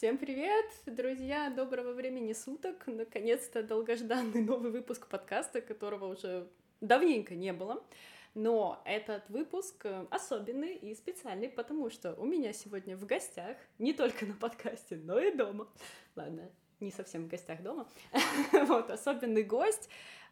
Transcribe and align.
Всем 0.00 0.16
привет, 0.16 0.64
друзья! 0.86 1.50
Доброго 1.50 1.92
времени 1.92 2.32
суток! 2.32 2.86
Наконец-то 2.86 3.62
долгожданный 3.62 4.40
новый 4.40 4.70
выпуск 4.70 5.06
подкаста, 5.08 5.60
которого 5.60 6.06
уже 6.06 6.48
давненько 6.80 7.34
не 7.34 7.52
было. 7.52 7.84
Но 8.32 8.80
этот 8.86 9.28
выпуск 9.28 9.84
особенный 10.08 10.74
и 10.74 10.94
специальный, 10.94 11.50
потому 11.50 11.90
что 11.90 12.14
у 12.14 12.24
меня 12.24 12.54
сегодня 12.54 12.96
в 12.96 13.04
гостях, 13.04 13.58
не 13.78 13.92
только 13.92 14.24
на 14.24 14.32
подкасте, 14.32 14.96
но 14.96 15.18
и 15.18 15.36
дома. 15.36 15.68
Ладно, 16.16 16.50
не 16.80 16.92
совсем 16.92 17.24
в 17.24 17.28
гостях 17.28 17.62
дома. 17.62 17.86
вот, 18.68 18.90
особенный 18.90 19.42
гость. 19.42 19.90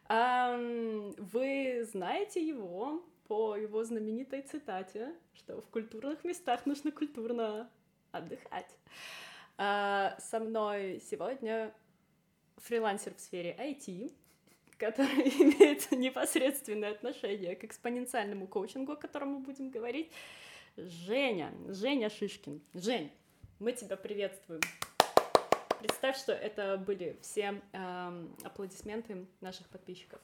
Вы 0.08 1.86
знаете 1.92 2.42
его 2.42 3.04
по 3.26 3.54
его 3.54 3.84
знаменитой 3.84 4.40
цитате, 4.40 5.14
что 5.34 5.60
в 5.60 5.66
культурных 5.68 6.24
местах 6.24 6.64
нужно 6.64 6.90
культурно 6.90 7.70
отдыхать. 8.12 8.74
А, 9.60 10.16
со 10.20 10.38
мной 10.38 11.02
сегодня 11.10 11.74
фрилансер 12.58 13.12
в 13.14 13.20
сфере 13.20 13.56
IT, 13.58 14.12
который 14.76 15.28
имеет 15.40 15.90
непосредственное 15.90 16.92
отношение 16.92 17.56
к 17.56 17.64
экспоненциальному 17.64 18.46
коучингу, 18.46 18.92
о 18.92 18.96
котором 18.96 19.30
мы 19.30 19.38
будем 19.40 19.70
говорить. 19.70 20.12
Женя, 20.76 21.52
Женя 21.66 22.08
Шишкин. 22.08 22.62
Жень, 22.72 23.10
мы 23.58 23.72
тебя 23.72 23.96
приветствуем. 23.96 24.60
Представь, 25.80 26.16
что 26.16 26.32
это 26.32 26.76
были 26.76 27.18
все 27.20 27.60
э, 27.72 28.26
аплодисменты 28.44 29.26
наших 29.40 29.68
подписчиков. 29.68 30.20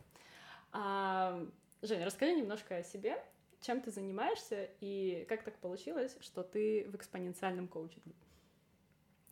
А, 0.71 1.45
Женя, 1.83 2.07
расскажи 2.07 2.35
немножко 2.35 2.77
о 2.77 2.83
себе, 2.85 3.21
чем 3.61 3.81
ты 3.81 3.91
занимаешься 3.91 4.69
и 4.81 5.27
как 5.29 5.43
так 5.43 5.57
получилось, 5.59 6.17
что 6.21 6.45
ты 6.45 6.87
в 6.89 6.95
экспоненциальном 6.95 7.67
коучинге. 7.67 8.15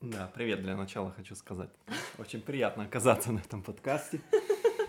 Да, 0.02 0.28
привет 0.34 0.62
для 0.62 0.76
начала 0.76 1.12
хочу 1.12 1.36
сказать. 1.36 1.70
Очень 2.18 2.42
приятно 2.42 2.84
оказаться 2.84 3.30
на 3.30 3.38
этом 3.38 3.62
подкасте. 3.62 4.20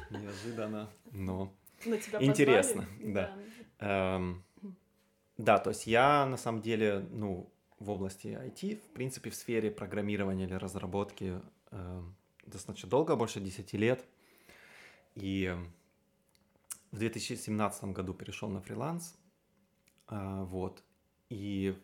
Неожиданно, 0.09 0.89
но 1.11 1.53
интересно. 2.19 2.87
Да. 2.99 3.35
Да. 3.79 4.15
Эм, 4.15 4.43
да, 5.37 5.59
то 5.59 5.69
есть 5.69 5.85
я 5.85 6.25
на 6.25 6.35
самом 6.35 6.63
деле, 6.63 7.05
ну, 7.11 7.53
в 7.77 7.91
области 7.91 8.27
IT, 8.27 8.77
в 8.77 8.93
принципе, 8.93 9.29
в 9.29 9.35
сфере 9.35 9.69
программирования 9.69 10.45
или 10.45 10.55
разработки 10.55 11.39
э, 11.69 12.03
достаточно 12.47 12.89
долго, 12.89 13.15
больше 13.15 13.39
10 13.39 13.71
лет. 13.73 14.03
И 15.13 15.55
в 16.91 16.97
2017 16.97 17.83
году 17.85 18.15
перешел 18.15 18.49
на 18.49 18.61
фриланс. 18.61 19.15
Э, 20.09 20.43
вот. 20.43 20.83
И, 21.29 21.77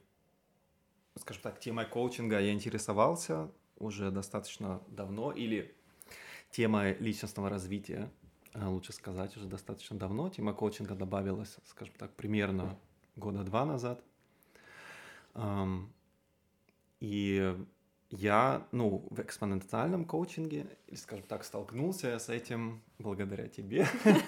скажем 1.20 1.44
так, 1.44 1.60
темой 1.60 1.86
коучинга 1.86 2.40
я 2.40 2.52
интересовался 2.52 3.52
уже 3.78 4.12
достаточно 4.12 4.82
давно, 4.88 5.32
или 5.32 5.76
темой 6.52 6.98
личностного 7.00 7.50
развития, 7.50 8.10
э, 8.54 8.66
лучше 8.66 8.94
сказать, 8.94 9.36
уже 9.38 9.48
достаточно 9.48 9.98
давно. 9.98 10.30
Тема 10.30 10.54
коучинга 10.54 10.96
добавилась, 10.96 11.58
скажем 11.66 11.94
так, 11.98 12.12
примерно 12.16 12.78
года 13.16 13.44
два 13.44 13.66
назад. 13.66 14.04
И 17.00 17.56
я, 18.10 18.68
ну, 18.72 19.08
в 19.10 19.22
экспоненциальном 19.22 20.06
коучинге, 20.06 20.66
или, 20.88 20.96
скажем 20.96 21.26
так, 21.26 21.44
столкнулся 21.44 22.18
с 22.18 22.30
этим 22.30 22.82
благодаря 22.98 23.48
тебе. 23.48 23.88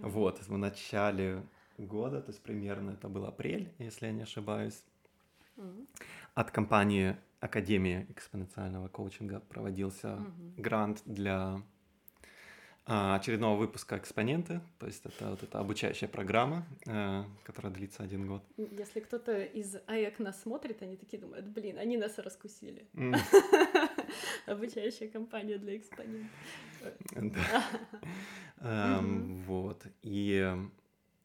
Вот, 0.00 0.42
в 0.46 0.58
начале 0.58 1.42
года, 1.78 2.20
то 2.20 2.30
есть 2.30 2.42
примерно 2.42 2.90
это 2.90 3.08
был 3.08 3.24
апрель, 3.24 3.72
если 3.78 4.04
я 4.04 4.12
не 4.12 4.24
ошибаюсь, 4.24 4.82
от 6.34 6.50
компании 6.50 7.16
Академия 7.40 8.06
экспоненциального 8.10 8.88
коучинга 8.88 9.40
проводился 9.40 10.18
грант 10.56 11.02
для 11.04 11.62
а, 12.86 13.16
очередного 13.16 13.56
выпуска 13.56 13.96
«Экспоненты», 13.96 14.60
то 14.78 14.86
есть 14.86 15.06
это 15.06 15.30
вот 15.30 15.42
эта 15.42 15.58
обучающая 15.58 16.06
программа, 16.06 16.66
э, 16.86 17.24
которая 17.42 17.72
длится 17.72 18.02
один 18.02 18.26
год. 18.26 18.44
Если 18.58 19.00
кто-то 19.00 19.42
из 19.42 19.76
АЭК 19.86 20.18
нас 20.18 20.42
смотрит, 20.42 20.82
они 20.82 20.98
такие 20.98 21.18
думают, 21.18 21.46
блин, 21.46 21.78
они 21.78 21.96
нас 21.96 22.18
раскусили. 22.18 22.86
Обучающая 24.46 25.08
компания 25.08 25.56
для 25.56 25.78
экспонентов. 25.78 26.30
Эм, 28.60 29.42
вот, 29.44 29.86
и 30.02 30.54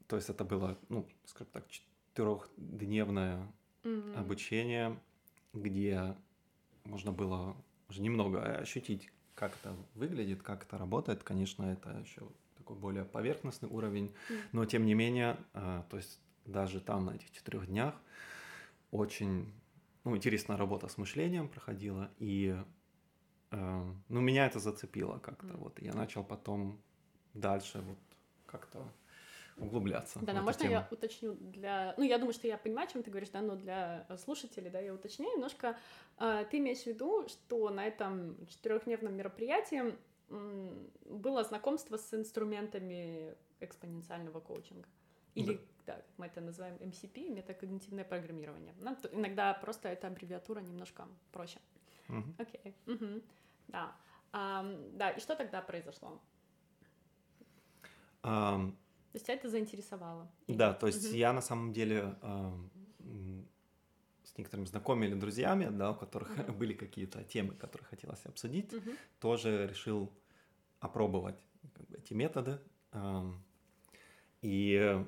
то 0.08 0.16
есть 0.16 0.30
это 0.30 0.46
было, 0.46 0.78
ну, 0.88 1.06
скажем 1.26 1.52
так, 1.52 1.66
четырехдневное 1.68 3.52
обучение, 4.16 5.00
где 5.54 6.16
можно 6.84 7.12
было 7.12 7.56
уже 7.90 8.02
немного 8.02 8.42
ощутить 8.42 9.10
как 9.36 9.56
это 9.56 9.74
выглядит, 9.96 10.44
как 10.44 10.64
это 10.64 10.78
работает, 10.78 11.24
конечно, 11.24 11.64
это 11.64 11.92
еще 12.00 12.28
такой 12.58 12.76
более 12.76 13.06
поверхностный 13.06 13.70
уровень, 13.70 14.14
но 14.52 14.66
тем 14.66 14.86
не 14.86 14.94
менее, 14.94 15.38
а, 15.54 15.86
то 15.90 15.96
есть 15.96 16.20
даже 16.46 16.82
там 16.82 17.06
на 17.06 17.12
этих 17.12 17.32
четырех 17.32 17.68
днях 17.68 17.96
очень 18.92 19.50
ну, 20.04 20.16
интересная 20.16 20.58
работа 20.58 20.90
с 20.90 20.98
мышлением 20.98 21.48
проходила, 21.48 22.10
и 22.18 22.62
э, 23.52 23.94
ну, 24.10 24.20
меня 24.20 24.46
это 24.46 24.60
зацепило 24.60 25.20
как-то, 25.20 25.56
вот, 25.56 25.80
и 25.80 25.86
я 25.86 25.94
начал 25.94 26.24
потом 26.24 26.82
дальше 27.34 27.80
вот 27.80 28.00
как-то 28.46 28.92
углубляться. 29.60 30.20
Да, 30.22 30.34
но 30.34 30.42
можно 30.42 30.62
тему. 30.62 30.72
я 30.72 30.88
уточню 30.90 31.34
для... 31.36 31.94
Ну, 31.98 32.04
я 32.04 32.18
думаю, 32.18 32.34
что 32.34 32.48
я 32.48 32.58
понимаю, 32.58 32.88
о 32.88 32.92
чем 32.92 33.04
ты 33.04 33.10
говоришь, 33.10 33.30
да, 33.30 33.42
но 33.42 33.56
для 33.56 34.08
слушателей, 34.18 34.70
да, 34.70 34.80
я 34.80 34.94
уточню 34.94 35.32
немножко. 35.32 35.78
А, 36.18 36.44
ты 36.46 36.58
имеешь 36.58 36.84
в 36.84 36.88
виду, 36.88 37.28
что 37.28 37.70
на 37.70 37.86
этом 37.86 38.38
четырехдневном 38.48 39.16
мероприятии 39.16 39.96
было 41.06 41.44
знакомство 41.44 41.98
с 41.98 42.14
инструментами 42.14 43.36
экспоненциального 43.60 44.40
коучинга? 44.40 44.88
Или, 45.36 45.60
да, 45.86 45.96
да 45.96 46.04
мы 46.18 46.28
это 46.28 46.42
называем 46.42 46.76
MCP, 46.76 47.30
метакогнитивное 47.30 48.04
программирование. 48.04 48.74
Ну, 48.80 48.96
иногда 49.12 49.54
просто 49.54 49.90
эта 49.90 50.08
аббревиатура 50.08 50.60
немножко 50.60 51.08
проще. 51.32 51.60
Окей, 52.38 52.60
okay. 52.64 52.74
uh-huh. 52.86 53.24
да. 53.68 53.96
Um, 54.32 54.96
да, 54.96 55.10
и 55.10 55.20
что 55.20 55.36
тогда 55.36 55.62
произошло? 55.62 56.20
Um, 58.22 58.76
то 59.12 59.16
есть 59.16 59.26
тебя 59.26 59.36
это 59.36 59.50
заинтересовало? 59.50 60.32
Да, 60.48 60.74
то 60.74 60.88
есть 60.88 61.08
угу. 61.08 61.16
я 61.16 61.34
на 61.34 61.42
самом 61.42 61.74
деле 61.74 62.16
э, 62.22 62.52
с 64.24 64.38
некоторыми 64.38 64.66
знакомыми 64.66 65.08
или 65.08 65.16
друзьями, 65.16 65.70
да, 65.72 65.92
у 65.92 65.96
которых 65.96 66.30
угу. 66.38 66.54
были 66.60 66.74
какие-то 66.74 67.24
темы, 67.24 67.56
которые 67.56 67.88
хотелось 67.88 68.24
обсудить, 68.26 68.72
угу. 68.72 68.92
тоже 69.20 69.68
решил 69.68 70.12
опробовать 70.80 71.40
эти 71.98 72.14
методы. 72.14 72.60
Э, 72.92 73.32
и 74.42 75.06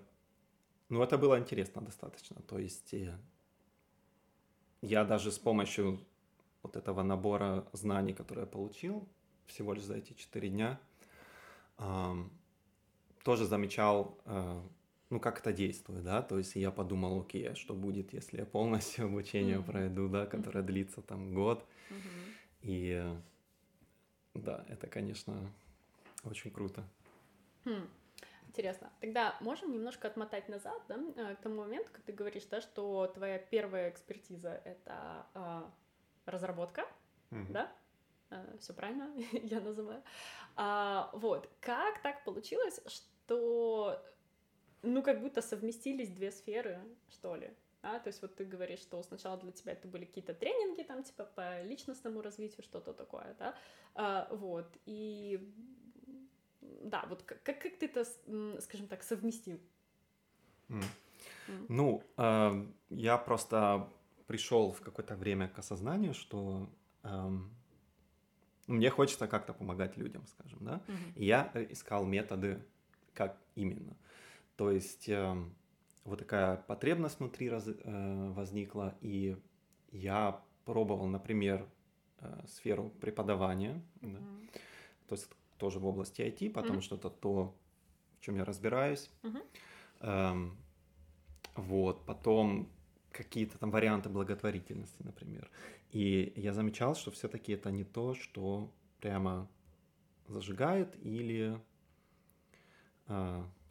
ну, 0.89 1.03
это 1.03 1.17
было 1.17 1.39
интересно 1.39 1.81
достаточно. 1.81 2.41
То 2.41 2.57
есть 2.57 2.93
э, 2.93 3.15
я 4.81 5.05
даже 5.05 5.31
с 5.31 5.37
помощью 5.37 5.99
вот 6.63 6.75
этого 6.75 7.03
набора 7.03 7.67
знаний, 7.71 8.13
которые 8.13 8.43
я 8.43 8.47
получил 8.47 9.07
всего 9.45 9.73
лишь 9.73 9.83
за 9.83 9.95
эти 9.97 10.13
четыре 10.13 10.49
дня, 10.49 10.79
тоже 13.23 13.45
замечал, 13.45 14.17
э, 14.25 14.61
ну, 15.09 15.19
как 15.19 15.39
это 15.39 15.51
действует, 15.51 16.03
да, 16.03 16.21
то 16.21 16.37
есть 16.37 16.55
я 16.55 16.71
подумал, 16.71 17.21
окей, 17.21 17.49
а 17.49 17.55
что 17.55 17.73
будет, 17.73 18.13
если 18.13 18.37
я 18.37 18.45
полностью 18.45 19.05
обучение 19.07 19.57
mm-hmm. 19.57 19.65
пройду, 19.65 20.07
да, 20.09 20.25
которое 20.25 20.59
mm-hmm. 20.59 20.67
длится 20.67 21.01
там 21.01 21.33
год, 21.33 21.65
mm-hmm. 21.89 22.35
и 22.61 23.15
да, 24.33 24.65
это, 24.69 24.87
конечно, 24.87 25.51
очень 26.23 26.51
круто. 26.51 26.83
Hmm. 27.65 27.87
Интересно. 28.47 28.91
Тогда 28.99 29.37
можем 29.39 29.71
немножко 29.71 30.07
отмотать 30.07 30.49
назад, 30.49 30.81
да, 30.89 30.99
э, 31.15 31.35
к 31.35 31.39
тому 31.41 31.61
моменту, 31.61 31.89
как 31.93 32.01
ты 32.03 32.11
говоришь, 32.11 32.45
да, 32.45 32.59
что 32.59 33.07
твоя 33.07 33.37
первая 33.39 33.89
экспертиза— 33.89 34.61
это 34.65 35.25
э, 35.33 35.61
разработка, 36.25 36.85
mm-hmm. 37.29 37.51
да? 37.51 37.71
Э, 38.29 38.57
Все 38.59 38.73
правильно 38.73 39.09
я 39.31 39.61
называю. 39.61 40.03
А, 40.57 41.09
вот. 41.13 41.49
Как 41.61 42.01
так 42.01 42.25
получилось, 42.25 42.81
что 42.87 43.07
что, 43.25 44.01
ну, 44.81 45.01
как 45.03 45.21
будто 45.21 45.41
совместились 45.41 46.09
две 46.09 46.31
сферы, 46.31 46.79
что 47.09 47.35
ли. 47.35 47.51
А, 47.83 47.99
то 47.99 48.09
есть 48.09 48.21
вот 48.21 48.35
ты 48.35 48.45
говоришь, 48.45 48.79
что 48.79 49.01
сначала 49.01 49.37
для 49.37 49.51
тебя 49.51 49.73
это 49.73 49.87
были 49.87 50.05
какие-то 50.05 50.33
тренинги, 50.33 50.83
там, 50.83 51.03
типа, 51.03 51.25
по 51.35 51.63
личностному 51.63 52.21
развитию, 52.21 52.63
что-то 52.63 52.93
такое, 52.93 53.35
да, 53.39 53.55
а, 53.95 54.27
вот, 54.31 54.67
и, 54.85 55.39
да, 56.61 57.05
вот 57.09 57.23
как, 57.23 57.41
как, 57.41 57.61
ты 57.61 57.85
это, 57.87 58.05
скажем 58.61 58.87
так, 58.87 59.01
совместил? 59.01 59.59
Mm. 60.69 60.83
Mm. 61.47 61.65
Ну, 61.69 62.03
э, 62.17 62.65
я 62.89 63.17
просто 63.17 63.89
пришел 64.27 64.71
в 64.71 64.81
какое-то 64.81 65.15
время 65.15 65.49
к 65.49 65.57
осознанию, 65.57 66.13
что 66.13 66.69
э, 67.03 67.29
мне 68.67 68.89
хочется 68.89 69.27
как-то 69.27 69.53
помогать 69.53 69.97
людям, 69.97 70.25
скажем, 70.27 70.59
да, 70.61 70.81
mm-hmm. 70.87 71.13
и 71.15 71.25
я 71.25 71.51
искал 71.69 72.05
методы 72.05 72.63
как 73.13 73.37
именно. 73.55 73.95
То 74.55 74.71
есть 74.71 75.09
э, 75.09 75.35
вот 76.03 76.19
такая 76.19 76.57
потребность 76.57 77.19
внутри 77.19 77.49
раз, 77.49 77.67
э, 77.67 78.31
возникла, 78.31 78.95
и 79.01 79.37
я 79.91 80.41
пробовал, 80.65 81.07
например, 81.07 81.67
э, 82.19 82.43
сферу 82.47 82.89
преподавания, 83.01 83.81
mm-hmm. 84.01 84.13
да, 84.13 84.19
то 85.07 85.15
есть 85.15 85.29
тоже 85.57 85.79
в 85.79 85.85
области 85.85 86.21
IT, 86.21 86.51
потому 86.51 86.79
mm-hmm. 86.79 86.81
что 86.81 86.95
это 86.95 87.09
то, 87.09 87.55
в 88.19 88.21
чем 88.21 88.35
я 88.35 88.45
разбираюсь. 88.45 89.09
Mm-hmm. 89.23 89.43
Эм, 90.01 90.57
вот, 91.55 92.05
потом 92.05 92.69
какие-то 93.11 93.57
там 93.57 93.71
варианты 93.71 94.09
благотворительности, 94.09 95.03
например. 95.03 95.49
И 95.91 96.33
я 96.35 96.53
замечал, 96.53 96.95
что 96.95 97.11
все-таки 97.11 97.51
это 97.53 97.71
не 97.71 97.83
то, 97.83 98.15
что 98.15 98.71
прямо 99.01 99.49
зажигает 100.27 100.95
или 101.03 101.59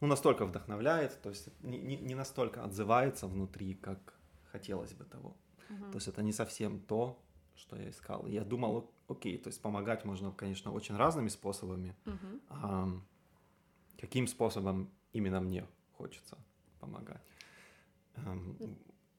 ну, 0.01 0.07
настолько 0.07 0.45
вдохновляет, 0.45 1.21
то 1.21 1.29
есть 1.29 1.49
не, 1.63 1.77
не, 1.77 1.97
не 1.97 2.15
настолько 2.15 2.63
отзывается 2.63 3.27
внутри, 3.27 3.75
как 3.75 4.13
хотелось 4.51 4.93
бы 4.93 5.05
того. 5.05 5.35
Uh-huh. 5.69 5.91
То 5.91 5.97
есть 5.97 6.07
это 6.07 6.21
не 6.21 6.33
совсем 6.33 6.79
то, 6.79 7.17
что 7.55 7.75
я 7.75 7.89
искал. 7.89 8.27
Я 8.27 8.43
думал, 8.43 8.91
окей, 9.07 9.37
то 9.37 9.47
есть 9.49 9.61
помогать 9.61 10.05
можно, 10.05 10.31
конечно, 10.31 10.71
очень 10.71 10.95
разными 10.97 11.29
способами. 11.29 11.95
Uh-huh. 12.05 12.41
А 12.49 12.89
каким 13.99 14.27
способом 14.27 14.89
именно 15.13 15.39
мне 15.41 15.65
хочется 15.93 16.37
помогать? 16.79 17.21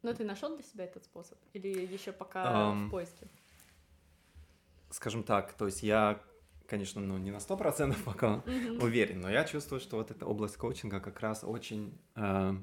Но 0.02 0.12
ты 0.12 0.24
нашел 0.24 0.54
для 0.56 0.64
себя 0.64 0.84
этот 0.84 1.04
способ? 1.04 1.38
Или 1.52 1.86
еще 1.86 2.12
пока 2.12 2.72
um, 2.72 2.88
в 2.88 2.90
поиске? 2.90 3.28
Скажем 4.90 5.22
так, 5.22 5.52
то 5.52 5.66
есть 5.66 5.82
я, 5.82 6.20
конечно, 6.66 7.00
ну 7.00 7.18
не 7.18 7.30
на 7.30 7.40
сто 7.40 7.56
процентов 7.56 8.02
пока 8.04 8.42
mm-hmm. 8.46 8.82
уверен, 8.82 9.20
но 9.20 9.30
я 9.30 9.44
чувствую, 9.44 9.80
что 9.80 9.96
вот 9.96 10.10
эта 10.10 10.26
область 10.26 10.56
коучинга 10.56 11.00
как 11.00 11.20
раз 11.20 11.44
очень 11.44 11.98
э, 12.16 12.54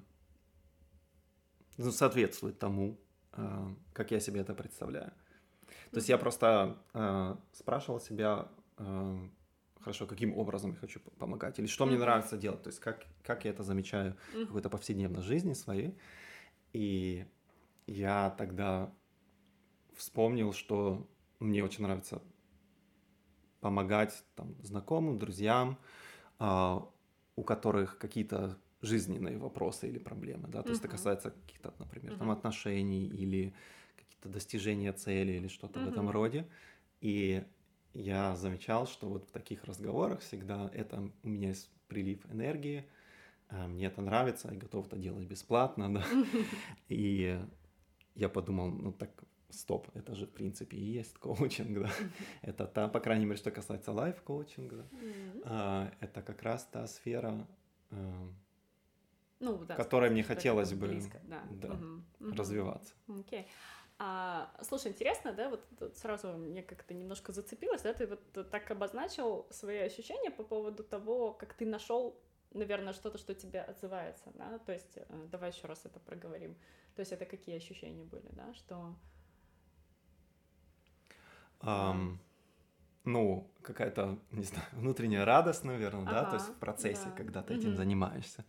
ну, 1.78 1.92
соответствует 1.92 2.60
тому, 2.60 3.00
э, 3.34 3.76
как 3.94 4.12
я 4.12 4.20
себе 4.20 4.42
это 4.42 4.54
представляю. 4.54 5.12
То 5.92 5.98
есть 5.98 6.10
я 6.10 6.18
просто 6.18 6.78
э, 6.94 7.36
спрашивал 7.54 8.00
себя, 8.00 8.48
э, 8.78 9.28
хорошо, 9.80 10.06
каким 10.06 10.38
образом 10.38 10.72
я 10.72 10.78
хочу 10.78 11.00
помогать, 11.18 11.58
или 11.60 11.68
что 11.68 11.84
mm-hmm. 11.84 11.88
мне 11.88 11.98
нравится 11.98 12.38
делать, 12.38 12.64
то 12.64 12.70
есть 12.70 12.80
как, 12.80 13.06
как 13.24 13.46
я 13.46 13.52
это 13.52 13.64
замечаю 13.64 14.16
mm-hmm. 14.34 14.44
в 14.44 14.48
какой-то 14.48 14.70
повседневной 14.70 15.22
жизни 15.22 15.54
своей. 15.54 15.98
И 16.74 17.26
я 17.88 18.36
тогда 18.38 18.94
вспомнил, 19.96 20.54
что 20.54 21.08
мне 21.40 21.64
очень 21.64 21.84
нравится 21.84 22.22
помогать 23.60 24.24
там, 24.36 24.56
знакомым, 24.64 25.20
друзьям, 25.20 25.78
э, 26.40 26.80
у 27.36 27.44
которых 27.44 27.98
какие-то 27.98 28.58
жизненные 28.82 29.38
вопросы 29.38 29.90
или 29.90 30.00
проблемы, 30.00 30.48
да, 30.48 30.62
то 30.62 30.68
uh-huh. 30.68 30.72
есть 30.72 30.82
это 30.82 30.90
касается 30.90 31.32
каких-то, 31.32 31.74
например, 31.80 32.14
uh-huh. 32.14 32.20
там 32.20 32.32
отношений 32.32 33.06
или 33.08 33.54
какие-то 33.98 34.30
достижения 34.30 34.94
цели 34.94 35.34
или 35.34 35.48
что-то 35.48 35.80
uh-huh. 35.80 35.86
в 35.86 35.90
этом 35.90 36.10
роде. 36.10 36.48
И 37.02 37.44
я 37.94 38.36
замечал, 38.36 38.88
что 38.88 39.10
вот 39.10 39.26
в 39.26 39.32
таких 39.32 39.66
разговорах 39.66 40.22
всегда 40.22 40.70
это 40.74 41.12
у 41.24 41.28
меня 41.28 41.50
есть 41.50 41.70
прилив 41.88 42.26
энергии, 42.32 42.86
а, 43.50 43.68
мне 43.68 43.88
это 43.88 44.02
нравится, 44.02 44.50
я 44.52 44.58
готов 44.58 44.88
это 44.88 44.98
делать 44.98 45.26
бесплатно, 45.26 45.94
да. 45.94 46.06
И 46.88 47.40
я 48.16 48.30
подумал, 48.30 48.70
ну 48.70 48.92
так, 48.92 49.10
стоп, 49.50 49.88
это 49.94 50.16
же 50.16 50.26
в 50.26 50.32
принципе 50.32 50.78
и 50.78 50.84
есть 50.84 51.18
коучинг, 51.18 51.84
да. 51.84 51.90
Это 52.42 52.68
та, 52.68 52.88
по 52.88 53.00
крайней 53.00 53.26
мере, 53.26 53.38
что 53.38 53.52
касается 53.52 53.92
лайф-коучинга, 53.92 54.88
а, 55.44 55.92
это 56.00 56.22
как 56.22 56.42
раз 56.44 56.66
та 56.66 56.88
сфера, 56.88 57.48
а, 57.92 58.30
ну, 59.40 59.58
да, 59.66 59.76
которой 59.76 60.10
мне 60.10 60.24
хотелось 60.24 60.74
бы 60.74 60.88
близко, 60.88 61.20
да. 61.24 61.42
Да, 61.52 61.74
угу, 61.74 62.36
развиваться. 62.36 62.94
Окей. 63.08 63.48
А, 64.02 64.54
слушай, 64.62 64.92
интересно, 64.92 65.34
да, 65.34 65.50
вот 65.50 65.98
сразу 65.98 66.30
мне 66.38 66.64
как-то 66.64 66.94
немножко 66.94 67.34
зацепилось, 67.34 67.82
да, 67.82 67.94
ты 67.94 68.08
вот 68.08 68.50
так 68.50 68.72
обозначил 68.72 69.46
свои 69.50 69.80
ощущения 69.80 70.32
по 70.32 70.44
поводу 70.44 70.84
того, 70.84 71.34
как 71.34 71.54
ты 71.54 71.66
нашел 71.66 72.18
наверное, 72.54 72.94
что-то, 72.94 73.18
что 73.18 73.36
тебе 73.36 73.62
отзывается, 73.62 74.32
да, 74.34 74.58
то 74.60 74.72
есть 74.72 74.98
э, 74.98 75.28
давай 75.32 75.52
еще 75.52 75.68
раз 75.68 75.86
это 75.86 76.00
проговорим. 76.00 76.56
То 76.96 77.02
есть 77.02 77.12
это 77.12 77.26
какие 77.26 77.58
ощущения 77.58 78.04
были, 78.04 78.28
да, 78.32 78.54
что... 78.54 78.96
Um, 81.62 82.18
ну, 83.04 83.50
какая-то, 83.62 84.20
не 84.32 84.44
знаю, 84.44 84.66
внутренняя 84.74 85.26
радость, 85.26 85.64
наверное, 85.64 86.04
ага, 86.04 86.12
да, 86.12 86.26
то 86.26 86.36
есть 86.36 86.48
в 86.50 86.56
процессе, 86.56 87.06
да. 87.06 87.12
когда 87.12 87.42
ты 87.42 87.56
этим 87.56 87.70
угу. 87.70 87.78
занимаешься. 87.78 88.46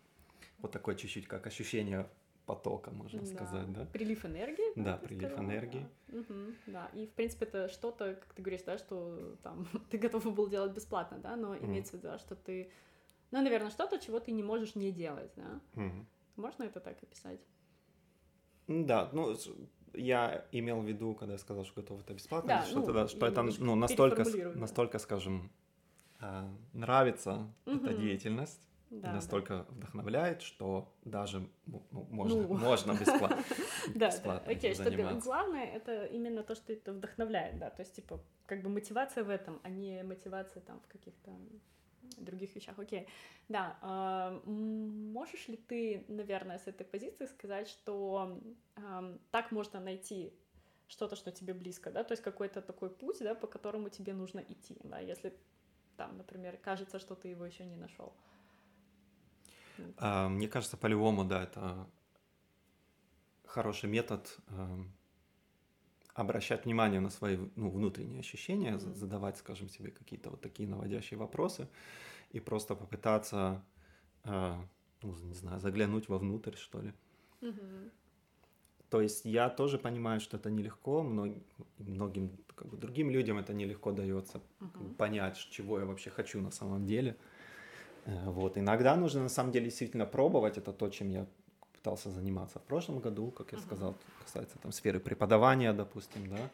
Вот 0.59 0.73
такое 0.73 0.95
чуть-чуть, 0.95 1.27
как 1.27 1.47
ощущение 1.47 2.09
потока, 2.47 2.91
можно 2.91 3.21
да. 3.21 3.27
сказать, 3.27 3.73
да? 3.73 3.87
Прилив 3.87 4.25
энергии. 4.25 4.73
Да, 4.77 4.97
прилив 4.97 5.31
сказала, 5.31 5.47
энергии. 5.47 5.87
Да. 6.09 6.19
Угу, 6.19 6.35
да, 6.67 6.91
и 6.95 7.07
в 7.07 7.13
принципе 7.13 7.47
это 7.47 7.69
что-то, 7.69 8.15
как 8.15 8.35
ты 8.35 8.43
говоришь, 8.43 8.63
да, 8.65 8.77
что 8.79 9.37
там 9.43 9.67
ты 9.91 9.99
готов 9.99 10.33
был 10.35 10.49
делать 10.49 10.73
бесплатно, 10.73 11.19
да, 11.19 11.37
но 11.37 11.55
mm. 11.55 11.65
имеется 11.65 11.97
в 11.97 12.03
виду, 12.03 12.19
что 12.19 12.35
ты 12.35 12.71
ну, 13.31 13.43
наверное, 13.43 13.71
что-то, 13.71 13.99
чего 13.99 14.19
ты 14.19 14.33
не 14.33 14.43
можешь 14.43 14.75
не 14.75 14.91
делать, 14.91 15.31
да? 15.37 15.61
Угу. 15.77 16.07
Можно 16.37 16.65
это 16.65 16.81
так 16.81 17.01
описать? 17.03 17.41
Да, 18.67 19.11
ну, 19.13 19.37
я 19.95 20.45
имел 20.53 20.81
в 20.81 20.87
виду, 20.87 21.15
когда 21.15 21.35
я 21.35 21.39
сказал, 21.39 21.65
что 21.65 21.81
готов 21.81 22.01
это 22.01 22.15
бесплатно, 22.15 22.49
да, 22.49 22.65
что, 22.65 22.81
ну, 22.81 22.91
это, 22.91 23.09
что 23.09 23.27
это 23.27 23.43
ну, 23.43 23.75
настолько, 23.75 24.25
настолько, 24.55 24.99
скажем, 24.99 25.51
а, 26.21 26.49
нравится 26.73 27.49
угу. 27.67 27.77
эта 27.77 27.95
деятельность, 27.95 28.69
да, 28.91 29.13
настолько 29.13 29.55
да. 29.55 29.67
вдохновляет, 29.69 30.43
что 30.43 30.93
даже 31.05 31.49
ну, 31.67 31.83
можно, 32.11 32.43
ну. 32.43 32.55
можно 32.55 32.93
бесплатно, 32.93 33.45
да, 33.95 34.09
бесплатно 34.09 34.47
да. 34.47 34.53
Окей, 34.53 34.75
что 34.75 35.21
главное 35.23 35.65
это 35.65 36.07
именно 36.07 36.43
то, 36.43 36.55
что 36.55 36.73
это 36.73 36.93
вдохновляет, 36.93 37.59
да, 37.59 37.71
то 37.71 37.83
есть 37.83 37.95
типа 37.95 38.21
как 38.47 38.63
бы 38.63 38.69
мотивация 38.69 39.25
в 39.25 39.31
этом, 39.31 39.61
а 39.63 39.71
не 39.71 40.03
мотивация 40.03 40.61
там 40.63 40.81
в 40.81 40.89
каких-то 40.89 41.31
других 42.19 42.55
вещах. 42.55 42.79
Окей, 42.79 43.09
да. 43.49 43.79
Э, 43.83 44.41
можешь 44.47 45.49
ли 45.49 45.57
ты, 45.57 46.05
наверное, 46.09 46.59
с 46.59 46.67
этой 46.67 46.85
позиции 46.85 47.27
сказать, 47.27 47.69
что 47.69 48.41
э, 48.77 49.19
так 49.31 49.53
можно 49.53 49.81
найти 49.81 50.33
что-то, 50.89 51.17
что 51.17 51.31
тебе 51.31 51.55
близко, 51.55 51.91
да, 51.91 52.03
то 52.03 52.13
есть 52.13 52.23
какой-то 52.23 52.61
такой 52.61 52.91
путь, 52.91 53.19
да, 53.21 53.35
по 53.35 53.47
которому 53.47 53.89
тебе 53.91 54.13
нужно 54.13 54.41
идти, 54.41 54.77
да, 54.83 54.99
если 54.99 55.33
там, 55.97 56.17
например, 56.17 56.57
кажется, 56.57 56.99
что 56.99 57.15
ты 57.15 57.29
его 57.29 57.47
еще 57.47 57.65
не 57.65 57.77
нашел. 57.77 58.13
А, 59.99 60.29
мне 60.29 60.49
кажется, 60.49 60.77
по-любому, 60.77 61.25
да, 61.25 61.45
это 61.45 61.87
хороший 63.45 63.89
метод 63.89 64.39
э, 64.49 64.79
обращать 66.21 66.65
внимание 66.65 67.01
на 67.01 67.11
свои 67.11 67.39
ну, 67.57 67.71
внутренние 67.71 68.21
ощущения, 68.21 68.73
mm-hmm. 68.73 68.95
задавать, 68.95 69.37
скажем 69.39 69.69
себе, 69.69 69.91
какие-то 69.91 70.31
вот 70.31 70.41
такие 70.41 70.69
наводящие 70.69 71.19
вопросы 71.19 71.69
и 72.33 72.41
просто 72.41 72.75
попытаться, 72.75 73.63
э, 74.25 74.55
ну, 75.03 75.15
не 75.23 75.35
знаю, 75.35 75.61
заглянуть 75.61 76.09
вовнутрь, 76.09 76.57
что 76.57 76.81
ли. 76.81 76.93
Mm-hmm. 77.41 77.91
То 78.91 79.01
есть 79.01 79.25
я 79.25 79.49
тоже 79.49 79.79
понимаю, 79.79 80.21
что 80.21 80.37
это 80.37 80.51
нелегко, 80.51 81.03
мног, 81.03 81.35
многим 81.79 82.31
как 82.55 82.69
бы, 82.69 82.77
другим 82.77 83.11
людям 83.11 83.39
это 83.39 83.55
нелегко 83.55 83.93
дается 83.93 84.41
mm-hmm. 84.61 84.95
понять, 84.97 85.37
чего 85.51 85.79
я 85.79 85.87
вообще 85.87 86.11
хочу 86.11 86.41
на 86.41 86.51
самом 86.51 86.87
деле. 86.87 87.17
Э, 88.05 88.31
вот. 88.31 88.59
Иногда 88.59 88.97
нужно 88.97 89.23
на 89.23 89.29
самом 89.29 89.53
деле 89.53 89.67
действительно 89.67 90.07
пробовать, 90.07 90.59
это 90.59 90.73
то, 90.73 90.89
чем 90.91 91.11
я 91.11 91.27
пытался 91.81 92.11
заниматься 92.11 92.59
в 92.59 92.63
прошлом 92.63 92.99
году, 93.01 93.31
как 93.31 93.53
я 93.53 93.59
uh-huh. 93.59 93.63
сказал, 93.63 93.95
касается 94.23 94.59
там 94.59 94.73
сферы 94.73 95.01
преподавания, 95.01 95.73
допустим, 95.73 96.29
да. 96.29 96.51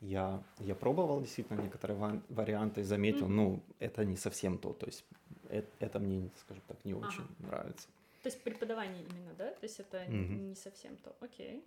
Я, 0.00 0.42
я 0.58 0.74
пробовал 0.74 1.20
действительно 1.20 1.62
некоторые 1.62 1.96
ва- 1.96 2.20
варианты 2.28 2.84
заметил, 2.84 3.28
ну, 3.28 3.62
это 3.78 4.04
не 4.04 4.16
совсем 4.16 4.58
то, 4.58 4.72
то 4.72 4.86
есть 4.86 5.04
это, 5.48 5.68
это 5.78 5.98
мне, 5.98 6.30
скажем 6.40 6.62
так, 6.66 6.84
не 6.84 6.94
очень 6.94 7.22
ага. 7.22 7.48
нравится. 7.48 7.88
То 8.22 8.28
есть 8.28 8.42
преподавание 8.42 9.04
именно, 9.04 9.32
да? 9.38 9.50
То 9.52 9.64
есть 9.64 9.80
это 9.80 9.98
mm-hmm. 9.98 10.48
не 10.48 10.54
совсем 10.54 10.96
то, 10.96 11.16
окей. 11.20 11.64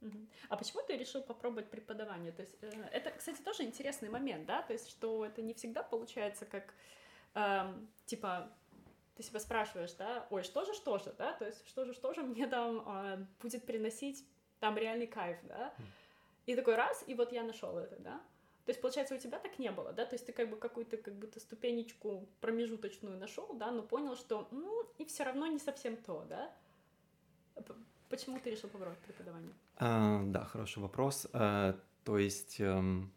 Угу. 0.00 0.18
А 0.48 0.56
почему 0.56 0.82
ты 0.86 0.96
решил 0.96 1.22
попробовать 1.22 1.70
преподавание? 1.70 2.32
То 2.32 2.42
есть 2.42 2.54
э, 2.60 2.70
это, 2.92 3.10
кстати, 3.10 3.40
тоже 3.42 3.64
интересный 3.64 4.08
момент, 4.08 4.46
да? 4.46 4.62
То 4.62 4.72
есть 4.72 4.88
что 4.88 5.24
это 5.24 5.42
не 5.42 5.54
всегда 5.54 5.82
получается 5.82 6.46
как 6.46 6.72
э, 7.34 7.74
типа 8.06 8.48
ты 9.18 9.24
себя 9.24 9.40
спрашиваешь, 9.40 9.92
да, 9.94 10.26
ой, 10.30 10.44
что 10.44 10.64
же, 10.64 10.72
что 10.74 10.96
же, 10.98 11.12
да, 11.18 11.32
то 11.34 11.44
есть 11.44 11.68
что 11.68 11.84
же, 11.84 11.92
что 11.92 12.14
же 12.14 12.22
мне 12.22 12.46
там 12.46 12.84
э, 12.86 13.26
будет 13.42 13.66
приносить 13.66 14.24
там 14.60 14.78
реальный 14.78 15.08
кайф, 15.08 15.38
да, 15.42 15.74
и 16.46 16.54
такой 16.54 16.76
раз, 16.76 17.04
и 17.06 17.14
вот 17.14 17.32
я 17.32 17.42
нашел 17.42 17.76
это, 17.76 17.96
да, 17.98 18.22
то 18.64 18.70
есть, 18.70 18.82
получается, 18.82 19.14
у 19.14 19.18
тебя 19.18 19.38
так 19.38 19.58
не 19.58 19.72
было, 19.72 19.94
да? 19.94 20.04
То 20.04 20.14
есть 20.14 20.26
ты 20.26 20.32
как 20.32 20.50
бы 20.50 20.58
какую-то 20.58 20.98
как 20.98 21.14
будто 21.14 21.40
ступенечку 21.40 22.28
промежуточную 22.42 23.16
нашел, 23.16 23.54
да, 23.54 23.70
но 23.70 23.82
понял, 23.82 24.14
что 24.14 24.46
ну 24.50 24.84
и 24.98 25.06
все 25.06 25.24
равно 25.24 25.46
не 25.46 25.58
совсем 25.58 25.96
то, 25.96 26.26
да? 26.28 26.52
Почему 28.10 28.38
ты 28.38 28.50
решил 28.50 28.68
попробовать 28.68 28.98
преподавание? 28.98 29.54
А, 29.76 30.20
да, 30.22 30.44
хороший 30.44 30.80
вопрос. 30.80 31.26
А, 31.32 31.80
то 32.04 32.18
есть 32.18 32.60
эм, 32.60 33.10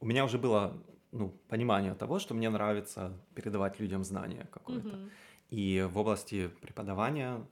у 0.00 0.06
меня 0.06 0.24
уже 0.24 0.38
было 0.38 0.82
ну, 1.12 1.30
понимание 1.48 1.94
того, 1.94 2.18
что 2.18 2.34
мне 2.34 2.50
нравится 2.50 3.12
передавать 3.34 3.80
людям 3.80 4.04
знания 4.04 4.48
какое-то. 4.52 4.88
Mm-hmm. 4.88 5.10
И 5.50 5.88
в 5.90 5.98
области 5.98 6.48
преподавания, 6.60 7.44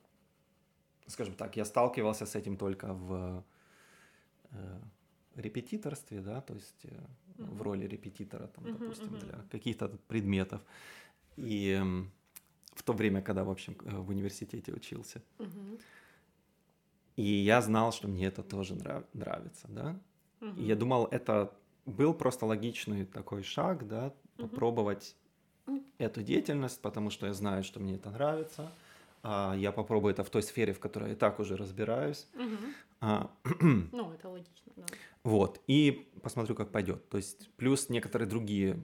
скажем 1.07 1.35
так, 1.35 1.57
я 1.57 1.65
сталкивался 1.65 2.27
с 2.27 2.37
этим 2.37 2.57
только 2.57 2.95
в, 2.95 3.45
э, 4.51 4.81
репетиторстве, 5.35 6.21
да, 6.21 6.41
то 6.41 6.55
есть 6.55 6.85
mm-hmm. 6.85 7.55
в 7.55 7.63
роли 7.63 7.87
репетитора, 7.87 8.47
там, 8.47 8.65
mm-hmm, 8.65 8.79
допустим, 8.79 9.09
mm-hmm. 9.09 9.21
для 9.21 9.45
каких-то 9.51 9.89
предметов. 10.09 10.61
И 11.37 11.81
в 12.75 12.83
то 12.83 12.93
время, 12.93 13.23
когда, 13.23 13.45
в 13.45 13.51
общем, 13.51 13.77
в 13.81 14.11
университете 14.11 14.73
учился. 14.73 15.23
Mm-hmm. 15.39 15.81
И 17.17 17.23
я 17.23 17.61
знал, 17.61 17.93
что 17.93 18.09
мне 18.09 18.27
это 18.27 18.43
тоже 18.43 18.75
нрав- 18.75 19.07
нравится, 19.13 19.67
да. 19.69 19.99
Mm-hmm. 20.41 20.61
И 20.61 20.65
я 20.65 20.77
думал, 20.77 21.07
это 21.11 21.53
был 21.89 22.15
просто 22.15 22.47
логичный 22.47 23.05
такой 23.05 23.43
шаг, 23.43 23.89
да, 23.89 24.13
попробовать 24.37 25.17
эту 25.99 26.23
деятельность, 26.23 26.81
потому 26.81 27.11
что 27.11 27.27
я 27.27 27.35
знаю, 27.35 27.63
что 27.65 27.81
мне 27.81 27.97
это 27.97 28.11
нравится 28.11 28.71
а 29.23 29.55
я 29.57 29.73
попробую 29.73 30.13
это 30.13 30.25
в 30.25 30.31
той 30.31 30.43
сфере, 30.43 30.73
в 30.73 30.81
которой 30.81 31.11
я 31.11 31.17
так 31.17 31.41
уже 31.41 31.57
разбираюсь. 31.57 32.27
Угу. 32.35 32.73
А, 33.01 33.31
ну, 33.61 34.13
это 34.13 34.29
логично, 34.29 34.73
да. 34.77 34.85
Вот, 35.25 35.61
и 35.67 36.09
посмотрю, 36.23 36.55
как 36.55 36.71
пойдет. 36.71 37.09
То 37.09 37.17
есть, 37.17 37.51
плюс 37.57 37.89
некоторые 37.89 38.29
другие 38.29 38.79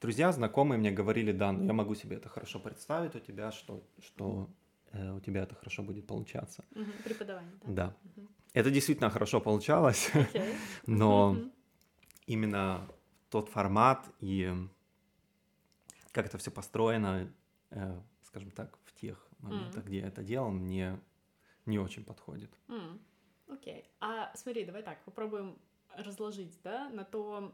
друзья, 0.00 0.32
знакомые 0.32 0.78
мне 0.78 0.90
говорили, 0.90 1.32
да, 1.32 1.52
ну 1.52 1.64
я 1.64 1.72
могу 1.72 1.94
себе 1.94 2.16
это 2.16 2.28
хорошо 2.28 2.58
представить 2.58 3.14
у 3.16 3.20
тебя, 3.20 3.50
что, 3.52 3.82
что 4.00 4.48
э, 4.92 5.12
у 5.12 5.20
тебя 5.20 5.42
это 5.42 5.54
хорошо 5.54 5.82
будет 5.82 6.06
получаться. 6.06 6.64
Угу. 6.74 6.90
Преподавание, 7.04 7.52
да? 7.64 7.72
Да. 7.72 7.96
Угу. 8.16 8.28
Это 8.54 8.70
действительно 8.70 9.10
хорошо 9.10 9.40
получалось, 9.40 10.10
okay. 10.14 10.54
но 10.86 11.30
угу. 11.30 11.50
Именно 12.28 12.88
тот 13.30 13.48
формат 13.48 14.06
и 14.20 14.52
как 16.12 16.26
это 16.26 16.38
все 16.38 16.50
построено, 16.50 17.32
э, 17.70 18.00
скажем 18.22 18.50
так, 18.50 18.78
в 18.84 18.92
тех 18.92 19.26
моментах, 19.40 19.84
mm. 19.84 19.86
где 19.86 19.98
я 19.98 20.06
это 20.08 20.22
делал, 20.22 20.50
мне 20.50 21.00
не 21.66 21.78
очень 21.78 22.04
подходит. 22.04 22.50
Mm. 22.68 23.00
Окей. 23.48 23.80
Okay. 23.80 23.84
А 24.00 24.32
смотри, 24.36 24.64
давай 24.64 24.82
так, 24.82 25.02
попробуем 25.04 25.58
разложить, 25.96 26.58
да, 26.62 26.88
на 26.90 27.04
то, 27.04 27.52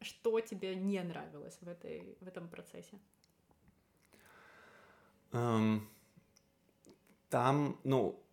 что 0.00 0.40
тебе 0.40 0.74
не 0.74 1.02
нравилось 1.02 1.58
в, 1.60 1.68
этой, 1.68 2.16
в 2.20 2.26
этом 2.26 2.48
процессе. 2.48 2.98
Um, 5.32 5.80
там, 7.28 7.78
ну, 7.84 8.23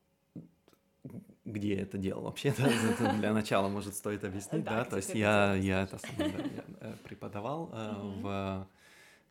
где 1.45 1.75
я 1.75 1.81
это 1.81 1.97
делал 1.97 2.23
вообще, 2.23 2.53
да, 2.99 3.13
для 3.13 3.33
начала, 3.33 3.67
может, 3.67 3.95
стоит 3.95 4.23
объяснить, 4.23 4.63
да, 4.63 4.85
то 4.85 4.97
есть 4.97 5.13
я, 5.15 5.55
я 5.55 5.83
это 5.83 5.99
э, 6.17 6.95
преподавал 7.03 7.69
э, 7.73 7.91
в 8.21 8.67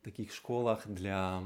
таких 0.03 0.33
школах 0.33 0.87
для 0.87 1.43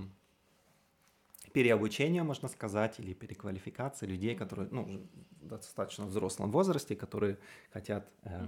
переобучения, 1.52 2.24
можно 2.24 2.48
сказать, 2.48 2.98
или 2.98 3.12
переквалификации 3.12 4.06
людей, 4.06 4.34
которые, 4.34 4.68
ну, 4.70 5.06
достаточно 5.40 6.06
взрослом 6.06 6.50
возрасте, 6.50 6.96
которые 6.96 7.38
хотят 7.72 8.10
э, 8.22 8.46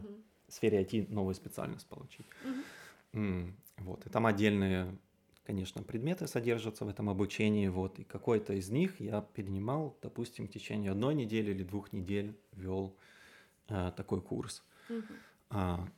в 0.48 0.52
сфере 0.52 0.82
IT 0.82 1.12
новую 1.12 1.34
специальность 1.34 1.86
получить. 1.86 2.26
Вот, 3.78 4.06
и 4.06 4.08
там 4.08 4.24
отдельные, 4.24 4.96
конечно, 5.46 5.82
предметы 5.82 6.26
содержатся 6.26 6.84
в 6.84 6.88
этом 6.88 7.08
обучении, 7.08 7.68
вот, 7.68 7.98
и 7.98 8.04
какой-то 8.04 8.52
из 8.52 8.68
них 8.70 9.00
я 9.00 9.20
перенимал, 9.20 9.96
допустим, 10.02 10.48
в 10.48 10.50
течение 10.50 10.90
одной 10.90 11.14
недели 11.14 11.52
или 11.52 11.62
двух 11.62 11.92
недель 11.92 12.36
вел 12.52 12.96
э, 13.68 13.92
такой 13.96 14.20
курс. 14.20 14.62
Mm-hmm. 14.88 15.02
А, 15.50 15.88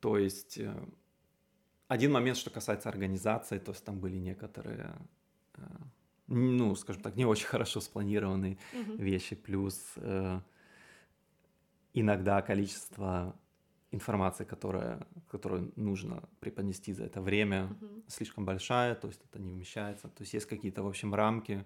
то 0.00 0.18
есть 0.18 0.58
э, 0.58 0.74
один 1.88 2.12
момент, 2.12 2.36
что 2.36 2.50
касается 2.50 2.88
организации, 2.88 3.58
то 3.58 3.72
есть 3.72 3.84
там 3.84 4.00
были 4.00 4.16
некоторые 4.16 4.94
э, 5.54 5.62
ну, 6.30 6.76
скажем 6.76 7.02
так, 7.02 7.16
не 7.16 7.24
очень 7.24 7.46
хорошо 7.46 7.80
спланированные 7.80 8.56
угу. 8.72 9.02
вещи, 9.02 9.34
плюс 9.34 9.78
э, 9.96 10.40
иногда 11.92 12.40
количество 12.40 13.36
информации, 13.92 14.44
которая, 14.44 15.06
которую 15.28 15.72
нужно 15.76 16.22
преподнести 16.40 16.92
за 16.92 17.04
это 17.04 17.20
время, 17.20 17.64
угу. 17.64 18.02
слишком 18.06 18.44
большая, 18.44 18.94
то 18.94 19.08
есть 19.08 19.20
это 19.24 19.40
не 19.40 19.50
вмещается. 19.50 20.08
То 20.08 20.22
есть 20.22 20.34
есть 20.34 20.46
какие-то, 20.46 20.82
в 20.82 20.86
общем, 20.86 21.14
рамки 21.14 21.64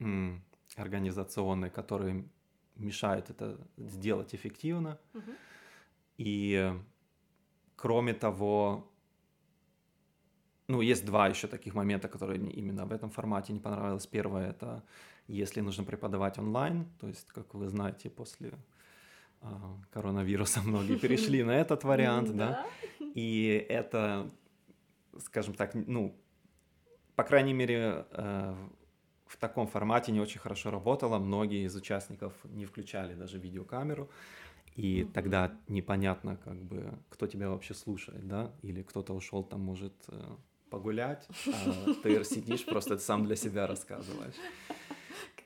м, 0.00 0.42
организационные, 0.76 1.70
которые 1.70 2.24
мешают 2.76 3.30
это 3.30 3.58
сделать 3.76 4.34
эффективно. 4.34 4.98
Угу. 5.12 5.32
И 6.18 6.72
кроме 7.76 8.14
того, 8.14 8.90
ну, 10.66 10.80
есть 10.80 11.04
два 11.04 11.28
еще 11.28 11.46
таких 11.46 11.74
момента, 11.74 12.08
которые 12.08 12.40
именно 12.50 12.86
в 12.86 12.92
этом 12.92 13.10
формате 13.10 13.52
не 13.52 13.60
понравилось. 13.60 14.06
Первое 14.06 14.48
это 14.50 14.82
если 15.26 15.62
нужно 15.62 15.84
преподавать 15.84 16.38
онлайн, 16.38 16.86
то 17.00 17.08
есть, 17.08 17.28
как 17.28 17.54
вы 17.54 17.68
знаете, 17.68 18.10
после 18.10 18.52
коронавируса 19.90 20.60
многие 20.62 20.98
перешли 20.98 21.42
на 21.42 21.56
этот 21.56 21.84
вариант, 21.84 22.34
да, 22.36 22.66
и 23.00 23.66
это, 23.68 24.30
скажем 25.18 25.54
так, 25.54 25.74
ну, 25.74 26.16
по 27.16 27.22
крайней 27.22 27.52
мере, 27.52 28.06
э, 28.10 28.54
в 29.26 29.36
таком 29.36 29.66
формате 29.66 30.12
не 30.12 30.20
очень 30.20 30.40
хорошо 30.40 30.70
работало. 30.70 31.18
Многие 31.18 31.64
из 31.64 31.76
участников 31.76 32.32
не 32.44 32.66
включали 32.66 33.14
даже 33.14 33.38
видеокамеру. 33.38 34.10
И 34.74 35.02
mm-hmm. 35.02 35.12
тогда 35.12 35.52
непонятно, 35.68 36.36
как 36.36 36.60
бы, 36.62 36.98
кто 37.08 37.26
тебя 37.26 37.48
вообще 37.48 37.74
слушает, 37.74 38.26
да, 38.26 38.52
или 38.62 38.82
кто-то 38.82 39.12
ушел 39.14 39.44
там, 39.44 39.60
может, 39.60 39.94
э, 40.08 40.20
погулять, 40.68 41.28
а 41.46 41.94
ты 42.02 42.24
сидишь, 42.24 42.64
просто 42.64 42.98
сам 42.98 43.24
для 43.24 43.36
себя 43.36 43.68
рассказываешь. 43.68 44.34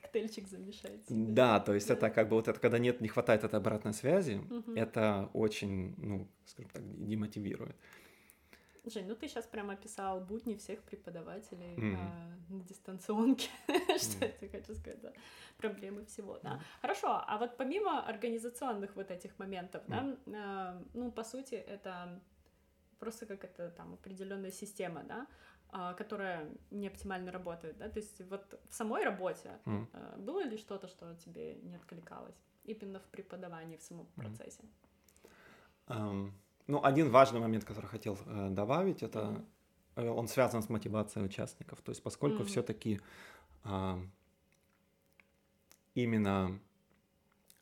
Коктейльчик 0.09 0.47
замешать. 0.47 1.01
Да, 1.09 1.59
то 1.59 1.73
есть 1.73 1.89
это 1.89 2.09
как 2.09 2.29
бы 2.29 2.35
вот 2.35 2.47
это, 2.47 2.59
когда 2.59 2.79
нет, 2.79 3.01
не 3.01 3.07
хватает 3.07 3.43
этой 3.43 3.59
обратной 3.59 3.93
связи, 3.93 4.41
угу. 4.49 4.73
это 4.73 5.29
очень, 5.33 5.93
ну, 5.97 6.27
скажем 6.45 6.71
так, 6.71 7.07
демотивирует. 7.07 7.75
Жень, 8.85 9.07
ну 9.07 9.15
ты 9.15 9.27
сейчас 9.27 9.45
прямо 9.45 9.73
описал 9.73 10.21
будни 10.21 10.55
всех 10.55 10.81
преподавателей 10.81 11.75
mm. 11.75 11.97
а, 11.97 12.53
на 12.53 12.63
дистанционке. 12.63 13.49
Что 13.67 14.25
mm. 14.25 14.33
я 14.41 14.49
хочу 14.49 14.73
сказать, 14.73 15.01
да? 15.01 15.13
Проблемы 15.57 16.05
всего, 16.05 16.39
да. 16.41 16.59
Хорошо, 16.81 17.23
а 17.27 17.37
вот 17.37 17.57
помимо 17.57 18.01
организационных 18.01 18.95
вот 18.95 19.11
этих 19.11 19.37
моментов, 19.37 19.83
да, 19.87 20.17
а, 20.33 20.81
ну, 20.93 21.11
по 21.11 21.23
сути, 21.23 21.55
это 21.55 22.19
просто 22.99 23.25
как 23.25 23.43
это 23.43 23.69
там 23.69 23.93
определенная 23.93 24.51
система, 24.51 25.03
да, 25.03 25.27
которая 25.97 26.49
не 26.71 26.87
оптимально 26.87 27.31
работает, 27.31 27.77
да, 27.77 27.89
то 27.89 27.99
есть 27.99 28.21
вот 28.29 28.59
в 28.69 28.73
самой 28.73 29.03
работе 29.03 29.59
mm. 29.65 30.17
было 30.19 30.43
ли 30.43 30.57
что-то, 30.57 30.87
что 30.87 31.15
тебе 31.15 31.55
не 31.61 31.75
откликалось, 31.75 32.35
именно 32.63 32.99
в 32.99 33.07
преподавании, 33.07 33.77
в 33.77 33.83
самом 33.83 34.07
процессе? 34.15 34.63
Um, 35.87 36.31
ну, 36.67 36.83
один 36.83 37.09
важный 37.09 37.39
момент, 37.39 37.65
который 37.65 37.87
хотел 37.87 38.17
э, 38.25 38.49
добавить, 38.49 39.03
это 39.03 39.43
mm. 39.95 40.09
он 40.09 40.27
связан 40.27 40.61
с 40.61 40.69
мотивацией 40.69 41.25
участников, 41.25 41.81
то 41.81 41.91
есть 41.91 42.01
поскольку 42.03 42.43
mm. 42.43 42.45
все-таки 42.45 43.01
э, 43.63 43.95
именно 45.93 46.59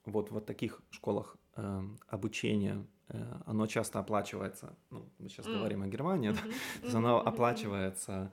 вот 0.05 0.31
в 0.31 0.39
таких 0.41 0.81
школах 0.91 1.37
э, 1.55 1.81
обучения 2.07 2.75
Э, 2.75 2.96
оно 3.45 3.67
часто 3.67 3.99
оплачивается, 3.99 4.75
ну, 4.89 5.05
мы 5.19 5.29
сейчас 5.29 5.45
mm. 5.47 5.57
говорим 5.57 5.83
о 5.83 5.87
Германии, 5.87 6.31
mm-hmm. 6.31 6.35
да, 6.35 6.41
то 6.79 6.83
есть 6.83 6.95
оно 6.95 7.25
оплачивается 7.25 8.31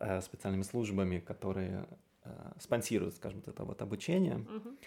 э, 0.00 0.20
специальными 0.20 0.62
службами, 0.62 1.20
которые 1.20 1.86
э, 2.24 2.52
спонсируют, 2.58 3.14
скажем, 3.14 3.42
это 3.46 3.64
вот 3.64 3.80
обучение. 3.80 4.36
Mm-hmm. 4.36 4.78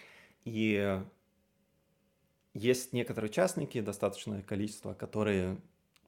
И 0.44 1.02
есть 2.54 2.92
некоторые 2.92 3.30
участники, 3.30 3.80
достаточное 3.80 4.42
количество, 4.42 4.94
которые 4.94 5.58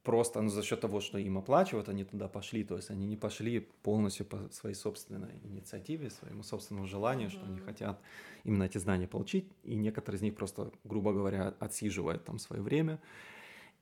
просто 0.03 0.41
ну, 0.41 0.49
за 0.49 0.63
счет 0.63 0.81
того, 0.81 1.01
что 1.01 1.19
им 1.19 1.39
оплачивают, 1.39 1.89
они 1.89 2.05
туда 2.05 2.29
пошли. 2.29 2.65
То 2.65 2.77
есть 2.77 2.91
они 2.91 3.07
не 3.07 3.17
пошли 3.17 3.61
полностью 3.61 4.27
по 4.27 4.49
своей 4.51 4.75
собственной 4.75 5.39
инициативе, 5.45 6.11
своему 6.11 6.43
собственному 6.43 6.87
желанию, 6.87 7.29
mm-hmm. 7.29 7.33
что 7.33 7.45
они 7.47 7.59
хотят 7.61 8.01
именно 8.45 8.65
эти 8.65 8.79
знания 8.79 9.07
получить. 9.07 9.47
И 9.65 9.77
некоторые 9.77 10.19
из 10.19 10.23
них 10.23 10.35
просто, 10.35 10.71
грубо 10.85 11.13
говоря, 11.13 11.55
отсиживают 11.61 12.25
там 12.25 12.39
свое 12.39 12.63
время. 12.63 13.01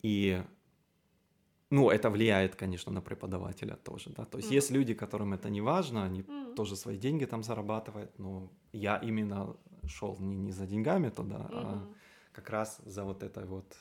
И 0.03 0.43
ну, 1.71 1.91
это 1.91 2.11
влияет, 2.11 2.55
конечно, 2.55 2.93
на 2.93 3.01
преподавателя 3.01 3.77
тоже, 3.77 4.11
да. 4.11 4.25
То 4.25 4.39
есть 4.39 4.51
mm-hmm. 4.51 4.55
есть 4.55 4.71
люди, 4.71 4.95
которым 4.95 5.33
это 5.33 5.51
не 5.51 5.61
важно, 5.61 6.05
они 6.05 6.21
mm-hmm. 6.21 6.55
тоже 6.55 6.77
свои 6.77 6.97
деньги 6.97 7.25
там 7.25 7.43
зарабатывают, 7.43 8.19
но 8.19 8.51
я 8.73 8.97
именно 8.99 9.57
шел 9.87 10.17
не, 10.21 10.37
не 10.37 10.53
за 10.53 10.67
деньгами 10.67 11.11
туда, 11.11 11.37
mm-hmm. 11.37 11.51
а 11.53 11.89
как 12.33 12.51
раз 12.51 12.81
за 12.85 13.05
вот 13.05 13.23
этой 13.23 13.47
вот 13.47 13.77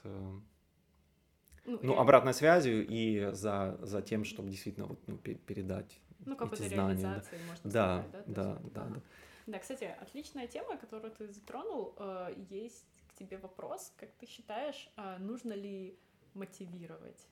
ну, 1.66 1.80
ну 1.82 2.00
обратной 2.00 2.34
связью 2.34 2.86
и 2.88 3.32
за, 3.34 3.78
за 3.82 4.02
тем, 4.02 4.24
чтобы 4.24 4.50
действительно 4.50 4.88
вот, 4.88 5.00
ну, 5.08 5.18
передать 5.18 6.00
ну, 6.26 6.36
эти 6.36 6.68
знания. 6.68 7.02
Да. 7.04 7.38
можно 7.48 7.72
да, 7.72 8.04
сказать, 8.04 8.12
да? 8.12 8.44
Да, 8.44 8.60
да, 8.74 8.88
да. 8.88 9.02
Да, 9.48 9.60
кстати, 9.60 9.96
отличная 10.02 10.48
тема, 10.48 10.78
которую 10.78 11.12
ты 11.12 11.28
затронул. 11.32 11.94
Э, 11.98 12.34
есть 12.50 12.88
к 13.10 13.14
тебе 13.14 13.38
вопрос. 13.38 13.94
Как 13.98 14.10
ты 14.14 14.26
считаешь, 14.26 14.90
э, 14.98 15.18
нужно 15.20 15.54
ли 15.54 15.98
мотивировать 16.34 17.28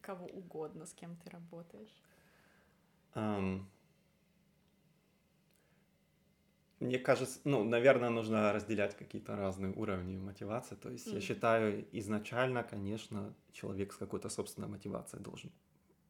кого 0.00 0.26
угодно, 0.26 0.86
с 0.86 0.92
кем 0.92 1.16
ты 1.16 1.30
работаешь? 1.30 2.02
Um, 3.14 3.64
мне 6.80 6.98
кажется, 6.98 7.40
ну, 7.44 7.64
наверное, 7.64 8.10
нужно 8.10 8.52
разделять 8.52 8.96
какие-то 8.96 9.34
разные 9.36 9.72
уровни 9.72 10.16
мотивации. 10.18 10.74
То 10.74 10.90
есть 10.90 11.08
mm. 11.08 11.14
я 11.14 11.20
считаю, 11.20 11.86
изначально, 11.92 12.62
конечно, 12.62 13.34
человек 13.52 13.92
с 13.92 13.96
какой-то 13.96 14.28
собственной 14.28 14.68
мотивацией 14.68 15.22
должен 15.22 15.50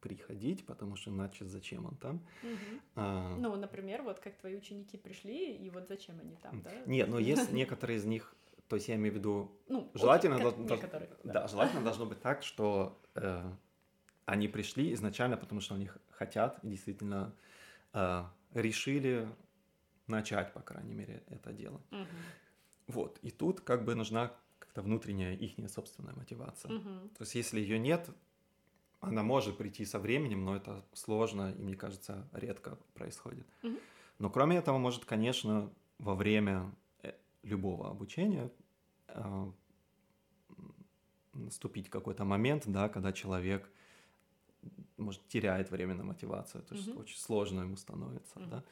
приходить, 0.01 0.67
потому 0.67 0.97
что 0.97 1.11
иначе 1.11 1.45
зачем 1.47 1.87
он 1.87 1.97
там? 1.97 2.17
Угу. 2.43 2.81
А... 2.97 3.37
Ну, 3.39 3.57
например, 3.57 4.03
вот 4.03 4.21
как 4.21 4.37
твои 4.37 4.57
ученики 4.57 4.97
пришли, 4.97 5.57
и 5.57 5.71
вот 5.71 5.89
зачем 5.89 6.21
они 6.21 6.37
там, 6.37 6.63
да? 6.63 6.71
Нет, 6.87 7.09
но 7.09 7.19
есть 7.35 7.53
некоторые 7.53 7.99
из 7.99 8.05
них, 8.05 8.35
то 8.69 8.77
есть 8.77 8.89
я 8.89 8.95
имею 8.95 9.15
в 9.15 9.17
виду, 9.17 9.51
ну, 9.69 9.91
желательно, 9.95 10.37
очень, 10.37 10.67
дол- 10.67 10.79
да. 10.79 11.09
да, 11.25 11.49
желательно 11.49 11.83
должно 11.83 12.07
быть 12.07 12.21
так, 12.21 12.43
что 12.43 13.01
э, 13.15 13.51
они 14.27 14.49
пришли 14.49 14.93
изначально, 14.93 15.37
потому 15.37 15.61
что 15.61 15.75
они 15.75 15.89
хотят, 16.11 16.61
и 16.63 16.69
действительно 16.69 17.35
э, 17.93 18.25
решили 18.55 19.29
начать, 20.07 20.53
по 20.53 20.61
крайней 20.61 20.95
мере, 20.95 21.23
это 21.29 21.53
дело. 21.53 21.81
Угу. 21.91 22.07
Вот, 22.89 23.19
и 23.23 23.31
тут 23.31 23.61
как 23.61 23.85
бы 23.85 23.95
нужна 23.95 24.33
как-то 24.59 24.83
внутренняя 24.83 25.35
их 25.35 25.55
собственная 25.71 26.15
мотивация. 26.15 26.75
Угу. 26.75 27.09
То 27.17 27.23
есть 27.23 27.35
если 27.35 27.61
ее 27.61 27.79
нет, 27.79 28.09
она 29.01 29.23
может 29.23 29.59
прийти 29.59 29.85
со 29.85 29.99
временем, 29.99 30.45
но 30.45 30.57
это 30.57 30.85
сложно 30.93 31.53
и, 31.53 31.63
мне 31.63 31.77
кажется, 31.77 32.29
редко 32.33 32.79
происходит. 32.95 33.47
Угу. 33.63 33.79
Но 34.19 34.31
кроме 34.31 34.57
этого, 34.57 34.79
может, 34.79 35.05
конечно, 35.05 35.71
во 35.99 36.15
время 36.15 36.73
э, 37.03 37.13
любого 37.43 37.91
обучения 37.91 38.51
э, 39.09 39.51
наступить 41.35 41.91
какой-то 41.91 42.25
момент, 42.25 42.65
да, 42.67 42.89
когда 42.89 43.13
человек 43.13 43.69
может 44.97 45.27
теряет 45.29 45.71
время 45.71 45.95
на 45.95 46.05
мотивацию, 46.05 46.63
то 46.65 46.75
есть 46.75 46.89
mm 46.89 47.01
очень 47.01 47.19
сложно 47.19 47.61
ему 47.61 47.77
становится, 47.77 48.39
mm 48.39 48.49
да. 48.49 48.65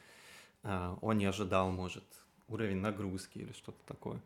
А, 0.65 0.97
он 1.01 1.17
не 1.19 1.25
ожидал, 1.25 1.71
может, 1.71 2.03
уровень 2.47 2.77
нагрузки 2.77 3.37
или 3.37 3.51
что-то 3.53 3.77
такое. 3.85 4.19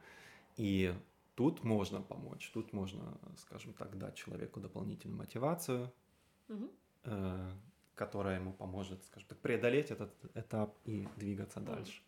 И 0.56 0.94
тут 1.36 1.64
можно 1.64 2.02
помочь, 2.02 2.50
тут 2.54 2.74
можно, 2.74 3.18
скажем 3.38 3.74
так, 3.74 3.98
дать 3.98 4.16
человеку 4.16 4.60
дополнительную 4.60 5.18
мотивацию, 5.18 5.92
угу. 6.48 6.72
которая 7.96 8.40
ему 8.40 8.54
поможет, 8.54 9.04
скажем 9.06 9.28
так, 9.28 9.38
преодолеть 9.40 9.92
этот 9.92 10.12
этап 10.34 10.76
и 10.86 11.08
двигаться 11.18 11.60
дальше. 11.60 12.02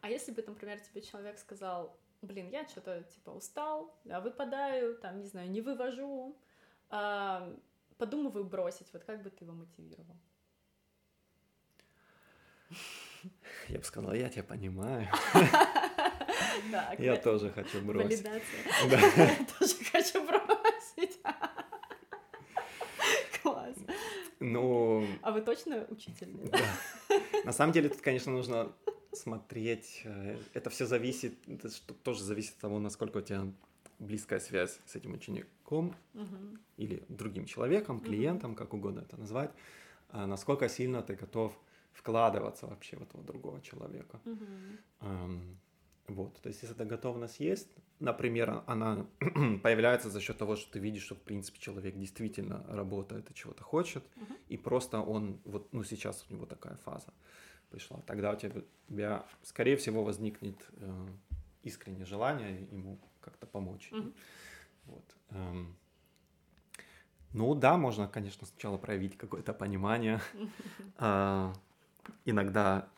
А 0.00 0.10
если 0.10 0.32
бы, 0.32 0.42
например, 0.46 0.80
тебе 0.80 1.02
человек 1.02 1.38
сказал, 1.38 1.96
блин, 2.22 2.48
я 2.50 2.66
что-то 2.68 3.02
типа 3.02 3.30
устал, 3.30 3.94
а 4.08 4.20
выпадаю, 4.20 4.96
там, 4.96 5.20
не 5.20 5.26
знаю, 5.26 5.50
не 5.50 5.60
вывожу, 5.60 6.36
а, 6.88 7.56
подумываю 7.98 8.44
бросить, 8.44 8.92
вот 8.92 9.04
как 9.04 9.22
бы 9.22 9.30
ты 9.30 9.44
его 9.44 9.54
мотивировал? 9.54 10.16
Я 13.68 13.78
бы 13.78 13.84
сказала, 13.84 14.12
я 14.12 14.28
тебя 14.28 14.44
понимаю. 14.44 15.08
Я 16.98 17.16
тоже 17.16 17.50
хочу 17.50 17.80
бросить. 17.82 18.24
Я 18.24 19.46
тоже 19.58 19.74
хочу 19.92 20.26
бросить. 20.26 21.18
Класс. 23.42 23.76
Ну... 24.40 25.06
А 25.22 25.32
вы 25.32 25.40
точно 25.42 25.86
учитель? 25.90 26.28
Да. 26.50 26.58
На 27.44 27.52
самом 27.52 27.72
деле 27.72 27.88
тут, 27.88 28.00
конечно, 28.00 28.32
нужно 28.32 28.72
смотреть. 29.12 30.02
Э, 30.04 30.38
это 30.54 30.70
все 30.70 30.86
зависит, 30.86 31.34
это 31.48 31.68
тоже 32.02 32.22
зависит 32.22 32.54
от 32.54 32.60
того, 32.60 32.78
насколько 32.78 33.18
у 33.18 33.20
тебя 33.20 33.46
близкая 33.98 34.40
связь 34.40 34.78
с 34.86 34.96
этим 34.96 35.14
учеником 35.14 35.94
угу. 36.14 36.58
или 36.76 37.02
другим 37.08 37.44
человеком, 37.44 38.00
клиентом, 38.00 38.52
угу. 38.52 38.58
как 38.58 38.72
угодно 38.72 39.00
это 39.00 39.16
назвать, 39.16 39.50
а 40.10 40.26
насколько 40.26 40.68
сильно 40.68 41.02
ты 41.02 41.16
готов 41.16 41.58
вкладываться 41.92 42.66
вообще 42.66 42.96
в 42.96 43.02
этого 43.02 43.22
другого 43.24 43.60
человека. 43.60 44.20
Угу. 44.24 44.44
Um, 45.00 45.56
вот, 46.08 46.40
то 46.42 46.48
есть 46.48 46.62
если 46.62 46.74
эта 46.74 46.84
готовность 46.84 47.38
есть, 47.40 47.68
например, 48.00 48.62
она 48.66 49.06
появляется 49.62 50.10
за 50.10 50.20
счет 50.20 50.38
того, 50.38 50.56
что 50.56 50.72
ты 50.72 50.78
видишь, 50.80 51.02
что 51.02 51.14
в 51.14 51.20
принципе 51.20 51.60
человек 51.60 51.96
действительно 51.96 52.64
работает 52.68 53.30
и 53.30 53.34
чего-то 53.34 53.62
хочет, 53.62 54.04
угу. 54.16 54.34
и 54.48 54.56
просто 54.56 55.00
он 55.00 55.40
вот, 55.44 55.72
ну 55.72 55.84
сейчас 55.84 56.26
у 56.28 56.34
него 56.34 56.46
такая 56.46 56.76
фаза 56.76 57.12
пришла, 57.70 58.00
тогда 58.06 58.32
у 58.32 58.36
тебя, 58.36 59.24
скорее 59.42 59.76
всего, 59.76 60.02
возникнет 60.02 60.56
э, 60.72 61.06
искреннее 61.62 62.04
желание 62.04 62.66
ему 62.72 62.98
как-то 63.20 63.46
помочь. 63.46 63.92
Угу. 63.92 64.12
Вот. 64.86 65.16
Эм, 65.30 65.76
ну 67.32 67.54
да, 67.54 67.76
можно, 67.76 68.08
конечно, 68.08 68.46
сначала 68.46 68.78
проявить 68.78 69.16
какое-то 69.16 69.52
понимание. 69.52 70.20
Иногда 72.24 72.88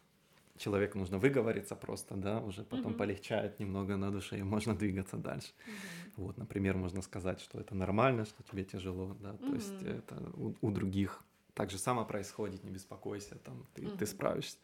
человеку 0.56 0.98
нужно 0.98 1.18
выговориться 1.18 1.76
просто, 1.76 2.14
да, 2.16 2.40
уже 2.40 2.62
потом 2.62 2.92
mm-hmm. 2.92 2.96
полегчает 2.96 3.60
немного 3.60 3.96
на 3.96 4.10
душе, 4.10 4.38
и 4.38 4.42
можно 4.42 4.74
двигаться 4.74 5.16
дальше. 5.16 5.48
Mm-hmm. 5.48 6.12
Вот, 6.16 6.38
например, 6.38 6.76
можно 6.76 7.02
сказать, 7.02 7.40
что 7.40 7.58
это 7.58 7.74
нормально, 7.74 8.24
что 8.24 8.42
тебе 8.42 8.64
тяжело, 8.64 9.16
да, 9.20 9.30
mm-hmm. 9.30 9.48
то 9.48 9.54
есть 9.54 9.82
это 9.82 10.30
у, 10.34 10.54
у 10.60 10.70
других 10.70 11.24
так 11.54 11.70
же 11.70 11.78
само 11.78 12.04
происходит, 12.04 12.64
не 12.64 12.70
беспокойся, 12.70 13.36
там, 13.36 13.66
ты, 13.74 13.82
mm-hmm. 13.82 13.98
ты 13.98 14.06
справишься. 14.06 14.58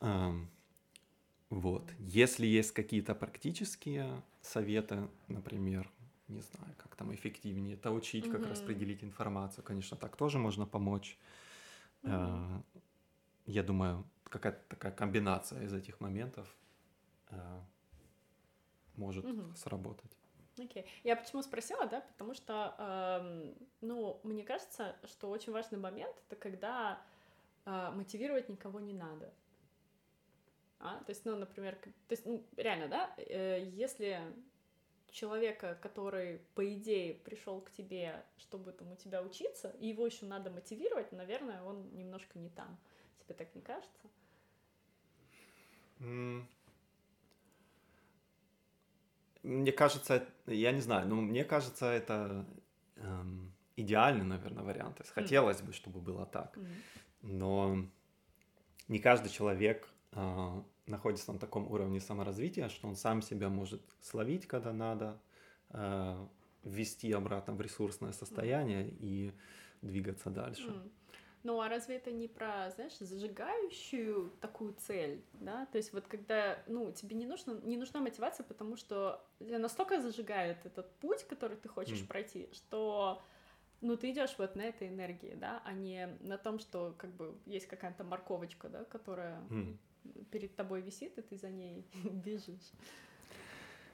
Um, 0.00 0.46
вот. 1.50 1.90
Если 1.98 2.46
есть 2.46 2.72
какие-то 2.72 3.14
практические 3.14 4.22
советы, 4.42 5.08
например, 5.28 5.90
не 6.28 6.40
знаю, 6.40 6.74
как 6.78 6.96
там 6.96 7.14
эффективнее 7.14 7.74
это 7.74 7.90
учить, 7.90 8.26
mm-hmm. 8.26 8.32
как 8.32 8.50
распределить 8.50 9.02
информацию, 9.02 9.64
конечно, 9.64 9.96
так 9.96 10.16
тоже 10.16 10.38
можно 10.38 10.66
помочь. 10.66 11.18
Mm-hmm. 12.02 12.62
Я 13.46 13.62
думаю, 13.62 14.04
какая-то 14.24 14.60
такая 14.68 14.92
комбинация 14.92 15.62
из 15.62 15.72
этих 15.72 16.00
моментов 16.00 16.54
э, 17.30 17.60
может 18.96 19.24
угу. 19.24 19.54
сработать. 19.54 20.16
Окей. 20.58 20.82
Okay. 20.82 20.86
Я 21.02 21.16
почему 21.16 21.42
спросила, 21.42 21.86
да, 21.86 22.00
потому 22.00 22.34
что, 22.34 22.74
э, 22.78 23.54
ну, 23.80 24.20
мне 24.22 24.44
кажется, 24.44 24.96
что 25.04 25.30
очень 25.30 25.52
важный 25.52 25.78
момент 25.78 26.16
это 26.28 26.36
когда 26.36 27.02
э, 27.64 27.90
мотивировать 27.94 28.48
никого 28.48 28.80
не 28.80 28.94
надо. 28.94 29.32
А? 30.78 30.98
То 31.04 31.10
есть, 31.10 31.24
ну, 31.24 31.36
например, 31.36 31.76
то 31.76 32.12
есть, 32.12 32.26
ну, 32.26 32.44
реально, 32.56 32.88
да, 32.88 33.14
э, 33.16 33.64
если 33.72 34.20
человека, 35.10 35.78
который, 35.80 36.40
по 36.54 36.74
идее, 36.74 37.14
пришел 37.14 37.60
к 37.60 37.70
тебе, 37.70 38.22
чтобы 38.36 38.72
там 38.72 38.92
у 38.92 38.96
тебя 38.96 39.22
учиться, 39.22 39.70
и 39.80 39.88
его 39.88 40.06
еще 40.06 40.26
надо 40.26 40.50
мотивировать, 40.50 41.12
наверное, 41.12 41.62
он 41.62 41.88
немножко 41.96 42.38
не 42.38 42.50
там. 42.50 42.78
Тебе 43.24 43.34
так 43.34 43.54
не 43.54 43.62
кажется? 43.62 44.08
Мне 49.42 49.72
кажется, 49.72 50.26
я 50.46 50.72
не 50.72 50.80
знаю, 50.80 51.08
но 51.08 51.16
мне 51.16 51.44
кажется, 51.44 51.86
это 51.86 52.46
эм, 52.96 53.52
идеальный, 53.76 54.24
наверное, 54.24 54.64
вариант. 54.64 55.00
Хотелось 55.14 55.60
бы, 55.60 55.72
чтобы 55.72 56.00
было 56.00 56.26
так. 56.26 56.58
Но 57.20 57.86
не 58.88 58.98
каждый 58.98 59.30
человек 59.30 59.88
э, 60.12 60.62
находится 60.86 61.32
на 61.32 61.38
таком 61.38 61.70
уровне 61.70 62.00
саморазвития, 62.00 62.68
что 62.68 62.88
он 62.88 62.96
сам 62.96 63.22
себя 63.22 63.48
может 63.48 63.82
словить, 64.00 64.46
когда 64.46 64.72
надо, 64.72 65.20
э, 65.70 66.26
ввести 66.64 67.12
обратно 67.12 67.54
в 67.54 67.60
ресурсное 67.60 68.12
состояние 68.12 68.88
и 68.88 69.32
двигаться 69.82 70.30
дальше. 70.30 70.68
Mm. 70.68 70.90
Ну, 71.44 71.60
а 71.60 71.68
разве 71.68 71.96
это 71.96 72.10
не 72.10 72.26
про, 72.26 72.70
знаешь, 72.70 72.96
зажигающую 72.98 74.32
такую 74.40 74.72
цель, 74.72 75.22
да? 75.34 75.66
То 75.66 75.76
есть 75.76 75.92
вот 75.92 76.06
когда, 76.06 76.58
ну, 76.66 76.90
тебе 76.90 77.14
не, 77.16 77.26
нужно, 77.26 77.60
не 77.62 77.76
нужна 77.76 78.00
мотивация, 78.00 78.44
потому 78.44 78.76
что 78.76 79.22
тебя 79.38 79.58
настолько 79.58 80.00
зажигает 80.00 80.64
этот 80.64 80.90
путь, 81.00 81.22
который 81.24 81.58
ты 81.58 81.68
хочешь 81.68 82.00
mm. 82.00 82.06
пройти, 82.06 82.48
что, 82.52 83.22
ну, 83.82 83.94
ты 83.98 84.10
идешь 84.10 84.34
вот 84.38 84.56
на 84.56 84.62
этой 84.62 84.88
энергии, 84.88 85.34
да, 85.34 85.60
а 85.66 85.74
не 85.74 86.16
на 86.20 86.38
том, 86.38 86.58
что 86.58 86.94
как 86.96 87.10
бы 87.10 87.34
есть 87.44 87.66
какая-то 87.66 88.04
морковочка, 88.04 88.70
да, 88.70 88.84
которая 88.84 89.38
mm. 89.50 89.76
перед 90.30 90.56
тобой 90.56 90.80
висит, 90.80 91.18
и 91.18 91.22
ты 91.22 91.36
за 91.36 91.50
ней 91.50 91.84
бежишь. 92.24 92.72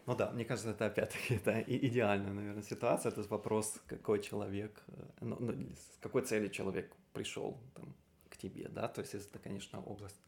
Ну 0.06 0.16
да, 0.16 0.30
мне 0.32 0.44
кажется, 0.44 0.70
это 0.70 0.86
опять-таки 0.86 1.34
это 1.34 1.60
идеальная, 1.60 2.32
наверное, 2.32 2.62
ситуация. 2.62 3.12
Это 3.12 3.22
вопрос, 3.22 3.80
какой 3.86 4.22
человек, 4.22 4.82
э, 4.88 5.04
ну, 5.20 5.36
ну, 5.38 5.52
с 5.52 5.98
какой 6.00 6.22
целью 6.22 6.50
человек 6.50 6.94
пришел 7.12 7.58
там, 7.74 7.94
к 8.28 8.36
тебе, 8.36 8.68
да, 8.68 8.88
то 8.88 9.02
есть 9.02 9.14
это, 9.14 9.38
конечно, 9.38 9.80
область 9.82 10.20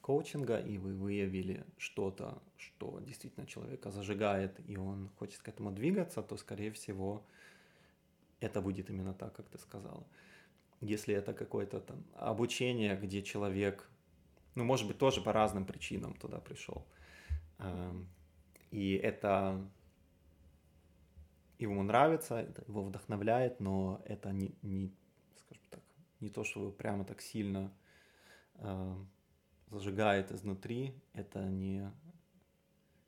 коучинга, 0.00 0.58
и 0.58 0.78
вы 0.78 0.94
выявили 0.94 1.64
что-то, 1.78 2.42
что 2.56 3.00
действительно 3.00 3.46
человека 3.46 3.90
зажигает, 3.90 4.60
и 4.68 4.76
он 4.76 5.08
хочет 5.18 5.40
к 5.42 5.48
этому 5.48 5.72
двигаться, 5.72 6.22
то, 6.22 6.36
скорее 6.36 6.70
всего, 6.70 7.24
это 8.40 8.60
будет 8.60 8.90
именно 8.90 9.14
так, 9.14 9.34
как 9.34 9.48
ты 9.48 9.58
сказала. 9.58 10.06
Если 10.82 11.14
это 11.14 11.32
какое-то 11.32 11.80
там 11.80 12.04
обучение, 12.14 12.96
где 12.96 13.22
человек, 13.22 13.88
ну, 14.54 14.64
может 14.64 14.86
быть, 14.86 14.98
тоже 14.98 15.22
по 15.22 15.32
разным 15.32 15.64
причинам 15.64 16.14
туда 16.14 16.38
пришел, 16.38 16.84
эм, 17.58 18.06
и 18.74 18.94
это 18.94 19.64
ему 21.60 21.84
нравится, 21.84 22.40
это 22.40 22.64
его 22.66 22.82
вдохновляет, 22.82 23.60
но 23.60 24.02
это 24.04 24.32
не, 24.32 24.52
не 24.62 24.92
скажем 25.36 25.64
так, 25.70 25.80
не 26.18 26.28
то, 26.28 26.42
что 26.42 26.58
вы 26.58 26.72
прямо 26.72 27.04
так 27.04 27.20
сильно 27.20 27.72
э, 28.56 28.96
зажигает 29.70 30.32
изнутри, 30.32 30.92
это 31.12 31.38
не, 31.44 31.88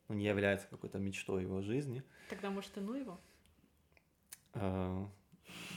ну, 0.07 0.15
не 0.15 0.27
является 0.27 0.69
какой-то 0.69 1.01
мечтой 1.01 1.43
его 1.43 1.61
жизни. 1.63 2.05
Тогда, 2.31 2.51
может, 2.51 2.79
и 2.79 2.81
ну 2.81 2.95
его? 2.95 3.19
А, 4.53 5.11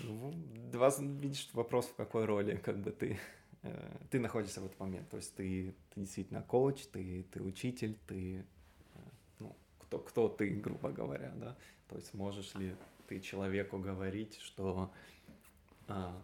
ну, 0.03 0.33
два, 0.71 0.91
видишь, 0.99 1.49
вопрос, 1.53 1.87
в 1.87 1.95
какой 1.95 2.25
роли 2.25 2.57
как 2.57 2.77
бы 2.77 2.91
ты, 2.91 3.17
э, 3.63 3.97
ты 4.11 4.19
находишься 4.19 4.61
в 4.61 4.65
этот 4.65 4.79
момент. 4.79 5.09
То 5.09 5.17
есть 5.17 5.33
ты, 5.35 5.73
ты 5.95 6.01
действительно 6.01 6.43
коуч, 6.43 6.85
ты, 6.93 7.23
ты 7.31 7.41
учитель, 7.41 7.97
ты, 8.05 8.41
э, 8.41 8.45
кто, 9.89 9.97
кто 9.99 10.29
ты, 10.29 10.49
грубо 10.49 10.91
говоря, 10.91 11.33
да? 11.35 11.57
То 11.87 11.95
есть 11.95 12.13
можешь 12.13 12.53
ли 12.55 12.75
ты 13.07 13.19
человеку 13.19 13.79
говорить, 13.79 14.39
что 14.39 14.93
а, 15.87 16.21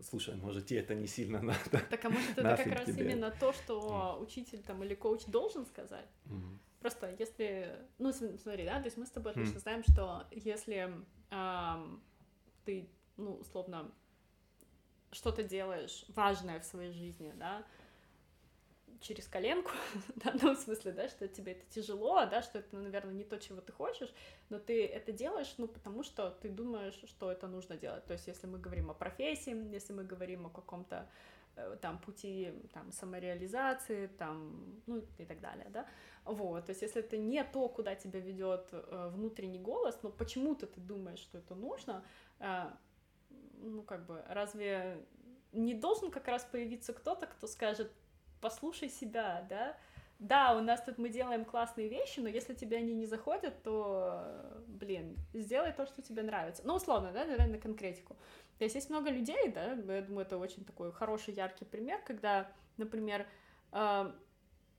слушай, 0.00 0.34
может, 0.36 0.66
тебе 0.66 0.80
это 0.80 0.96
не 0.96 1.06
сильно 1.06 1.40
надо. 1.42 1.80
Так, 1.90 2.04
а 2.04 2.10
может, 2.10 2.36
это 2.36 2.56
как 2.56 2.66
раз 2.66 2.86
тебе. 2.86 3.04
именно 3.04 3.30
то, 3.30 3.52
что 3.52 4.18
учитель 4.20 4.62
там 4.62 4.82
или 4.82 4.96
коуч 4.96 5.26
должен 5.26 5.64
сказать? 5.64 6.08
Mm. 6.26 6.58
Просто 6.80 7.14
если, 7.18 7.86
ну, 7.98 8.12
смотри, 8.12 8.64
да, 8.64 8.80
то 8.80 8.86
есть 8.86 8.96
мы 8.96 9.06
с 9.06 9.10
тобой 9.10 9.32
отлично 9.32 9.58
mm. 9.58 9.60
знаем, 9.60 9.82
что 9.84 10.26
если 10.32 10.92
эм, 11.30 12.02
ты, 12.64 12.88
ну, 13.16 13.34
условно, 13.34 13.92
что-то 15.12 15.44
делаешь 15.44 16.04
важное 16.16 16.58
в 16.58 16.64
своей 16.64 16.92
жизни, 16.92 17.32
да, 17.36 17.64
через 19.00 19.26
коленку, 19.28 19.70
ну, 20.42 20.54
в 20.54 20.58
смысле, 20.58 20.92
да, 20.92 21.08
что 21.08 21.28
тебе 21.28 21.52
это 21.52 21.64
тяжело, 21.70 22.26
да, 22.26 22.42
что 22.42 22.58
это, 22.58 22.76
наверное, 22.76 23.14
не 23.14 23.24
то, 23.24 23.38
чего 23.38 23.60
ты 23.60 23.72
хочешь, 23.72 24.12
но 24.50 24.58
ты 24.58 24.86
это 24.86 25.12
делаешь, 25.12 25.54
ну, 25.58 25.68
потому 25.68 26.02
что 26.02 26.30
ты 26.30 26.48
думаешь, 26.48 27.00
что 27.06 27.30
это 27.30 27.46
нужно 27.46 27.76
делать. 27.76 28.04
То 28.06 28.12
есть, 28.12 28.26
если 28.26 28.46
мы 28.46 28.58
говорим 28.58 28.90
о 28.90 28.94
профессии, 28.94 29.54
если 29.72 29.92
мы 29.92 30.04
говорим 30.04 30.46
о 30.46 30.50
каком-то 30.50 31.08
э, 31.56 31.76
там 31.80 31.98
пути 31.98 32.52
там 32.72 32.92
самореализации, 32.92 34.06
там, 34.18 34.82
ну 34.86 35.04
и 35.18 35.24
так 35.24 35.40
далее, 35.40 35.66
да, 35.70 35.86
вот, 36.24 36.66
то 36.66 36.70
есть 36.70 36.82
если 36.82 37.02
это 37.02 37.16
не 37.16 37.42
то, 37.44 37.68
куда 37.68 37.94
тебя 37.94 38.20
ведет 38.20 38.68
э, 38.72 39.10
внутренний 39.12 39.60
голос, 39.60 39.98
но 40.02 40.10
почему-то 40.10 40.66
ты 40.66 40.80
думаешь, 40.80 41.20
что 41.20 41.38
это 41.38 41.54
нужно, 41.54 42.04
э, 42.40 42.70
ну 43.60 43.82
как 43.82 44.06
бы 44.06 44.22
разве 44.28 45.04
не 45.52 45.74
должен 45.74 46.10
как 46.10 46.28
раз 46.28 46.44
появиться 46.44 46.92
кто-то, 46.92 47.26
кто 47.26 47.46
скажет, 47.46 47.90
послушай 48.40 48.88
себя, 48.88 49.46
да, 49.48 49.76
да, 50.18 50.56
у 50.56 50.60
нас 50.60 50.82
тут 50.82 50.98
мы 50.98 51.10
делаем 51.10 51.44
классные 51.44 51.88
вещи, 51.88 52.18
но 52.18 52.28
если 52.28 52.52
тебе 52.52 52.78
они 52.78 52.92
не 52.94 53.06
заходят, 53.06 53.62
то, 53.62 54.64
блин, 54.66 55.16
сделай 55.32 55.72
то, 55.72 55.86
что 55.86 56.02
тебе 56.02 56.22
нравится. 56.22 56.62
Ну, 56.64 56.74
условно, 56.74 57.12
да, 57.12 57.24
давай 57.24 57.46
на 57.46 57.58
конкретику. 57.58 58.16
То 58.58 58.64
есть 58.64 58.74
есть 58.74 58.90
много 58.90 59.10
людей, 59.10 59.52
да, 59.52 59.72
я 59.74 60.02
думаю, 60.02 60.26
это 60.26 60.36
очень 60.36 60.64
такой 60.64 60.92
хороший, 60.92 61.34
яркий 61.34 61.64
пример, 61.64 62.00
когда, 62.04 62.50
например, 62.76 63.26
э, 63.70 64.12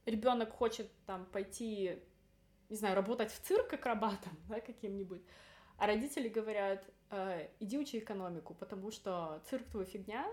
ребенок 0.05 0.51
хочет 0.51 0.91
там 1.05 1.25
пойти, 1.25 2.03
не 2.69 2.75
знаю, 2.75 2.95
работать 2.95 3.31
в 3.31 3.39
цирк 3.39 3.71
акробатом, 3.71 4.33
да, 4.49 4.59
каким-нибудь, 4.59 5.21
а 5.77 5.87
родители 5.87 6.27
говорят, 6.27 6.83
э, 7.11 7.47
иди 7.61 7.79
учи 7.79 7.99
экономику, 7.99 8.53
потому 8.53 8.91
что 8.91 9.41
цирк 9.49 9.65
твой 9.69 9.85
фигня, 9.85 10.27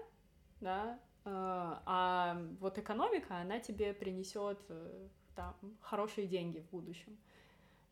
да, 0.60 0.98
а 1.28 2.40
вот 2.60 2.78
экономика, 2.78 3.36
она 3.38 3.58
тебе 3.58 3.92
принесет 3.92 4.58
э, 4.68 5.08
там 5.34 5.54
хорошие 5.80 6.26
деньги 6.26 6.60
в 6.60 6.70
будущем. 6.70 7.16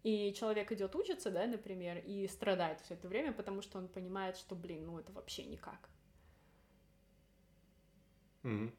И 0.04 0.32
человек 0.34 0.70
идет 0.70 0.94
учиться, 0.94 1.30
да, 1.30 1.46
например, 1.46 1.98
и 1.98 2.28
страдает 2.28 2.80
все 2.82 2.94
это 2.94 3.08
время, 3.08 3.32
потому 3.32 3.62
что 3.62 3.78
он 3.78 3.88
понимает, 3.88 4.36
что, 4.36 4.54
блин, 4.54 4.86
ну 4.86 4.98
это 4.98 5.12
вообще 5.12 5.44
никак. 5.44 5.88
Mm-hmm. 8.42 8.70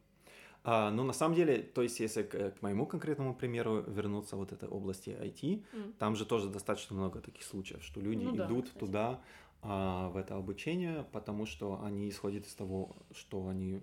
А, 0.63 0.91
ну, 0.91 1.03
на 1.03 1.13
самом 1.13 1.35
деле, 1.35 1.61
то 1.61 1.81
есть, 1.81 1.99
если 1.99 2.23
к, 2.23 2.51
к 2.51 2.61
моему 2.61 2.85
конкретному 2.85 3.35
примеру 3.35 3.81
вернуться 3.81 4.35
вот 4.35 4.51
этой 4.51 4.69
области 4.69 5.09
IT, 5.09 5.63
mm. 5.73 5.93
там 5.99 6.15
же 6.15 6.25
тоже 6.25 6.49
достаточно 6.49 6.95
много 6.95 7.19
таких 7.21 7.43
случаев, 7.43 7.83
что 7.83 8.01
люди 8.01 8.23
ну, 8.23 8.35
идут 8.35 8.71
да, 8.73 8.79
туда, 8.79 9.21
а, 9.61 10.09
в 10.09 10.17
это 10.17 10.35
обучение, 10.35 11.05
потому 11.11 11.45
что 11.45 11.81
они 11.83 12.09
исходят 12.09 12.45
из 12.45 12.53
того, 12.55 12.95
что 13.11 13.47
они 13.47 13.81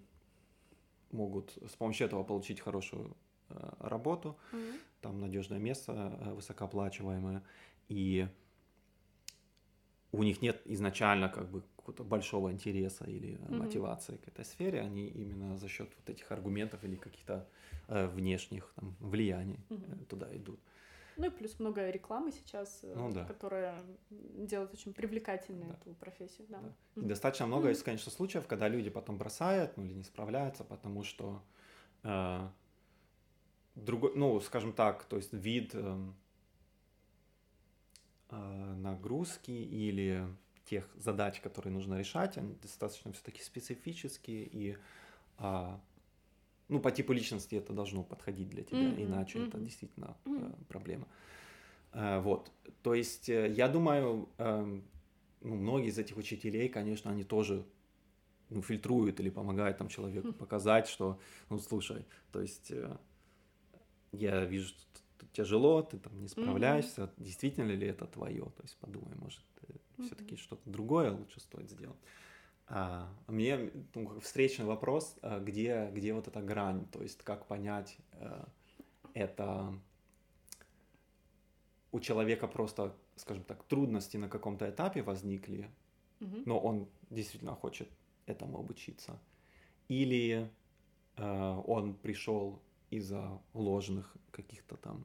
могут 1.13 1.59
с 1.67 1.77
помощью 1.77 2.07
этого 2.07 2.25
получить 2.25 2.61
хорошую 2.61 3.17
э, 3.51 3.73
работу, 3.81 4.37
mm-hmm. 4.53 4.81
там 5.01 5.21
надежное 5.21 5.59
место, 5.59 5.93
э, 5.93 6.33
высокооплачиваемое, 6.35 7.43
и 7.89 8.29
у 10.13 10.23
них 10.23 10.43
нет 10.43 10.61
изначально 10.67 11.29
как 11.29 11.51
бы 11.51 11.63
какого-то 11.77 12.05
большого 12.05 12.53
интереса 12.53 13.05
или 13.05 13.31
mm-hmm. 13.31 13.57
мотивации 13.57 14.17
к 14.17 14.29
этой 14.29 14.45
сфере, 14.45 14.81
они 14.81 15.09
именно 15.09 15.57
за 15.57 15.69
счет 15.69 15.91
вот 15.97 16.11
этих 16.11 16.31
аргументов 16.33 16.85
или 16.85 16.97
каких-то 16.97 17.49
э, 17.89 18.07
внешних 18.07 18.73
там, 18.77 18.95
влияний 19.01 19.61
mm-hmm. 19.69 20.05
туда 20.07 20.37
идут. 20.37 20.61
Ну 21.17 21.27
и 21.27 21.31
плюс 21.31 21.59
много 21.59 21.91
рекламы 21.91 22.33
сейчас, 22.33 22.81
э, 22.83 22.95
ну, 22.97 23.13
да. 23.13 23.25
которая 23.25 23.83
делает 24.11 24.73
очень 24.73 24.93
привлекательной 24.93 25.69
да. 25.69 25.75
эту 25.75 25.95
профессию. 25.95 26.47
Да. 26.49 26.61
Да. 26.97 27.03
И 27.03 27.05
достаточно 27.05 27.47
много 27.47 27.69
есть, 27.69 27.83
конечно, 27.83 28.11
случаев, 28.11 28.47
когда 28.47 28.69
люди 28.69 28.91
потом 28.91 29.19
бросают, 29.19 29.77
ну 29.77 29.85
или 29.85 29.95
не 29.95 30.05
справляются, 30.05 30.65
потому 30.65 31.05
что 31.05 31.43
э, 32.03 32.49
другой, 33.75 34.13
ну, 34.15 34.41
скажем 34.41 34.73
так, 34.73 35.05
то 35.05 35.17
есть 35.17 35.33
вид 35.33 35.71
э, 35.75 35.99
э, 38.31 38.75
нагрузки 38.77 39.51
или 39.51 40.27
тех 40.65 40.89
задач, 40.97 41.41
которые 41.41 41.73
нужно 41.73 41.99
решать, 41.99 42.39
они 42.39 42.55
достаточно 42.55 43.13
все-таки 43.13 43.43
специфические 43.43 44.45
и 44.45 44.79
э, 45.39 45.79
ну, 46.73 46.81
по 46.81 46.91
типу 46.91 47.13
личности 47.13 47.55
это 47.55 47.75
должно 47.75 48.03
подходить 48.03 48.49
для 48.49 48.63
тебя, 48.63 48.79
mm-hmm. 48.79 49.05
иначе 49.05 49.39
mm-hmm. 49.39 49.49
это 49.49 49.59
действительно 49.59 50.17
mm-hmm. 50.25 50.51
э, 50.51 50.65
проблема. 50.69 51.07
Э, 51.93 52.21
вот, 52.21 52.51
то 52.83 52.95
есть 52.95 53.29
э, 53.29 53.53
я 53.53 53.69
думаю, 53.69 54.29
э, 54.39 54.81
ну, 55.43 55.55
многие 55.55 55.89
из 55.89 55.99
этих 55.99 56.17
учителей, 56.17 56.69
конечно, 56.71 57.11
они 57.11 57.25
тоже 57.25 57.65
ну, 58.49 58.63
фильтруют 58.63 59.21
или 59.21 59.29
помогают 59.29 59.77
там 59.77 59.89
человеку 59.89 60.29
mm-hmm. 60.29 60.39
показать, 60.39 60.89
что, 60.89 61.19
ну, 61.51 61.59
слушай, 61.59 62.07
то 62.33 62.41
есть 62.41 62.71
э, 62.71 62.97
я 64.13 64.45
вижу, 64.47 64.69
что 64.69 65.03
тут 65.19 65.33
тяжело, 65.33 65.83
ты 65.83 65.99
там 65.99 66.19
не 66.23 66.29
справляешься, 66.29 67.03
mm-hmm. 67.03 67.25
действительно 67.25 67.73
ли 67.73 67.87
это 67.87 68.07
твое, 68.07 68.45
то 68.45 68.63
есть 68.63 68.79
подумай, 68.79 69.15
может, 69.17 69.43
mm-hmm. 69.61 70.07
все-таки 70.07 70.37
что-то 70.37 70.71
другое 70.71 71.11
лучше 71.13 71.39
стоит 71.41 71.71
сделать. 71.71 72.01
А, 72.69 73.09
мне 73.27 73.71
ну, 73.95 74.21
встречный 74.21 74.65
вопрос, 74.65 75.17
а, 75.23 75.41
где, 75.41 75.91
где 75.93 76.15
вот 76.15 76.29
эта 76.29 76.41
грань, 76.41 76.87
то 76.87 77.03
есть 77.03 77.23
как 77.23 77.47
понять, 77.47 77.97
э, 78.13 78.45
это 79.15 79.75
у 81.91 82.01
человека 82.01 82.49
просто, 82.49 82.97
скажем 83.17 83.45
так, 83.45 83.63
трудности 83.65 84.17
на 84.17 84.29
каком-то 84.29 84.69
этапе 84.69 85.03
возникли, 85.03 85.71
угу. 86.21 86.43
но 86.47 86.59
он 86.59 86.89
действительно 87.11 87.55
хочет 87.55 87.89
этому 88.27 88.59
обучиться, 88.59 89.21
или 89.89 90.51
э, 91.17 91.63
он 91.67 91.95
пришел 91.95 92.63
из-за 92.91 93.41
ложных 93.53 94.17
каких-то 94.31 94.77
там 94.77 95.05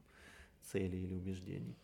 целей 0.62 1.04
или 1.04 1.16
убеждений. 1.16 1.76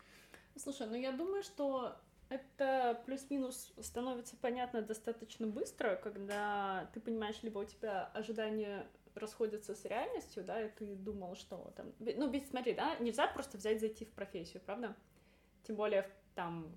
Слушай, 0.56 0.88
ну 0.88 0.96
я 0.96 1.12
думаю, 1.12 1.44
что 1.44 1.98
это 2.34 3.02
плюс-минус 3.06 3.74
становится 3.82 4.36
понятно 4.38 4.82
достаточно 4.82 5.48
быстро, 5.48 5.96
когда 5.96 6.90
ты 6.94 7.00
понимаешь, 7.00 7.42
либо 7.44 7.60
у 7.60 7.66
тебя 7.66 8.06
ожидания 8.14 8.88
расходятся 9.16 9.76
с 9.76 9.86
реальностью, 9.86 10.44
да, 10.44 10.62
и 10.62 10.70
ты 10.70 10.96
думал, 10.96 11.36
что 11.36 11.72
там... 11.76 11.94
Ну, 12.00 12.30
ведь 12.30 12.50
смотри, 12.50 12.74
да, 12.74 12.96
нельзя 12.98 13.28
просто 13.28 13.58
взять, 13.58 13.80
зайти 13.80 14.06
в 14.06 14.12
профессию, 14.12 14.62
правда? 14.66 14.96
Тем 15.64 15.76
более 15.76 16.10
там 16.36 16.74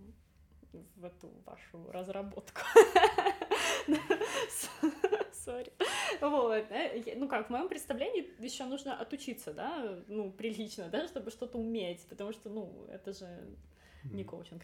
в 0.97 1.05
эту 1.05 1.31
вашу 1.47 1.91
разработку. 1.91 2.61
Сори. 5.33 5.73
Вот. 6.21 6.67
Ну 7.17 7.29
как, 7.29 7.47
в 7.47 7.51
моем 7.51 7.69
представлении 7.69 8.31
еще 8.43 8.65
нужно 8.65 8.99
отучиться, 8.99 9.55
да, 9.55 10.03
ну, 10.09 10.31
прилично, 10.31 10.89
да, 10.89 11.07
чтобы 11.07 11.31
что-то 11.31 11.57
уметь, 11.59 12.07
потому 12.09 12.33
что, 12.33 12.51
ну, 12.51 12.87
это 12.91 13.13
же 13.13 13.27
не 14.13 14.25
коучинг. 14.25 14.63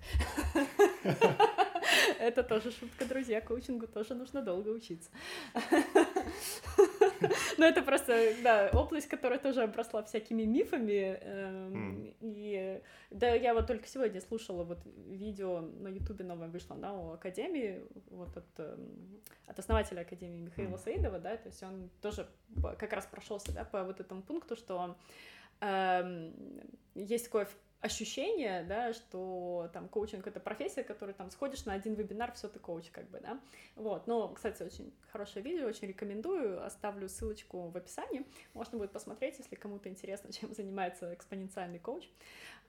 Это 2.18 2.42
тоже 2.42 2.70
шутка, 2.70 3.05
друзья. 3.05 3.40
Коучингу 3.40 3.87
тоже 3.87 4.14
нужно 4.14 4.42
долго 4.42 4.68
учиться. 4.68 5.11
Но 7.59 7.66
это 7.66 7.83
просто, 7.83 8.35
да, 8.42 8.70
область, 8.72 9.09
которая 9.09 9.38
тоже 9.38 9.62
обросла 9.62 10.02
всякими 10.02 10.42
мифами. 10.42 11.18
Эм, 11.20 12.14
и 12.20 12.81
да, 13.11 13.35
я 13.35 13.55
вот 13.55 13.66
только 13.66 13.87
сегодня 13.87 14.20
слушала 14.20 14.64
вот 14.64 14.78
видео 15.07 15.61
на 15.61 15.88
Ютубе 15.88 16.24
новое 16.24 16.48
вышло, 16.48 16.76
да, 16.76 16.92
о 16.92 17.14
Академии, 17.14 17.83
вот 18.11 18.37
от, 18.37 18.46
эм, 18.59 19.20
от 19.46 19.59
основателя 19.59 20.00
Академии 20.00 20.38
Михаила 20.38 20.76
Саидова, 20.76 21.18
да, 21.18 21.37
то 21.37 21.48
есть 21.48 21.62
он 21.62 21.90
тоже 22.00 22.28
как 22.78 22.92
раз 22.92 23.07
прошелся, 23.07 23.52
да, 23.52 23.64
по 23.64 23.85
вот 23.85 24.00
этому 24.00 24.22
пункту, 24.22 24.57
что 24.57 24.96
эм, 25.61 26.35
есть 26.94 27.24
такое 27.24 27.46
ощущение, 27.83 28.62
да, 28.62 28.92
что 28.92 29.68
там 29.73 29.88
коучинг 29.88 30.27
это 30.29 30.38
профессия, 30.38 30.85
которой 30.85 31.14
там 31.14 31.31
сходишь 31.31 31.64
на 31.64 31.73
один 31.73 31.95
вебинар, 31.95 32.33
все 32.33 32.49
ты 32.49 32.61
коуч, 32.61 32.90
как 32.90 33.11
бы, 33.11 33.18
да. 33.18 33.40
Вот, 33.75 34.07
но, 34.07 34.29
кстати, 34.29 34.62
очень 34.62 34.95
хорошее 35.11 35.45
видео, 35.45 35.66
очень 35.66 35.88
рекомендую, 35.88 36.64
оставлю 36.64 37.09
ссылочку 37.09 37.68
в 37.68 37.77
описании, 37.77 38.25
можно 38.55 38.79
будет 38.79 38.92
посмотреть, 38.92 39.38
если 39.38 39.57
кому-то 39.57 39.88
интересно, 39.88 40.33
чем 40.33 40.55
занимается 40.55 41.12
экспоненциальный 41.12 41.81
коуч. 41.81 42.09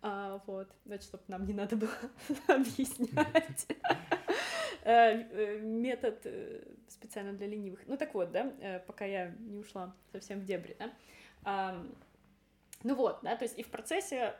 А, 0.01 0.41
вот, 0.47 0.67
значит, 0.83 1.07
чтобы 1.07 1.23
нам 1.27 1.45
не 1.45 1.53
надо 1.53 1.75
было 1.75 1.93
объяснять 2.47 3.67
э, 4.83 5.11
э, 5.21 5.59
метод 5.59 6.21
э, 6.25 6.63
специально 6.87 7.33
для 7.33 7.47
ленивых. 7.47 7.85
Ну 7.85 7.97
так 7.97 8.15
вот, 8.15 8.31
да, 8.31 8.81
пока 8.87 9.05
я 9.05 9.29
не 9.39 9.59
ушла 9.59 9.95
совсем 10.11 10.39
в 10.39 10.45
дебри, 10.45 10.75
да. 10.79 11.75
Ну 12.83 12.95
вот, 12.95 13.19
да, 13.21 13.37
то 13.37 13.43
есть 13.45 13.57
и 13.57 13.63
в 13.63 13.69
процессе 13.69 14.35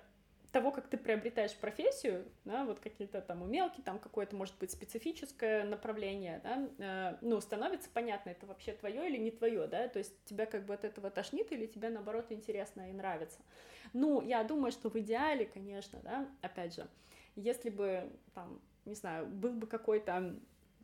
того, 0.54 0.72
как 0.72 0.88
ты 0.88 0.98
приобретаешь 0.98 1.56
профессию, 1.56 2.26
да, 2.46 2.64
вот 2.64 2.80
какие-то 2.80 3.22
там 3.22 3.42
умелки, 3.42 3.82
там 3.82 3.98
какое-то, 3.98 4.36
может 4.36 4.58
быть, 4.60 4.72
специфическое 4.72 5.66
направление, 5.66 6.40
да, 6.44 6.70
э, 6.78 7.18
ну, 7.22 7.42
становится 7.42 7.90
понятно, 7.92 8.30
это 8.30 8.46
вообще 8.46 8.72
твое 8.74 9.10
или 9.10 9.18
не 9.18 9.32
твое, 9.32 9.68
да, 9.68 9.88
то 9.88 9.98
есть 9.98 10.14
тебя 10.26 10.46
как 10.46 10.66
бы 10.66 10.76
от 10.76 10.86
этого 10.86 11.10
тошнит 11.10 11.52
или 11.52 11.66
тебе, 11.66 11.90
наоборот, 11.90 12.28
интересно 12.30 12.90
и 12.92 12.94
нравится. 12.94 13.40
Ну, 13.94 14.22
я 14.22 14.44
думаю, 14.44 14.72
что 14.72 14.90
в 14.90 14.96
идеале, 14.96 15.46
конечно, 15.46 16.00
да, 16.04 16.30
опять 16.42 16.76
же, 16.76 16.88
если 17.36 17.72
бы, 17.72 18.08
там, 18.36 18.62
не 18.86 18.94
знаю, 18.94 19.26
был 19.26 19.54
бы 19.54 19.66
какой-то 19.66 20.36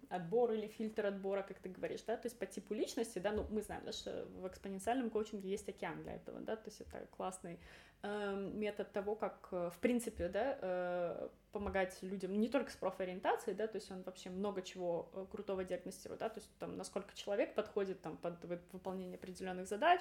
отбор 0.10 0.52
или 0.52 0.68
фильтр 0.68 1.06
отбора, 1.06 1.44
как 1.44 1.60
ты 1.60 1.70
говоришь, 1.70 2.02
да, 2.02 2.18
то 2.18 2.28
есть 2.28 2.38
по 2.38 2.46
типу 2.46 2.74
личности, 2.74 3.20
да, 3.20 3.32
ну, 3.32 3.46
мы 3.50 3.62
знаем, 3.62 3.84
да, 3.86 3.92
что 3.92 4.26
в 4.26 4.48
экспоненциальном 4.48 5.10
коучинге 5.10 5.50
есть 5.50 5.70
океан 5.70 6.02
для 6.04 6.16
этого, 6.16 6.40
да, 6.40 6.56
то 6.56 6.70
есть 6.70 6.82
это 6.82 7.08
классный 7.16 7.60
Эм, 8.02 8.58
метод 8.58 8.94
того, 8.94 9.14
как, 9.14 9.50
э, 9.52 9.70
в 9.76 9.78
принципе, 9.80 10.30
да, 10.30 10.58
э, 10.62 11.28
помогать 11.52 12.02
людям 12.02 12.32
не 12.40 12.48
только 12.48 12.72
с 12.72 12.78
профориентацией, 12.78 13.58
да, 13.58 13.68
то 13.68 13.76
есть 13.76 13.92
он 13.92 14.04
вообще 14.04 14.30
много 14.30 14.62
чего 14.62 15.10
э, 15.12 15.26
крутого 15.30 15.66
диагностирует, 15.66 16.22
да, 16.22 16.30
то 16.30 16.40
есть 16.40 16.50
там 16.60 16.78
насколько 16.78 17.14
человек 17.14 17.56
подходит 17.56 18.02
там 18.02 18.16
под 18.16 18.42
выполнение 18.72 19.18
определенных 19.18 19.68
задач, 19.68 20.00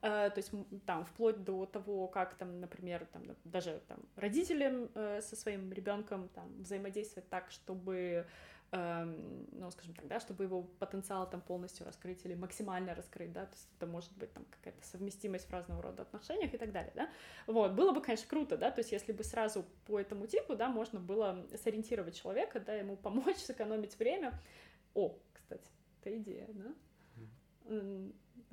то 0.00 0.32
есть 0.34 0.50
там 0.84 1.04
вплоть 1.06 1.42
до 1.44 1.64
того, 1.66 2.08
как 2.08 2.34
там, 2.34 2.60
например, 2.60 3.06
там 3.12 3.22
даже 3.44 3.80
там 3.88 3.98
родителям 4.16 4.90
со 4.94 5.36
своим 5.36 5.72
ребенком 5.72 6.28
там 6.28 6.62
взаимодействовать 6.62 7.28
так, 7.30 7.50
чтобы 7.50 8.26
ну, 9.52 9.70
скажем 9.70 9.94
так, 9.94 10.06
да, 10.06 10.20
чтобы 10.20 10.44
его 10.44 10.62
потенциал 10.62 11.28
там 11.28 11.40
полностью 11.40 11.86
раскрыть 11.86 12.24
или 12.24 12.34
максимально 12.34 12.94
раскрыть, 12.94 13.32
да, 13.32 13.46
то 13.46 13.54
есть 13.54 13.68
это 13.76 13.86
может 13.86 14.12
быть 14.16 14.32
там 14.32 14.44
какая-то 14.50 14.84
совместимость 14.86 15.48
в 15.48 15.52
разного 15.52 15.82
рода 15.82 16.02
отношениях 16.02 16.54
и 16.54 16.58
так 16.58 16.72
далее, 16.72 16.92
да, 16.94 17.08
вот, 17.46 17.72
было 17.72 17.92
бы, 17.92 18.00
конечно, 18.00 18.28
круто, 18.28 18.56
да, 18.56 18.70
то 18.70 18.80
есть 18.80 18.92
если 18.92 19.12
бы 19.12 19.24
сразу 19.24 19.64
по 19.86 19.98
этому 19.98 20.26
типу, 20.26 20.56
да, 20.56 20.68
можно 20.68 21.00
было 21.00 21.46
сориентировать 21.62 22.16
человека, 22.16 22.60
да, 22.60 22.74
ему 22.74 22.96
помочь 22.96 23.38
сэкономить 23.38 23.98
время, 23.98 24.38
о, 24.94 25.18
кстати, 25.32 25.70
это 26.00 26.16
идея, 26.16 26.48
да, 26.48 26.74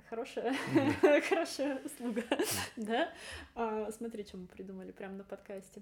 хорошая, 0.10 0.56
хорошая 1.30 1.84
услуга, 1.84 2.24
да, 2.76 3.14
а, 3.56 3.92
смотри, 3.92 4.24
что 4.24 4.38
мы 4.38 4.48
придумали 4.48 4.92
прямо 4.92 5.16
на 5.16 5.24
подкасте. 5.24 5.82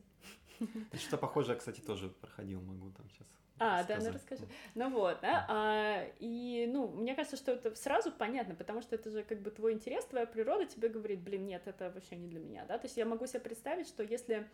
Что-то 0.94 1.18
похожее, 1.18 1.58
кстати, 1.58 1.82
тоже 1.82 2.10
проходил, 2.10 2.62
могу 2.62 2.92
там 2.92 3.10
сейчас 3.10 3.28
а, 3.63 3.84
да, 3.84 4.00
ну 4.02 4.12
расскажи. 4.12 4.43
Ну 4.74 4.89
вот, 4.89 5.19
да, 5.21 5.45
а, 5.47 6.04
и, 6.19 6.67
ну, 6.67 6.88
мне 6.88 7.13
кажется, 7.13 7.38
что 7.38 7.52
это 7.52 7.76
сразу 7.76 8.12
понятно, 8.12 8.56
потому 8.56 8.82
что 8.82 8.95
это 8.95 9.12
же 9.12 9.24
как 9.24 9.39
бы 9.41 9.52
твой 9.52 9.74
интерес, 9.74 10.04
твоя 10.06 10.26
природа 10.26 10.65
тебе 10.65 10.89
говорит, 10.89 11.21
блин, 11.21 11.45
нет, 11.45 11.62
это 11.67 11.91
вообще 11.91 12.15
не 12.15 12.28
для 12.28 12.39
меня, 12.39 12.65
да, 12.65 12.80
то 12.80 12.86
есть 12.86 12.97
я 12.97 13.06
могу 13.06 13.28
себе 13.28 13.41
представить, 13.41 13.88
что 13.88 14.02
если 14.02 14.47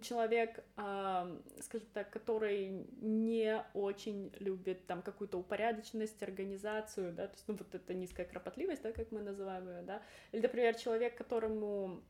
человек, 0.00 0.64
э, 0.76 1.38
скажем 1.60 1.88
так, 1.92 2.10
который 2.10 2.86
не 3.00 3.62
очень 3.74 4.32
любит 4.40 4.86
там 4.86 5.02
какую-то 5.02 5.38
упорядоченность, 5.38 6.20
организацию, 6.22 7.12
да, 7.12 7.28
то 7.28 7.34
есть, 7.34 7.44
ну, 7.46 7.56
вот 7.56 7.72
это 7.74 7.94
низкая 7.94 8.26
кропотливость, 8.26 8.82
да, 8.82 8.90
как 8.90 9.12
мы 9.12 9.20
называем 9.20 9.68
ее, 9.68 9.82
да, 9.82 10.02
или, 10.32 10.40
например, 10.40 10.74
человек, 10.74 11.16
которому 11.16 12.02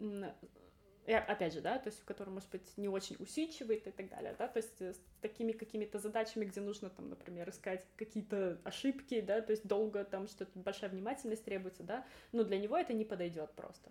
опять 1.06 1.52
же, 1.52 1.60
да, 1.60 1.78
то 1.78 1.88
есть 1.88 2.00
в 2.00 2.04
котором, 2.04 2.34
может 2.34 2.48
быть, 2.50 2.76
не 2.76 2.88
очень 2.88 3.16
усидчивый 3.18 3.76
и 3.76 3.90
так 3.90 4.08
далее, 4.08 4.34
да, 4.38 4.46
то 4.46 4.58
есть 4.58 4.80
э, 4.80 4.92
с 4.92 5.00
такими 5.20 5.52
какими-то 5.52 5.98
задачами, 5.98 6.44
где 6.44 6.60
нужно, 6.60 6.90
там, 6.90 7.08
например, 7.08 7.48
искать 7.50 7.84
какие-то 7.96 8.58
ошибки, 8.64 9.20
да, 9.20 9.40
то 9.40 9.50
есть 9.50 9.66
долго 9.66 10.04
там 10.04 10.28
что-то, 10.28 10.58
большая 10.58 10.90
внимательность 10.90 11.44
требуется, 11.44 11.82
да, 11.82 12.06
но 12.30 12.44
для 12.44 12.58
него 12.58 12.76
это 12.76 12.92
не 12.92 13.04
подойдет 13.04 13.50
просто, 13.52 13.90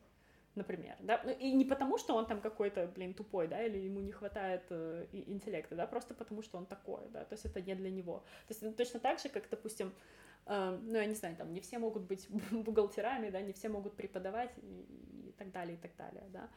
например, 0.55 0.95
да, 1.01 1.21
ну, 1.25 1.31
и 1.31 1.51
не 1.51 1.65
потому, 1.65 1.97
что 1.97 2.15
он 2.15 2.25
там 2.27 2.39
какой-то, 2.39 2.87
блин, 2.87 3.13
тупой, 3.13 3.49
да, 3.49 3.61
или 3.61 3.77
ему 3.77 3.99
не 3.99 4.13
хватает 4.13 4.63
э, 4.69 5.07
интеллекта, 5.11 5.75
да, 5.75 5.87
просто 5.87 6.13
потому, 6.13 6.41
что 6.41 6.57
он 6.57 6.65
такой, 6.65 7.09
да, 7.09 7.25
то 7.25 7.33
есть 7.33 7.45
это 7.45 7.61
не 7.61 7.75
для 7.75 7.91
него, 7.91 8.19
то 8.47 8.51
есть 8.51 8.61
ну, 8.61 8.71
точно 8.71 9.01
так 9.01 9.19
же, 9.19 9.27
как, 9.27 9.49
допустим, 9.49 9.93
э, 10.45 10.79
ну, 10.81 10.95
я 10.95 11.05
не 11.05 11.15
знаю, 11.15 11.35
там, 11.35 11.53
не 11.53 11.59
все 11.59 11.77
могут 11.77 12.03
быть 12.03 12.29
бухгалтерами, 12.51 13.29
да, 13.29 13.41
не 13.41 13.51
все 13.51 13.67
могут 13.67 13.97
преподавать 13.97 14.51
и, 14.61 15.27
и 15.27 15.33
так 15.37 15.51
далее, 15.51 15.75
и 15.75 15.77
так 15.77 15.93
далее, 15.97 16.23
да, 16.29 16.49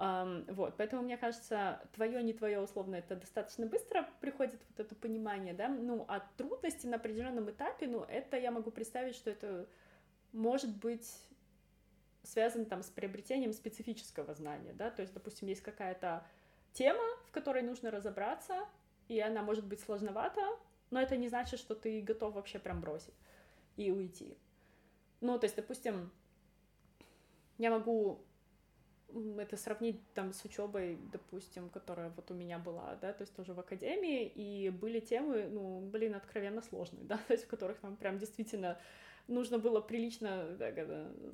вот, 0.00 0.78
поэтому, 0.78 1.02
мне 1.02 1.18
кажется, 1.18 1.78
твое, 1.92 2.22
не 2.22 2.32
твое, 2.32 2.58
условно, 2.58 2.94
это 2.94 3.16
достаточно 3.16 3.66
быстро 3.66 4.08
приходит 4.20 4.58
вот 4.70 4.80
это 4.80 4.94
понимание, 4.94 5.52
да, 5.52 5.68
ну, 5.68 6.06
а 6.08 6.20
трудности 6.38 6.86
на 6.86 6.96
определенном 6.96 7.50
этапе, 7.50 7.86
ну, 7.86 8.04
это 8.04 8.38
я 8.38 8.50
могу 8.50 8.70
представить, 8.70 9.14
что 9.14 9.28
это 9.28 9.68
может 10.32 10.74
быть 10.74 11.20
связано 12.22 12.64
там 12.64 12.82
с 12.82 12.88
приобретением 12.88 13.52
специфического 13.52 14.32
знания, 14.32 14.72
да, 14.72 14.90
то 14.90 15.02
есть, 15.02 15.12
допустим, 15.12 15.48
есть 15.48 15.60
какая-то 15.60 16.26
тема, 16.72 17.04
в 17.26 17.30
которой 17.30 17.62
нужно 17.62 17.90
разобраться, 17.90 18.66
и 19.08 19.20
она 19.20 19.42
может 19.42 19.66
быть 19.66 19.80
сложновата, 19.80 20.40
но 20.90 20.98
это 20.98 21.18
не 21.18 21.28
значит, 21.28 21.60
что 21.60 21.74
ты 21.74 22.00
готов 22.00 22.34
вообще 22.34 22.58
прям 22.58 22.80
бросить 22.80 23.14
и 23.76 23.90
уйти. 23.90 24.38
Ну, 25.20 25.38
то 25.38 25.44
есть, 25.44 25.56
допустим, 25.56 26.10
я 27.58 27.70
могу 27.70 28.24
это 29.38 29.56
сравнить 29.56 30.00
там 30.14 30.32
с 30.32 30.44
учебой, 30.44 30.98
допустим, 31.12 31.68
которая 31.68 32.10
вот 32.10 32.30
у 32.30 32.34
меня 32.34 32.58
была, 32.58 32.96
да, 33.00 33.12
то 33.12 33.22
есть 33.22 33.34
тоже 33.34 33.54
в 33.54 33.60
академии, 33.60 34.26
и 34.26 34.70
были 34.70 35.00
темы, 35.00 35.48
ну, 35.50 35.80
блин, 35.80 36.14
откровенно 36.14 36.62
сложные, 36.62 37.04
да, 37.04 37.18
то 37.26 37.32
есть 37.32 37.44
в 37.44 37.48
которых 37.48 37.82
нам 37.82 37.96
прям 37.96 38.18
действительно 38.18 38.78
нужно 39.28 39.58
было 39.58 39.80
прилично, 39.80 40.56
да, 40.58 40.72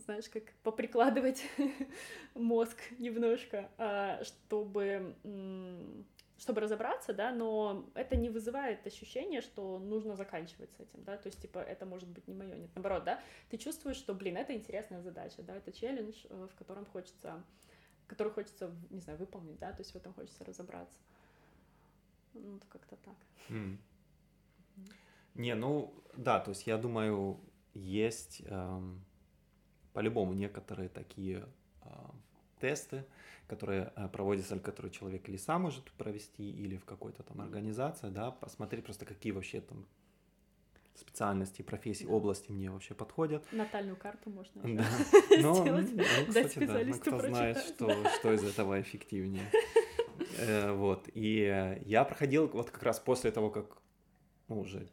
знаешь, 0.05 0.29
как 0.29 0.45
поприкладывать 0.63 1.43
мозг 2.35 2.77
немножко, 2.99 3.71
а, 3.79 4.23
чтобы 4.25 5.15
чтобы 6.39 6.61
разобраться, 6.61 7.13
да, 7.13 7.33
но 7.33 7.89
это 7.95 8.17
не 8.17 8.29
вызывает 8.29 8.87
ощущение, 8.87 9.41
что 9.41 9.79
нужно 9.79 10.17
заканчивать 10.17 10.71
с 10.75 10.81
этим, 10.81 11.03
да, 11.05 11.17
то 11.17 11.29
есть, 11.29 11.41
типа, 11.41 11.59
это 11.59 11.87
может 11.87 12.09
быть 12.09 12.29
не 12.29 12.35
мое, 12.35 12.57
нет, 12.57 12.71
наоборот, 12.75 13.05
да, 13.05 13.21
ты 13.49 13.57
чувствуешь, 13.57 13.97
что, 13.97 14.15
блин, 14.15 14.37
это 14.37 14.55
интересная 14.55 15.01
задача, 15.01 15.43
да, 15.43 15.57
это 15.57 15.73
челлендж, 15.73 16.27
э, 16.29 16.49
в 16.53 16.55
котором 16.57 16.85
хочется 16.87 17.43
который 18.07 18.33
хочется, 18.33 18.75
не 18.91 19.01
знаю, 19.01 19.19
выполнить, 19.19 19.59
да, 19.59 19.73
то 19.73 19.81
есть 19.81 19.93
в 19.93 19.97
этом 19.97 20.15
хочется 20.15 20.45
разобраться. 20.45 21.01
Ну, 22.35 22.61
как-то 22.69 22.97
так. 22.97 23.17
Mm. 23.49 23.79
Не, 25.35 25.55
ну, 25.55 25.95
да, 26.17 26.41
то 26.41 26.51
есть 26.51 26.67
я 26.67 26.79
думаю, 26.79 27.41
есть 27.75 28.43
эм, 28.47 29.05
по-любому 29.93 30.35
некоторые 30.35 30.89
такие 30.89 31.49
э, 31.83 31.89
тесты, 32.61 33.05
которые 33.47 33.93
э, 33.97 34.09
проводятся, 34.09 34.59
которые 34.59 34.93
человек 34.93 35.29
или 35.29 35.37
сам 35.37 35.63
может 35.63 35.91
провести, 35.93 36.51
или 36.51 36.77
в 36.77 36.85
какой-то 36.85 37.23
там 37.23 37.41
организации, 37.41 38.09
да, 38.09 38.31
посмотреть 38.31 38.85
просто, 38.85 39.05
какие 39.05 39.33
вообще 39.33 39.61
там 39.61 39.87
специальности, 40.95 41.63
профессии, 41.63 42.05
да. 42.05 42.13
области 42.13 42.51
мне 42.51 42.71
вообще 42.71 42.95
подходят. 42.95 43.45
Натальную 43.53 43.97
карту 43.97 44.31
можно 44.31 44.63
да. 44.63 44.85
Но, 45.41 45.55
сделать, 45.55 45.93
ну, 45.93 46.03
кстати, 46.27 46.59
да, 46.67 46.81
ну, 46.85 46.95
кто 46.99 47.19
знает, 47.21 47.59
что, 47.59 48.09
что 48.19 48.33
из 48.33 48.45
этого 48.45 48.81
эффективнее. 48.81 49.51
Э, 50.39 50.73
вот, 50.73 51.09
и 51.15 51.77
я 51.87 52.05
проходил 52.05 52.47
вот 52.49 52.71
как 52.71 52.83
раз 52.83 53.01
после 53.01 53.31
того, 53.31 53.49
как, 53.51 53.79
ну, 54.49 54.61
уже 54.61 54.87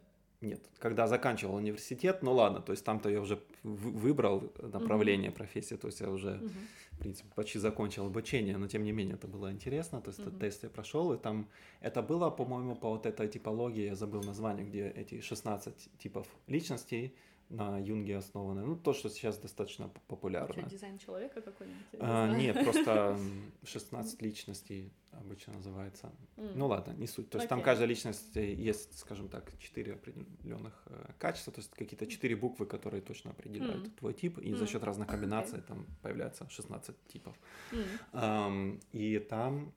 нет, 0.44 0.60
когда 0.78 1.06
заканчивал 1.06 1.56
университет, 1.56 2.22
ну 2.22 2.32
ладно, 2.32 2.60
то 2.60 2.72
есть 2.72 2.84
там-то 2.84 3.08
я 3.08 3.20
уже 3.20 3.38
выбрал 3.62 4.52
направление 4.58 5.30
mm-hmm. 5.30 5.34
профессии, 5.34 5.76
то 5.76 5.88
есть 5.88 6.00
я 6.00 6.10
уже, 6.10 6.28
mm-hmm. 6.28 6.52
в 6.92 6.98
принципе, 6.98 7.28
почти 7.34 7.58
закончил 7.58 8.06
обучение, 8.06 8.56
но 8.56 8.68
тем 8.68 8.84
не 8.84 8.92
менее 8.92 9.14
это 9.14 9.26
было 9.26 9.50
интересно, 9.50 10.00
то 10.00 10.10
есть 10.10 10.20
mm-hmm. 10.20 10.28
этот 10.28 10.40
тест 10.40 10.62
я 10.64 10.70
прошел, 10.70 11.12
и 11.12 11.18
там 11.18 11.48
это 11.80 12.02
было, 12.02 12.30
по-моему, 12.30 12.76
по 12.76 12.90
вот 12.90 13.06
этой 13.06 13.28
типологии, 13.28 13.86
я 13.86 13.94
забыл 13.94 14.22
название, 14.22 14.66
где 14.66 14.88
эти 14.88 15.20
16 15.20 15.98
типов 15.98 16.26
личностей, 16.46 17.14
на 17.48 17.78
Юнге 17.78 18.16
основанное. 18.16 18.64
Ну, 18.64 18.76
то, 18.76 18.92
что 18.92 19.08
сейчас 19.08 19.38
достаточно 19.38 19.90
популярно. 20.08 20.62
Что, 20.62 20.70
дизайн 20.70 20.98
человека 20.98 21.40
какой-нибудь? 21.40 21.84
А, 22.00 22.36
нет, 22.36 22.62
просто 22.64 23.18
16 23.64 24.22
личностей 24.26 24.92
обычно 25.12 25.54
называется. 25.54 26.12
Mm. 26.36 26.52
Ну 26.56 26.66
ладно, 26.66 26.92
не 26.92 27.06
суть. 27.06 27.30
То 27.30 27.38
есть 27.38 27.46
okay. 27.46 27.50
там 27.50 27.62
каждая 27.62 27.88
личность 27.88 28.36
э, 28.36 28.52
есть, 28.52 28.98
скажем 28.98 29.28
так, 29.28 29.56
4 29.58 29.94
определенных 29.94 30.82
э, 30.86 31.12
качества, 31.18 31.52
то 31.52 31.60
есть 31.60 31.70
какие-то 31.70 32.06
4 32.06 32.36
буквы, 32.36 32.66
которые 32.66 33.00
точно 33.00 33.30
определяют 33.30 33.86
mm. 33.86 33.96
твой 33.98 34.14
тип, 34.14 34.38
и 34.38 34.52
mm. 34.52 34.56
за 34.56 34.66
счет 34.66 34.82
разных 34.82 35.08
комбинаций 35.08 35.60
okay. 35.60 35.66
там 35.68 35.86
появляется 36.02 36.48
16 36.50 37.06
типов. 37.06 37.36
Mm. 37.70 37.86
Um, 38.12 38.80
и 38.92 39.18
там 39.20 39.72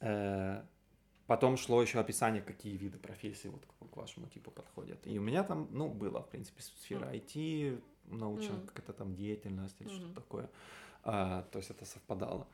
Э, 0.00 0.62
потом 1.26 1.56
шло 1.56 1.82
еще 1.82 1.98
описание, 2.00 2.42
какие 2.42 2.76
виды 2.76 2.98
профессий 2.98 3.48
вот 3.48 3.64
вашему 3.98 4.28
типу 4.28 4.50
подходят. 4.50 5.06
И 5.06 5.18
у 5.18 5.22
меня 5.22 5.44
там, 5.44 5.68
ну, 5.70 5.88
было, 5.88 6.22
в 6.22 6.28
принципе, 6.28 6.62
сфера 6.62 7.12
IT, 7.12 7.82
научная 8.04 8.58
mm. 8.58 8.66
какая-то 8.66 8.92
там 8.92 9.14
деятельность 9.14 9.80
или 9.80 9.90
mm-hmm. 9.90 9.96
что-то 9.96 10.14
такое. 10.14 10.50
А, 11.02 11.42
то 11.42 11.58
есть 11.58 11.70
это 11.70 11.84
совпадало. 11.84 12.46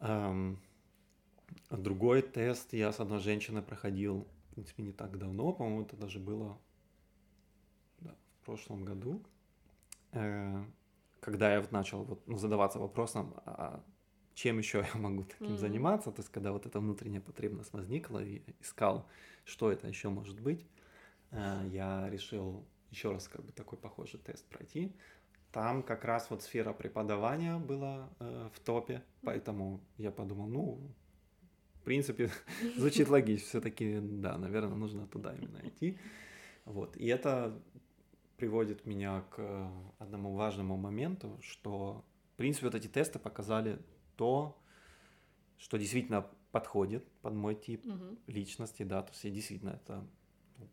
Um, 0.00 0.56
другой 1.70 2.22
тест 2.22 2.72
я 2.72 2.92
с 2.92 3.00
одной 3.00 3.20
женщиной 3.20 3.62
проходил, 3.62 4.26
в 4.50 4.54
принципе, 4.54 4.82
не 4.82 4.92
так 4.92 5.18
давно, 5.18 5.52
по-моему, 5.52 5.82
это 5.82 5.96
даже 5.96 6.18
было 6.18 6.58
да, 8.00 8.14
в 8.40 8.46
прошлом 8.46 8.84
году, 8.84 9.22
э, 10.12 10.64
когда 11.20 11.52
я 11.52 11.60
вот 11.60 11.72
начал 11.72 12.04
вот, 12.04 12.26
ну, 12.26 12.38
задаваться 12.38 12.78
вопросом, 12.78 13.34
а 13.44 13.82
чем 14.38 14.58
еще 14.58 14.86
я 14.94 15.00
могу 15.00 15.24
таким 15.24 15.54
mm-hmm. 15.54 15.56
заниматься, 15.56 16.12
то 16.12 16.20
есть 16.20 16.30
когда 16.30 16.52
вот 16.52 16.64
эта 16.64 16.78
внутренняя 16.78 17.20
потребность 17.20 17.72
возникла, 17.72 18.22
и 18.22 18.40
искал, 18.60 19.08
что 19.44 19.72
это 19.72 19.88
еще 19.88 20.10
может 20.10 20.40
быть, 20.40 20.64
э, 21.32 21.68
я 21.72 22.08
решил 22.08 22.64
еще 22.90 23.10
раз 23.10 23.26
как 23.26 23.44
бы 23.44 23.50
такой 23.50 23.78
похожий 23.78 24.20
тест 24.20 24.46
пройти. 24.46 24.94
Там 25.50 25.82
как 25.82 26.04
раз 26.04 26.30
вот 26.30 26.42
сфера 26.44 26.72
преподавания 26.72 27.58
была 27.58 28.10
э, 28.20 28.48
в 28.54 28.60
топе, 28.60 29.02
поэтому 29.22 29.80
я 29.96 30.12
подумал, 30.12 30.46
ну, 30.46 30.94
в 31.80 31.82
принципе, 31.82 32.30
звучит 32.76 33.08
логично, 33.08 33.48
все-таки, 33.48 33.98
да, 34.00 34.38
наверное, 34.38 34.76
нужно 34.76 35.08
туда 35.08 35.34
именно 35.34 35.60
идти. 35.64 35.98
Вот, 36.64 36.96
и 36.96 37.08
это 37.08 37.60
приводит 38.36 38.86
меня 38.86 39.24
к 39.30 39.68
одному 39.98 40.34
важному 40.34 40.76
моменту, 40.76 41.40
что, 41.40 42.04
в 42.34 42.36
принципе, 42.36 42.66
вот 42.66 42.76
эти 42.76 42.86
тесты 42.86 43.18
показали 43.18 43.80
то, 44.18 44.60
что 45.56 45.78
действительно 45.78 46.26
подходит 46.52 47.08
под 47.22 47.34
мой 47.34 47.54
тип 47.54 47.86
угу. 47.86 48.18
личности, 48.26 48.82
да, 48.82 49.02
то 49.02 49.12
есть 49.12 49.24
я 49.24 49.30
действительно 49.30 49.70
это 49.70 50.04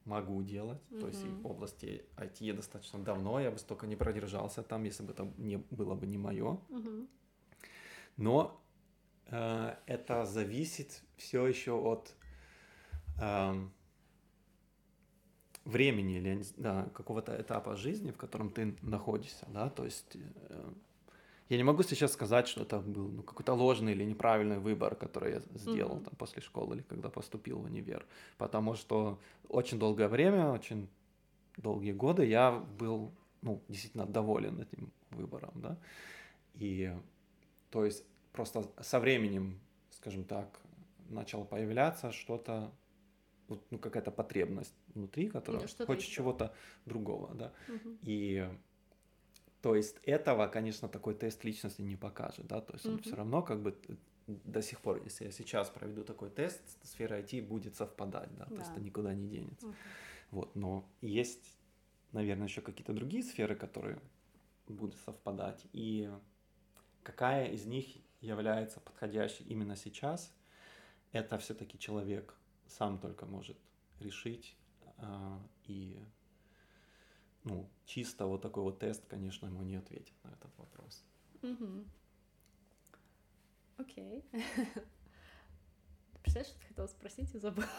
могу 0.06 0.42
делать. 0.42 0.82
Mm-hmm. 0.90 1.00
То 1.00 1.08
есть 1.08 1.24
в 1.24 1.48
области 1.48 2.06
IT 2.18 2.38
я 2.40 2.54
достаточно 2.54 3.00
давно, 3.00 3.40
я 3.40 3.52
бы 3.52 3.58
столько 3.58 3.86
не 3.88 3.96
продержался 3.96 4.64
там, 4.64 4.84
если 4.84 5.04
бы 5.04 5.12
это 5.12 5.32
не 5.38 5.58
было 5.70 5.94
бы 5.94 6.08
не 6.08 6.18
мое. 6.18 6.60
Mm-hmm. 6.70 7.08
Но 8.18 8.62
э, 9.28 9.76
это 9.86 10.26
зависит 10.26 11.04
все 11.18 11.46
еще 11.46 11.74
от 11.74 12.16
э, 13.22 13.68
времени 15.66 16.18
или 16.18 16.44
да, 16.58 16.90
какого-то 16.94 17.40
этапа 17.40 17.76
жизни, 17.76 18.12
в 18.12 18.18
котором 18.18 18.50
ты 18.50 18.76
находишься, 18.82 19.46
да, 19.50 19.70
то 19.70 19.86
есть 19.86 20.16
э, 20.16 20.74
я 21.50 21.58
не 21.58 21.64
могу 21.64 21.84
сейчас 21.84 22.14
сказать, 22.14 22.48
что 22.48 22.64
это 22.64 22.80
был 22.80 23.10
ну, 23.10 23.24
какой-то 23.24 23.54
ложный 23.54 23.92
или 23.92 24.04
неправильный 24.04 24.58
выбор, 24.58 24.96
который 24.96 25.34
я 25.34 25.42
сделал 25.54 25.98
mm-hmm. 25.98 26.06
там, 26.06 26.16
после 26.16 26.42
школы 26.42 26.76
или 26.76 26.82
когда 26.84 27.10
поступил 27.10 27.60
в 27.60 27.66
универ. 27.66 28.06
Потому 28.38 28.76
что 28.76 29.20
очень 29.48 29.78
долгое 29.78 30.08
время, 30.08 30.52
очень 30.52 30.88
долгие 31.58 31.92
годы 31.92 32.26
я 32.26 32.52
был 32.52 33.12
ну, 33.42 33.62
действительно 33.68 34.08
доволен 34.08 34.60
этим 34.60 34.92
выбором. 35.12 35.52
Да? 35.56 35.78
И 36.56 36.92
то 37.70 37.86
есть 37.86 38.04
просто 38.32 38.66
со 38.82 39.00
временем, 39.00 39.60
скажем 39.92 40.24
так, 40.24 40.60
начало 41.10 41.44
появляться 41.44 42.12
что-то, 42.12 42.72
ну, 43.48 43.78
какая-то 43.78 44.10
потребность 44.10 44.74
внутри, 44.96 45.30
которая 45.30 45.62
ну, 45.80 45.86
хочет 45.86 46.10
чего-то 46.10 46.56
другого. 46.86 47.36
Да? 47.36 47.54
Угу. 47.68 47.98
И 48.02 48.50
то 49.66 49.74
есть 49.74 49.96
этого, 50.04 50.46
конечно, 50.46 50.88
такой 50.88 51.16
тест 51.16 51.44
личности 51.44 51.82
не 51.82 51.96
покажет, 51.96 52.46
да, 52.46 52.62
то 52.62 52.74
есть 52.74 52.86
он 52.86 52.98
mm-hmm. 52.98 53.02
все 53.02 53.16
равно 53.16 53.42
как 53.42 53.64
бы 53.64 53.76
до 54.28 54.62
сих 54.62 54.80
пор, 54.80 55.02
если 55.04 55.26
я 55.26 55.32
сейчас 55.32 55.72
проведу 55.72 56.04
такой 56.04 56.30
тест, 56.30 56.62
сфера 56.84 57.20
IT 57.20 57.42
будет 57.48 57.76
совпадать, 57.76 58.30
да, 58.38 58.46
да. 58.46 58.56
то 58.58 58.62
есть 58.62 58.72
это 58.74 58.80
никуда 58.80 59.16
не 59.16 59.28
денется. 59.28 59.66
Mm-hmm. 59.66 59.76
Вот, 60.30 60.56
но 60.56 60.88
есть, 61.02 61.58
наверное, 62.12 62.46
еще 62.46 62.62
какие-то 62.62 62.94
другие 62.94 63.24
сферы, 63.24 63.56
которые 63.56 64.00
будут 64.68 65.00
совпадать, 65.00 65.66
и 65.74 66.12
какая 67.02 67.48
из 67.48 67.66
них 67.66 67.88
является 68.22 68.80
подходящей 68.80 69.46
именно 69.46 69.76
сейчас, 69.76 70.32
это 71.12 71.40
все-таки 71.40 71.80
человек 71.80 72.36
сам 72.68 73.00
только 73.00 73.26
может 73.26 73.58
решить 74.00 74.56
э, 75.00 75.40
и 75.64 76.00
ну, 77.46 77.70
чисто 77.86 78.26
вот 78.26 78.42
такой 78.42 78.64
вот 78.64 78.80
тест, 78.80 79.06
конечно, 79.08 79.46
ему 79.46 79.64
не 79.64 79.76
ответит 79.76 80.14
на 80.24 80.30
этот 80.30 80.52
вопрос. 80.58 81.04
Окей. 83.78 84.24
Представляешь, 86.24 86.48
что 86.48 86.60
ты 86.60 86.68
хотела 86.68 86.88
спросить 86.88 87.36
и 87.36 87.38
забыла? 87.38 87.70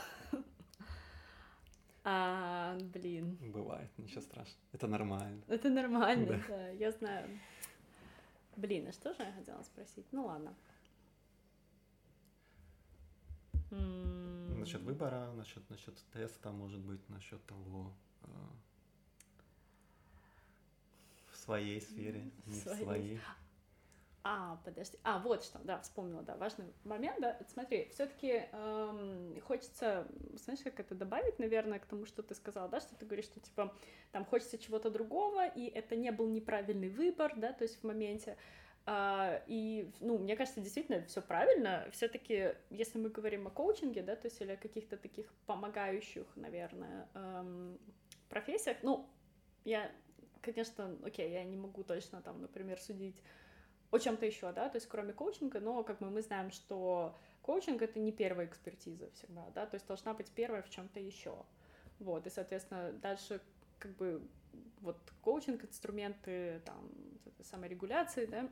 А, 2.09 2.79
блин. 2.95 3.37
Бывает, 3.53 3.91
ничего 3.99 4.21
страшного. 4.21 4.61
Это 4.73 4.87
нормально. 4.87 5.43
Это 5.49 5.69
нормально, 5.69 6.27
да. 6.27 6.45
да, 6.49 6.69
я 6.69 6.93
знаю. 6.93 7.29
Блин, 8.57 8.87
а 8.87 8.93
что 8.93 9.13
же 9.13 9.25
я 9.25 9.33
хотела 9.33 9.61
спросить? 9.65 10.07
Ну 10.13 10.27
ладно. 10.27 10.55
Насчет 13.71 14.83
выбора, 14.83 15.33
насчет, 15.33 15.69
насчет 15.69 15.97
теста, 16.13 16.53
может 16.53 16.81
быть, 16.81 17.09
насчет 17.09 17.45
того, 17.45 17.93
э, 18.23 18.27
своей 21.47 21.81
сфере, 21.81 22.31
не 22.47 22.61
своей. 22.61 22.79
в 22.79 22.83
своей. 22.83 23.21
А, 24.29 24.61
подожди. 24.65 24.99
А, 25.05 25.21
вот 25.21 25.45
что, 25.45 25.61
да, 25.61 25.79
вспомнила, 25.79 26.23
да, 26.23 26.37
важный 26.37 26.67
момент, 26.83 27.21
да. 27.21 27.39
Смотри, 27.47 27.89
все-таки 27.93 28.43
эм, 28.51 29.41
хочется, 29.43 30.09
знаешь, 30.35 30.63
как 30.65 30.81
это 30.81 30.97
добавить, 30.97 31.39
наверное, 31.39 31.79
к 31.79 31.87
тому, 31.87 32.07
что 32.07 32.25
ты 32.25 32.35
сказала, 32.35 32.69
да, 32.69 32.81
что 32.81 32.97
ты 32.97 33.07
говоришь, 33.07 33.27
что 33.27 33.39
типа 33.39 33.73
там 34.11 34.25
хочется 34.25 34.59
чего-то 34.59 34.91
другого, 34.91 35.47
и 35.47 35.67
это 35.67 35.95
не 35.95 36.11
был 36.11 36.29
неправильный 36.29 36.89
выбор, 36.89 37.35
да, 37.37 37.53
то 37.53 37.63
есть 37.63 37.81
в 37.81 37.85
моменте. 37.85 38.37
Uh, 38.85 39.43
и, 39.49 39.91
ну, 39.99 40.17
мне 40.17 40.37
кажется, 40.37 40.61
действительно 40.61 41.05
все 41.07 41.21
правильно. 41.21 41.89
Все-таки, 41.91 42.55
если 42.71 42.99
мы 42.99 43.11
говорим 43.11 43.49
о 43.49 43.51
коучинге, 43.51 44.03
да, 44.03 44.15
то 44.15 44.27
есть 44.29 44.41
или 44.41 44.53
о 44.53 44.57
каких-то 44.57 44.97
таких 44.97 45.33
помогающих, 45.47 46.25
наверное, 46.37 47.09
эм, 47.15 47.81
профессиях, 48.29 48.77
ну, 48.83 49.09
я 49.65 49.91
конечно, 50.47 50.97
окей, 51.05 51.31
я 51.33 51.45
не 51.45 51.57
могу 51.57 51.83
точно 51.83 52.23
там, 52.23 52.41
например, 52.41 52.81
судить 52.81 53.21
о 53.91 53.99
чем-то 53.99 54.25
еще, 54.27 54.53
да, 54.53 54.69
то 54.69 54.77
есть 54.77 54.89
кроме 54.89 55.13
коучинга, 55.13 55.61
но 55.61 55.83
как 55.83 55.99
бы 55.99 56.11
мы 56.11 56.23
знаем, 56.23 56.51
что 56.51 57.17
коучинг 57.43 57.83
это 57.83 57.99
не 57.99 58.13
первая 58.13 58.47
экспертиза 58.47 59.11
всегда, 59.11 59.51
да, 59.55 59.67
то 59.67 59.75
есть 59.75 59.87
должна 59.87 60.15
быть 60.15 60.31
первая 60.31 60.63
в 60.63 60.71
чем-то 60.71 61.01
еще. 61.01 61.37
Вот, 61.99 62.27
и, 62.27 62.31
соответственно, 62.31 62.93
дальше 62.93 63.41
как 63.79 63.97
бы 63.97 64.23
вот 64.81 64.99
коучинг, 65.23 65.65
инструменты 65.65 66.61
там 66.65 66.91
саморегуляции, 67.43 68.27
да, 68.27 68.49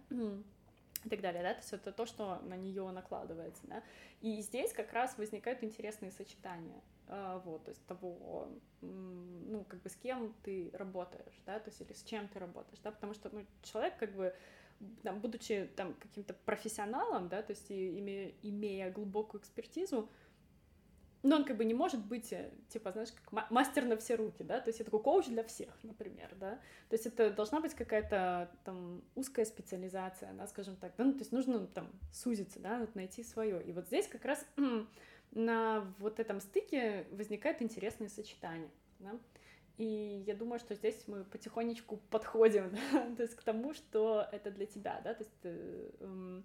и 1.05 1.09
так 1.09 1.21
далее, 1.21 1.43
да, 1.43 1.55
то 1.55 1.61
есть 1.61 1.73
это 1.73 1.93
то, 1.93 2.07
что 2.07 2.41
на 2.41 2.57
нее 2.57 2.91
накладывается, 2.91 3.67
да, 3.67 3.83
и 4.21 4.41
здесь 4.41 4.73
как 4.73 4.93
раз 4.93 5.17
возникают 5.19 5.63
интересные 5.63 6.11
сочетания, 6.11 6.81
вот, 7.07 7.65
то 7.65 7.71
есть 7.71 7.85
того, 7.87 8.49
ну, 8.81 9.65
как 9.69 9.83
бы 9.83 9.89
с 9.89 9.97
кем 9.97 10.35
ты 10.43 10.71
работаешь, 10.73 11.41
да, 11.47 11.59
то 11.59 11.71
есть 11.71 11.81
или 11.81 11.93
с 11.93 12.03
чем 12.03 12.29
ты 12.29 12.39
работаешь, 12.39 12.81
да, 12.83 12.91
потому 12.91 13.15
что, 13.15 13.29
ну, 13.33 13.45
человек, 13.63 13.97
как 13.99 14.15
бы, 14.15 14.35
там, 15.03 15.21
будучи 15.21 15.71
там 15.77 15.95
каким-то 15.95 16.35
профессионалом, 16.35 17.29
да, 17.29 17.43
то 17.43 17.53
есть 17.53 17.71
и, 17.71 17.99
имея, 17.99 18.33
имея 18.43 18.91
глубокую 18.91 19.41
экспертизу, 19.41 20.09
но 21.25 21.37
он 21.37 21.45
как 21.45 21.57
бы 21.57 21.65
не 21.65 21.73
может 21.73 22.05
быть, 22.05 22.33
э, 22.35 22.51
типа, 22.69 22.93
знаешь, 22.93 23.11
как 23.13 23.51
мастер 23.51 23.87
на 23.87 23.97
все 23.97 24.15
руки, 24.15 24.43
да, 24.43 24.61
то 24.61 24.69
есть 24.69 24.81
это 24.81 24.91
такой 24.91 25.03
коуч 25.03 25.27
для 25.27 25.43
всех, 25.43 25.71
например, 25.83 26.31
да, 26.39 26.57
то 26.89 26.95
есть 26.95 27.07
это 27.07 27.31
должна 27.31 27.61
быть 27.61 27.75
какая-то 27.75 28.51
там 28.65 29.03
узкая 29.15 29.47
специализация, 29.47 30.35
да, 30.35 30.47
скажем 30.47 30.77
так, 30.77 30.93
да, 30.99 31.05
ну, 31.05 31.13
то 31.13 31.21
есть 31.21 31.33
нужно 31.33 31.67
там 31.67 31.91
сузиться, 32.13 32.61
да, 32.61 32.79
вот 32.79 32.95
найти 32.95 33.25
свое, 33.25 33.63
и 33.63 33.73
вот 33.73 33.87
здесь 33.87 34.07
как 34.07 34.25
раз 34.27 34.47
на 35.35 35.93
вот 35.99 36.21
этом 36.21 36.41
стыке 36.41 37.07
возникает 37.11 37.61
интересное 37.61 38.09
сочетание. 38.09 38.71
Да? 39.01 39.19
И 39.77 40.23
я 40.27 40.35
думаю, 40.35 40.61
что 40.61 40.75
здесь 40.75 41.03
мы 41.09 41.25
потихонечку 41.25 41.97
подходим 42.11 42.71
да? 42.93 43.15
то 43.17 43.23
есть 43.23 43.35
к 43.35 43.43
тому, 43.43 43.75
что 43.75 44.27
это 44.33 44.51
для 44.51 44.67
тебя. 44.67 45.01
Да? 45.03 45.15
То 45.15 45.25
есть 45.25 45.41
ты, 45.41 45.91
э, 45.99 46.43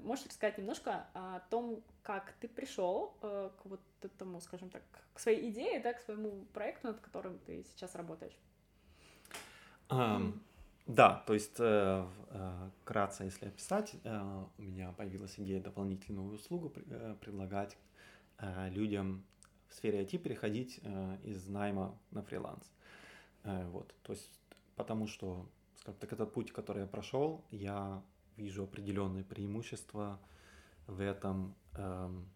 можешь 0.00 0.26
рассказать 0.26 0.58
немножко 0.58 1.06
о 1.14 1.40
том, 1.50 1.82
как 2.02 2.32
ты 2.40 2.48
пришел 2.48 3.16
э, 3.22 3.50
к 3.62 3.66
вот 3.66 3.80
этому, 4.02 4.40
скажем 4.40 4.68
так, 4.70 4.82
к 5.14 5.18
своей 5.18 5.50
идее, 5.50 5.80
да, 5.80 5.94
к 5.94 6.00
своему 6.00 6.44
проекту, 6.52 6.88
над 6.88 7.00
которым 7.00 7.38
ты 7.40 7.64
сейчас 7.64 7.94
работаешь? 7.94 8.36
Um, 9.88 10.38
да, 10.86 11.24
то 11.26 11.34
есть 11.34 11.58
э, 11.58 12.06
э, 12.30 12.70
кратко, 12.84 13.24
если 13.24 13.46
описать, 13.46 13.94
э, 14.04 14.44
у 14.58 14.62
меня 14.62 14.92
появилась 14.92 15.38
идея 15.38 15.60
дополнительную 15.60 16.32
услугу 16.32 16.72
э, 16.76 17.16
предлагать 17.20 17.76
Э, 17.76 17.89
людям 18.70 19.24
в 19.70 19.74
сфере 19.74 20.02
IT 20.02 20.18
переходить 20.18 20.80
э, 20.82 21.18
из 21.22 21.46
найма 21.46 21.98
на 22.10 22.22
фриланс. 22.22 22.72
Э, 23.44 23.66
вот, 23.68 23.94
то 24.02 24.12
есть 24.12 24.30
потому 24.76 25.06
что, 25.06 25.46
скажем 25.76 26.00
так, 26.00 26.12
этот 26.12 26.32
путь, 26.32 26.52
который 26.52 26.82
я 26.82 26.86
прошел, 26.86 27.44
я 27.50 28.02
вижу 28.36 28.64
определенные 28.64 29.24
преимущества 29.24 30.18
в 30.86 31.00
этом 31.00 31.54
эм, 31.74 32.28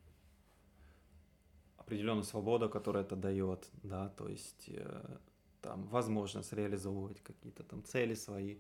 определенную 1.79 2.25
свободу, 2.25 2.69
которую 2.69 3.05
это 3.05 3.17
дает, 3.17 3.69
да, 3.83 4.11
то 4.11 4.29
есть 4.29 4.69
э, 4.69 5.19
там 5.61 5.87
возможность 5.89 6.53
реализовывать 6.53 7.21
какие-то 7.23 7.63
там 7.63 7.83
цели 7.85 8.15
свои, 8.15 8.59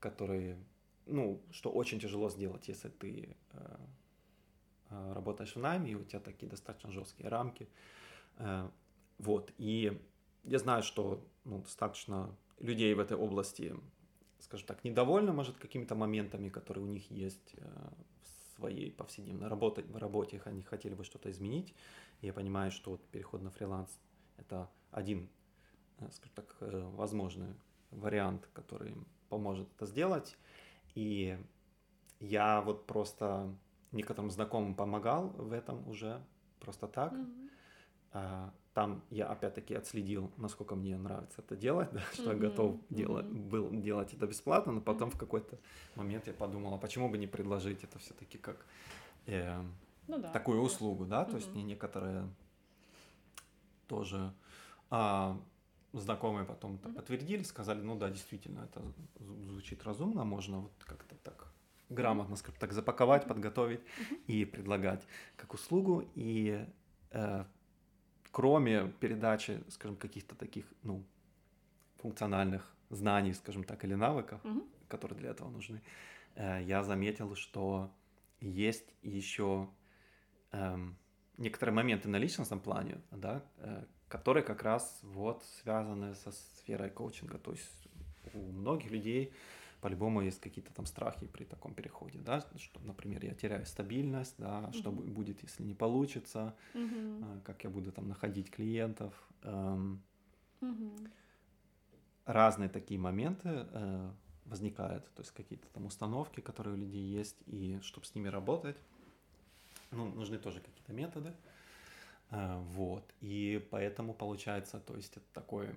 которые, 0.00 0.58
ну, 1.06 1.40
что 1.50 1.70
очень 1.70 2.00
тяжело 2.00 2.30
сделать, 2.30 2.68
если 2.68 2.88
ты 2.88 3.36
э, 3.52 3.58
э, 3.60 3.76
работаешь 4.90 5.54
в 5.54 5.58
найме, 5.58 5.92
и 5.92 5.94
у 5.94 6.04
тебя 6.04 6.20
такие 6.20 6.48
достаточно 6.48 6.90
жесткие 6.90 7.28
рамки, 7.28 7.68
э, 8.36 8.68
вот, 9.18 9.52
и 9.58 10.00
я 10.44 10.58
знаю, 10.58 10.82
что 10.82 11.24
ну, 11.44 11.58
достаточно 11.58 12.34
людей 12.58 12.94
в 12.94 13.00
этой 13.00 13.16
области, 13.16 13.74
скажем 14.38 14.66
так, 14.66 14.84
недовольны, 14.84 15.32
может, 15.32 15.58
какими-то 15.58 15.94
моментами, 15.94 16.48
которые 16.48 16.84
у 16.84 16.88
них 16.88 17.10
есть 17.10 17.54
э, 17.54 17.90
в 18.22 18.56
своей 18.56 18.90
повседневной 18.90 19.48
работе, 19.48 19.82
в 19.82 19.96
работе, 19.96 20.40
они 20.44 20.62
хотели 20.62 20.94
бы 20.94 21.04
что-то 21.04 21.30
изменить. 21.30 21.74
Я 22.20 22.32
понимаю, 22.32 22.70
что 22.70 22.92
вот 22.92 23.04
переход 23.08 23.42
на 23.42 23.50
фриланс– 23.50 23.98
это 24.36 24.70
один, 24.90 25.28
э, 25.98 26.08
скажем 26.12 26.34
так, 26.34 26.56
э, 26.60 26.90
возможный 26.94 27.54
вариант, 27.90 28.48
который 28.52 28.94
поможет 29.28 29.68
это 29.76 29.86
сделать. 29.86 30.36
И 30.94 31.38
я 32.20 32.60
вот 32.60 32.86
просто 32.86 33.54
некоторым 33.92 34.30
знакомым 34.30 34.74
помогал 34.74 35.28
в 35.36 35.52
этом 35.52 35.86
уже 35.88 36.20
просто 36.60 36.88
так. 36.88 37.12
Mm-hmm 37.12 38.50
там 38.78 39.02
я 39.10 39.26
опять-таки 39.26 39.74
отследил, 39.74 40.30
насколько 40.36 40.76
мне 40.76 40.96
нравится 40.96 41.42
это 41.42 41.56
делать, 41.56 41.88
да, 41.92 42.00
что 42.12 42.30
mm-hmm. 42.30 42.34
я 42.34 42.38
готов 42.38 42.74
mm-hmm. 42.74 42.94
делать, 42.94 43.26
был 43.26 43.70
делать 43.72 44.14
это 44.14 44.28
бесплатно, 44.28 44.70
но 44.70 44.80
потом 44.80 45.08
mm-hmm. 45.08 45.14
в 45.14 45.18
какой-то 45.18 45.58
момент 45.96 46.28
я 46.28 46.32
подумал, 46.32 46.74
а 46.74 46.78
почему 46.78 47.08
бы 47.08 47.18
не 47.18 47.26
предложить 47.26 47.82
это 47.82 47.98
все-таки 47.98 48.38
как 48.38 48.64
э, 49.26 49.60
ну, 50.06 50.20
да, 50.20 50.30
такую 50.30 50.62
услугу, 50.62 51.06
да, 51.06 51.22
mm-hmm. 51.22 51.30
то 51.30 51.36
есть 51.36 51.52
мне 51.54 51.64
некоторые 51.64 52.28
тоже 53.88 54.32
а, 54.90 55.36
знакомые 55.92 56.46
потом 56.46 56.76
mm-hmm. 56.76 56.94
подтвердили, 56.94 57.42
сказали, 57.42 57.80
ну 57.80 57.96
да, 57.96 58.10
действительно, 58.10 58.60
это 58.60 58.80
звучит 59.18 59.82
разумно, 59.82 60.22
можно 60.22 60.60
вот 60.60 60.72
как-то 60.84 61.16
так 61.24 61.47
грамотно, 61.88 62.36
скажем 62.36 62.58
так, 62.60 62.72
запаковать, 62.72 63.26
подготовить 63.26 63.80
и 64.26 64.44
предлагать 64.44 65.06
как 65.36 65.54
услугу, 65.54 66.08
и 66.14 66.66
э, 67.10 67.44
кроме 68.30 68.88
передачи, 69.00 69.62
скажем, 69.68 69.96
каких-то 69.96 70.34
таких, 70.34 70.64
ну, 70.82 71.04
функциональных 71.96 72.74
знаний, 72.90 73.34
скажем 73.34 73.64
так, 73.64 73.84
или 73.84 73.94
навыков, 73.94 74.40
mm-hmm. 74.44 74.68
которые 74.88 75.18
для 75.18 75.30
этого 75.30 75.50
нужны, 75.50 75.82
э, 76.34 76.62
я 76.62 76.82
заметил, 76.82 77.34
что 77.34 77.90
есть 78.40 78.94
еще 79.02 79.68
эм, 80.52 80.96
некоторые 81.36 81.74
моменты 81.74 82.08
на 82.08 82.16
личностном 82.16 82.60
плане, 82.60 83.00
да, 83.10 83.42
э, 83.58 83.84
которые 84.08 84.42
как 84.44 84.62
раз 84.62 85.00
вот 85.02 85.42
связаны 85.60 86.14
со 86.14 86.30
сферой 86.30 86.90
коучинга. 86.90 87.38
То 87.38 87.52
есть 87.52 87.88
у 88.32 88.38
многих 88.38 88.90
людей 88.90 89.32
по-любому 89.80 90.22
есть 90.22 90.40
какие-то 90.40 90.72
там 90.72 90.86
страхи 90.86 91.26
при 91.26 91.44
таком 91.44 91.74
переходе, 91.74 92.18
да, 92.18 92.40
что, 92.56 92.80
например, 92.80 93.24
я 93.24 93.34
теряю 93.34 93.64
стабильность, 93.66 94.34
да, 94.38 94.60
mm-hmm. 94.60 94.72
что 94.72 94.90
будет, 94.90 95.42
если 95.42 95.62
не 95.62 95.74
получится, 95.74 96.54
mm-hmm. 96.74 97.42
как 97.42 97.64
я 97.64 97.70
буду 97.70 97.92
там 97.92 98.08
находить 98.08 98.50
клиентов. 98.50 99.14
Эм, 99.42 100.02
mm-hmm. 100.60 101.10
Разные 102.26 102.68
такие 102.68 103.00
моменты 103.00 103.48
э, 103.48 104.10
возникают, 104.44 105.04
то 105.14 105.22
есть 105.22 105.32
какие-то 105.32 105.68
там 105.68 105.86
установки, 105.86 106.40
которые 106.40 106.74
у 106.74 106.78
людей 106.78 107.04
есть, 107.04 107.36
и 107.46 107.78
чтобы 107.82 108.06
с 108.06 108.14
ними 108.14 108.28
работать, 108.28 108.76
ну, 109.90 110.06
нужны 110.08 110.38
тоже 110.38 110.60
какие-то 110.60 110.92
методы. 110.92 111.32
Э, 112.30 112.58
вот, 112.58 113.04
и 113.20 113.66
поэтому 113.70 114.12
получается, 114.12 114.80
то 114.80 114.96
есть 114.96 115.16
это 115.16 115.26
такой 115.32 115.74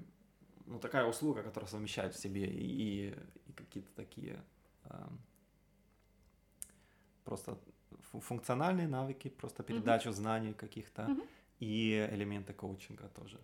ну, 0.66 0.80
такая 0.80 1.06
услуга, 1.06 1.44
которая 1.44 1.70
совмещает 1.70 2.16
в 2.16 2.20
себе 2.20 2.46
и, 2.46 3.14
и 3.52 3.54
какие-то 3.54 3.90
такие 3.96 4.44
э, 4.86 5.08
просто 7.24 7.58
функциональные 8.12 8.88
навыки, 8.88 9.30
просто 9.30 9.64
передачу 9.64 10.10
mm-hmm. 10.10 10.14
знаний 10.14 10.54
каких-то 10.54 11.04
mm-hmm. 11.04 11.28
и 11.60 12.10
элементы 12.12 12.54
коучинга 12.54 13.08
тоже. 13.10 13.40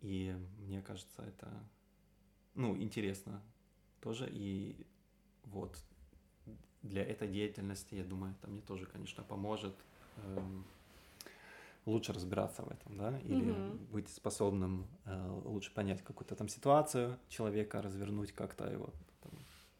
И 0.00 0.34
мне 0.58 0.82
кажется, 0.82 1.22
это, 1.22 1.48
ну, 2.54 2.76
интересно 2.76 3.42
тоже. 4.00 4.28
И 4.30 4.86
вот 5.44 5.76
для 6.82 7.02
этой 7.02 7.28
деятельности, 7.28 7.96
я 7.96 8.04
думаю, 8.04 8.34
это 8.38 8.50
мне 8.50 8.60
тоже, 8.60 8.86
конечно, 8.86 9.22
поможет. 9.24 9.74
Эм, 10.16 10.64
лучше 11.86 12.12
разбираться 12.12 12.62
в 12.62 12.70
этом, 12.70 12.96
да, 12.96 13.18
или 13.20 13.50
угу. 13.50 13.78
быть 13.92 14.08
способным 14.08 14.86
э, 15.04 15.40
лучше 15.44 15.72
понять 15.72 16.02
какую-то 16.02 16.36
там 16.36 16.48
ситуацию 16.48 17.18
человека, 17.28 17.82
развернуть 17.82 18.32
как-то 18.32 18.70
его 18.70 18.90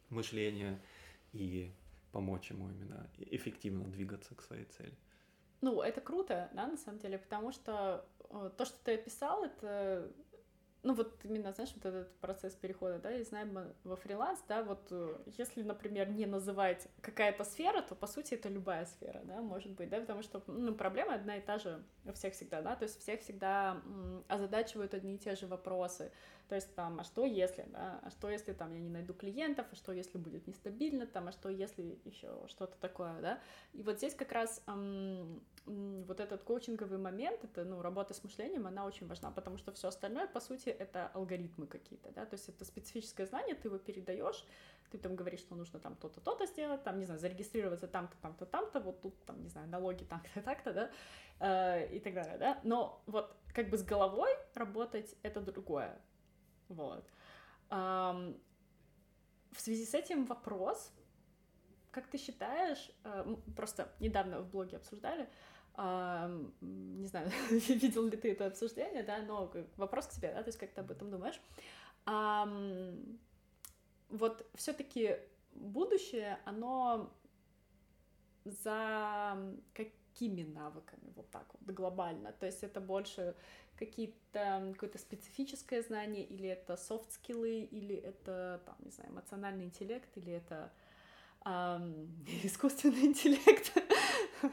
там, 0.09 0.17
мышление 0.17 0.81
и 1.33 1.73
помочь 2.13 2.51
ему 2.51 2.69
именно 2.69 3.09
эффективно 3.19 3.85
двигаться 3.85 4.35
к 4.35 4.43
своей 4.43 4.65
цели. 4.65 4.95
Ну, 5.61 5.83
это 5.83 6.01
круто, 6.01 6.49
да, 6.53 6.67
на 6.67 6.77
самом 6.77 6.99
деле, 7.01 7.19
потому 7.19 7.53
что 7.53 8.07
э, 8.31 8.51
то, 8.57 8.65
что 8.65 8.77
ты 8.85 8.95
описал, 8.95 9.45
это 9.45 10.13
ну 10.83 10.95
вот 10.95 11.13
именно, 11.25 11.53
знаешь, 11.53 11.73
вот 11.75 11.85
этот 11.87 12.15
процесс 12.19 12.55
перехода, 12.55 12.99
да, 12.99 13.13
из 13.13 13.31
найма 13.33 13.67
во 13.83 13.97
фриланс, 13.97 14.43
да, 14.49 14.63
вот 14.63 14.87
э, 14.91 15.19
если, 15.37 15.63
например, 15.63 16.09
не 16.09 16.27
называть 16.27 16.87
какая-то 17.01 17.45
сфера, 17.45 17.83
то, 17.83 17.97
по 17.97 18.07
сути, 18.07 18.35
это 18.35 18.49
любая 18.49 18.87
сфера, 18.87 19.21
да, 19.25 19.41
может 19.41 19.73
быть, 19.73 19.89
да, 19.89 20.01
потому 20.01 20.23
что, 20.23 20.43
ну, 20.47 20.75
проблема 20.75 21.15
одна 21.15 21.37
и 21.37 21.41
та 21.41 21.59
же 21.59 21.83
у 22.05 22.13
всех 22.13 22.35
всегда, 22.35 22.63
да, 22.63 22.77
то 22.77 22.85
есть 22.85 23.01
всех 23.01 23.21
всегда 23.23 23.83
озадачивают 24.29 24.95
одни 24.95 25.17
и 25.17 25.19
те 25.19 25.35
же 25.35 25.47
вопросы, 25.47 26.13
то 26.49 26.55
есть 26.55 26.75
там, 26.75 26.99
а 27.01 27.05
что 27.05 27.27
если, 27.27 27.65
да, 27.69 28.01
а 28.03 28.11
что 28.11 28.31
если 28.31 28.55
там 28.55 28.73
я 28.73 28.81
не 28.81 28.89
найду 28.89 29.13
клиентов, 29.13 29.67
а 29.71 29.75
что 29.75 29.93
если 29.93 30.17
будет 30.17 30.47
нестабильно, 30.47 31.07
там, 31.07 31.29
а 31.29 31.33
что 31.33 31.51
если 31.51 32.01
еще 32.05 32.47
что-то 32.49 32.77
такое, 32.79 33.21
да, 33.21 33.41
и 33.75 33.83
вот 33.83 33.99
здесь 33.99 34.15
как 34.15 34.33
раз 34.33 34.63
эм, 34.67 35.43
вот 35.67 36.21
этот 36.21 36.43
коучинговый 36.45 36.99
момент, 36.99 37.45
это, 37.45 37.65
ну, 37.65 37.83
работа 37.83 38.15
с 38.15 38.25
мышлением, 38.25 38.67
она 38.67 38.87
очень 38.87 39.07
важна, 39.07 39.31
потому 39.31 39.59
что 39.59 39.73
все 39.73 39.89
остальное, 39.89 40.27
по 40.27 40.41
сути, 40.41 40.71
это 40.71 41.09
алгоритмы 41.09 41.67
какие-то, 41.67 42.11
да, 42.13 42.25
то 42.25 42.35
есть 42.35 42.49
это 42.49 42.65
специфическое 42.65 43.27
знание, 43.27 43.55
ты 43.55 43.69
его 43.69 43.77
передаешь, 43.77 44.45
ты 44.91 44.97
там 44.97 45.17
говоришь, 45.17 45.41
что 45.41 45.55
нужно 45.55 45.79
там 45.79 45.97
то-то, 45.97 46.21
то-то 46.23 46.47
сделать, 46.47 46.83
там, 46.83 46.99
не 46.99 47.05
знаю, 47.05 47.21
зарегистрироваться 47.21 47.89
там-то, 47.89 48.17
там-то, 48.23 48.47
там-то, 48.47 48.81
вот 48.81 49.03
тут, 49.03 49.23
там, 49.27 49.43
не 49.43 49.51
знаю, 49.51 49.69
налоги 49.69 50.05
так-то, 50.05 50.41
так-то, 50.43 50.73
да, 50.73 50.91
э, 51.41 51.95
и 51.95 52.01
так 52.01 52.15
далее, 52.15 52.39
да, 52.39 52.59
но 52.65 53.03
вот 53.07 53.37
как 53.53 53.69
бы 53.69 53.77
с 53.77 53.83
головой 53.83 54.31
работать 54.55 55.15
это 55.23 55.41
другое, 55.41 56.01
вот. 56.69 57.09
Um, 57.71 58.41
в 59.53 59.61
связи 59.61 59.85
с 59.85 59.95
этим 59.95 60.25
вопрос, 60.25 60.93
как 61.91 62.07
ты 62.07 62.19
считаешь, 62.19 62.91
э, 63.05 63.37
просто 63.57 63.93
недавно 63.99 64.41
в 64.41 64.51
блоге 64.51 64.77
обсуждали, 64.77 65.29
не 66.61 67.07
знаю, 67.07 67.31
видел 67.51 68.05
ли 68.07 68.17
ты 68.17 68.33
это 68.33 68.47
обсуждение, 68.47 69.05
да, 69.05 69.19
но 69.19 69.53
вопрос 69.77 70.07
к 70.09 70.11
тебе, 70.11 70.33
да, 70.35 70.43
то 70.43 70.49
есть 70.49 70.59
как 70.59 70.73
ты 70.73 70.81
об 70.81 70.91
этом 70.91 71.11
думаешь. 71.11 71.41
Вот 74.09 74.47
все-таки 74.55 75.19
будущее, 75.53 76.39
оно 76.45 77.13
за 78.45 79.39
какими 79.73 80.43
навыками, 80.43 81.13
вот 81.15 81.31
так 81.31 81.47
вот, 81.53 81.75
глобально? 81.75 82.33
То 82.33 82.47
есть 82.47 82.65
это 82.65 82.81
больше 82.81 83.37
какие-то, 83.79 84.71
какое-то 84.73 84.99
специфическое 84.99 85.83
знание, 85.83 86.25
или 86.25 86.49
это 86.49 86.77
софт-скиллы, 86.77 87.61
или 87.63 87.95
это, 87.95 88.61
там, 88.67 88.77
не 88.81 88.91
знаю, 88.91 89.11
эмоциональный 89.11 89.65
интеллект, 89.65 90.09
или 90.17 90.33
это 90.33 90.73
эм, 91.45 92.25
искусственный 92.43 93.07
интеллект? 93.07 93.73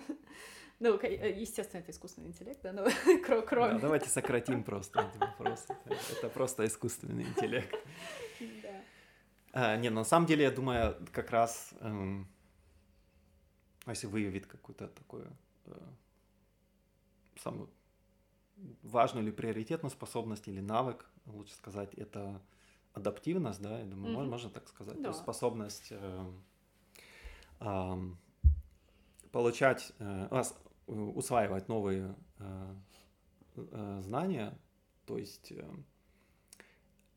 Ну, 0.78 1.00
э, 1.02 1.40
естественно, 1.40 1.80
это 1.80 1.92
искусственный 1.92 2.28
интеллект, 2.28 2.60
да, 2.62 2.74
но 2.74 2.86
кроме... 3.48 3.76
Да, 3.76 3.80
давайте 3.80 4.10
сократим 4.10 4.62
просто 4.62 5.10
эти 5.10 5.18
вопросы. 5.18 5.74
Это 5.86 6.28
просто 6.28 6.66
искусственный 6.66 7.24
интеллект. 7.24 7.74
Да. 8.62 8.82
А, 9.54 9.78
не, 9.78 9.90
на 9.90 10.04
самом 10.04 10.26
деле, 10.26 10.44
я 10.44 10.52
думаю, 10.52 10.98
как 11.14 11.32
раз, 11.32 11.74
эм, 11.80 12.28
если 13.88 14.08
выявить 14.08 14.48
какую-то 14.48 14.90
такую 14.90 15.32
э, 15.68 15.72
самую 17.42 17.70
важную 18.84 19.26
или 19.26 19.32
приоритетную 19.32 19.92
способность 19.92 20.48
или 20.48 20.60
навык, 20.60 21.10
лучше 21.26 21.54
сказать, 21.56 21.94
это 21.96 22.42
адаптивность, 22.94 23.62
да, 23.62 23.80
я 23.80 23.86
думаю, 23.86 24.12
mm-hmm. 24.12 24.16
можно, 24.16 24.32
можно 24.32 24.50
так 24.50 24.68
сказать, 24.68 24.96
да. 24.98 25.04
то 25.04 25.10
есть 25.10 25.20
способность 25.20 25.88
э, 25.92 26.32
э, 27.60 27.94
получать, 29.32 29.92
э, 30.00 30.42
усваивать 30.88 31.68
новые 31.68 32.16
э, 32.40 32.76
э, 33.58 34.00
знания, 34.02 34.58
то 35.06 35.18
есть 35.18 35.52
э, 35.52 35.70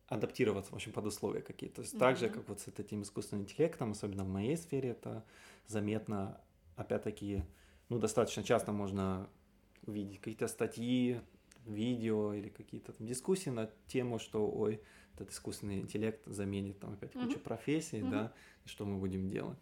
адаптироваться, 0.08 0.72
в 0.72 0.74
общем, 0.74 0.92
под 0.92 1.06
условия 1.06 1.42
какие-то. 1.42 1.76
То 1.76 1.82
есть 1.82 1.94
mm-hmm. 1.94 1.98
так 1.98 2.16
же, 2.16 2.28
как 2.28 2.48
вот 2.48 2.60
с 2.60 2.68
этим 2.68 3.02
искусственным 3.02 3.44
интеллектом, 3.44 3.92
особенно 3.92 4.24
в 4.24 4.28
моей 4.28 4.56
сфере, 4.56 4.90
это 4.90 5.24
заметно, 5.66 6.40
опять-таки, 6.76 7.44
ну, 7.88 7.98
достаточно 7.98 8.42
часто 8.42 8.72
можно 8.72 9.28
увидеть 9.88 10.18
какие-то 10.18 10.48
статьи, 10.48 11.20
видео 11.66 12.32
или 12.32 12.48
какие-то 12.48 12.92
там 12.92 13.06
дискуссии 13.06 13.50
на 13.50 13.70
тему, 13.86 14.18
что, 14.18 14.48
ой, 14.48 14.80
этот 15.14 15.30
искусственный 15.32 15.80
интеллект 15.80 16.20
заменит 16.26 16.78
там 16.78 16.92
опять 16.92 17.12
кучу 17.12 17.38
mm-hmm. 17.38 17.40
профессий, 17.40 17.98
mm-hmm. 17.98 18.10
да, 18.10 18.32
и 18.64 18.68
что 18.68 18.84
мы 18.84 18.98
будем 18.98 19.28
делать. 19.28 19.58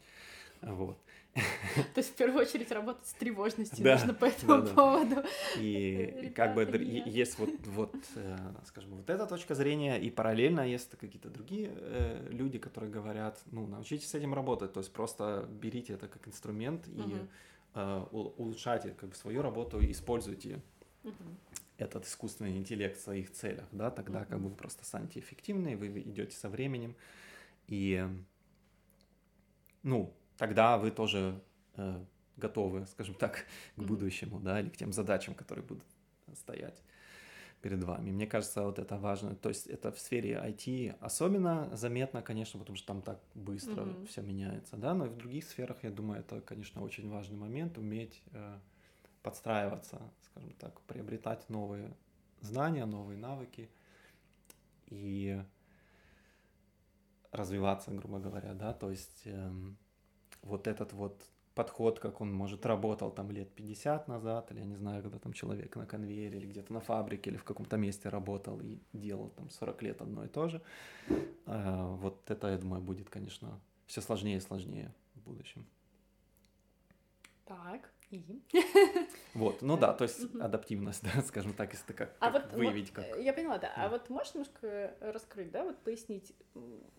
Вот. 0.62 0.98
То 1.34 1.98
есть 1.98 2.12
в 2.12 2.14
первую 2.14 2.40
очередь 2.40 2.72
работать 2.72 3.06
с 3.06 3.12
тревожностью 3.12 3.84
да, 3.84 3.92
нужно 3.94 4.14
по 4.14 4.24
этому 4.24 4.52
да, 4.52 4.60
да. 4.62 4.74
поводу. 4.74 5.16
И 5.58 6.32
как 6.34 6.54
бы 6.54 6.62
есть 6.64 7.38
вот, 7.38 7.50
вот, 7.66 7.94
э, 8.14 8.36
скажем, 8.64 8.96
вот 8.96 9.10
эта 9.10 9.26
точка 9.26 9.54
зрения, 9.54 10.00
и 10.00 10.10
параллельно 10.10 10.66
есть 10.66 10.90
какие-то 10.98 11.28
другие 11.28 11.70
э, 11.74 12.28
люди, 12.30 12.58
которые 12.58 12.90
говорят, 12.90 13.38
ну, 13.52 13.66
научитесь 13.66 14.08
с 14.08 14.14
этим 14.14 14.32
работать, 14.32 14.72
то 14.72 14.80
есть 14.80 14.92
просто 14.92 15.46
берите 15.50 15.92
это 15.92 16.08
как 16.08 16.26
инструмент 16.26 16.88
и 16.88 17.14
улучшайте 18.10 18.90
как 18.90 19.10
бы 19.10 19.14
свою 19.14 19.42
работу, 19.42 19.78
используйте 19.84 20.62
угу. 21.04 21.14
этот 21.76 22.06
искусственный 22.06 22.56
интеллект 22.56 22.96
в 22.96 23.02
своих 23.02 23.32
целях, 23.32 23.66
да, 23.72 23.90
тогда 23.90 24.20
угу. 24.20 24.28
как 24.28 24.40
бы 24.40 24.48
вы 24.48 24.54
просто 24.54 24.84
станете 24.84 25.20
эффективны, 25.20 25.76
вы 25.76 25.88
идете 26.00 26.36
со 26.36 26.48
временем, 26.48 26.96
и, 27.66 28.06
ну, 29.82 30.12
тогда 30.36 30.78
вы 30.78 30.90
тоже 30.90 31.40
э, 31.74 32.04
готовы, 32.36 32.86
скажем 32.86 33.14
так, 33.14 33.46
к 33.76 33.82
будущему, 33.82 34.40
да, 34.40 34.60
или 34.60 34.68
к 34.68 34.76
тем 34.76 34.92
задачам, 34.92 35.34
которые 35.34 35.64
будут 35.64 35.84
стоять 36.34 36.82
перед 37.66 37.82
вами. 37.82 38.12
Мне 38.12 38.26
кажется, 38.28 38.62
вот 38.62 38.78
это 38.78 38.96
важно. 38.96 39.34
То 39.34 39.48
есть 39.48 39.66
это 39.66 39.90
в 39.90 39.98
сфере 39.98 40.34
IT 40.34 40.96
особенно 41.00 41.68
заметно, 41.76 42.22
конечно, 42.22 42.60
потому 42.60 42.76
что 42.76 42.86
там 42.86 43.02
так 43.02 43.18
быстро 43.34 43.82
mm-hmm. 43.82 44.06
все 44.06 44.22
меняется, 44.22 44.76
да, 44.76 44.94
но 44.94 45.06
и 45.06 45.08
в 45.08 45.16
других 45.16 45.44
сферах, 45.44 45.76
я 45.82 45.90
думаю, 45.90 46.20
это, 46.20 46.40
конечно, 46.40 46.82
очень 46.82 47.10
важный 47.10 47.36
момент, 47.36 47.76
уметь 47.78 48.22
э, 48.32 48.58
подстраиваться, 49.22 50.00
скажем 50.30 50.52
так, 50.52 50.80
приобретать 50.82 51.50
новые 51.50 51.92
знания, 52.40 52.86
новые 52.86 53.18
навыки 53.18 53.68
и 54.86 55.42
развиваться, 57.32 57.90
грубо 57.90 58.20
говоря, 58.20 58.54
да, 58.54 58.72
то 58.74 58.90
есть 58.90 59.22
эм, 59.24 59.76
вот 60.42 60.68
этот 60.68 60.92
вот 60.92 61.20
подход, 61.56 61.98
как 61.98 62.20
он, 62.20 62.32
может, 62.32 62.66
работал 62.66 63.10
там 63.10 63.30
лет 63.30 63.50
50 63.54 64.08
назад, 64.08 64.52
или 64.52 64.60
я 64.60 64.66
не 64.66 64.76
знаю, 64.76 65.02
когда 65.02 65.18
там 65.18 65.32
человек 65.32 65.74
на 65.74 65.86
конвейере, 65.86 66.38
или 66.38 66.46
где-то 66.46 66.72
на 66.72 66.80
фабрике, 66.80 67.30
или 67.30 67.38
в 67.38 67.44
каком-то 67.44 67.78
месте 67.78 68.10
работал 68.10 68.60
и 68.60 68.78
делал 68.92 69.30
там 69.30 69.48
40 69.48 69.82
лет 69.82 70.02
одно 70.02 70.24
и 70.24 70.28
то 70.28 70.48
же. 70.48 70.60
А, 71.46 71.96
вот 71.96 72.30
это, 72.30 72.48
я 72.48 72.58
думаю, 72.58 72.82
будет, 72.82 73.08
конечно, 73.08 73.58
все 73.86 74.02
сложнее 74.02 74.36
и 74.36 74.40
сложнее 74.40 74.92
в 75.14 75.20
будущем. 75.20 75.64
Так. 77.46 77.90
И? 78.10 78.42
Вот, 79.34 79.60
ну 79.60 79.76
да, 79.76 79.92
то 79.92 80.04
есть 80.04 80.34
адаптивность, 80.40 81.02
да, 81.14 81.22
скажем 81.22 81.52
так, 81.52 81.72
если 81.72 81.92
как, 81.92 82.16
а 82.20 82.30
вот, 82.30 82.52
выявить 82.52 82.90
как. 82.90 83.18
Я 83.18 83.32
поняла, 83.32 83.58
да. 83.58 83.72
А 83.76 83.88
вот 83.88 84.08
можешь 84.08 84.34
немножко 84.34 84.94
раскрыть, 85.00 85.50
да, 85.50 85.64
вот 85.64 85.76
пояснить, 85.78 86.32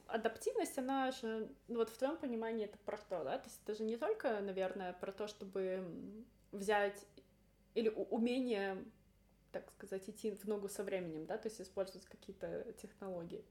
адаптивность, 0.06 0.78
она 0.78 1.12
же, 1.12 1.50
ну 1.68 1.78
вот 1.78 1.90
в 1.90 1.98
твоем 1.98 2.18
понимании 2.18 2.66
это 2.66 2.78
про 2.86 2.98
что, 2.98 3.24
да? 3.24 3.40
То 3.40 3.50
есть 3.50 3.60
это 3.64 3.74
же 3.74 3.84
не 3.84 3.98
только, 3.98 4.40
наверное, 4.42 4.94
про 4.94 5.12
то, 5.12 5.28
чтобы 5.28 5.84
взять 6.52 7.06
или 7.74 7.90
умение, 7.90 8.84
так 9.52 9.70
сказать, 9.72 10.08
идти 10.10 10.32
в 10.32 10.46
ногу 10.46 10.68
со 10.68 10.84
временем, 10.84 11.26
да, 11.26 11.38
то 11.38 11.48
есть 11.48 11.62
использовать 11.62 12.06
какие-то 12.06 12.74
технологии. 12.82 13.44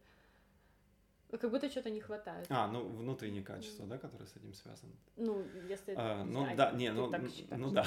Как 1.31 1.51
будто 1.51 1.69
что-то 1.69 1.91
не 1.91 2.01
хватает. 2.01 2.47
А, 2.51 2.69
ну 2.69 2.89
внутренние 2.89 3.43
качества, 3.43 3.87
да, 3.87 3.99
которые 3.99 4.29
с 4.29 4.37
этим 4.37 4.55
связаны. 4.55 4.93
Ну, 5.17 5.45
если 5.69 5.95
а, 5.97 6.25
ну 6.25 6.45
знать, 6.45 6.57
да, 6.57 6.71
не, 6.73 6.93
ну, 6.93 7.13
ну 7.51 7.71
да. 7.71 7.85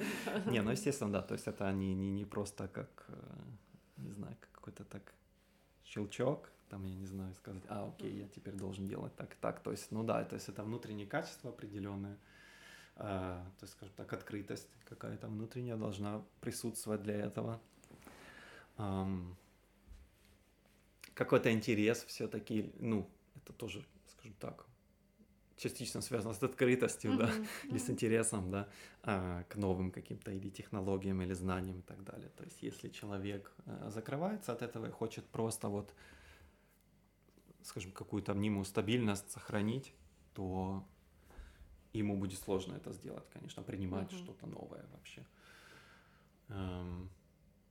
не, 0.46 0.60
ну 0.62 0.70
естественно, 0.70 1.12
да, 1.12 1.22
то 1.22 1.34
есть 1.34 1.46
это 1.46 1.72
не, 1.72 1.94
не, 1.94 2.10
не 2.10 2.24
просто 2.26 2.68
как, 2.68 3.06
э, 3.08 4.02
не 4.02 4.12
знаю, 4.12 4.36
какой-то 4.52 4.84
так 4.84 5.14
щелчок, 5.84 6.50
там, 6.68 6.84
я 6.84 6.94
не 6.94 7.06
знаю, 7.06 7.34
сказать, 7.34 7.62
а, 7.68 7.88
окей, 7.88 8.12
я 8.12 8.28
теперь 8.28 8.54
должен 8.54 8.86
делать 8.86 9.14
так 9.16 9.32
и 9.32 9.36
так. 9.40 9.60
То 9.60 9.70
есть, 9.70 9.90
ну 9.90 10.04
да, 10.04 10.24
то 10.24 10.34
есть 10.34 10.48
это 10.48 10.62
внутренние 10.62 11.06
качества 11.06 11.50
определенные, 11.50 12.16
а, 12.96 13.42
то 13.58 13.64
есть, 13.64 13.72
скажем 13.74 13.94
так, 13.96 14.12
открытость 14.12 14.68
какая-то 14.84 15.28
внутренняя 15.28 15.76
должна 15.76 16.22
присутствовать 16.40 17.02
для 17.02 17.14
этого. 17.14 17.60
Um, 18.78 19.34
какой-то 21.14 21.52
интерес 21.52 22.04
все-таки, 22.04 22.72
ну, 22.78 23.08
это 23.36 23.52
тоже, 23.52 23.84
скажем 24.06 24.34
так, 24.38 24.66
частично 25.56 26.00
связано 26.00 26.34
с 26.34 26.42
открытостью, 26.42 27.12
mm-hmm. 27.12 27.18
да, 27.18 27.28
mm-hmm. 27.28 27.68
или 27.68 27.78
с 27.78 27.90
интересом, 27.90 28.50
да, 28.50 28.68
а, 29.02 29.44
к 29.44 29.56
новым 29.56 29.90
каким-то 29.90 30.30
или 30.32 30.50
технологиям, 30.50 31.22
или 31.22 31.34
знаниям 31.34 31.78
и 31.78 31.82
так 31.82 32.02
далее. 32.04 32.30
То 32.36 32.44
есть, 32.44 32.62
если 32.62 32.88
человек 32.88 33.52
а, 33.66 33.90
закрывается 33.90 34.52
от 34.52 34.62
этого 34.62 34.86
и 34.86 34.90
хочет 34.90 35.24
просто 35.26 35.68
вот, 35.68 35.94
скажем, 37.62 37.92
какую-то 37.92 38.34
мнимую 38.34 38.64
стабильность 38.64 39.30
сохранить, 39.30 39.94
то 40.34 40.84
ему 41.92 42.16
будет 42.16 42.38
сложно 42.38 42.74
это 42.74 42.92
сделать, 42.92 43.28
конечно, 43.32 43.62
принимать 43.62 44.10
mm-hmm. 44.12 44.24
что-то 44.24 44.46
новое 44.46 44.84
вообще. 44.92 45.24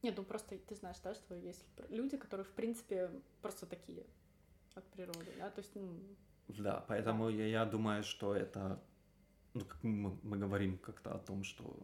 Нет, 0.03 0.17
ну 0.17 0.23
просто 0.23 0.57
ты 0.57 0.75
знаешь, 0.75 0.97
да, 1.03 1.13
что 1.13 1.35
есть 1.35 1.63
люди, 1.89 2.17
которые, 2.17 2.45
в 2.45 2.51
принципе, 2.51 3.11
просто 3.41 3.65
такие 3.65 4.05
от 4.73 4.85
природы, 4.91 5.27
да, 5.37 5.49
то 5.49 5.59
есть, 5.59 5.75
ну... 5.75 5.99
Да, 6.47 6.83
поэтому. 6.87 7.29
Я, 7.29 7.47
я 7.47 7.65
думаю, 7.65 8.03
что 8.03 8.35
это, 8.35 8.81
ну, 9.53 9.61
как 9.61 9.83
мы, 9.83 10.17
мы 10.23 10.37
говорим 10.37 10.77
как-то 10.79 11.13
о 11.13 11.19
том, 11.19 11.43
что 11.43 11.77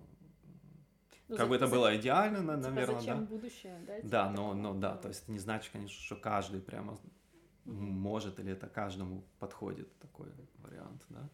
ну, 1.28 1.36
как 1.36 1.46
за, 1.46 1.50
бы 1.50 1.56
это 1.56 1.68
за, 1.68 1.76
было 1.76 1.96
идеально, 1.96 2.40
типа 2.40 2.70
наверное, 2.70 3.00
зачем 3.00 3.20
да. 3.20 3.26
будущее, 3.26 3.80
да? 3.86 3.98
Типа 3.98 4.10
да, 4.10 4.30
но, 4.30 4.54
но 4.54 4.74
да, 4.74 4.96
то 4.96 5.10
есть 5.10 5.24
это 5.24 5.32
не 5.32 5.40
значит, 5.40 5.72
конечно, 5.72 6.02
что 6.02 6.16
каждый 6.16 6.62
прямо 6.62 6.94
mm-hmm. 7.66 7.72
может 7.72 8.40
или 8.40 8.54
это 8.54 8.68
каждому 8.68 9.24
подходит 9.40 9.98
такой 10.00 10.32
вариант, 10.60 11.04
да. 11.10 11.30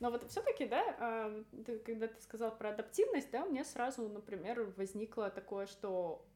Но 0.00 0.10
вот 0.10 0.28
все-таки, 0.30 0.66
да, 0.66 1.30
ты, 1.64 1.78
когда 1.78 2.08
ты 2.08 2.20
сказал 2.20 2.56
про 2.56 2.70
адаптивность, 2.70 3.30
да, 3.30 3.44
мне 3.44 3.64
сразу, 3.64 4.08
например, 4.08 4.72
возникло 4.76 5.30
такое, 5.30 5.66
что 5.66 6.26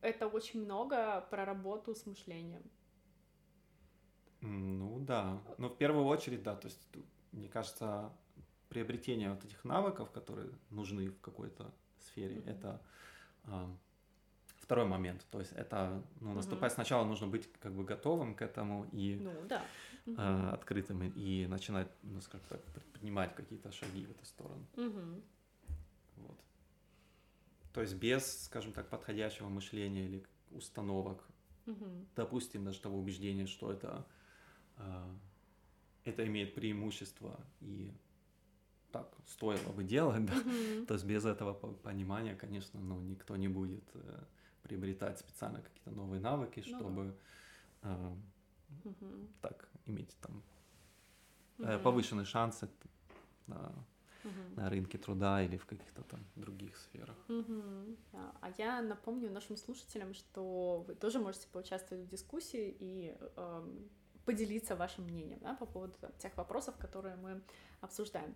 это 0.00 0.28
очень 0.28 0.64
много 0.64 1.26
про 1.30 1.44
работу 1.44 1.94
с 1.94 2.06
мышлением. 2.06 2.62
Ну 4.40 5.00
да, 5.00 5.42
но 5.58 5.68
в 5.68 5.76
первую 5.76 6.06
очередь, 6.06 6.42
да, 6.42 6.54
то 6.54 6.68
есть, 6.68 6.86
мне 7.32 7.48
кажется, 7.48 8.12
приобретение 8.68 9.30
вот 9.30 9.44
этих 9.44 9.64
навыков, 9.64 10.10
которые 10.10 10.50
нужны 10.70 11.08
в 11.08 11.20
какой-то 11.20 11.72
сфере, 11.98 12.36
mm-hmm. 12.36 12.50
это 12.50 12.82
э, 13.44 13.66
второй 14.58 14.84
момент. 14.84 15.26
То 15.30 15.40
есть 15.40 15.52
это, 15.52 16.02
ну, 16.20 16.34
наступать 16.34 16.72
mm-hmm. 16.72 16.74
сначала 16.74 17.04
нужно 17.04 17.26
быть 17.26 17.50
как 17.60 17.72
бы 17.72 17.84
готовым 17.84 18.34
к 18.34 18.42
этому 18.42 18.86
и 18.92 19.16
ну, 19.16 19.32
да 19.48 19.64
uh-huh. 20.06 20.50
открытым 20.50 21.02
и 21.02 21.46
начинать, 21.46 21.88
ну, 22.02 22.20
скажем 22.20 22.46
так, 22.48 22.62
предпринимать 22.64 23.34
какие-то 23.34 23.72
шаги 23.72 24.06
в 24.06 24.10
эту 24.10 24.24
сторону. 24.24 24.66
Uh-huh. 24.74 25.22
Вот. 26.16 26.38
То 27.72 27.80
есть 27.82 27.94
без, 27.94 28.44
скажем 28.44 28.72
так, 28.72 28.88
подходящего 28.88 29.48
мышления 29.48 30.06
или 30.06 30.24
установок, 30.50 31.22
uh-huh. 31.66 32.06
допустим, 32.14 32.64
даже 32.64 32.80
того 32.80 32.98
убеждения, 32.98 33.46
что 33.46 33.72
это, 33.72 34.06
э, 34.76 35.14
это 36.04 36.26
имеет 36.26 36.54
преимущество 36.54 37.40
и 37.60 37.92
так 38.92 39.12
стоило 39.26 39.72
бы 39.72 39.84
делать, 39.84 40.24
да? 40.24 40.34
uh-huh. 40.34 40.86
то 40.86 40.94
есть 40.94 41.04
без 41.04 41.24
этого 41.24 41.52
понимания, 41.52 42.34
конечно, 42.34 42.80
ну, 42.80 43.00
никто 43.00 43.36
не 43.36 43.48
будет 43.48 43.84
э, 43.94 44.24
приобретать 44.62 45.18
специально 45.18 45.60
какие-то 45.60 45.90
новые 45.90 46.20
навыки, 46.20 46.62
ну 46.66 46.78
чтобы 46.78 47.16
э, 47.82 48.16
угу. 48.84 49.28
так 49.40 49.68
иметь 49.86 50.16
там 50.20 50.42
угу. 51.58 51.82
повышенные 51.82 52.24
шансы 52.24 52.68
на, 53.46 53.72
угу. 54.24 54.56
на 54.56 54.70
рынке 54.70 54.98
труда 54.98 55.42
или 55.42 55.56
в 55.56 55.66
каких-то 55.66 56.02
там 56.02 56.24
других 56.34 56.76
сферах. 56.76 57.16
Угу. 57.28 57.96
А 58.40 58.50
я 58.58 58.82
напомню 58.82 59.30
нашим 59.30 59.56
слушателям, 59.56 60.14
что 60.14 60.84
вы 60.86 60.94
тоже 60.94 61.18
можете 61.18 61.48
поучаствовать 61.48 62.04
в 62.04 62.08
дискуссии 62.08 62.76
и 62.78 63.16
э, 63.18 63.86
поделиться 64.24 64.76
вашим 64.76 65.04
мнением 65.04 65.38
да, 65.40 65.54
по 65.54 65.66
поводу 65.66 65.94
там, 66.00 66.12
тех 66.18 66.36
вопросов, 66.36 66.76
которые 66.78 67.16
мы 67.16 67.42
обсуждаем. 67.80 68.34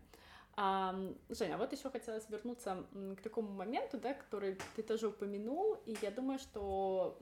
А, 0.56 0.94
Женя, 1.28 1.56
вот 1.56 1.72
еще 1.72 1.90
хотелось 1.90 2.28
вернуться 2.28 2.84
к 3.16 3.22
такому 3.22 3.50
моменту, 3.52 3.98
да, 3.98 4.14
который 4.14 4.58
ты 4.76 4.82
тоже 4.82 5.08
упомянул, 5.08 5.74
и 5.86 5.96
я 6.02 6.10
думаю, 6.10 6.38
что 6.38 7.18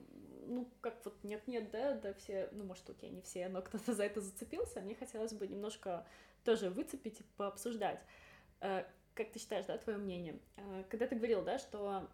ну, 0.48 0.70
как 0.80 1.04
вот 1.04 1.22
нет-нет, 1.22 1.70
да, 1.70 1.94
да, 1.94 2.12
все, 2.14 2.48
ну, 2.52 2.64
может, 2.64 2.88
окей, 2.90 3.10
не 3.10 3.22
все, 3.22 3.48
но 3.48 3.62
кто-то 3.62 3.94
за 3.94 4.04
это 4.04 4.20
зацепился, 4.20 4.80
мне 4.80 4.94
хотелось 4.94 5.32
бы 5.32 5.46
немножко 5.46 6.06
тоже 6.44 6.70
выцепить 6.70 7.20
и 7.20 7.24
пообсуждать. 7.36 8.00
Э, 8.60 8.84
как 9.14 9.30
ты 9.30 9.38
считаешь, 9.38 9.66
да, 9.66 9.78
твое 9.78 9.98
мнение? 9.98 10.38
Э, 10.56 10.84
когда 10.88 11.06
ты 11.06 11.16
говорил, 11.16 11.42
да, 11.42 11.58
что 11.58 12.08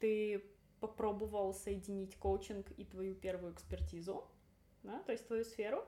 ты 0.00 0.44
попробовал 0.80 1.54
соединить 1.54 2.16
коучинг 2.16 2.70
и 2.76 2.84
твою 2.84 3.14
первую 3.14 3.52
экспертизу, 3.52 4.26
да, 4.82 5.00
то 5.00 5.12
есть 5.12 5.26
твою 5.26 5.44
сферу, 5.44 5.86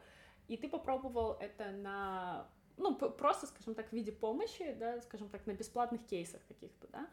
и 0.49 0.57
ты 0.57 0.69
попробовал 0.69 1.37
это 1.41 1.71
на 1.71 2.49
ну, 2.77 2.95
просто, 2.95 3.47
скажем 3.47 3.75
так, 3.75 3.89
в 3.89 3.93
виде 3.93 4.13
помощи, 4.13 4.75
да, 4.75 5.01
скажем 5.01 5.29
так, 5.29 5.47
на 5.47 5.53
бесплатных 5.53 6.05
кейсах 6.07 6.41
каких-то, 6.47 6.89
да, 6.89 7.09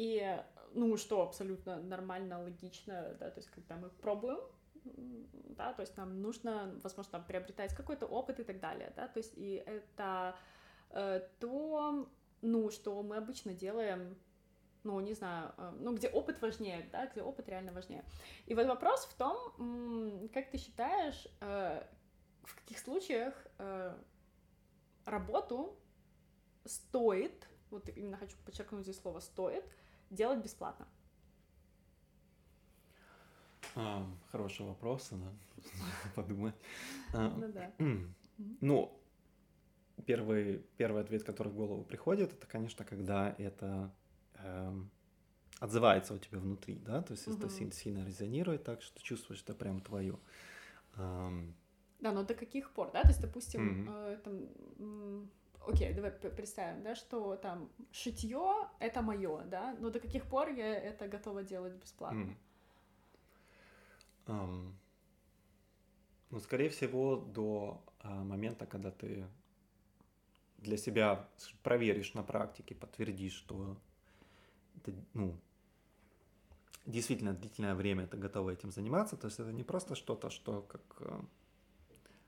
и, 0.00 0.42
ну, 0.72 0.96
что 0.96 1.20
абсолютно 1.20 1.76
нормально, 1.76 2.42
логично, 2.42 3.14
да, 3.20 3.30
то 3.30 3.38
есть 3.38 3.50
когда 3.50 3.76
мы 3.76 3.90
пробуем, 3.90 4.38
да, 5.56 5.74
то 5.74 5.82
есть 5.82 5.94
нам 5.98 6.22
нужно, 6.22 6.74
возможно, 6.82 7.12
там, 7.12 7.24
приобретать 7.26 7.74
какой-то 7.74 8.06
опыт 8.06 8.40
и 8.40 8.44
так 8.44 8.60
далее, 8.60 8.94
да, 8.96 9.08
то 9.08 9.18
есть 9.18 9.36
и 9.36 9.62
это 9.66 10.34
э, 10.88 11.20
то, 11.38 12.08
ну, 12.40 12.70
что 12.70 13.02
мы 13.02 13.18
обычно 13.18 13.52
делаем 13.52 14.16
ну, 14.82 14.98
не 15.00 15.12
знаю, 15.12 15.52
э, 15.58 15.72
ну, 15.80 15.94
где 15.94 16.08
опыт 16.08 16.40
важнее, 16.40 16.88
да, 16.90 17.06
где 17.06 17.20
опыт 17.20 17.50
реально 17.50 17.72
важнее. 17.72 18.02
И 18.46 18.54
вот 18.54 18.66
вопрос 18.66 19.04
в 19.04 19.14
том, 19.14 19.36
как 20.32 20.50
ты 20.50 20.56
считаешь, 20.56 21.28
э, 21.42 21.84
в 22.44 22.54
каких 22.54 22.78
случаях 22.78 23.34
э, 23.58 23.94
работу 25.04 25.78
стоит, 26.64 27.46
вот 27.70 27.90
именно 27.90 28.16
хочу 28.16 28.38
подчеркнуть 28.46 28.84
здесь 28.84 28.98
слово 28.98 29.20
«стоит», 29.20 29.64
делать 30.10 30.42
бесплатно? 30.42 30.86
А, 33.76 34.06
хороший 34.30 34.66
вопрос, 34.66 35.08
да, 35.12 35.32
подумать. 36.14 36.54
А, 37.14 37.28
ну 37.36 37.52
да. 37.52 37.72
Ну, 38.62 38.98
первый, 40.06 40.64
первый 40.78 41.02
ответ, 41.02 41.24
который 41.24 41.48
в 41.48 41.54
голову 41.54 41.84
приходит, 41.84 42.32
это, 42.32 42.46
конечно, 42.46 42.86
когда 42.86 43.34
это 43.36 43.94
эм, 44.36 44.90
отзывается 45.58 46.14
у 46.14 46.18
тебя 46.18 46.38
внутри, 46.38 46.76
да, 46.76 47.02
то 47.02 47.12
есть 47.12 47.28
угу. 47.28 47.36
это 47.36 47.50
сильно, 47.50 47.72
сильно 47.72 48.06
резонирует 48.06 48.64
так, 48.64 48.80
что 48.80 49.02
чувствуешь, 49.02 49.42
это 49.42 49.52
прям 49.52 49.82
твое. 49.82 50.18
Эм... 50.96 51.54
Да, 52.00 52.12
но 52.12 52.24
до 52.24 52.34
каких 52.34 52.70
пор, 52.72 52.92
да, 52.92 53.02
то 53.02 53.08
есть, 53.08 53.20
допустим, 53.20 53.82
угу. 53.82 53.90
э, 53.92 54.16
там, 54.24 55.30
окей, 55.66 55.92
давай 55.94 56.10
представим, 56.10 56.82
да, 56.82 56.94
что 56.94 57.36
там 57.36 57.70
шитье 57.92 58.68
это 58.78 59.02
мое, 59.02 59.42
да, 59.44 59.76
но 59.80 59.90
до 59.90 60.00
каких 60.00 60.24
пор 60.26 60.48
я 60.48 60.74
это 60.74 61.08
готова 61.08 61.42
делать 61.42 61.74
бесплатно? 61.74 62.20
Mm. 62.20 62.36
Um, 64.26 64.72
ну, 66.30 66.40
скорее 66.40 66.68
всего, 66.68 67.16
до 67.16 67.82
uh, 68.02 68.24
момента, 68.24 68.66
когда 68.66 68.90
ты 68.90 69.26
для 70.58 70.76
себя 70.76 71.28
проверишь 71.62 72.14
на 72.14 72.22
практике, 72.22 72.74
подтвердишь, 72.74 73.32
что 73.32 73.76
это, 74.76 74.92
ну, 75.14 75.36
действительно 76.86 77.32
длительное 77.32 77.74
время 77.74 78.06
ты 78.06 78.16
готова 78.16 78.50
этим 78.50 78.70
заниматься, 78.70 79.16
то 79.16 79.26
есть 79.26 79.40
это 79.40 79.52
не 79.52 79.64
просто 79.64 79.94
что-то, 79.94 80.30
что 80.30 80.62
как 80.62 80.82
э, 81.00 81.20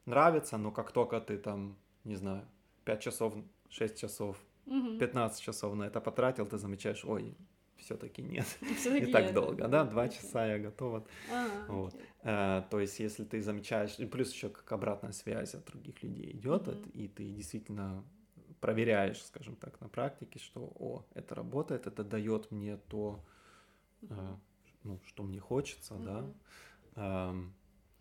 нравится, 0.07 0.57
но 0.59 0.71
как 0.71 0.93
только 0.93 1.21
ты 1.21 1.39
там, 1.39 1.77
не 2.05 2.17
знаю, 2.17 2.47
5 2.85 3.01
часов, 3.01 3.35
6 3.71 3.99
часов, 3.99 4.37
угу. 4.67 4.99
15 4.99 5.43
часов 5.43 5.75
на 5.75 5.85
это 5.85 6.01
потратил, 6.01 6.47
ты 6.47 6.59
замечаешь, 6.59 7.05
ой, 7.05 7.37
все-таки 7.77 8.23
нет, 8.23 8.47
все-таки 8.79 9.07
не 9.07 9.13
так 9.13 9.33
долго, 9.33 9.69
да, 9.69 9.85
два 9.85 10.09
часа 10.09 10.47
я 10.47 10.59
готова. 10.59 11.07
А, 11.33 11.67
вот. 11.69 11.95
а, 12.23 12.63
то 12.71 12.81
есть, 12.81 12.99
если 13.01 13.25
ты 13.25 13.43
замечаешь, 13.43 13.99
и 13.99 14.07
плюс 14.07 14.33
еще 14.33 14.49
как 14.49 14.71
обратная 14.73 15.13
связь 15.13 15.55
от 15.55 15.65
других 15.65 16.03
людей 16.03 16.33
идет, 16.33 16.69
угу. 16.69 16.79
и 16.95 17.09
ты 17.09 17.31
действительно 17.31 18.05
проверяешь, 18.61 19.23
скажем 19.25 19.57
так, 19.57 19.81
на 19.81 19.89
практике, 19.89 20.39
что, 20.39 20.73
о, 20.77 21.05
это 21.15 21.35
работает, 21.35 21.87
это 21.87 22.05
дает 22.05 22.51
мне 22.51 22.77
то, 22.77 23.25
угу. 24.03 24.15
а, 24.15 24.39
ну, 24.85 25.01
что 25.07 25.23
мне 25.23 25.41
хочется, 25.41 25.95
угу. 25.95 26.05
да, 26.05 26.33
а, 26.95 27.35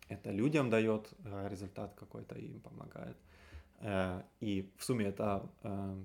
это 0.08 0.32
людям 0.32 0.70
дает 0.70 1.10
а, 1.26 1.48
результат 1.48 1.96
какой-то, 1.96 2.36
и 2.36 2.46
им 2.46 2.60
помогает. 2.60 3.18
Э, 3.18 3.31
и 4.40 4.72
в 4.78 4.84
сумме 4.84 5.06
это 5.06 5.50
э, 5.64 6.04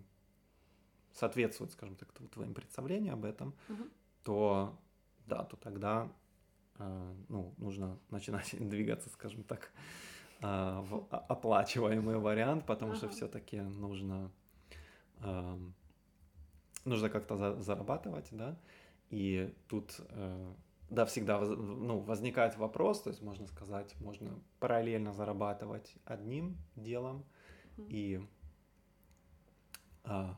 соответствует, 1.12 1.72
скажем 1.72 1.96
так, 1.96 2.12
твоим 2.12 2.54
представлениям 2.54 3.14
об 3.14 3.24
этом, 3.24 3.54
угу. 3.68 3.82
то 4.22 4.78
да, 5.26 5.44
то 5.44 5.56
тогда 5.56 6.08
э, 6.78 7.14
ну, 7.28 7.54
нужно 7.58 7.98
начинать 8.10 8.54
двигаться, 8.68 9.10
скажем 9.10 9.42
так, 9.44 9.70
в 10.42 11.06
оплачиваемый 11.10 12.18
вариант, 12.18 12.66
потому 12.66 12.92
ага. 12.92 12.98
что 12.98 13.08
все-таки 13.08 13.58
нужно 13.58 14.30
нужно 16.84 17.08
как-то 17.08 17.38
за, 17.38 17.62
зарабатывать, 17.62 18.28
да, 18.32 18.54
и 19.08 19.54
тут 19.66 19.98
да, 20.90 21.04
всегда 21.06 21.40
ну, 21.40 21.98
возникает 22.00 22.56
вопрос, 22.56 23.02
то 23.02 23.10
есть 23.10 23.22
можно 23.22 23.46
сказать, 23.46 23.94
можно 24.00 24.38
параллельно 24.60 25.12
зарабатывать 25.12 25.94
одним 26.04 26.56
делом, 26.76 27.24
и 27.88 28.20
а, 30.04 30.36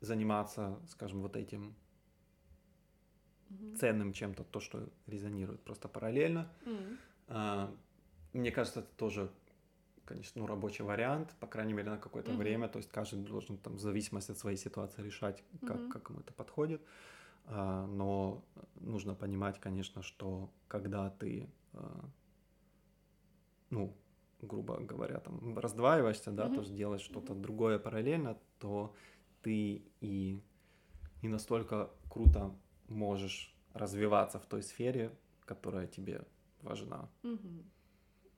заниматься, 0.00 0.80
скажем, 0.88 1.22
вот 1.22 1.36
этим 1.36 1.74
ценным 3.78 4.12
чем-то, 4.12 4.44
то, 4.44 4.60
что 4.60 4.88
резонирует 5.06 5.62
просто 5.62 5.88
параллельно. 5.88 6.50
Mm-hmm. 6.64 6.98
А, 7.28 7.74
мне 8.32 8.50
кажется, 8.50 8.80
это 8.80 8.88
тоже, 8.96 9.30
конечно, 10.04 10.40
ну, 10.40 10.46
рабочий 10.46 10.82
вариант, 10.82 11.34
по 11.40 11.46
крайней 11.46 11.72
мере, 11.72 11.90
на 11.90 11.98
какое-то 11.98 12.32
mm-hmm. 12.32 12.36
время. 12.36 12.68
То 12.68 12.78
есть 12.78 12.90
каждый 12.90 13.22
должен 13.22 13.58
там 13.58 13.76
в 13.76 13.80
зависимости 13.80 14.32
от 14.32 14.38
своей 14.38 14.56
ситуации 14.56 15.02
решать, 15.02 15.44
как, 15.60 15.76
mm-hmm. 15.76 15.90
как 15.90 16.10
ему 16.10 16.20
это 16.20 16.32
подходит. 16.32 16.82
А, 17.46 17.86
но 17.86 18.44
нужно 18.76 19.14
понимать, 19.14 19.60
конечно, 19.60 20.02
что 20.02 20.50
когда 20.68 21.10
ты 21.10 21.48
а, 21.74 22.10
ну, 23.70 23.96
грубо 24.46 24.78
говоря, 24.78 25.18
там 25.20 25.58
раздваиваешься, 25.58 26.30
да, 26.30 26.46
mm-hmm. 26.46 26.54
то 26.54 26.60
есть 26.60 26.74
делаешь 26.74 27.02
что-то 27.02 27.34
другое 27.34 27.78
параллельно, 27.78 28.38
то 28.58 28.94
ты 29.42 29.82
и 30.00 30.40
не 31.22 31.28
настолько 31.28 31.90
круто 32.08 32.54
можешь 32.88 33.54
развиваться 33.72 34.38
в 34.38 34.46
той 34.46 34.62
сфере, 34.62 35.10
которая 35.44 35.86
тебе 35.86 36.22
важна. 36.62 37.08
Mm-hmm. 37.22 37.64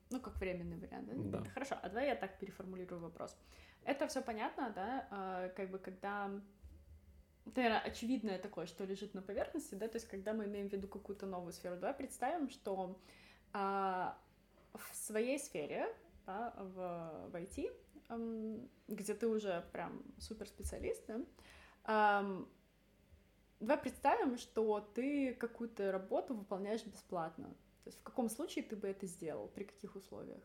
Ну, 0.09 0.19
как 0.21 0.37
временный 0.37 0.77
вариант, 0.77 1.09
да? 1.31 1.39
да? 1.39 1.49
Хорошо, 1.49 1.75
а 1.81 1.89
давай 1.89 2.07
я 2.07 2.15
так 2.15 2.39
переформулирую 2.39 3.01
вопрос. 3.01 3.35
Это 3.83 4.07
все 4.07 4.21
понятно, 4.21 4.71
да, 4.75 5.07
а, 5.11 5.49
как 5.49 5.69
бы 5.69 5.79
когда 5.79 6.31
наверное, 7.55 7.79
очевидное 7.79 8.37
такое, 8.39 8.65
что 8.65 8.83
лежит 8.83 9.13
на 9.13 9.21
поверхности, 9.21 9.75
да, 9.75 9.87
то 9.87 9.97
есть 9.97 10.07
когда 10.07 10.33
мы 10.33 10.45
имеем 10.45 10.69
в 10.69 10.73
виду 10.73 10.87
какую-то 10.87 11.25
новую 11.25 11.53
сферу, 11.53 11.75
давай 11.75 11.93
представим, 11.93 12.49
что 12.49 12.99
а, 13.53 14.17
в 14.77 14.95
своей 14.95 15.39
сфере, 15.39 15.87
да, 16.25 16.53
в, 16.57 17.29
в 17.31 17.35
IT, 17.35 17.71
эм, 18.09 18.69
где 18.87 19.13
ты 19.13 19.27
уже 19.27 19.65
прям 19.71 20.03
суперспециалист, 20.19 21.03
да, 21.07 22.19
эм, 22.19 22.49
давай 23.59 23.77
представим, 23.77 24.37
что 24.37 24.81
ты 24.93 25.33
какую-то 25.33 25.91
работу 25.91 26.33
выполняешь 26.35 26.85
бесплатно. 26.85 27.47
То 27.83 27.89
есть 27.89 27.99
в 27.99 28.03
каком 28.03 28.29
случае 28.29 28.65
ты 28.65 28.75
бы 28.75 28.87
это 28.87 29.05
сделал, 29.07 29.47
при 29.47 29.63
каких 29.63 29.95
условиях? 29.95 30.43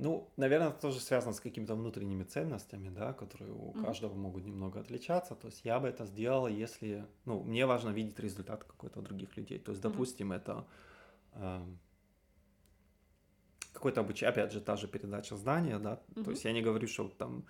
Ну, 0.00 0.30
наверное, 0.36 0.68
это 0.68 0.80
тоже 0.80 1.00
связано 1.00 1.32
с 1.32 1.40
какими-то 1.40 1.74
внутренними 1.74 2.22
ценностями, 2.22 2.88
да, 2.88 3.12
которые 3.12 3.52
у 3.52 3.72
mm-hmm. 3.72 3.84
каждого 3.84 4.14
могут 4.14 4.44
немного 4.44 4.78
отличаться. 4.78 5.34
То 5.34 5.48
есть 5.48 5.64
я 5.64 5.80
бы 5.80 5.88
это 5.88 6.06
сделал, 6.06 6.46
если, 6.46 7.04
ну, 7.24 7.42
мне 7.42 7.66
важно 7.66 7.90
видеть 7.90 8.20
результат 8.20 8.62
какой-то 8.62 9.00
у 9.00 9.02
других 9.02 9.36
людей. 9.36 9.58
То 9.58 9.72
есть, 9.72 9.82
допустим, 9.82 10.30
mm-hmm. 10.30 10.36
это 10.36 10.66
э, 11.32 11.64
какой-то 13.72 14.00
обучение, 14.02 14.30
опять 14.30 14.52
же, 14.52 14.60
та 14.60 14.76
же 14.76 14.86
передача 14.86 15.36
знания, 15.36 15.80
да. 15.80 16.00
Mm-hmm. 16.14 16.24
То 16.24 16.30
есть 16.30 16.44
я 16.44 16.52
не 16.52 16.62
говорю, 16.62 16.86
что 16.86 17.08
там 17.08 17.44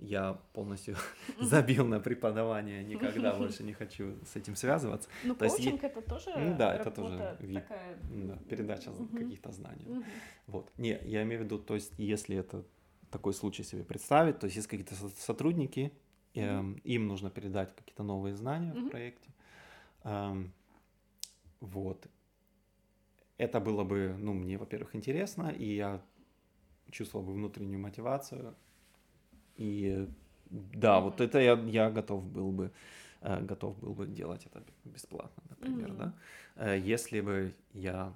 я 0.00 0.34
полностью 0.52 0.96
забил 1.40 1.86
на 1.86 2.00
преподавание, 2.00 2.84
никогда 2.84 3.34
больше 3.38 3.62
не 3.62 3.72
хочу 3.72 4.16
с 4.24 4.36
этим 4.36 4.56
связываться. 4.56 5.08
Ну, 5.24 5.34
То 5.34 5.48
коучинг 5.48 5.82
есть, 5.82 5.84
это 5.84 6.02
тоже 6.02 6.30
ну, 6.36 6.56
да, 6.56 6.74
это 6.74 6.90
тоже 6.90 7.36
вид, 7.40 7.62
такая... 7.62 7.98
да, 8.10 8.36
передача 8.48 8.90
угу. 8.90 9.16
каких-то 9.16 9.52
знаний. 9.52 9.86
Угу. 9.86 10.04
Вот. 10.48 10.72
Не, 10.78 10.98
я 11.04 11.22
имею 11.22 11.42
в 11.42 11.44
виду, 11.44 11.58
то 11.58 11.74
есть 11.74 11.92
если 11.98 12.36
это 12.36 12.64
такой 13.10 13.34
случай 13.34 13.62
себе 13.62 13.84
представить, 13.84 14.38
то 14.38 14.46
есть 14.46 14.56
есть 14.56 14.68
какие-то 14.68 14.94
сотрудники, 14.94 15.92
угу. 16.34 16.44
э, 16.44 16.74
им 16.84 17.06
нужно 17.06 17.30
передать 17.30 17.74
какие-то 17.74 18.02
новые 18.02 18.34
знания 18.34 18.72
угу. 18.72 18.86
в 18.86 18.90
проекте. 18.90 19.30
Э, 20.04 20.34
вот. 21.60 22.06
Это 23.38 23.60
было 23.60 23.82
бы, 23.82 24.14
ну, 24.18 24.34
мне, 24.34 24.56
во-первых, 24.58 24.94
интересно, 24.94 25.48
и 25.48 25.74
я 25.74 26.00
чувствовал 26.90 27.24
бы 27.24 27.32
внутреннюю 27.32 27.80
мотивацию 27.80 28.54
и 29.56 30.08
да, 30.50 30.98
mm-hmm. 30.98 31.02
вот 31.02 31.20
это 31.20 31.40
я, 31.40 31.54
я 31.54 31.90
готов 31.90 32.24
был 32.24 32.52
бы 32.52 32.72
э, 33.22 33.40
готов 33.40 33.78
был 33.78 33.94
бы 33.94 34.06
делать 34.06 34.46
это 34.46 34.62
бесплатно, 34.84 35.42
например, 35.48 35.90
mm-hmm. 35.90 35.96
да. 35.96 36.14
Э, 36.56 36.78
если 36.78 37.20
бы 37.20 37.54
я, 37.72 38.14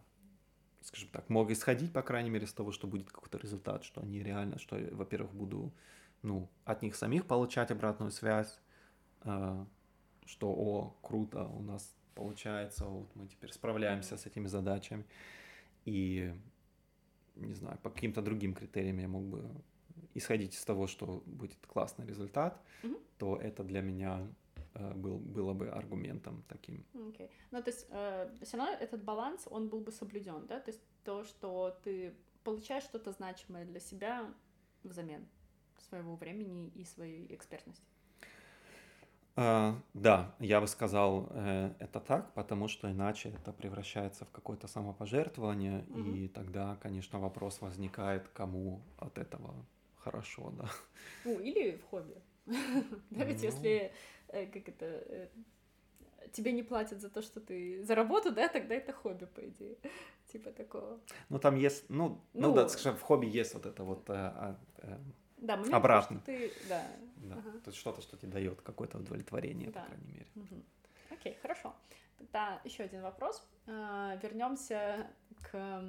скажем 0.82 1.08
так, 1.10 1.28
мог 1.30 1.50
исходить, 1.50 1.92
по 1.92 2.02
крайней 2.02 2.30
мере, 2.30 2.46
с 2.46 2.52
того, 2.52 2.72
что 2.72 2.86
будет 2.86 3.10
какой-то 3.10 3.38
результат, 3.38 3.84
что 3.84 4.02
они 4.02 4.22
реально, 4.22 4.58
что, 4.58 4.76
во-первых, 4.92 5.32
буду, 5.32 5.72
ну, 6.22 6.48
от 6.64 6.82
них 6.82 6.94
самих 6.94 7.26
получать 7.26 7.70
обратную 7.70 8.10
связь, 8.10 8.60
э, 9.22 9.64
что, 10.26 10.52
о, 10.52 10.96
круто, 11.02 11.44
у 11.44 11.62
нас 11.62 11.96
получается, 12.14 12.84
вот 12.84 13.14
мы 13.14 13.28
теперь 13.28 13.52
справляемся 13.52 14.16
с 14.16 14.26
этими 14.26 14.48
задачами. 14.48 15.04
и, 15.84 16.34
не 17.36 17.54
знаю, 17.54 17.78
по 17.82 17.90
каким-то 17.90 18.22
другим 18.22 18.54
критериям 18.54 18.98
я 18.98 19.08
мог 19.08 19.24
бы 19.24 19.44
исходить 20.16 20.54
из 20.54 20.64
того, 20.64 20.86
что 20.86 21.22
будет 21.26 21.58
классный 21.66 22.06
результат, 22.06 22.60
mm-hmm. 22.82 23.00
то 23.18 23.36
это 23.36 23.64
для 23.64 23.82
меня 23.82 24.26
э, 24.74 24.94
был, 24.94 25.18
было 25.18 25.52
бы 25.52 25.68
аргументом 25.68 26.42
таким. 26.48 26.84
Okay. 26.94 27.30
Ну, 27.50 27.62
то 27.62 27.70
есть, 27.70 27.86
э, 27.90 28.30
все 28.42 28.56
равно 28.56 28.72
этот 28.72 29.02
баланс, 29.02 29.46
он 29.50 29.68
был 29.68 29.80
бы 29.80 29.92
соблюден, 29.92 30.46
да? 30.46 30.60
То 30.60 30.70
есть 30.70 30.82
то, 31.04 31.24
что 31.24 31.78
ты 31.82 32.14
получаешь 32.44 32.84
что-то 32.84 33.12
значимое 33.12 33.64
для 33.64 33.80
себя 33.80 34.32
взамен 34.84 35.26
своего 35.88 36.16
времени 36.16 36.68
и 36.68 36.84
своей 36.84 37.34
экспертности. 37.34 37.84
Uh, 39.36 39.74
да, 39.92 40.34
я 40.38 40.62
бы 40.62 40.66
сказал 40.66 41.28
э, 41.30 41.70
это 41.78 42.00
так, 42.00 42.32
потому 42.32 42.68
что 42.68 42.90
иначе 42.90 43.28
это 43.28 43.52
превращается 43.52 44.24
в 44.24 44.30
какое-то 44.30 44.66
самопожертвование, 44.66 45.84
угу. 45.90 46.10
и 46.14 46.28
тогда, 46.28 46.76
конечно, 46.76 47.18
вопрос 47.20 47.60
возникает, 47.60 48.28
кому 48.28 48.80
от 48.96 49.18
этого 49.18 49.54
хорошо, 50.06 50.52
да. 50.56 50.70
Ну, 51.24 51.40
или 51.40 51.76
в 51.76 51.84
хобби. 51.90 52.14
Да, 53.10 53.24
ведь 53.24 53.38
ну. 53.38 53.44
если, 53.44 53.92
э, 54.28 54.46
как 54.46 54.68
это, 54.68 54.84
э, 54.84 55.28
тебе 56.32 56.52
не 56.52 56.62
платят 56.62 57.00
за 57.00 57.08
то, 57.08 57.22
что 57.22 57.40
ты 57.40 57.82
за 57.84 57.94
работу, 57.94 58.32
да, 58.32 58.48
тогда 58.48 58.74
это 58.74 58.92
хобби, 58.92 59.26
по 59.26 59.40
идее. 59.40 59.76
Типа 60.32 60.50
такого. 60.50 61.00
Ну, 61.28 61.38
там 61.38 61.56
есть, 61.56 61.90
ну, 61.90 62.20
ну, 62.34 62.54
да, 62.54 62.68
скажем, 62.68 62.96
в 62.96 63.02
хобби 63.02 63.26
есть 63.26 63.54
вот 63.54 63.66
это 63.66 63.82
вот 63.84 64.10
а, 64.10 64.56
да, 65.38 65.56
момент, 65.56 65.74
обратно. 65.74 66.20
Ты, 66.20 66.52
да. 66.68 66.86
да. 67.16 67.34
Ага. 67.34 67.50
То 67.64 67.70
есть 67.70 67.78
что-то, 67.78 68.00
что 68.00 68.16
тебе 68.16 68.32
дает 68.32 68.60
какое-то 68.62 68.98
удовлетворение, 68.98 69.70
да. 69.70 69.80
по 69.80 69.86
крайней 69.86 70.12
мере. 70.12 70.26
Угу. 70.36 70.62
Окей, 71.10 71.38
хорошо. 71.42 71.74
Тогда 72.18 72.60
еще 72.64 72.84
один 72.84 73.02
вопрос. 73.02 73.46
Вернемся 73.66 75.06
к 75.42 75.82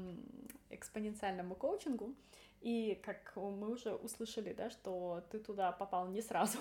экспоненциальному 0.69 1.55
коучингу. 1.55 2.15
И 2.61 2.99
как 3.03 3.35
мы 3.35 3.71
уже 3.71 3.93
услышали, 3.93 4.53
да, 4.53 4.69
что 4.69 5.23
ты 5.31 5.39
туда 5.39 5.71
попал 5.71 6.07
не 6.07 6.21
сразу, 6.21 6.57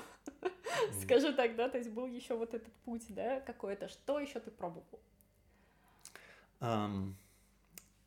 скажу 1.03 1.33
так, 1.33 1.57
да, 1.57 1.69
то 1.69 1.79
есть 1.79 1.91
был 1.91 2.07
еще 2.07 2.37
вот 2.37 2.55
этот 2.55 2.73
путь, 2.85 3.05
да, 3.09 3.41
какой-то. 3.41 3.89
Что 3.89 4.21
еще 4.21 4.41
ты 4.41 4.51
пробовал? 4.51 5.01
Um, 6.61 7.15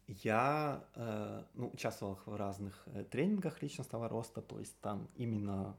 я 0.08 0.84
э, 0.96 1.44
ну, 1.54 1.70
участвовал 1.72 2.20
в 2.26 2.36
разных 2.36 2.84
э, 2.88 3.04
тренингах 3.04 3.62
личностного 3.62 4.10
роста, 4.10 4.42
то 4.42 4.60
есть 4.60 4.80
там 4.82 5.08
именно 5.16 5.78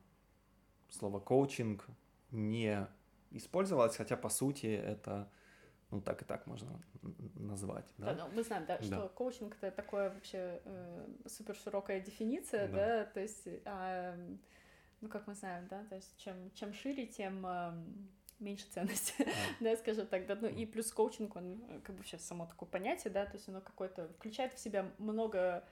слово 0.89 1.19
коучинг 1.19 1.85
не 2.31 2.87
использовалось, 3.33 3.97
хотя 3.97 4.17
по 4.17 4.29
сути 4.29 4.67
это 4.67 5.29
ну 5.91 6.01
так 6.01 6.23
и 6.23 6.25
так 6.25 6.47
можно 6.47 6.81
назвать. 7.35 7.87
Да, 7.99 8.15
да 8.15 8.27
ну, 8.27 8.37
мы 8.37 8.43
знаем, 8.43 8.65
да, 8.67 8.79
да. 8.79 8.85
что 8.85 9.09
коучинг 9.09 9.57
это 9.61 9.71
такое 9.71 10.11
вообще 10.11 10.61
э, 10.65 11.09
супер 11.27 11.55
широкая 11.57 12.01
дефиниция, 12.01 12.69
да, 12.69 12.77
да 12.77 13.05
то 13.07 13.21
есть, 13.21 13.49
а, 13.65 14.17
ну 15.01 15.09
как 15.09 15.27
мы 15.27 15.35
знаем, 15.35 15.67
да, 15.69 15.85
то 15.85 15.97
есть 15.97 16.17
чем 16.19 16.51
чем 16.53 16.73
шире, 16.73 17.07
тем 17.07 17.45
э, 17.47 17.73
меньше 18.39 18.67
ценности, 18.71 19.15
yeah. 19.19 19.33
да, 19.61 19.77
скажем 19.77 20.07
так, 20.07 20.27
да, 20.27 20.37
ну 20.41 20.49
и 20.49 20.67
плюс 20.67 20.93
коучинг, 20.93 21.37
он 21.37 21.63
э, 21.69 21.81
как 21.81 21.97
бы 21.97 22.05
сейчас 22.05 22.25
само 22.25 22.47
такое 22.47 22.69
понятие, 22.69 23.13
да, 23.13 23.27
то 23.27 23.37
есть 23.37 23.49
оно 23.49 23.61
какое-то 23.61 24.09
включает 24.09 24.55
в 24.55 24.59
себя 24.59 24.91
много 24.99 25.65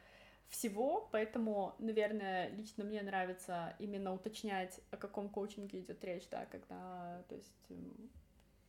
всего, 0.48 1.08
поэтому, 1.12 1.74
наверное, 1.78 2.48
лично 2.50 2.84
мне 2.84 3.02
нравится 3.02 3.74
именно 3.78 4.14
уточнять, 4.14 4.80
о 4.90 4.96
каком 4.96 5.28
коучинге 5.28 5.80
идет 5.80 6.02
речь, 6.04 6.28
да, 6.30 6.46
когда, 6.46 7.22
то 7.28 7.34
есть, 7.34 7.68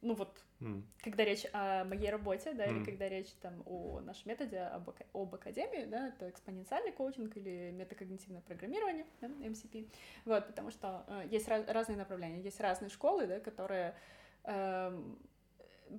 ну 0.01 0.13
вот, 0.13 0.43
mm. 0.59 0.83
когда 1.01 1.25
речь 1.25 1.45
о 1.51 1.83
моей 1.83 2.09
работе, 2.09 2.53
да, 2.53 2.65
mm. 2.65 2.77
или 2.77 2.85
когда 2.85 3.09
речь 3.09 3.31
там 3.41 3.61
о 3.65 3.99
нашем 3.99 4.29
методе, 4.29 4.59
об, 4.59 4.89
об 5.13 5.35
академии, 5.35 5.85
да, 5.85 6.09
это 6.09 6.29
экспоненциальный 6.29 6.91
коучинг 6.91 7.35
или 7.37 7.71
метакогнитивное 7.71 8.41
программирование, 8.41 9.05
да, 9.21 9.27
MCP, 9.27 9.89
вот, 10.25 10.47
потому 10.47 10.71
что 10.71 11.03
э, 11.07 11.27
есть 11.31 11.47
раз, 11.47 11.67
разные 11.67 11.97
направления, 11.97 12.41
есть 12.41 12.59
разные 12.59 12.89
школы, 12.89 13.27
да, 13.27 13.39
которые 13.39 13.95
эм, 14.43 15.19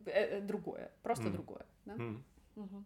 э, 0.06 0.38
э, 0.38 0.40
другое, 0.40 0.90
просто 1.02 1.26
mm. 1.26 1.32
другое, 1.32 1.66
да. 1.84 1.94
Mm. 1.94 2.22
Угу. 2.56 2.84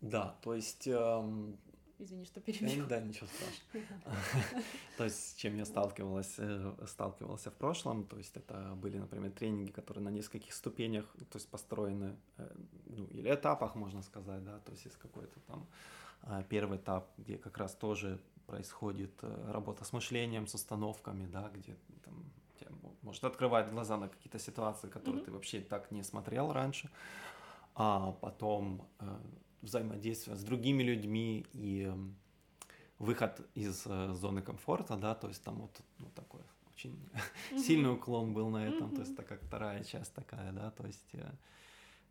Да, 0.00 0.36
то 0.42 0.54
есть 0.54 0.88
эм, 0.88 1.58
Извини, 2.02 2.24
что 2.24 2.40
перебил. 2.40 2.86
Да, 2.88 3.00
ничего 3.00 3.28
страшного. 3.28 4.16
То 4.96 5.04
есть, 5.04 5.30
с 5.30 5.34
чем 5.34 5.56
я 5.56 5.64
сталкивалась, 5.64 6.34
э, 6.38 6.86
сталкивался 6.86 7.50
в 7.50 7.54
прошлом, 7.54 8.04
то 8.04 8.18
есть 8.18 8.36
это 8.36 8.74
были, 8.74 8.98
например, 8.98 9.30
тренинги, 9.30 9.70
которые 9.70 10.02
на 10.02 10.10
нескольких 10.10 10.52
ступенях, 10.52 11.04
то 11.30 11.38
есть 11.38 11.48
построены, 11.48 12.16
э, 12.38 12.56
ну, 12.86 13.04
или 13.06 13.32
этапах, 13.32 13.76
можно 13.76 14.02
сказать, 14.02 14.42
да, 14.44 14.58
то 14.58 14.72
есть 14.72 14.84
есть 14.84 14.96
какой-то 14.96 15.38
там 15.46 15.68
а, 16.22 16.42
первый 16.42 16.78
этап, 16.78 17.08
где 17.18 17.38
как 17.38 17.58
раз 17.58 17.74
тоже 17.74 18.18
происходит 18.46 19.12
э, 19.22 19.52
работа 19.52 19.84
с 19.84 19.92
мышлением, 19.92 20.46
с 20.46 20.54
установками, 20.54 21.26
да, 21.26 21.50
где 21.54 21.76
там 22.04 22.32
может 23.02 23.24
открывать 23.24 23.70
глаза 23.70 23.96
на 23.96 24.08
какие-то 24.08 24.38
ситуации, 24.38 24.88
которые 24.88 25.22
mm-hmm. 25.22 25.26
ты 25.26 25.32
вообще 25.32 25.60
так 25.60 25.90
не 25.90 26.02
смотрел 26.02 26.52
раньше, 26.52 26.90
а 27.74 28.12
потом 28.20 28.88
взаимодействия 29.62 30.36
с 30.36 30.42
другими 30.42 30.82
людьми 30.82 31.46
и 31.52 31.82
эм, 31.82 32.16
выход 32.98 33.40
из 33.54 33.86
э, 33.86 34.12
зоны 34.12 34.42
комфорта, 34.42 34.96
да, 34.96 35.14
то 35.14 35.28
есть 35.28 35.42
там 35.42 35.60
вот 35.60 35.80
ну, 35.98 36.10
такой 36.14 36.42
очень 36.72 36.98
mm-hmm. 37.50 37.58
сильный 37.58 37.92
уклон 37.92 38.34
был 38.34 38.50
на 38.50 38.66
этом, 38.66 38.88
mm-hmm. 38.88 38.94
то 38.94 39.00
есть 39.00 39.12
это 39.12 39.22
как 39.22 39.42
вторая 39.42 39.84
часть 39.84 40.14
такая, 40.14 40.52
да, 40.52 40.70
то 40.70 40.86
есть 40.86 41.14
э, 41.14 41.32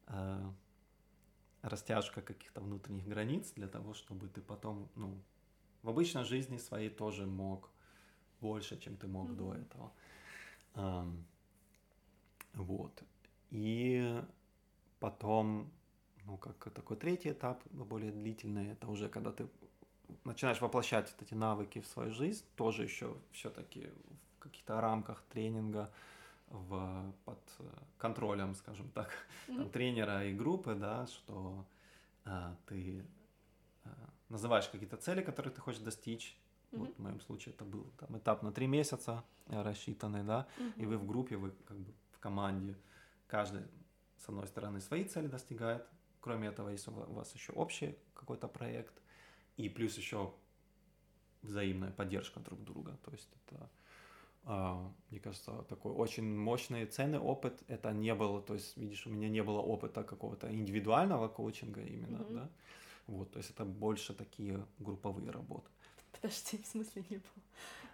э, 0.08 0.52
растяжка 1.62 2.22
каких-то 2.22 2.62
внутренних 2.62 3.08
границ 3.08 3.52
для 3.56 3.68
того, 3.68 3.94
чтобы 3.94 4.28
ты 4.28 4.42
потом, 4.42 4.90
ну, 4.96 5.22
в 5.84 5.90
обычной 5.90 6.24
жизни 6.24 6.58
своей 6.58 6.90
тоже 6.90 7.26
мог 7.26 7.70
больше, 8.40 8.80
чем 8.80 8.98
ты 8.98 9.08
мог 9.08 9.30
mm-hmm. 9.30 9.36
до 9.36 9.54
этого. 9.54 9.92
Um, 10.74 11.24
вот. 12.54 13.04
И 13.50 14.24
потом 15.00 15.72
ну, 16.26 16.38
как 16.38 16.72
такой 16.72 16.98
третий 16.98 17.32
этап, 17.32 17.64
более 17.72 18.12
длительный, 18.12 18.72
это 18.72 18.88
уже 18.88 19.10
когда 19.10 19.32
ты 19.32 19.48
начинаешь 20.24 20.62
воплощать 20.62 21.14
эти 21.20 21.34
навыки 21.34 21.80
в 21.82 21.88
свою 21.88 22.12
жизнь, 22.12 22.44
тоже 22.56 22.84
еще 22.84 23.16
все-таки 23.32 23.90
в 24.38 24.40
каких-то 24.40 24.82
рамках 24.82 25.24
тренинга, 25.30 25.92
в, 26.52 27.14
под 27.26 27.40
контролем, 27.98 28.56
скажем 28.56 28.90
так, 28.90 29.10
mm-hmm. 29.48 29.58
там, 29.58 29.70
тренера 29.70 30.26
и 30.26 30.34
группы, 30.34 30.76
да, 30.76 31.08
что 31.08 31.66
а, 32.26 32.56
ты 32.66 33.06
а, 33.86 33.90
называешь 34.30 34.68
какие-то 34.68 34.98
цели, 34.98 35.22
которые 35.22 35.54
ты 35.54 35.62
хочешь 35.62 35.82
достичь. 35.82 36.38
Mm-hmm. 36.72 36.78
Вот 36.80 36.96
в 36.96 37.00
моем 37.00 37.22
случае 37.22 37.54
это 37.56 37.64
был 37.64 37.86
там, 37.98 38.18
этап 38.18 38.44
на 38.44 38.52
три 38.52 38.68
месяца 38.68 39.24
рассчитанный, 39.48 40.24
да, 40.24 40.48
mm-hmm. 40.58 40.74
и 40.78 40.86
вы 40.86 40.98
в 40.98 41.06
группе, 41.06 41.38
вы 41.38 41.52
как 41.66 41.78
бы 41.78 41.94
в 42.12 42.20
команде, 42.20 42.78
каждый 43.28 43.64
с 44.18 44.30
одной 44.30 44.48
стороны 44.48 44.82
свои 44.82 45.04
цели 45.06 45.28
достигает, 45.28 45.86
Кроме 46.22 46.48
этого, 46.48 46.70
если 46.70 46.92
у 46.92 47.14
вас 47.14 47.34
еще 47.36 47.52
общий 47.54 47.98
какой-то 48.14 48.48
проект, 48.48 48.94
и 49.58 49.70
плюс 49.70 49.98
еще 49.98 50.34
взаимная 51.42 51.92
поддержка 51.92 52.40
друг 52.40 52.64
друга. 52.64 52.98
То 53.04 53.12
есть 53.12 53.30
это, 53.34 53.70
а, 54.44 54.92
мне 55.10 55.20
кажется, 55.20 55.64
такой 55.70 55.92
очень 55.92 56.38
мощный, 56.38 56.86
ценный 56.86 57.20
опыт. 57.20 57.64
Это 57.68 57.92
не 57.92 58.14
было, 58.14 58.42
то 58.42 58.54
есть, 58.54 58.78
видишь, 58.78 59.06
у 59.08 59.10
меня 59.10 59.30
не 59.30 59.44
было 59.44 59.60
опыта 59.60 60.04
какого-то 60.04 60.54
индивидуального 60.54 61.28
коучинга 61.28 61.82
именно, 61.82 62.18
mm-hmm. 62.18 62.34
да. 62.34 62.50
Вот, 63.08 63.32
то 63.32 63.38
есть 63.38 63.50
это 63.50 63.66
больше 63.66 64.14
такие 64.14 64.66
групповые 64.80 65.32
работы. 65.32 65.70
Подожди, 66.12 66.62
в 66.62 66.68
смысле 66.68 67.04
не 67.10 67.18
было? 67.18 67.44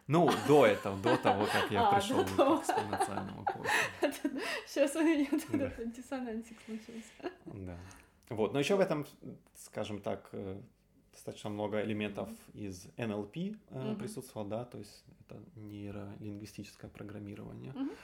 Ну, 0.07 0.29
до 0.47 0.65
этого, 0.65 0.97
до 1.01 1.17
того, 1.17 1.45
как 1.45 1.69
я 1.71 1.87
а, 1.89 1.95
пришел 1.95 2.23
к 2.23 2.29
экспоненциальному 2.29 3.45
коучингу. 3.45 4.41
Сейчас 4.65 4.95
у 4.95 5.01
меня 5.01 5.85
диссонансик 5.85 6.57
случился. 6.65 7.31
Да. 7.45 7.77
Вот, 8.29 8.53
но 8.53 8.59
еще 8.59 8.75
в 8.75 8.79
этом, 8.79 9.05
скажем 9.55 9.99
так, 10.01 10.29
э, 10.33 10.61
достаточно 11.13 11.49
много 11.49 11.81
элементов 11.83 12.29
из 12.53 12.87
NLP 12.97 13.57
mm-hmm. 13.69 13.95
присутствовало, 13.97 14.49
да, 14.49 14.65
то 14.65 14.77
есть 14.77 15.05
это 15.21 15.41
нейролингвистическое 15.55 16.89
программирование. 16.91 17.71
Mm-hmm. 17.71 17.95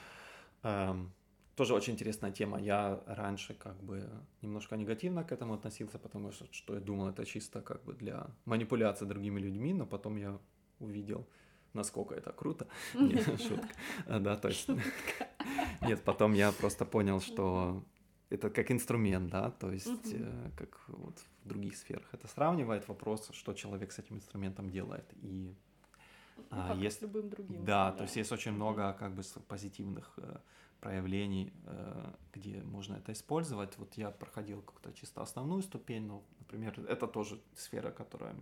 Эм, 0.62 1.12
тоже 1.56 1.74
очень 1.74 1.92
интересная 1.92 2.32
тема. 2.32 2.60
Я 2.60 3.00
раньше 3.06 3.54
как 3.54 3.76
бы 3.82 4.08
немножко 4.42 4.76
негативно 4.76 5.24
к 5.24 5.32
этому 5.32 5.54
относился, 5.54 5.98
потому 5.98 6.32
что, 6.32 6.46
что 6.50 6.74
я 6.74 6.80
думал, 6.80 7.08
это 7.08 7.24
чисто 7.24 7.60
как 7.60 7.84
бы 7.84 7.92
для 7.92 8.26
манипуляции 8.46 9.04
другими 9.06 9.40
людьми, 9.40 9.74
но 9.74 9.86
потом 9.86 10.16
я 10.16 10.38
увидел, 10.80 11.28
насколько 11.72 12.14
это 12.14 12.32
круто. 12.32 12.66
Нет, 12.94 13.40
шутка. 13.40 13.68
Да, 14.08 14.36
то 14.36 14.48
есть... 14.48 14.68
Нет, 15.82 16.02
потом 16.02 16.34
я 16.34 16.50
просто 16.52 16.84
понял, 16.84 17.20
что 17.20 17.84
это 18.30 18.50
как 18.50 18.70
инструмент, 18.70 19.30
да, 19.30 19.50
то 19.50 19.72
есть 19.72 19.86
угу. 19.86 20.00
э, 20.14 20.50
как 20.56 20.88
вот 20.88 21.18
в 21.44 21.48
других 21.48 21.76
сферах 21.76 22.06
это 22.12 22.26
сравнивает 22.28 22.88
вопрос, 22.88 23.28
что 23.32 23.52
человек 23.52 23.92
с 23.92 23.98
этим 23.98 24.16
инструментом 24.16 24.70
делает. 24.70 25.04
И 25.22 25.54
Ну, 26.36 26.44
как 26.50 26.76
есть, 26.76 26.98
с 26.98 27.02
любым 27.02 27.28
другим. 27.30 27.64
Да, 27.64 27.90
да, 27.90 27.96
то 27.96 28.02
есть 28.04 28.16
есть 28.16 28.32
очень 28.32 28.52
много 28.52 28.92
как 28.94 29.14
бы 29.14 29.22
позитивных 29.48 30.12
э, 30.16 30.38
проявлений, 30.80 31.52
э, 31.66 32.12
где 32.32 32.62
можно 32.62 32.96
это 32.96 33.12
использовать. 33.12 33.78
Вот 33.78 33.94
я 33.94 34.10
проходил 34.10 34.62
как-то 34.62 34.92
чисто 34.92 35.22
основную 35.22 35.62
ступень, 35.62 36.06
но, 36.06 36.22
например, 36.40 36.78
это 36.88 37.06
тоже 37.06 37.40
сфера, 37.54 37.90
которая, 37.90 38.34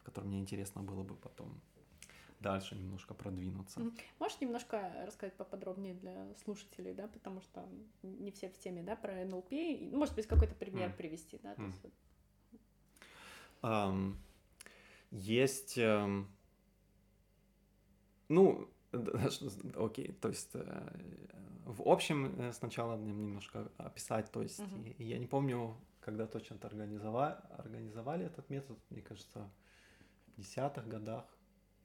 в 0.00 0.04
которой 0.04 0.26
мне 0.26 0.40
интересно 0.40 0.82
было 0.82 1.02
бы 1.02 1.14
потом 1.14 1.60
дальше 2.42 2.74
немножко 2.74 3.14
продвинуться. 3.14 3.80
Можешь 4.18 4.40
немножко 4.40 4.92
рассказать 5.06 5.34
поподробнее 5.34 5.94
для 5.94 6.34
слушателей, 6.44 6.92
да, 6.94 7.08
потому 7.08 7.40
что 7.40 7.66
не 8.02 8.30
все 8.30 8.48
в 8.48 8.58
теме, 8.58 8.82
да, 8.82 8.96
про 8.96 9.24
НЛП, 9.24 9.52
может 9.92 10.14
быть, 10.14 10.26
какой-то 10.26 10.54
пример 10.54 10.90
mm. 10.90 10.96
привести, 10.96 11.38
да? 11.42 11.54
Mm. 11.54 11.72
Есть, 11.72 11.78
um, 13.62 14.16
есть 15.10 15.78
um, 15.78 16.26
ну, 18.28 18.68
окей, 19.76 20.12
то 20.20 20.28
есть 20.28 20.50
в 21.64 21.82
общем 21.88 22.34
э, 22.38 22.52
сначала 22.52 22.96
немножко 22.96 23.70
описать, 23.78 24.30
то 24.30 24.42
есть 24.42 24.60
uh-huh. 24.60 24.94
я 24.98 25.18
не 25.18 25.26
помню, 25.26 25.76
когда 26.00 26.26
точно 26.26 26.54
это 26.56 26.66
организовали, 26.66 27.36
организовали 27.56 28.26
этот 28.26 28.50
метод, 28.50 28.78
мне 28.90 29.00
кажется, 29.02 29.48
в 30.26 30.40
десятых 30.40 30.88
годах, 30.88 31.24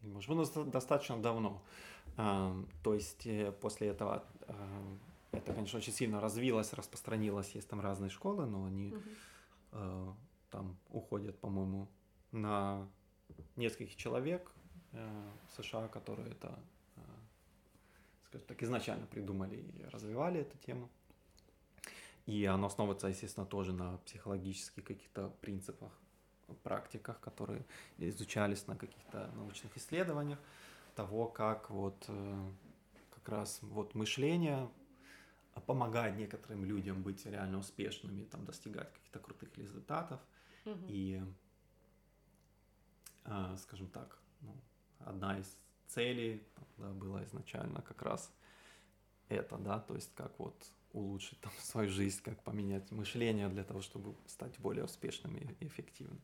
ну, 0.02 0.46
достаточно 0.66 1.22
давно. 1.22 1.62
То 2.16 2.94
есть 2.94 3.28
э, 3.28 3.52
после 3.52 3.90
этого 3.90 4.24
это, 5.32 5.54
конечно, 5.54 5.78
очень 5.78 5.94
сильно 5.94 6.20
развилось, 6.20 6.74
распространилось, 6.74 7.52
есть 7.52 7.70
там 7.70 7.80
разные 7.82 8.10
школы, 8.10 8.46
но 8.48 8.66
они 8.66 8.96
uh-huh. 9.72 10.14
там 10.50 10.78
уходят, 10.90 11.38
по-моему, 11.40 11.88
на 12.32 12.88
нескольких 13.56 13.96
человек 13.98 14.52
в 14.94 15.62
США, 15.62 15.88
которые 15.90 16.32
это 16.32 16.58
скажем 18.28 18.48
так, 18.48 18.64
изначально 18.64 19.06
придумали 19.08 19.56
и 19.56 19.84
развивали 19.92 20.42
эту 20.42 20.58
тему. 20.58 20.90
И 22.26 22.46
оно 22.46 22.68
основывается, 22.68 23.08
естественно, 23.08 23.46
тоже 23.46 23.74
на 23.74 23.98
психологических 24.00 24.84
каких-то 24.84 25.30
принципах, 25.42 25.92
практиках, 26.56 27.20
которые 27.20 27.66
изучались 27.98 28.68
на 28.68 28.76
каких-то 28.76 29.32
научных 29.36 29.76
исследованиях 29.78 30.40
того, 30.96 31.28
как 31.28 31.70
вот 31.70 32.06
э, 32.08 32.50
как 33.12 33.30
раз 33.30 33.60
вот 33.62 33.96
мышление 33.96 34.70
помогает 35.66 36.18
некоторым 36.18 36.66
людям 36.66 37.02
быть 37.04 37.26
реально 37.26 37.60
успешными, 37.60 38.24
там 38.24 38.46
достигать 38.46 38.92
каких-то 38.94 39.20
крутых 39.20 39.58
результатов. 39.58 40.20
Mm-hmm. 40.66 40.86
И, 40.88 41.24
э, 43.26 43.56
скажем 43.58 43.88
так, 43.88 44.20
ну, 44.42 44.56
одна 45.00 45.40
из 45.40 45.58
целей 45.88 46.44
да, 46.78 46.90
было 46.90 47.24
изначально 47.26 47.82
как 47.82 48.02
раз 48.02 48.32
это, 49.30 49.58
да, 49.58 49.80
то 49.80 49.96
есть 49.96 50.14
как 50.16 50.38
вот 50.40 50.56
улучшить 50.98 51.40
там 51.40 51.52
свою 51.60 51.90
жизнь, 51.90 52.22
как 52.24 52.44
поменять 52.44 52.92
мышление 52.92 53.50
для 53.50 53.64
того, 53.64 53.82
чтобы 53.82 54.16
стать 54.26 54.60
более 54.60 54.86
успешным 54.86 55.36
и 55.38 55.66
эффективным. 55.66 56.20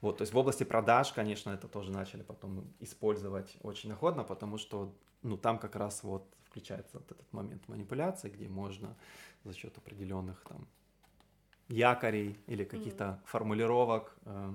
Вот, 0.00 0.18
то 0.18 0.22
есть 0.22 0.32
в 0.32 0.38
области 0.38 0.64
продаж, 0.64 1.12
конечно, 1.12 1.50
это 1.50 1.66
тоже 1.66 1.90
начали 1.90 2.22
потом 2.22 2.72
использовать 2.78 3.56
очень 3.62 3.92
охотно, 3.92 4.22
потому 4.22 4.56
что, 4.58 4.94
ну, 5.22 5.36
там 5.36 5.58
как 5.58 5.74
раз 5.74 6.04
вот 6.04 6.24
включается 6.44 6.98
вот 6.98 7.10
этот 7.10 7.32
момент 7.32 7.66
манипуляции, 7.68 8.30
где 8.30 8.48
можно 8.48 8.96
за 9.44 9.54
счет 9.54 9.76
определенных 9.76 10.40
там 10.48 10.68
якорей 11.68 12.38
или 12.46 12.64
каких-то 12.64 13.04
mm-hmm. 13.04 13.26
формулировок 13.26 14.16
э, 14.24 14.54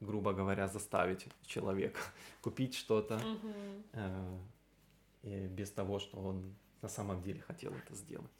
грубо 0.00 0.32
говоря, 0.32 0.66
заставить 0.68 1.26
человека 1.46 2.00
купить 2.40 2.74
что-то 2.74 3.14
mm-hmm. 3.14 4.40
э, 5.22 5.46
без 5.48 5.70
того, 5.70 5.98
что 5.98 6.18
он 6.18 6.54
на 6.82 6.88
самом 6.88 7.22
деле 7.22 7.40
хотел 7.40 7.72
это 7.72 7.94
сделать. 7.94 8.30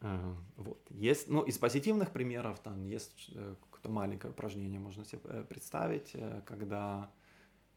Э, 0.00 0.34
вот. 0.56 0.80
Есть, 0.90 1.28
ну, 1.28 1.42
из 1.42 1.58
позитивных 1.58 2.12
примеров 2.12 2.60
там 2.60 2.84
есть 2.84 3.30
э, 3.34 3.54
какое-то 3.60 3.90
маленькое 3.90 4.32
упражнение, 4.32 4.80
можно 4.80 5.04
себе 5.04 5.20
э, 5.24 5.44
представить, 5.44 6.10
э, 6.14 6.42
когда 6.46 7.10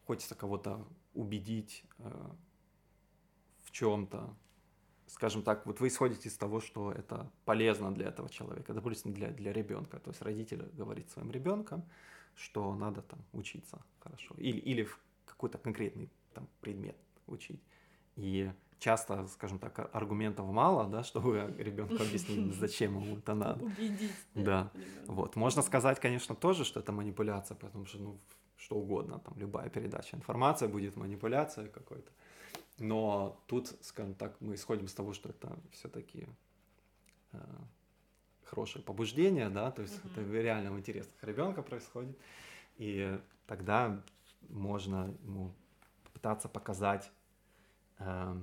хочется 0.06 0.34
кого-то 0.34 0.86
убедить 1.14 1.84
в 3.62 3.70
чем-то, 3.70 4.36
скажем 5.06 5.42
так, 5.42 5.64
вот 5.64 5.80
вы 5.80 5.88
исходите 5.88 6.28
из 6.28 6.36
того, 6.36 6.60
что 6.60 6.92
это 6.92 7.30
полезно 7.44 7.94
для 7.94 8.08
этого 8.08 8.28
человека, 8.28 8.74
допустим, 8.74 9.14
для, 9.14 9.30
для 9.30 9.52
ребенка. 9.52 9.98
То 9.98 10.10
есть 10.10 10.20
родитель 10.20 10.62
говорит 10.74 11.10
своим 11.10 11.30
ребенком, 11.30 11.88
что 12.34 12.74
надо 12.74 13.00
там 13.00 13.24
учиться 13.32 13.82
хорошо. 14.00 14.34
Или, 14.36 14.58
или 14.58 14.84
в 14.84 15.00
какой-то 15.24 15.56
конкретный 15.56 16.10
там 16.34 16.48
предмет 16.60 16.96
учить. 17.26 17.62
И 18.16 18.52
часто, 18.78 19.26
скажем 19.28 19.58
так, 19.58 19.90
аргументов 19.92 20.46
мало, 20.46 20.86
да, 20.88 21.02
чтобы 21.02 21.54
ребенку 21.58 21.96
объяснить, 21.96 22.54
зачем 22.60 23.00
ему 23.00 23.18
это 23.18 23.34
надо. 23.34 23.64
Убедить. 23.64 24.12
Да. 24.34 24.70
Вот. 25.06 25.36
Можно 25.36 25.62
сказать, 25.62 26.00
конечно, 26.00 26.34
тоже, 26.34 26.64
что 26.64 26.80
это 26.80 26.92
манипуляция, 26.92 27.56
потому 27.56 27.86
что, 27.86 27.98
ну, 27.98 28.18
что 28.56 28.76
угодно, 28.76 29.18
там, 29.18 29.34
любая 29.36 29.68
передача 29.68 30.16
информации 30.16 30.66
будет 30.66 30.96
манипуляцией 30.96 31.68
какой-то. 31.68 32.10
Но 32.78 33.40
тут, 33.46 33.74
скажем 33.82 34.14
так, 34.14 34.40
мы 34.40 34.54
исходим 34.54 34.86
из 34.86 34.94
того, 34.94 35.12
что 35.12 35.28
это 35.28 35.56
все-таки 35.70 36.26
э, 37.32 37.38
хорошее 38.44 38.84
побуждение, 38.84 39.48
да, 39.48 39.70
то 39.70 39.82
есть 39.82 39.94
mm-hmm. 39.94 40.12
это 40.12 40.20
в 40.22 40.34
реальном 40.34 40.78
интересах 40.78 41.12
ребенка 41.22 41.62
происходит, 41.62 42.16
и 42.76 43.20
тогда 43.46 44.02
можно 44.48 45.14
ему 45.22 45.52
пытаться 46.12 46.48
показать 46.48 47.10
э, 47.98 48.36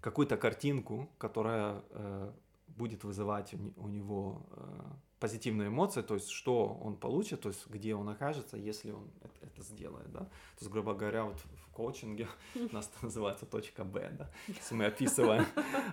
какую-то 0.00 0.36
картинку, 0.36 1.08
которая 1.18 1.82
э, 1.90 2.32
будет 2.66 3.04
вызывать 3.04 3.54
у, 3.54 3.84
у 3.84 3.88
него 3.88 4.46
э, 4.50 4.80
позитивные 5.18 5.68
эмоции, 5.68 6.02
то 6.02 6.14
есть 6.14 6.30
что 6.30 6.78
он 6.82 6.96
получит, 6.96 7.40
то 7.40 7.48
есть 7.48 7.66
где 7.68 7.94
он 7.94 8.08
окажется, 8.08 8.56
если 8.56 8.92
он 8.92 9.10
это, 9.20 9.46
это 9.46 9.62
сделает, 9.62 10.10
да. 10.12 10.20
То 10.20 10.60
есть, 10.60 10.70
грубо 10.70 10.94
говоря, 10.94 11.24
вот 11.24 11.38
в 11.38 11.70
коучинге 11.72 12.28
у 12.54 12.74
нас 12.74 12.90
это 12.94 13.04
называется 13.04 13.46
точка 13.46 13.84
Б, 13.84 14.10
да. 14.16 14.30
Если 14.46 14.74
мы 14.74 14.86
описываем 14.86 15.44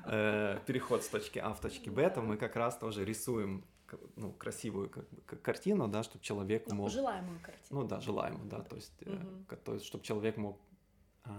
э, 0.06 0.60
переход 0.66 1.03
с 1.03 1.08
точки 1.08 1.39
А 1.39 1.53
в 1.53 1.60
точке 1.60 1.89
Б, 1.89 2.10
то 2.10 2.22
мы 2.22 2.38
как 2.38 2.56
раз 2.56 2.78
тоже 2.78 3.03
рисуем 3.03 3.64
ну, 4.16 4.32
красивую 4.32 4.89
как 4.89 5.10
бы, 5.10 5.22
картину, 5.38 5.88
да, 5.88 6.03
чтобы 6.03 6.24
человек 6.24 6.66
ну, 6.68 6.76
мог... 6.76 6.91
Желаемую 6.91 7.39
картину. 7.39 7.82
Ну 7.82 7.88
да, 7.88 7.99
желаемую, 8.01 8.45
да, 8.49 8.62
то 8.62 8.76
есть, 8.76 8.93
угу. 9.01 9.45
э, 9.49 9.56
то 9.56 9.74
есть 9.74 9.86
чтобы 9.86 10.03
человек 10.03 10.38
мог 10.38 10.60
э, 11.26 11.30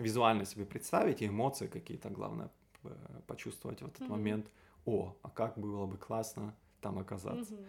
визуально 0.00 0.44
себе 0.44 0.64
представить 0.64 1.22
и 1.22 1.26
эмоции 1.26 1.66
какие-то, 1.66 2.10
главное, 2.10 2.50
э, 2.84 3.20
почувствовать 3.26 3.82
в 3.82 3.86
этот 3.86 4.02
угу. 4.02 4.10
момент– 4.10 4.46
о, 4.86 5.16
а 5.22 5.30
как 5.30 5.58
было 5.58 5.86
бы 5.86 5.96
классно 5.96 6.54
там 6.80 6.98
оказаться. 6.98 7.54
Угу. 7.54 7.64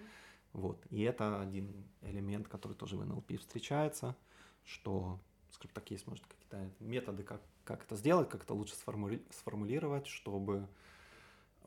Вот. 0.54 0.86
И 0.90 1.02
это 1.02 1.42
один 1.42 1.86
элемент, 2.02 2.48
который 2.48 2.74
тоже 2.74 2.98
в 2.98 3.06
НЛП 3.06 3.40
встречается, 3.40 4.16
что, 4.64 5.20
скажем 5.52 5.74
так, 5.74 5.90
есть, 5.92 6.08
может, 6.08 6.26
какие-то 6.26 6.70
методы, 6.80 7.24
как, 7.24 7.42
как 7.64 7.84
это 7.84 7.96
сделать, 7.96 8.30
как 8.30 8.44
это 8.44 8.54
лучше 8.54 8.76
сформули- 8.76 9.26
сформулировать, 9.32 10.08
чтобы 10.08 10.68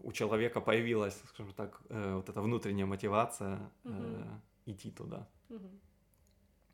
у 0.02 0.12
человека 0.12 0.60
появилась, 0.60 1.20
скажем 1.28 1.52
так, 1.54 1.80
э, 1.88 2.14
вот 2.14 2.28
эта 2.28 2.40
внутренняя 2.42 2.86
мотивация 2.86 3.70
э, 3.84 3.88
угу. 3.88 4.40
идти 4.66 4.90
туда. 4.90 5.28
Угу. 5.50 5.70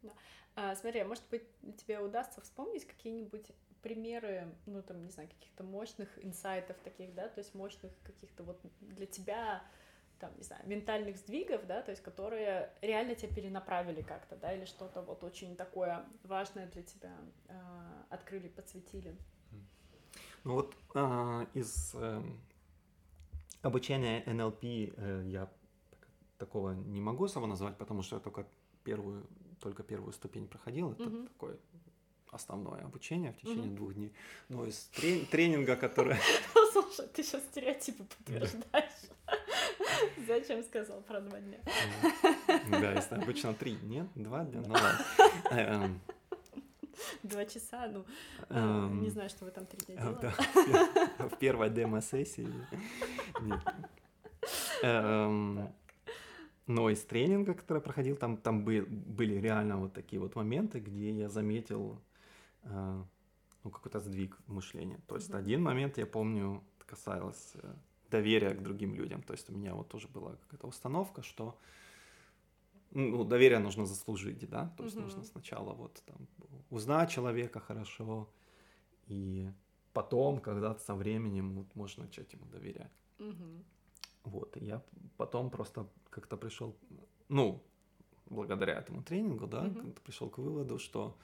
Да. 0.02 0.12
А, 0.56 0.74
смотри, 0.74 1.00
а 1.00 1.06
может 1.06 1.24
быть, 1.30 1.44
тебе 1.76 2.00
удастся 2.00 2.40
вспомнить 2.40 2.86
какие-нибудь 2.86 3.52
примеры, 3.82 4.54
ну, 4.66 4.82
там, 4.82 5.02
не 5.02 5.10
знаю, 5.10 5.28
каких-то 5.28 5.64
мощных 5.64 6.08
инсайтов 6.24 6.76
таких, 6.84 7.14
да, 7.14 7.28
то 7.28 7.40
есть 7.40 7.54
мощных 7.54 7.92
каких-то 8.02 8.42
вот 8.42 8.60
для 8.80 9.06
тебя, 9.06 9.62
там, 10.18 10.30
не 10.36 10.42
знаю, 10.42 10.62
ментальных 10.66 11.16
сдвигов, 11.16 11.66
да, 11.66 11.82
то 11.82 11.90
есть 11.90 12.02
которые 12.02 12.70
реально 12.82 13.14
тебя 13.14 13.34
перенаправили 13.34 14.02
как-то, 14.02 14.36
да, 14.36 14.52
или 14.52 14.64
что-то 14.64 15.02
вот 15.02 15.24
очень 15.24 15.56
такое 15.56 16.04
важное 16.24 16.66
для 16.66 16.82
тебя 16.82 17.16
э, 17.48 17.54
открыли, 18.10 18.48
подсветили. 18.48 19.16
Ну 20.44 20.54
вот 20.54 20.74
э, 20.94 21.46
из 21.54 21.94
э, 21.94 22.22
обучения 23.62 24.22
НЛП 24.26 24.64
э, 24.64 25.22
я 25.26 25.50
такого 26.38 26.72
не 26.72 27.00
могу 27.00 27.28
само 27.28 27.46
назвать, 27.46 27.76
потому 27.76 28.02
что 28.02 28.16
я 28.16 28.20
только 28.20 28.46
первую 28.84 29.26
только 29.60 29.82
первую 29.82 30.12
ступень 30.12 30.48
проходил. 30.48 30.92
Это 30.92 31.04
mm-hmm. 31.04 31.28
такой 31.28 31.60
основное 32.30 32.82
обучение 32.82 33.32
в 33.32 33.36
течение 33.36 33.66
mm-hmm. 33.66 33.76
двух 33.76 33.94
дней. 33.94 34.12
Но 34.48 34.64
из 34.64 34.90
трени- 34.94 35.24
тренинга, 35.26 35.76
который... 35.76 36.16
Слушай, 36.72 37.06
ты 37.08 37.22
сейчас 37.22 37.42
стереотипы 37.44 38.04
подтверждаешь. 38.04 39.10
Зачем 40.26 40.62
сказал 40.62 41.00
про 41.02 41.20
два 41.20 41.40
дня? 41.40 41.58
Да, 42.70 42.92
если 42.92 43.14
обычно 43.14 43.54
три, 43.54 43.76
нет? 43.82 44.06
Два 44.14 44.44
дня? 44.44 44.62
Ну 44.66 44.72
ладно. 44.72 44.98
Эм. 45.50 46.00
Два 47.22 47.44
часа, 47.46 47.86
ну, 47.88 48.04
эм. 48.50 49.02
не 49.02 49.10
знаю, 49.10 49.30
что 49.30 49.44
вы 49.44 49.50
там 49.50 49.66
три 49.66 49.78
дня 49.86 49.96
делали. 49.96 51.28
В 51.30 51.36
первой 51.38 51.70
демо-сессии. 51.70 52.48
Эм. 54.82 55.68
но 56.66 56.90
из 56.90 57.02
тренинга, 57.04 57.54
который 57.54 57.82
проходил, 57.82 58.16
там, 58.16 58.36
там 58.36 58.64
были, 58.64 58.80
были 58.80 59.34
реально 59.34 59.78
вот 59.78 59.92
такие 59.92 60.20
вот 60.20 60.34
моменты, 60.34 60.80
где 60.80 61.10
я 61.10 61.28
заметил 61.28 61.94
э, 61.94 62.09
ну, 62.64 63.70
какой-то 63.70 64.00
сдвиг 64.00 64.38
мышления. 64.46 65.00
То 65.06 65.16
есть 65.16 65.30
mm-hmm. 65.30 65.38
один 65.38 65.62
момент, 65.62 65.98
я 65.98 66.06
помню, 66.06 66.62
касалось 66.86 67.52
э, 67.54 67.74
доверия 68.10 68.54
к 68.54 68.62
другим 68.62 68.94
людям. 68.94 69.22
То 69.22 69.32
есть 69.32 69.50
у 69.50 69.52
меня 69.52 69.74
вот 69.74 69.88
тоже 69.88 70.08
была 70.08 70.36
какая-то 70.36 70.66
установка, 70.66 71.22
что 71.22 71.58
ну, 72.92 73.24
доверие 73.24 73.58
нужно 73.58 73.86
заслужить, 73.86 74.48
да, 74.48 74.72
то 74.76 74.84
есть 74.84 74.96
mm-hmm. 74.96 75.02
нужно 75.02 75.22
сначала 75.22 75.74
вот 75.74 76.02
там 76.06 76.26
узнать 76.70 77.10
человека 77.10 77.60
хорошо, 77.60 78.28
и 79.06 79.50
потом, 79.92 80.40
когда-то 80.40 80.80
со 80.80 80.94
временем 80.94 81.54
вот, 81.54 81.74
можно 81.74 82.04
начать 82.04 82.32
ему 82.32 82.46
доверять. 82.46 82.92
Mm-hmm. 83.18 83.64
Вот, 84.24 84.56
и 84.56 84.64
я 84.64 84.82
потом 85.16 85.50
просто 85.50 85.86
как-то 86.10 86.36
пришел, 86.36 86.76
ну, 87.28 87.62
благодаря 88.26 88.74
этому 88.74 89.02
тренингу, 89.02 89.46
да, 89.46 89.66
mm-hmm. 89.66 90.00
пришел 90.02 90.28
к 90.28 90.38
выводу, 90.38 90.78
что 90.78 91.16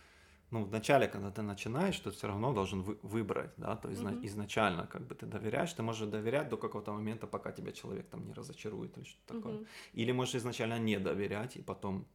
ну, 0.51 0.65
вначале, 0.65 1.09
когда 1.09 1.31
ты 1.31 1.43
начинаешь, 1.43 1.99
ты 1.99 2.11
все 2.11 2.29
равно 2.29 2.53
должен 2.53 2.83
вы, 2.83 2.99
выбрать, 3.03 3.51
да, 3.57 3.77
то 3.77 3.89
есть 3.89 4.03
mm-hmm. 4.03 4.27
изначально 4.27 4.87
как 4.87 5.03
бы 5.03 5.15
ты 5.15 5.27
доверяешь, 5.27 5.73
ты 5.73 5.83
можешь 5.83 6.09
доверять 6.09 6.49
до 6.49 6.57
какого-то 6.57 6.93
момента, 6.93 7.27
пока 7.27 7.51
тебя 7.51 7.73
человек 7.73 8.09
там 8.09 8.25
не 8.27 8.33
разочарует 8.33 8.97
или 8.97 9.05
что-то 9.05 9.35
mm-hmm. 9.35 9.43
такое. 9.43 9.67
Или 9.95 10.13
можешь 10.13 10.37
изначально 10.37 10.79
не 10.79 10.99
доверять 10.99 11.57
и 11.57 11.63
потом 11.63 12.07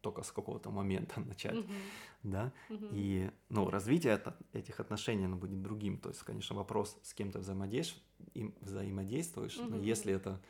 только 0.00 0.22
с 0.22 0.30
какого-то 0.30 0.70
момента 0.70 1.20
начать, 1.28 1.54
mm-hmm. 1.54 1.82
да, 2.22 2.52
mm-hmm. 2.68 2.88
и, 2.92 3.30
ну, 3.48 3.70
развитие 3.70 4.12
это, 4.12 4.36
этих 4.52 4.80
отношений, 4.80 5.24
оно 5.24 5.36
будет 5.36 5.62
другим, 5.62 5.98
то 5.98 6.08
есть, 6.08 6.22
конечно, 6.22 6.54
вопрос, 6.56 6.96
с 7.02 7.14
кем 7.14 7.32
ты 7.32 7.38
взаимодействуешь, 7.38 8.04
им 8.34 8.54
взаимодействуешь, 8.60 9.58
mm-hmm. 9.58 9.70
но 9.70 9.76
если 9.78 10.14
это, 10.14 10.40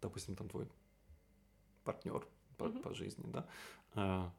допустим, 0.00 0.36
там 0.36 0.48
твой 0.48 0.68
партнер 1.84 2.26
по, 2.58 2.64
mm-hmm. 2.64 2.82
по 2.82 2.94
жизни, 2.94 3.24
да, 3.26 3.46
а, 3.94 4.32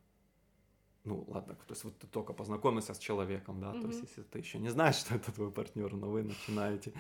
ну 1.08 1.24
ладно, 1.28 1.56
то 1.56 1.74
есть 1.74 1.84
вот 1.84 1.98
ты 1.98 2.08
только 2.08 2.34
познакомился 2.34 2.94
с 2.94 3.00
человеком, 3.00 3.62
да, 3.62 3.72
mm-hmm. 3.72 3.82
то 3.82 3.88
есть 3.88 4.02
если 4.02 4.24
ты 4.24 4.40
еще 4.40 4.60
не 4.60 4.70
знаешь, 4.70 4.96
что 5.04 5.16
это 5.16 5.32
твой 5.32 5.52
партнер, 5.52 5.94
но 5.94 6.10
вы 6.10 6.24
начинаете 6.24 6.94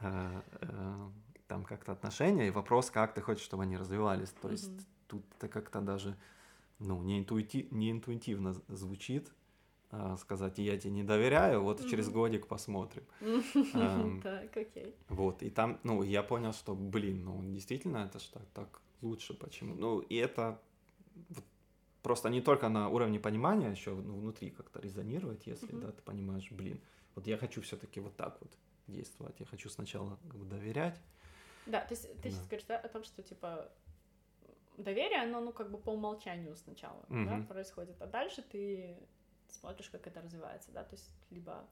э, 0.00 0.40
э, 0.60 1.08
там 1.48 1.64
как-то 1.64 1.92
отношения, 1.92 2.48
и 2.48 2.50
вопрос, 2.50 2.90
как 2.90 3.14
ты 3.14 3.20
хочешь, 3.20 3.44
чтобы 3.44 3.64
они 3.64 3.76
развивались, 3.76 4.30
то 4.30 4.50
есть 4.50 4.70
mm-hmm. 4.70 4.86
тут 5.08 5.24
это 5.36 5.48
как-то 5.48 5.80
даже, 5.80 6.16
ну, 6.78 7.02
не, 7.02 7.18
интуити, 7.18 7.68
не 7.72 7.90
интуитивно 7.90 8.54
звучит, 8.68 9.32
э, 9.90 10.16
сказать, 10.20 10.58
я 10.58 10.78
тебе 10.78 10.92
не 10.92 11.02
доверяю, 11.02 11.62
вот 11.62 11.80
mm-hmm. 11.80 11.90
через 11.90 12.08
годик 12.08 12.46
посмотрим. 12.46 13.02
Так, 14.22 14.56
окей. 14.56 14.94
Вот, 15.08 15.42
и 15.42 15.50
там, 15.50 15.80
ну, 15.82 16.04
я 16.04 16.22
понял, 16.22 16.52
что, 16.52 16.76
блин, 16.76 17.24
ну, 17.24 17.42
действительно, 17.52 17.98
это 17.98 18.20
что 18.20 18.40
так 18.54 18.80
лучше, 19.02 19.34
почему, 19.34 19.74
ну, 19.74 19.98
и 19.98 20.14
это 20.14 20.60
просто 22.02 22.28
не 22.28 22.40
только 22.40 22.68
на 22.68 22.88
уровне 22.88 23.18
понимания, 23.18 23.70
еще 23.70 23.94
ну, 23.94 24.16
внутри 24.16 24.50
как-то 24.50 24.80
резонировать, 24.80 25.46
если 25.46 25.68
mm-hmm. 25.68 25.80
да, 25.80 25.92
ты 25.92 26.02
понимаешь, 26.02 26.50
блин, 26.50 26.80
вот 27.14 27.26
я 27.26 27.36
хочу 27.36 27.60
все-таки 27.62 28.00
вот 28.00 28.16
так 28.16 28.38
вот 28.40 28.50
действовать, 28.86 29.34
я 29.40 29.46
хочу 29.46 29.68
сначала 29.68 30.18
как 30.22 30.36
бы 30.36 30.44
доверять. 30.44 31.00
Да, 31.66 31.80
то 31.80 31.94
есть 31.94 32.10
ты 32.22 32.22
да. 32.22 32.30
сейчас 32.30 32.46
говоришь 32.46 32.66
да, 32.66 32.78
о 32.78 32.88
том, 32.88 33.04
что 33.04 33.22
типа 33.22 33.70
доверие, 34.76 35.22
оно 35.22 35.40
ну 35.40 35.52
как 35.52 35.70
бы 35.70 35.78
по 35.78 35.90
умолчанию 35.90 36.56
сначала 36.56 37.02
mm-hmm. 37.08 37.24
да, 37.26 37.46
происходит, 37.46 38.00
а 38.00 38.06
дальше 38.06 38.42
ты 38.42 38.96
смотришь, 39.48 39.90
как 39.90 40.06
это 40.06 40.20
развивается, 40.20 40.70
да, 40.72 40.84
то 40.84 40.94
есть 40.94 41.10
либо 41.30 41.66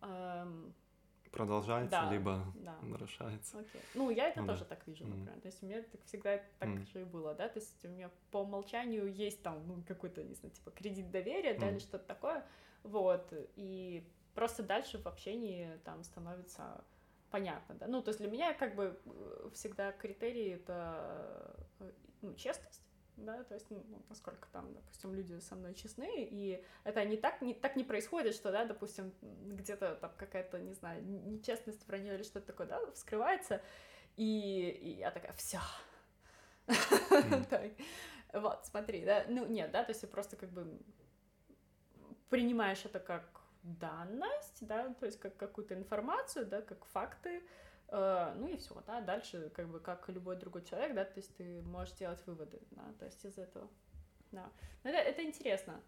эм, 0.00 0.74
продолжается, 1.30 1.90
да, 2.02 2.10
либо 2.10 2.44
да. 2.54 2.76
нарушается. 2.82 3.58
Окей. 3.58 3.80
Ну, 3.94 4.10
я 4.10 4.28
это 4.28 4.40
ну, 4.40 4.46
тоже 4.48 4.60
да. 4.60 4.66
так 4.66 4.86
вижу, 4.86 5.06
например. 5.06 5.34
Mm. 5.36 5.40
То 5.40 5.46
есть 5.46 5.62
у 5.62 5.66
меня 5.66 5.82
так 5.82 6.02
всегда 6.04 6.40
так 6.58 6.68
mm. 6.68 6.92
же 6.92 7.00
и 7.02 7.04
было, 7.04 7.34
да, 7.34 7.48
то 7.48 7.58
есть 7.58 7.84
у 7.84 7.88
меня 7.88 8.10
по 8.30 8.38
умолчанию 8.38 9.12
есть 9.12 9.42
там, 9.42 9.66
ну, 9.66 9.82
какой-то, 9.86 10.22
не 10.24 10.34
знаю, 10.34 10.54
типа 10.54 10.70
кредит 10.70 11.10
доверия, 11.10 11.54
mm. 11.54 11.60
да, 11.60 11.70
или 11.70 11.78
что-то 11.78 12.04
такое, 12.04 12.44
вот, 12.82 13.32
и 13.56 14.06
просто 14.34 14.62
дальше 14.62 14.98
в 14.98 15.06
общении 15.06 15.78
там 15.84 16.02
становится 16.04 16.84
понятно, 17.30 17.74
да, 17.74 17.86
ну, 17.86 18.02
то 18.02 18.08
есть 18.08 18.20
для 18.20 18.30
меня 18.30 18.54
как 18.54 18.74
бы 18.74 18.98
э, 19.04 19.50
всегда 19.52 19.92
критерий 19.92 20.50
это, 20.50 21.54
э, 21.80 21.90
ну, 22.22 22.34
честность, 22.34 22.87
да, 23.24 23.44
то 23.44 23.54
есть, 23.54 23.70
ну, 23.70 23.84
насколько 24.08 24.48
там, 24.52 24.72
допустим, 24.72 25.14
люди 25.14 25.38
со 25.40 25.54
мной 25.54 25.74
честны, 25.74 26.24
и 26.24 26.64
это 26.84 27.04
не 27.04 27.16
так, 27.16 27.40
не, 27.42 27.54
так 27.54 27.76
не 27.76 27.84
происходит, 27.84 28.34
что, 28.34 28.50
да, 28.50 28.64
допустим, 28.64 29.12
где-то 29.22 29.96
там 29.96 30.12
какая-то, 30.16 30.58
не 30.58 30.72
знаю, 30.72 31.04
нечестность, 31.04 31.86
вранье 31.86 32.14
или 32.14 32.22
что-то 32.22 32.46
такое, 32.46 32.66
да, 32.66 32.80
вскрывается, 32.92 33.60
и, 34.16 34.70
и 34.70 34.90
я 34.98 35.10
такая, 35.10 35.32
все. 35.34 35.60
Вот, 38.34 38.66
смотри, 38.66 39.06
да, 39.06 39.24
ну, 39.26 39.46
нет, 39.46 39.70
да, 39.70 39.84
то 39.84 39.92
есть 39.92 40.08
просто 40.10 40.36
как 40.36 40.50
бы 40.50 40.78
принимаешь 42.28 42.84
это 42.84 43.00
как 43.00 43.40
данность, 43.62 44.66
да, 44.66 44.92
то 45.00 45.06
есть 45.06 45.18
как 45.18 45.36
какую-то 45.36 45.74
информацию, 45.74 46.46
да, 46.46 46.60
как 46.60 46.84
факты, 46.84 47.42
ну 47.90 48.48
и 48.48 48.56
все, 48.56 48.82
да, 48.86 49.00
дальше, 49.00 49.50
как 49.54 49.68
бы, 49.68 49.80
как 49.80 50.08
любой 50.08 50.36
другой 50.36 50.62
человек, 50.64 50.94
да, 50.94 51.04
то 51.04 51.16
есть 51.16 51.34
ты 51.36 51.62
можешь 51.62 51.94
делать 51.94 52.20
выводы, 52.26 52.60
да, 52.70 52.84
то 52.98 53.06
есть 53.06 53.24
из 53.24 53.38
этого, 53.38 53.68
да. 54.30 54.50
Но 54.84 54.90
это, 54.90 54.98
это 54.98 55.22
интересно, 55.24 55.80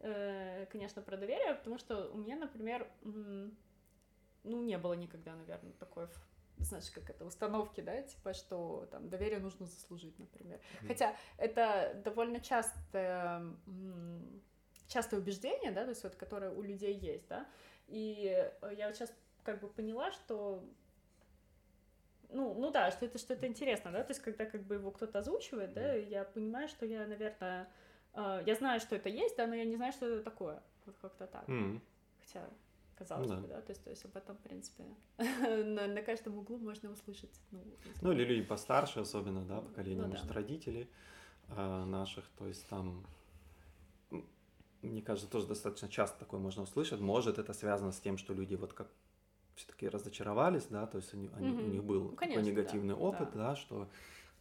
э, 0.00 0.66
конечно, 0.70 1.02
про 1.02 1.16
доверие, 1.16 1.54
потому 1.54 1.78
что 1.78 2.10
у 2.10 2.16
меня, 2.16 2.36
например, 2.36 2.90
ну, 3.02 4.62
не 4.62 4.78
было 4.78 4.94
никогда, 4.94 5.34
наверное, 5.34 5.72
такой 5.74 6.08
знаешь, 6.58 6.90
как 6.90 7.10
это, 7.10 7.24
установки, 7.24 7.80
да, 7.80 8.02
типа, 8.02 8.34
что 8.34 8.86
там 8.90 9.08
доверие 9.08 9.40
нужно 9.40 9.66
заслужить, 9.66 10.18
например. 10.18 10.58
Mm-hmm. 10.58 10.86
Хотя 10.86 11.16
это 11.36 12.00
довольно 12.04 12.40
частое, 12.40 13.42
частое 14.86 15.20
убеждение, 15.20 15.72
да, 15.72 15.84
то 15.84 15.90
есть 15.90 16.02
вот, 16.04 16.14
которое 16.14 16.52
у 16.52 16.62
людей 16.62 16.94
есть, 16.94 17.26
да, 17.28 17.46
и 17.88 18.48
я 18.76 18.86
вот 18.86 18.96
сейчас 18.96 19.12
как 19.42 19.60
бы 19.60 19.68
поняла, 19.68 20.12
что 20.12 20.64
ну, 22.32 22.54
ну 22.54 22.70
да, 22.70 22.90
что 22.90 23.06
это 23.06 23.18
что-то 23.18 23.46
интересно, 23.46 23.90
да, 23.92 24.02
то 24.02 24.10
есть 24.12 24.20
когда 24.20 24.44
как 24.44 24.62
бы 24.64 24.74
его 24.76 24.90
кто-то 24.90 25.18
озвучивает, 25.18 25.72
да, 25.72 25.94
я 25.94 26.24
понимаю, 26.24 26.68
что 26.68 26.86
я, 26.86 27.06
наверное, 27.06 27.68
э, 28.14 28.42
я 28.46 28.54
знаю, 28.54 28.80
что 28.80 28.96
это 28.96 29.08
есть, 29.08 29.36
да, 29.36 29.46
но 29.46 29.54
я 29.54 29.64
не 29.64 29.76
знаю, 29.76 29.92
что 29.92 30.06
это 30.06 30.22
такое, 30.22 30.62
вот 30.86 30.96
как-то 31.00 31.26
так. 31.26 31.48
Mm. 31.48 31.80
Хотя, 32.20 32.48
казалось 32.96 33.28
ну, 33.28 33.40
бы, 33.40 33.48
да. 33.48 33.56
да, 33.56 33.62
то 33.62 33.70
есть, 33.70 33.84
то 33.84 33.90
есть 33.90 34.04
об 34.04 34.16
этом, 34.16 34.36
в 34.36 34.40
принципе, 34.40 34.84
на, 35.18 35.86
на 35.86 36.02
каждом 36.02 36.38
углу 36.38 36.58
можно 36.58 36.90
услышать. 36.90 37.40
Ну, 37.50 37.62
ну 38.00 38.12
или 38.12 38.24
люди 38.24 38.42
постарше, 38.42 39.00
особенно, 39.00 39.44
да, 39.44 39.60
поколение, 39.60 40.02
ну, 40.02 40.08
может, 40.08 40.26
да. 40.26 40.34
родителей 40.34 40.88
э, 41.48 41.84
наших, 41.84 42.24
то 42.38 42.46
есть 42.46 42.66
там 42.68 43.06
мне 44.82 45.00
кажется, 45.00 45.30
тоже 45.30 45.46
достаточно 45.46 45.88
часто 45.88 46.18
такое 46.18 46.40
можно 46.40 46.62
услышать. 46.64 47.00
Может, 47.00 47.38
это 47.38 47.52
связано 47.52 47.92
с 47.92 48.00
тем, 48.00 48.18
что 48.18 48.34
люди 48.34 48.56
вот 48.56 48.72
как 48.72 48.90
все-таки 49.54 49.88
разочаровались, 49.88 50.66
да, 50.66 50.86
то 50.86 50.98
есть 50.98 51.12
они, 51.14 51.30
они, 51.34 51.48
mm-hmm. 51.48 51.64
у 51.64 51.68
них 51.68 51.84
был 51.84 52.02
ну, 52.04 52.16
конечно, 52.16 52.42
такой 52.42 52.52
негативный 52.52 52.94
да, 52.94 53.00
опыт, 53.00 53.30
да. 53.34 53.48
да, 53.48 53.56
что 53.56 53.88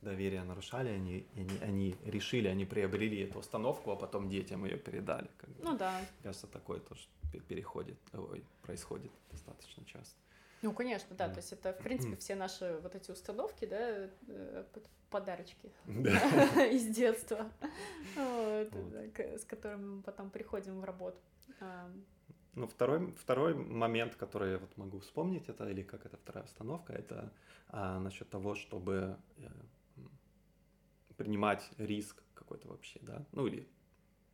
доверие 0.02 0.44
нарушали, 0.44 0.90
они, 0.90 1.28
они, 1.36 1.58
они 1.62 1.96
решили, 2.06 2.48
они 2.48 2.66
приобрели 2.66 3.22
эту 3.22 3.40
установку, 3.40 3.92
а 3.92 3.96
потом 3.96 4.30
детям 4.30 4.66
ее 4.66 4.78
передали. 4.78 5.30
Как 5.38 5.50
бы. 5.50 5.64
Ну 5.64 5.78
да. 5.78 6.02
Кажется, 6.24 6.48
такое 6.48 6.80
тоже 6.80 7.02
переходит, 7.48 7.98
ой, 8.14 8.44
происходит 8.64 9.12
достаточно 9.32 9.86
часто. 9.86 10.16
Ну, 10.62 10.74
конечно, 10.74 11.16
да, 11.16 11.28
то 11.28 11.38
есть 11.38 11.54
это, 11.54 11.74
в 11.74 11.80
принципе, 11.80 12.16
все 12.18 12.36
наши 12.36 12.80
вот 12.84 12.94
эти 12.94 13.10
установки, 13.10 13.66
да, 13.66 14.10
э, 14.28 14.64
подарочки 15.10 15.72
из 15.88 16.86
детства, 16.96 17.52
с 18.16 19.46
которыми 19.46 19.96
мы 19.96 20.02
потом 20.04 20.30
приходим 20.30 20.80
в 20.80 20.84
работу. 20.84 21.18
Ну, 22.54 22.68
второй, 22.68 23.12
второй 23.14 23.54
момент, 23.56 24.16
который 24.16 24.52
я 24.52 24.58
вот 24.58 24.76
могу 24.76 25.00
вспомнить, 25.00 25.48
это, 25.48 25.70
или 25.70 25.84
как 25.84 26.06
это 26.06 26.18
вторая 26.18 26.44
установка, 26.44 26.92
это 26.92 27.32
а, 27.70 28.00
насчет 28.00 28.30
того, 28.30 28.56
чтобы 28.56 29.18
э, 29.38 29.48
принимать 31.16 31.70
риск 31.78 32.22
какой-то 32.34 32.68
вообще, 32.68 33.00
да, 33.04 33.26
ну 33.32 33.48
или 33.48 33.70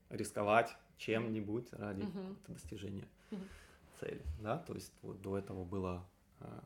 рисковать 0.09 0.76
чем-нибудь 0.97 1.74
ради 1.74 2.01
uh-huh. 2.01 2.36
достижения 2.47 3.07
uh-huh. 3.30 3.47
цели, 3.99 4.22
да, 4.41 4.57
то 4.57 4.74
есть 4.74 4.93
вот 5.03 5.22
до 5.22 5.38
этого 5.38 5.63
было 5.63 6.03
а, 6.39 6.63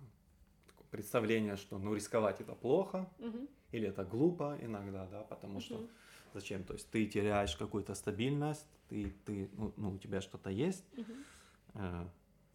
представление, 0.90 1.58
что 1.58 1.78
ну 1.78 1.94
рисковать 1.94 2.40
это 2.40 2.56
плохо 2.56 3.10
uh-huh. 3.20 3.50
или 3.74 3.90
это 3.90 4.06
глупо 4.06 4.58
иногда, 4.62 5.06
да, 5.08 5.24
потому 5.24 5.60
uh-huh. 5.60 5.64
что 5.64 5.90
зачем, 6.34 6.64
то 6.64 6.74
есть 6.74 6.90
ты 6.90 7.06
теряешь 7.08 7.58
какую-то 7.58 7.94
стабильность, 7.94 8.68
ты, 8.88 9.14
ты, 9.26 9.50
ну, 9.58 9.74
ну 9.76 9.92
у 9.92 9.98
тебя 9.98 10.22
что-то 10.22 10.50
есть, 10.50 10.86
uh-huh 10.94 11.26
Э, 11.41 11.41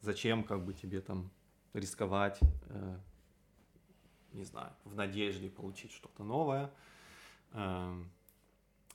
зачем 0.00 0.44
как 0.44 0.64
бы 0.64 0.72
тебе 0.72 1.00
там 1.00 1.30
рисковать, 1.74 2.38
э, 2.68 2.98
не 4.32 4.44
знаю, 4.44 4.72
в 4.84 4.94
надежде 4.94 5.48
получить 5.48 5.92
что-то 5.92 6.24
новое. 6.24 6.70
Эм, 7.52 8.10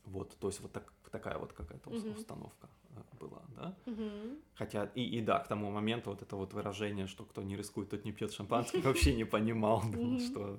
вот, 0.06 0.38
то 0.40 0.48
есть 0.48 0.62
вот 0.62 0.72
так, 0.72 0.92
такая 1.12 1.38
вот 1.38 1.54
какая-то 1.54 1.90
mm-hmm. 1.90 2.18
установка 2.18 2.70
э, 2.90 3.18
была, 3.20 3.42
да. 3.56 3.76
Mm-hmm. 3.86 4.42
Хотя 4.56 4.86
и, 4.96 5.04
и 5.04 5.22
да, 5.22 5.40
к 5.40 5.48
тому 5.48 5.72
моменту 5.72 6.10
вот 6.10 6.22
это 6.22 6.36
вот 6.36 6.54
выражение, 6.54 7.08
что 7.08 7.24
кто 7.24 7.44
не 7.44 7.56
рискует, 7.56 7.90
тот 7.90 8.06
не 8.06 8.12
пьет 8.12 8.32
шампанское, 8.32 8.82
вообще 8.84 9.16
не 9.16 9.26
понимал, 9.26 9.82
что 10.28 10.58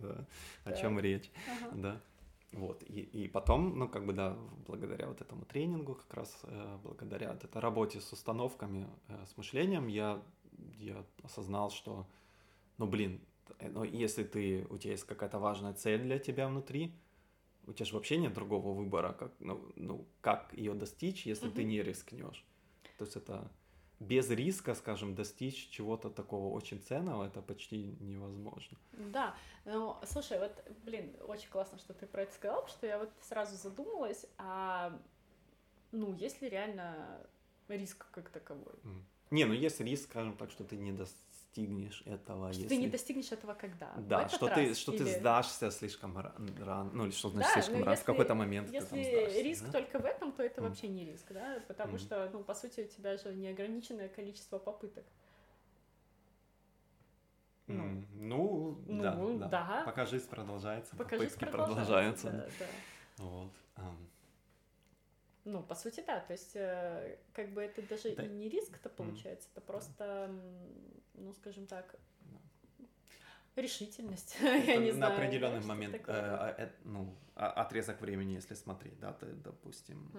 о 0.65 0.73
чем 0.73 1.01
речь, 1.01 1.31
да. 1.73 2.01
Вот, 2.53 2.83
и, 2.83 3.01
и 3.01 3.29
потом, 3.29 3.79
ну, 3.79 3.89
как 3.89 4.05
бы, 4.05 4.13
да, 4.13 4.37
благодаря 4.67 5.07
вот 5.09 5.23
этому 5.23 5.45
тренингу, 5.47 5.95
как 5.95 6.13
раз 6.15 6.39
э, 6.45 6.79
благодаря 6.83 7.33
вот 7.33 7.43
этой 7.45 7.63
работе 7.63 8.01
с 8.01 8.13
установками, 8.13 8.87
э, 9.09 9.25
с 9.27 9.37
мышлением, 9.39 9.89
я, 9.89 10.23
я 10.79 11.03
осознал, 11.23 11.71
что, 11.71 12.07
ну, 12.77 12.87
блин, 12.87 13.21
э, 13.59 13.71
ну, 13.71 13.85
если 13.85 14.25
ты, 14.25 14.67
у 14.69 14.77
тебя 14.77 14.93
есть 14.93 15.05
какая-то 15.05 15.39
важная 15.39 15.73
цель 15.73 16.03
для 16.03 16.19
тебя 16.19 16.47
внутри, 16.47 16.93
у 17.67 17.73
тебя 17.73 17.87
же 17.87 17.95
вообще 17.95 18.19
нет 18.19 18.35
другого 18.35 18.75
выбора, 18.75 19.13
как, 19.15 19.33
ну, 19.41 19.73
ну, 19.77 20.07
как 20.21 20.53
ее 20.53 20.75
достичь, 20.75 21.25
если 21.25 21.49
mm-hmm. 21.49 21.55
ты 21.55 21.65
не 21.65 21.83
рискнешь. 21.83 22.45
То 22.99 23.05
есть 23.05 23.17
это 23.17 23.51
без 24.03 24.31
риска, 24.31 24.75
скажем, 24.75 25.15
достичь 25.15 25.69
чего-то 25.71 26.11
такого 26.11 26.55
очень 26.55 26.81
ценного, 26.81 27.27
это 27.27 27.43
почти 27.43 27.97
невозможно. 28.01 28.77
Да, 28.93 29.35
ну, 29.65 29.97
слушай, 30.05 30.39
вот, 30.39 30.53
блин, 30.85 31.15
очень 31.27 31.49
классно, 31.49 31.79
что 31.79 31.95
ты 31.95 32.07
про 32.07 32.23
это 32.23 32.35
сказал, 32.35 32.67
что 32.69 32.87
я 32.87 32.99
вот 32.99 33.11
сразу 33.23 33.57
задумалась, 33.57 34.27
а, 34.39 34.99
ну, 35.93 36.15
есть 36.15 36.43
ли 36.43 36.49
реально 36.49 37.27
риск 37.69 38.07
как 38.11 38.29
таковой? 38.31 38.75
Не, 39.31 39.47
ну 39.47 39.55
есть 39.55 39.81
риск, 39.81 40.11
скажем 40.11 40.37
так, 40.37 40.51
что 40.51 40.65
ты 40.65 40.77
не 40.77 40.93
даст 40.93 41.17
достигнешь 41.53 42.03
этого. 42.07 42.53
Что 42.53 42.63
если... 42.63 42.75
ты 42.75 42.81
не 42.81 42.89
достигнешь 42.89 43.33
этого 43.33 43.55
когда? 43.55 43.93
Да, 43.99 44.29
что 44.29 44.49
ты, 44.49 44.75
что 44.75 44.93
или... 44.93 45.05
ты 45.05 45.19
сдашься 45.19 45.71
слишком 45.71 46.17
рано, 46.19 46.91
ну 46.93 47.05
или 47.05 47.13
что 47.13 47.29
значит 47.29 47.53
да, 47.55 47.63
слишком 47.63 47.85
рано, 47.85 47.97
в 47.97 48.05
какой-то 48.05 48.35
момент 48.35 48.71
Если 48.73 48.89
ты 48.89 49.05
там 49.05 49.05
сдашься, 49.05 49.43
риск 49.43 49.65
да? 49.67 49.73
только 49.73 49.99
в 49.99 50.05
этом, 50.05 50.33
то 50.33 50.43
это 50.43 50.61
mm. 50.61 50.69
вообще 50.69 50.89
не 50.89 51.05
риск, 51.05 51.27
да, 51.31 51.61
потому 51.69 51.97
mm. 51.97 51.99
что, 51.99 52.31
ну, 52.33 52.43
по 52.43 52.55
сути, 52.55 52.81
у 52.81 52.87
тебя 52.87 53.17
же 53.17 53.35
неограниченное 53.35 54.09
количество 54.09 54.59
попыток. 54.59 55.05
Ну, 57.67 58.05
ну, 58.15 58.79
ну 58.87 59.03
да, 59.03 59.15
да. 59.15 59.49
да. 59.49 59.83
Пока 59.85 60.07
жизнь 60.07 60.29
продолжается, 60.29 60.97
Пока 60.97 61.17
попытки 61.17 61.45
жизнь 61.45 61.53
продолжаются. 61.53 62.31
Да, 62.31 62.49
да. 62.59 63.25
Вот. 63.25 63.53
Um. 63.77 64.12
Ну, 65.45 65.63
по 65.63 65.75
сути, 65.75 66.05
да. 66.07 66.21
То 66.21 66.33
есть, 66.33 66.53
э, 66.55 67.19
как 67.33 67.53
бы 67.53 67.63
это 67.63 67.83
даже 67.83 68.15
да. 68.15 68.25
и 68.25 68.29
не 68.29 68.49
риск-то 68.49 68.89
получается, 68.89 69.49
mm. 69.49 69.53
это 69.53 69.61
просто 69.61 70.31
ну, 71.15 71.33
скажем 71.35 71.67
так, 71.67 71.95
решительность. 73.57 74.37
Я 74.43 74.77
не 74.77 74.93
на 74.93 75.09
определенный 75.09 75.65
момент, 75.65 75.95
э, 75.95 76.01
а, 76.09 76.55
э, 76.59 76.71
ну, 76.85 77.17
а, 77.35 77.51
отрезок 77.51 78.01
времени, 78.01 78.33
если 78.33 78.55
смотреть, 78.55 78.99
да, 78.99 79.13
ты, 79.13 79.27
допустим, 79.27 80.11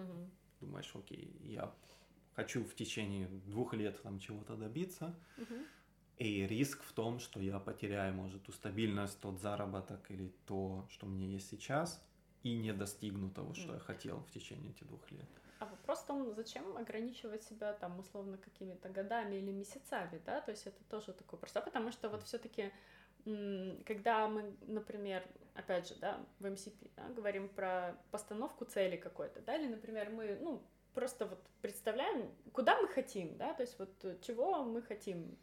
думаешь, 0.60 0.92
окей, 0.96 1.36
я 1.42 1.74
хочу 2.36 2.64
в 2.64 2.76
течение 2.76 3.28
двух 3.28 3.74
лет 3.74 4.02
там 4.02 4.20
чего-то 4.20 4.56
добиться, 4.56 5.16
и 6.18 6.46
риск 6.46 6.84
в 6.84 6.94
том, 6.94 7.20
что 7.20 7.40
я 7.40 7.60
потеряю, 7.60 8.14
может, 8.14 8.44
ту 8.44 8.52
стабильность, 8.52 9.20
тот 9.20 9.40
заработок 9.40 10.10
или 10.12 10.32
то, 10.46 10.88
что 10.90 11.08
у 11.08 11.10
меня 11.10 11.28
есть 11.28 11.50
сейчас, 11.50 12.06
и 12.44 12.56
не 12.56 12.74
достигну 12.74 13.30
того, 13.30 13.54
что 13.54 13.74
я 13.74 13.80
хотел 13.80 14.20
в 14.20 14.32
течение 14.32 14.72
этих 14.72 14.88
двух 14.88 15.10
лет. 15.12 15.26
А 15.60 15.66
вопрос 15.66 16.00
в 16.00 16.08
том, 16.08 16.34
зачем 16.34 16.78
ограничивать 16.78 17.44
себя 17.44 17.74
там 17.74 18.00
условно 18.00 18.38
какими-то 18.38 18.90
годами 18.90 19.36
или 19.36 19.52
месяцами, 19.52 20.22
да, 20.26 20.42
то 20.42 20.52
есть 20.52 20.68
это 20.68 20.84
тоже 20.90 21.14
такой 21.14 21.40
просто, 21.40 21.62
потому 21.62 21.92
что 21.92 22.10
вот 22.10 22.24
все-таки 22.24 22.72
когда 23.86 24.28
мы, 24.28 24.54
например, 24.68 25.24
опять 25.56 25.88
же, 25.88 25.96
да, 25.96 26.20
в 26.40 26.46
MCP, 26.46 26.92
да, 26.98 27.08
говорим 27.08 27.48
про 27.48 27.98
постановку 28.12 28.66
цели 28.66 28.98
какой-то, 28.98 29.40
да, 29.42 29.56
или, 29.56 29.68
например, 29.68 30.10
мы, 30.10 30.38
ну, 30.42 30.62
просто 30.94 31.26
вот 31.26 31.40
представляем, 31.62 32.30
куда 32.52 32.80
мы 32.82 32.88
хотим, 32.90 33.38
да, 33.38 33.54
то 33.54 33.62
есть 33.62 33.80
вот 33.80 34.22
чего 34.22 34.64
мы 34.64 34.82
хотим, 34.82 35.38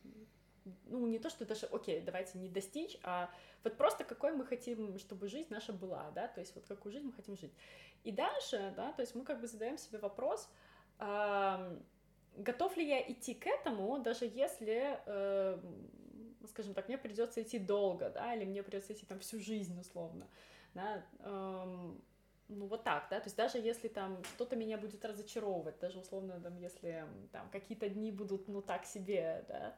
ну, 0.86 1.06
не 1.06 1.18
то, 1.18 1.30
что 1.30 1.44
даже, 1.44 1.66
окей, 1.66 2.00
давайте 2.00 2.38
не 2.38 2.48
достичь, 2.48 2.98
а 3.02 3.30
вот 3.64 3.76
просто 3.76 4.04
какой 4.04 4.32
мы 4.32 4.44
хотим, 4.44 4.98
чтобы 4.98 5.28
жизнь 5.28 5.48
наша 5.50 5.72
была, 5.72 6.10
да, 6.14 6.28
то 6.28 6.40
есть 6.40 6.54
вот 6.54 6.66
какую 6.66 6.92
жизнь 6.92 7.06
мы 7.06 7.12
хотим 7.12 7.36
жить. 7.36 7.52
И 8.04 8.12
дальше, 8.12 8.72
да, 8.76 8.92
то 8.92 9.02
есть 9.02 9.14
мы 9.14 9.24
как 9.24 9.40
бы 9.40 9.46
задаем 9.46 9.78
себе 9.78 9.98
вопрос, 9.98 10.48
э, 10.98 11.78
готов 12.36 12.76
ли 12.76 12.86
я 12.86 13.00
идти 13.10 13.34
к 13.34 13.46
этому, 13.46 13.98
даже 13.98 14.24
если, 14.24 15.00
э, 15.06 15.58
скажем 16.48 16.74
так, 16.74 16.88
мне 16.88 16.98
придется 16.98 17.42
идти 17.42 17.58
долго, 17.58 18.10
да, 18.10 18.34
или 18.34 18.44
мне 18.44 18.62
придется 18.62 18.92
идти 18.92 19.06
там 19.06 19.18
всю 19.20 19.40
жизнь 19.40 19.78
условно, 19.78 20.26
да, 20.74 21.04
э, 21.18 21.90
ну 22.50 22.66
вот 22.66 22.82
так, 22.82 23.06
да, 23.10 23.20
то 23.20 23.26
есть 23.26 23.36
даже 23.36 23.58
если 23.58 23.88
там 23.88 24.22
что-то 24.24 24.56
меня 24.56 24.76
будет 24.76 25.04
разочаровывать, 25.04 25.78
даже 25.78 25.98
условно 26.00 26.40
там, 26.40 26.56
если 26.56 27.06
там 27.32 27.48
какие-то 27.50 27.88
дни 27.88 28.10
будут, 28.10 28.48
ну 28.48 28.60
так 28.60 28.84
себе, 28.86 29.44
да, 29.48 29.76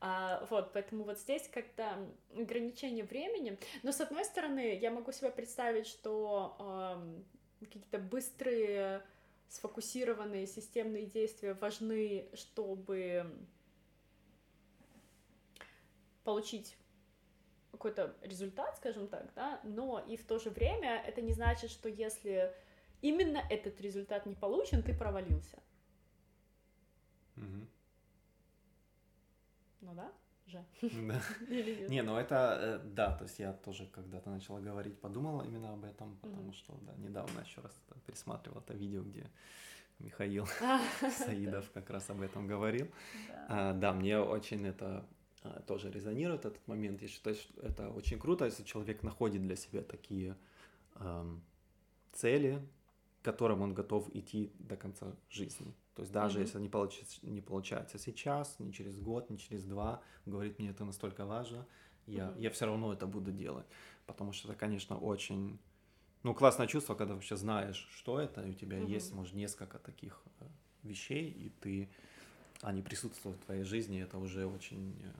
а, 0.00 0.46
вот, 0.50 0.72
поэтому 0.72 1.04
вот 1.04 1.18
здесь 1.18 1.48
как-то 1.48 1.98
ограничение 2.36 3.04
времени. 3.04 3.58
Но 3.82 3.92
с 3.92 4.00
одной 4.00 4.24
стороны, 4.24 4.78
я 4.78 4.90
могу 4.90 5.10
себе 5.12 5.30
представить, 5.30 5.86
что 5.86 6.56
э, 7.60 7.64
какие-то 7.64 7.98
быстрые, 7.98 9.02
сфокусированные 9.48 10.46
системные 10.46 11.06
действия 11.06 11.54
важны, 11.54 12.28
чтобы 12.34 13.26
получить 16.22 16.76
какой-то 17.72 18.14
результат, 18.22 18.76
скажем 18.76 19.08
так, 19.08 19.32
да, 19.34 19.60
но 19.64 20.04
и 20.06 20.16
в 20.16 20.24
то 20.24 20.38
же 20.38 20.50
время 20.50 21.02
это 21.06 21.22
не 21.22 21.32
значит, 21.32 21.70
что 21.70 21.88
если 21.88 22.54
именно 23.00 23.42
этот 23.50 23.80
результат 23.80 24.26
не 24.26 24.34
получен, 24.34 24.82
ты 24.82 24.92
провалился. 24.92 25.58
Mm-hmm. 27.36 27.66
Ну 29.88 29.94
да, 29.94 30.12
же. 30.46 30.64
Да. 30.82 31.22
Не, 31.88 32.02
ну 32.02 32.16
это, 32.16 32.58
э, 32.60 32.78
да, 32.84 33.16
то 33.16 33.24
есть 33.24 33.38
я 33.38 33.54
тоже 33.54 33.86
когда-то 33.86 34.28
начала 34.28 34.60
говорить, 34.60 35.00
подумала 35.00 35.42
именно 35.42 35.72
об 35.72 35.84
этом, 35.84 36.18
потому 36.18 36.52
что, 36.52 36.78
да, 36.82 36.92
недавно 36.96 37.40
еще 37.40 37.62
раз 37.62 37.72
пересматривал 38.06 38.60
это 38.60 38.74
видео, 38.74 39.02
где 39.02 39.24
Михаил 39.98 40.46
а, 40.62 40.80
Саидов 41.10 41.70
как 41.72 41.88
раз 41.88 42.10
об 42.10 42.20
этом 42.20 42.46
говорил. 42.46 42.88
А, 43.48 43.72
да, 43.72 43.94
мне 43.94 44.18
очень 44.18 44.66
это 44.66 45.06
а, 45.42 45.62
тоже 45.62 45.90
резонирует 45.90 46.44
этот 46.44 46.68
момент. 46.68 47.00
Я 47.00 47.08
считаю, 47.08 47.36
что 47.36 47.58
это 47.62 47.88
очень 47.88 48.18
круто, 48.18 48.44
если 48.44 48.64
человек 48.64 49.02
находит 49.02 49.42
для 49.42 49.56
себя 49.56 49.82
такие 49.82 50.36
цели, 52.12 52.60
которым 53.22 53.62
он 53.62 53.74
готов 53.74 54.08
идти 54.14 54.52
до 54.58 54.76
конца 54.76 55.14
жизни. 55.28 55.74
То 55.94 56.02
есть 56.02 56.12
даже 56.12 56.38
mm-hmm. 56.38 56.42
если 56.42 56.60
не 56.60 56.68
получается, 56.68 57.18
не 57.22 57.40
получается 57.40 57.98
сейчас, 57.98 58.56
не 58.58 58.72
через 58.72 59.00
год, 59.00 59.30
не 59.30 59.38
через 59.38 59.64
два, 59.64 60.02
говорит, 60.26 60.58
мне 60.58 60.70
это 60.70 60.84
настолько 60.84 61.26
важно, 61.26 61.66
я, 62.06 62.26
mm-hmm. 62.26 62.40
я 62.40 62.50
все 62.50 62.66
равно 62.66 62.92
это 62.92 63.06
буду 63.06 63.32
делать. 63.32 63.66
Потому 64.06 64.32
что 64.32 64.48
это, 64.48 64.58
конечно, 64.58 64.96
очень 64.96 65.58
ну, 66.22 66.34
классное 66.34 66.66
чувство, 66.66 66.94
когда 66.94 67.14
вообще 67.14 67.36
знаешь, 67.36 67.88
что 67.92 68.20
это, 68.20 68.42
и 68.42 68.50
у 68.50 68.54
тебя 68.54 68.78
mm-hmm. 68.78 68.90
есть, 68.90 69.12
может, 69.12 69.34
несколько 69.34 69.78
таких 69.78 70.22
э, 70.40 70.46
вещей, 70.82 71.30
и 71.30 71.50
ты, 71.60 71.88
они 72.62 72.82
присутствуют 72.82 73.38
в 73.38 73.44
твоей 73.44 73.64
жизни, 73.64 74.00
это 74.00 74.18
уже 74.18 74.46
очень 74.46 75.00
э, 75.02 75.12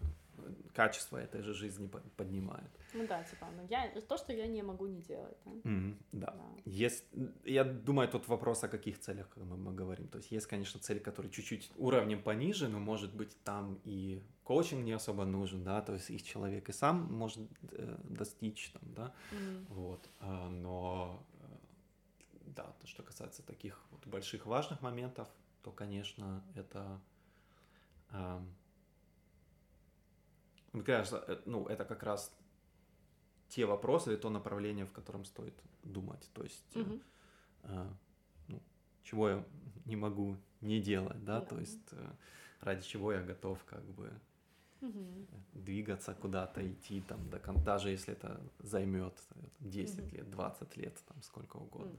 качество 0.74 1.16
этой 1.16 1.43
же 1.43 1.55
жизни 1.55 1.91
поднимает. 2.16 2.70
Ну 2.95 3.07
да, 3.07 3.22
типа, 3.22 3.49
ну 3.57 3.66
я, 3.68 3.89
то, 4.01 4.16
что 4.16 4.32
я 4.32 4.47
не 4.47 4.62
могу 4.62 4.86
не 4.86 5.03
делать. 5.03 5.36
Да, 5.45 5.51
mm-hmm, 5.51 5.97
да. 6.12 6.26
да. 6.26 6.45
Есть, 6.64 7.05
я 7.45 7.64
думаю, 7.64 8.09
тут 8.09 8.28
вопрос 8.28 8.64
о 8.64 8.68
каких 8.68 8.99
целях 8.99 9.28
мы, 9.36 9.57
мы 9.57 9.74
говорим. 9.74 10.09
То 10.09 10.18
есть 10.18 10.30
есть, 10.30 10.47
конечно, 10.47 10.80
цели, 10.80 10.99
которые 10.99 11.30
чуть-чуть 11.32 11.72
уровнем 11.76 12.22
пониже, 12.22 12.68
но, 12.68 12.78
может 12.78 13.14
быть, 13.14 13.36
там 13.45 13.80
и 13.84 14.22
коучинг 14.45 14.84
не 14.84 14.93
особо 14.93 15.24
нужен, 15.24 15.64
да, 15.64 15.82
то 15.82 15.93
есть 15.94 16.10
их 16.10 16.23
человек 16.23 16.69
и 16.69 16.73
сам 16.73 17.12
может 17.12 17.40
э, 17.73 17.97
достичь, 18.05 18.70
там, 18.70 18.82
да, 18.94 19.15
mm-hmm. 19.32 19.66
вот, 19.69 20.09
а, 20.20 20.48
но, 20.48 21.23
э, 21.40 21.47
да, 22.47 22.65
то, 22.81 22.86
что 22.86 23.02
касается 23.02 23.43
таких 23.43 23.85
вот 23.90 24.06
больших 24.06 24.47
важных 24.47 24.81
моментов, 24.81 25.28
то, 25.62 25.70
конечно, 25.70 26.43
это... 26.55 27.01
Э, 28.10 28.40
мне 30.78 30.86
кажется, 30.86 31.24
э, 31.26 31.42
ну, 31.46 31.66
это 31.66 31.84
как 31.84 32.02
раз 32.02 32.32
те 33.48 33.66
вопросы 33.66 34.10
или 34.10 34.16
то 34.16 34.30
направление, 34.30 34.86
в 34.86 34.92
котором 34.92 35.24
стоит 35.24 35.55
думать. 35.82 36.30
То 36.32 36.42
есть, 36.42 36.76
угу. 36.76 37.00
э, 37.64 37.86
ну, 38.48 38.62
чего 39.02 39.28
я 39.28 39.44
не 39.86 39.96
могу 39.96 40.36
не 40.60 40.80
делать, 40.80 41.24
да, 41.24 41.40
да. 41.40 41.46
то 41.46 41.59
есть 41.59 41.92
э, 41.92 42.10
ради 42.60 42.82
чего 42.82 43.12
я 43.12 43.22
готов 43.22 43.64
как 43.64 43.84
бы 43.84 44.12
угу. 44.80 45.26
двигаться 45.52 46.14
куда-то, 46.14 46.60
идти 46.60 47.00
там 47.00 47.28
до 47.30 47.38
конца, 47.38 47.64
даже 47.64 47.90
если 47.90 48.12
это 48.12 48.40
займет 48.59 49.14
10 49.60 49.98
угу. 49.98 50.16
лет, 50.16 50.30
20 50.30 50.76
лет, 50.76 50.96
там 51.06 51.22
сколько 51.22 51.56
угодно. 51.56 51.98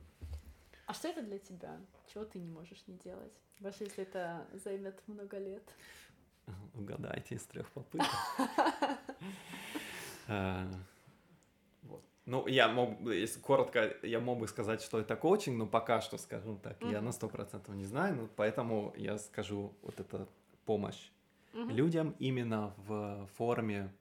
А 0.85 0.93
что 0.93 1.07
это 1.07 1.21
для 1.21 1.37
тебя? 1.39 1.77
Чего 2.13 2.25
ты 2.25 2.39
не 2.39 2.47
можешь 2.47 2.87
не 2.87 2.95
делать? 2.97 3.33
Даже 3.59 3.83
если 3.83 4.03
это 4.03 4.47
займет 4.53 5.03
много 5.07 5.37
лет. 5.37 5.63
Угадайте 6.73 7.35
из 7.35 7.43
трех 7.43 7.69
попыток. 7.71 8.07
Э, 10.31 10.71
ну, 12.25 12.45
я 12.45 12.67
мог, 12.67 13.01
если 13.01 13.39
коротко, 13.39 13.97
я 14.03 14.19
мог 14.19 14.37
бы 14.37 14.47
сказать, 14.47 14.79
что 14.83 14.99
это 14.99 15.15
коучинг, 15.15 15.57
но 15.57 15.65
пока 15.65 16.01
что, 16.01 16.19
скажем 16.19 16.59
так, 16.59 16.79
mm-hmm. 16.79 16.91
я 16.91 17.01
на 17.01 17.11
сто 17.11 17.27
процентов 17.27 17.73
не 17.73 17.85
знаю, 17.85 18.15
ну, 18.15 18.29
поэтому 18.35 18.93
я 18.95 19.17
скажу 19.17 19.73
вот 19.81 19.99
это 19.99 20.27
помощь 20.65 21.09
mm-hmm. 21.53 21.71
людям 21.71 22.15
именно 22.19 22.75
в 22.77 23.27
форме 23.37 23.91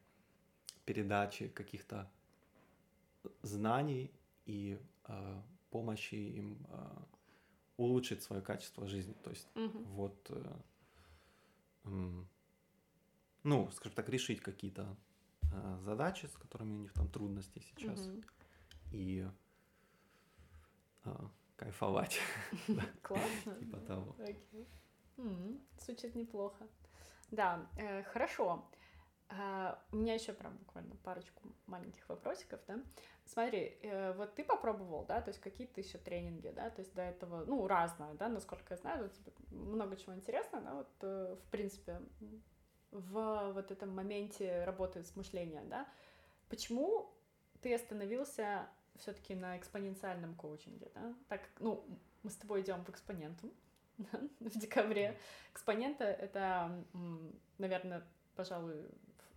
передачи 0.84 1.48
каких-то 1.48 2.10
знаний 3.40 4.10
и 4.44 4.78
э, 5.06 5.40
помощи 5.70 6.14
им 6.14 6.58
э, 6.68 6.76
улучшить 7.78 8.22
свое 8.22 8.42
качество 8.42 8.86
жизни. 8.86 9.14
То 9.22 9.30
есть 9.30 9.48
угу. 9.54 9.78
вот, 9.94 10.30
э, 10.30 10.56
э, 11.84 12.24
ну, 13.44 13.70
скажем 13.70 13.94
так, 13.96 14.08
решить 14.08 14.40
какие-то 14.40 14.96
э, 15.52 15.78
задачи, 15.80 16.26
с 16.26 16.36
которыми 16.36 16.72
у 16.74 16.78
них 16.78 16.92
там 16.92 17.08
трудности 17.08 17.60
сейчас. 17.60 18.06
Угу. 18.06 18.22
И 18.92 19.28
э, 21.04 21.10
кайфовать. 21.56 22.18
Классно. 23.02 23.54
Типа 23.56 23.78
того. 23.80 24.16
Звучит 25.78 26.14
неплохо. 26.14 26.66
Да, 27.30 27.66
э, 27.76 28.02
хорошо. 28.04 28.68
А, 29.30 29.78
у 29.92 29.96
меня 29.96 30.14
еще 30.14 30.32
прям 30.32 30.56
буквально 30.56 30.96
парочку 30.96 31.42
маленьких 31.66 32.08
вопросиков, 32.08 32.60
да. 32.66 32.82
Смотри, 33.26 33.78
э, 33.82 34.14
вот 34.14 34.34
ты 34.34 34.42
попробовал, 34.42 35.04
да, 35.04 35.20
то 35.20 35.28
есть 35.28 35.40
какие-то 35.40 35.82
еще 35.82 35.98
тренинги, 35.98 36.48
да, 36.48 36.70
то 36.70 36.80
есть 36.80 36.94
до 36.94 37.02
этого, 37.02 37.44
ну, 37.44 37.66
разное, 37.66 38.14
да, 38.14 38.28
насколько 38.28 38.72
я 38.72 38.78
знаю, 38.78 39.10
много 39.50 39.96
чего 39.96 40.14
интересного, 40.14 40.64
да, 40.64 40.74
вот, 40.74 40.90
э, 41.02 41.36
в 41.36 41.50
принципе, 41.50 42.00
в 42.90 43.52
вот 43.52 43.70
этом 43.70 43.94
моменте 43.94 44.64
работы 44.64 45.02
с 45.02 45.14
мышлением, 45.16 45.68
да. 45.68 45.86
Почему 46.48 47.10
ты 47.60 47.74
остановился 47.74 48.66
все-таки 48.96 49.34
на 49.34 49.56
экспоненциальном 49.58 50.34
коучинге, 50.34 50.90
да? 50.94 51.14
Так, 51.28 51.48
ну, 51.60 51.84
мы 52.22 52.30
с 52.30 52.36
тобой 52.36 52.62
идем 52.62 52.84
в 52.84 52.90
экспоненту 52.90 53.52
в 54.40 54.58
декабре. 54.58 55.18
Экспонента— 55.52 56.04
это, 56.04 56.84
наверное, 57.58 58.04
пожалуй, 58.34 58.86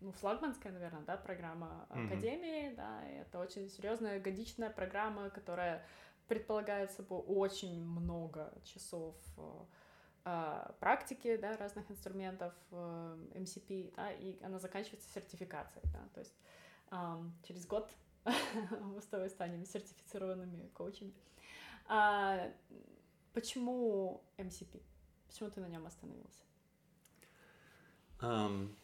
ну, 0.02 0.12
флагманская, 0.14 0.72
наверное, 0.72 1.02
да, 1.02 1.18
программа 1.18 1.86
Академии, 1.90 2.70
mm-hmm. 2.70 2.76
да, 2.76 3.10
и 3.10 3.14
это 3.18 3.40
очень 3.40 3.70
серьезная 3.70 4.20
годичная 4.20 4.72
программа, 4.72 5.30
которая 5.30 5.86
предполагает 6.28 6.92
собой 6.92 7.20
очень 7.28 7.84
много 7.84 8.52
часов 8.64 9.16
э, 9.38 9.42
практики, 10.24 11.38
да, 11.38 11.58
разных 11.58 11.90
инструментов 11.90 12.54
э, 12.72 13.18
MCP, 13.36 13.94
да, 13.96 14.12
и 14.12 14.42
она 14.44 14.60
заканчивается 14.60 15.10
сертификацией, 15.14 15.86
да, 15.92 16.08
то 16.14 16.20
есть 16.20 16.34
через 17.44 17.66
год 17.68 17.90
мы 18.82 19.02
с 19.02 19.06
тобой 19.06 19.30
станем 19.30 19.66
сертифицированными 19.66 20.68
коучами. 20.74 21.14
А, 21.88 22.52
почему 23.34 24.22
MCP? 24.38 24.82
Почему 25.28 25.50
ты 25.50 25.62
на 25.62 25.68
нем 25.68 25.86
остановился? 25.86 26.44
Um, 28.20 28.76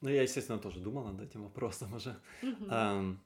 ну, 0.00 0.08
я, 0.08 0.22
естественно, 0.22 0.58
тоже 0.58 0.80
думал 0.80 1.04
над 1.04 1.20
этим 1.20 1.44
вопросом 1.44 1.94
уже. 1.94 2.18
Um, 2.42 3.18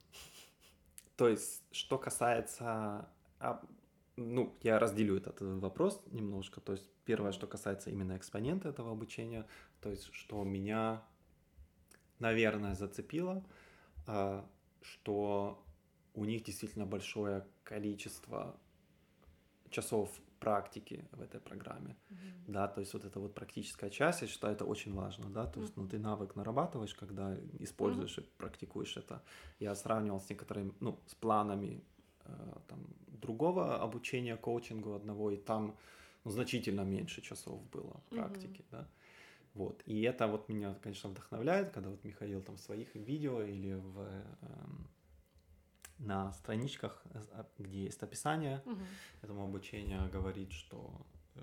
то 1.15 1.27
есть, 1.27 1.63
что 1.71 1.97
касается... 1.97 3.09
Ну, 4.17 4.57
я 4.63 4.79
разделю 4.79 5.15
этот 5.15 5.41
вопрос 5.41 6.01
немножко. 6.11 6.59
То 6.59 6.73
есть, 6.73 6.89
первое, 7.05 7.31
что 7.31 7.47
касается 7.47 7.91
именно 7.91 8.17
экспонента 8.17 8.69
этого 8.69 8.91
обучения, 8.91 9.45
то 9.79 9.89
есть, 9.89 10.11
что 10.11 10.43
меня, 10.43 11.03
наверное, 12.19 12.73
зацепило, 12.73 13.43
а, 14.07 14.43
что 14.81 15.63
у 16.15 16.25
них 16.25 16.43
действительно 16.43 16.85
большое 16.85 17.45
количество 17.63 18.59
часов 19.69 20.09
практики 20.39 21.05
в 21.11 21.21
этой 21.21 21.39
программе, 21.39 21.95
mm-hmm. 22.09 22.43
да, 22.47 22.67
то 22.67 22.79
есть 22.81 22.93
вот 22.93 23.05
эта 23.05 23.19
вот 23.19 23.33
практическая 23.33 23.89
часть, 23.89 24.21
я 24.21 24.27
считаю, 24.27 24.53
это 24.53 24.65
очень 24.65 24.93
важно, 24.93 25.29
да, 25.29 25.45
то 25.45 25.59
есть, 25.59 25.73
mm-hmm. 25.73 25.81
ну, 25.81 25.87
ты 25.87 25.99
навык 25.99 26.35
нарабатываешь, 26.35 26.93
когда 26.93 27.35
используешь 27.59 28.17
mm-hmm. 28.17 28.23
и 28.23 28.37
практикуешь 28.37 28.97
это. 28.97 29.21
Я 29.59 29.75
сравнивал 29.75 30.19
с 30.19 30.29
некоторыми, 30.29 30.73
ну, 30.79 30.99
с 31.07 31.15
планами 31.15 31.83
э, 31.96 31.96
там 32.67 32.79
другого 33.07 33.81
обучения 33.81 34.35
коучингу 34.37 34.93
одного, 34.93 35.31
и 35.31 35.37
там 35.37 35.75
ну, 36.23 36.31
значительно 36.31 36.81
меньше 36.81 37.21
часов 37.21 37.61
было 37.69 38.01
практики, 38.09 38.61
mm-hmm. 38.61 38.71
да. 38.71 38.87
Вот. 39.53 39.81
И 39.87 40.01
это 40.03 40.27
вот 40.27 40.49
меня, 40.49 40.75
конечно, 40.83 41.09
вдохновляет, 41.09 41.71
когда 41.71 41.89
вот 41.89 42.03
Михаил 42.03 42.41
там 42.41 42.57
в 42.57 42.59
своих 42.59 42.93
видео 42.93 43.41
или 43.41 43.73
в 43.73 43.99
эм, 44.41 44.87
на 45.99 46.31
страничках, 46.33 47.03
а, 47.31 47.45
где 47.57 47.85
есть 47.85 48.03
описание 48.03 48.61
угу. 48.65 48.81
этому 49.21 49.43
обучению, 49.43 50.09
говорит, 50.11 50.51
что 50.51 51.05
э, 51.35 51.41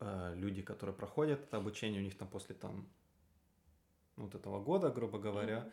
э, 0.00 0.34
люди, 0.36 0.62
которые 0.62 0.94
проходят 0.94 1.42
это 1.42 1.56
обучение, 1.56 2.00
у 2.00 2.04
них 2.04 2.16
там 2.16 2.28
после 2.28 2.54
там 2.54 2.88
вот 4.16 4.34
этого 4.34 4.62
года, 4.62 4.90
грубо 4.90 5.18
говоря, 5.18 5.68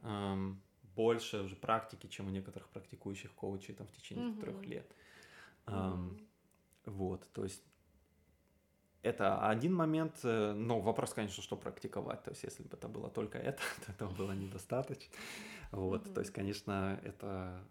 угу. 0.00 0.08
э, 0.10 0.54
больше 0.94 1.40
уже 1.42 1.56
практики, 1.56 2.06
чем 2.06 2.28
у 2.28 2.30
некоторых 2.30 2.68
практикующих 2.68 3.32
коучей 3.32 3.74
там 3.74 3.86
в 3.86 3.92
течение 3.92 4.28
угу. 4.28 4.40
трех 4.40 4.66
лет. 4.66 4.96
Э, 5.66 5.90
угу. 5.90 6.18
Вот, 6.86 7.28
то 7.32 7.44
есть 7.44 7.62
это 9.02 9.48
один 9.48 9.74
момент, 9.74 10.20
э, 10.22 10.52
но 10.52 10.80
вопрос, 10.80 11.12
конечно, 11.12 11.42
что 11.42 11.56
практиковать. 11.56 12.22
То 12.22 12.30
есть, 12.30 12.44
если 12.44 12.62
бы 12.62 12.76
это 12.76 12.88
было 12.88 13.10
только 13.10 13.38
это, 13.38 13.60
то 13.86 13.92
этого 13.92 14.14
было 14.14 14.32
недостаточно. 14.32 15.12
Вот, 15.72 16.06
mm-hmm. 16.06 16.14
то 16.14 16.20
есть, 16.20 16.32
конечно, 16.32 17.00
это 17.02 17.64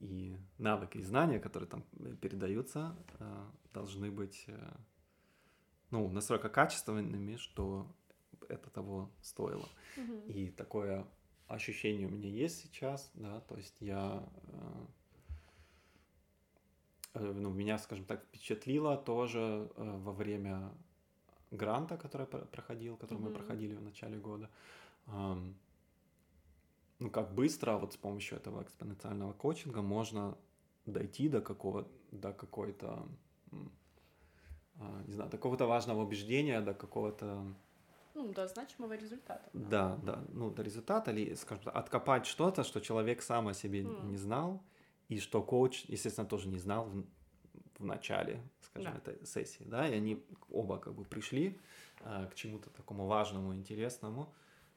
и 0.00 0.38
навыки, 0.58 0.98
и 0.98 1.02
знания, 1.02 1.40
которые 1.40 1.68
там 1.68 1.82
передаются, 2.22 2.96
э, 3.18 3.44
должны 3.74 4.10
быть, 4.10 4.44
э, 4.46 4.76
ну, 5.90 6.08
настолько 6.08 6.48
качественными, 6.48 7.36
что 7.36 7.86
это 8.48 8.70
того 8.70 9.10
стоило. 9.20 9.68
Mm-hmm. 9.96 10.32
И 10.32 10.50
такое 10.50 11.06
ощущение 11.48 12.06
у 12.06 12.10
меня 12.10 12.28
есть 12.28 12.60
сейчас, 12.60 13.10
да, 13.14 13.40
то 13.40 13.56
есть 13.56 13.76
я 13.80 14.22
ну, 17.14 17.50
меня, 17.50 17.78
скажем 17.78 18.04
так, 18.04 18.22
впечатлило 18.24 18.96
тоже 18.96 19.70
э, 19.76 19.98
во 20.04 20.12
время 20.12 20.70
гранта, 21.50 21.96
который 21.96 22.26
проходил, 22.26 22.96
который 22.96 23.18
mm-hmm. 23.18 23.22
мы 23.22 23.34
проходили 23.34 23.74
в 23.74 23.82
начале 23.82 24.18
года. 24.18 24.50
Ну, 27.00 27.10
как 27.10 27.34
быстро 27.34 27.78
вот 27.78 27.92
с 27.92 27.96
помощью 27.96 28.38
этого 28.38 28.62
экспоненциального 28.62 29.32
коучинга 29.32 29.82
можно 29.82 30.36
дойти 30.84 31.28
до 31.28 31.40
какого 31.40 31.88
до 32.10 32.32
какой-то 32.32 33.08
не 35.06 35.12
знаю, 35.12 35.30
до 35.30 35.36
какого-то 35.36 35.66
важного 35.66 36.02
убеждения, 36.02 36.60
до 36.60 36.74
какого-то 36.74 37.54
ну, 38.18 38.32
до 38.32 38.46
значимого 38.48 38.96
результата. 38.96 39.48
Да, 39.52 39.96
да, 40.02 40.24
ну, 40.32 40.50
до 40.50 40.62
результата, 40.62 41.10
или, 41.12 41.34
скажем 41.34 41.64
так, 41.64 41.76
откопать 41.76 42.26
что-то, 42.26 42.64
что 42.64 42.80
человек 42.80 43.22
сам 43.22 43.48
о 43.48 43.54
себе 43.54 43.82
mm. 43.82 44.06
не 44.06 44.16
знал, 44.16 44.60
и 45.08 45.18
что 45.20 45.42
коуч, 45.42 45.84
естественно, 45.88 46.26
тоже 46.26 46.48
не 46.48 46.58
знал 46.58 46.84
в, 46.84 47.04
в 47.78 47.84
начале, 47.84 48.42
скажем, 48.60 48.92
да. 48.92 48.98
этой 48.98 49.26
сессии, 49.26 49.64
да, 49.64 49.88
и 49.88 49.94
они 49.94 50.24
оба 50.50 50.78
как 50.78 50.94
бы 50.94 51.04
пришли 51.04 51.58
а, 52.00 52.26
к 52.26 52.34
чему-то 52.34 52.70
такому 52.70 53.06
важному, 53.06 53.54
интересному, 53.54 54.34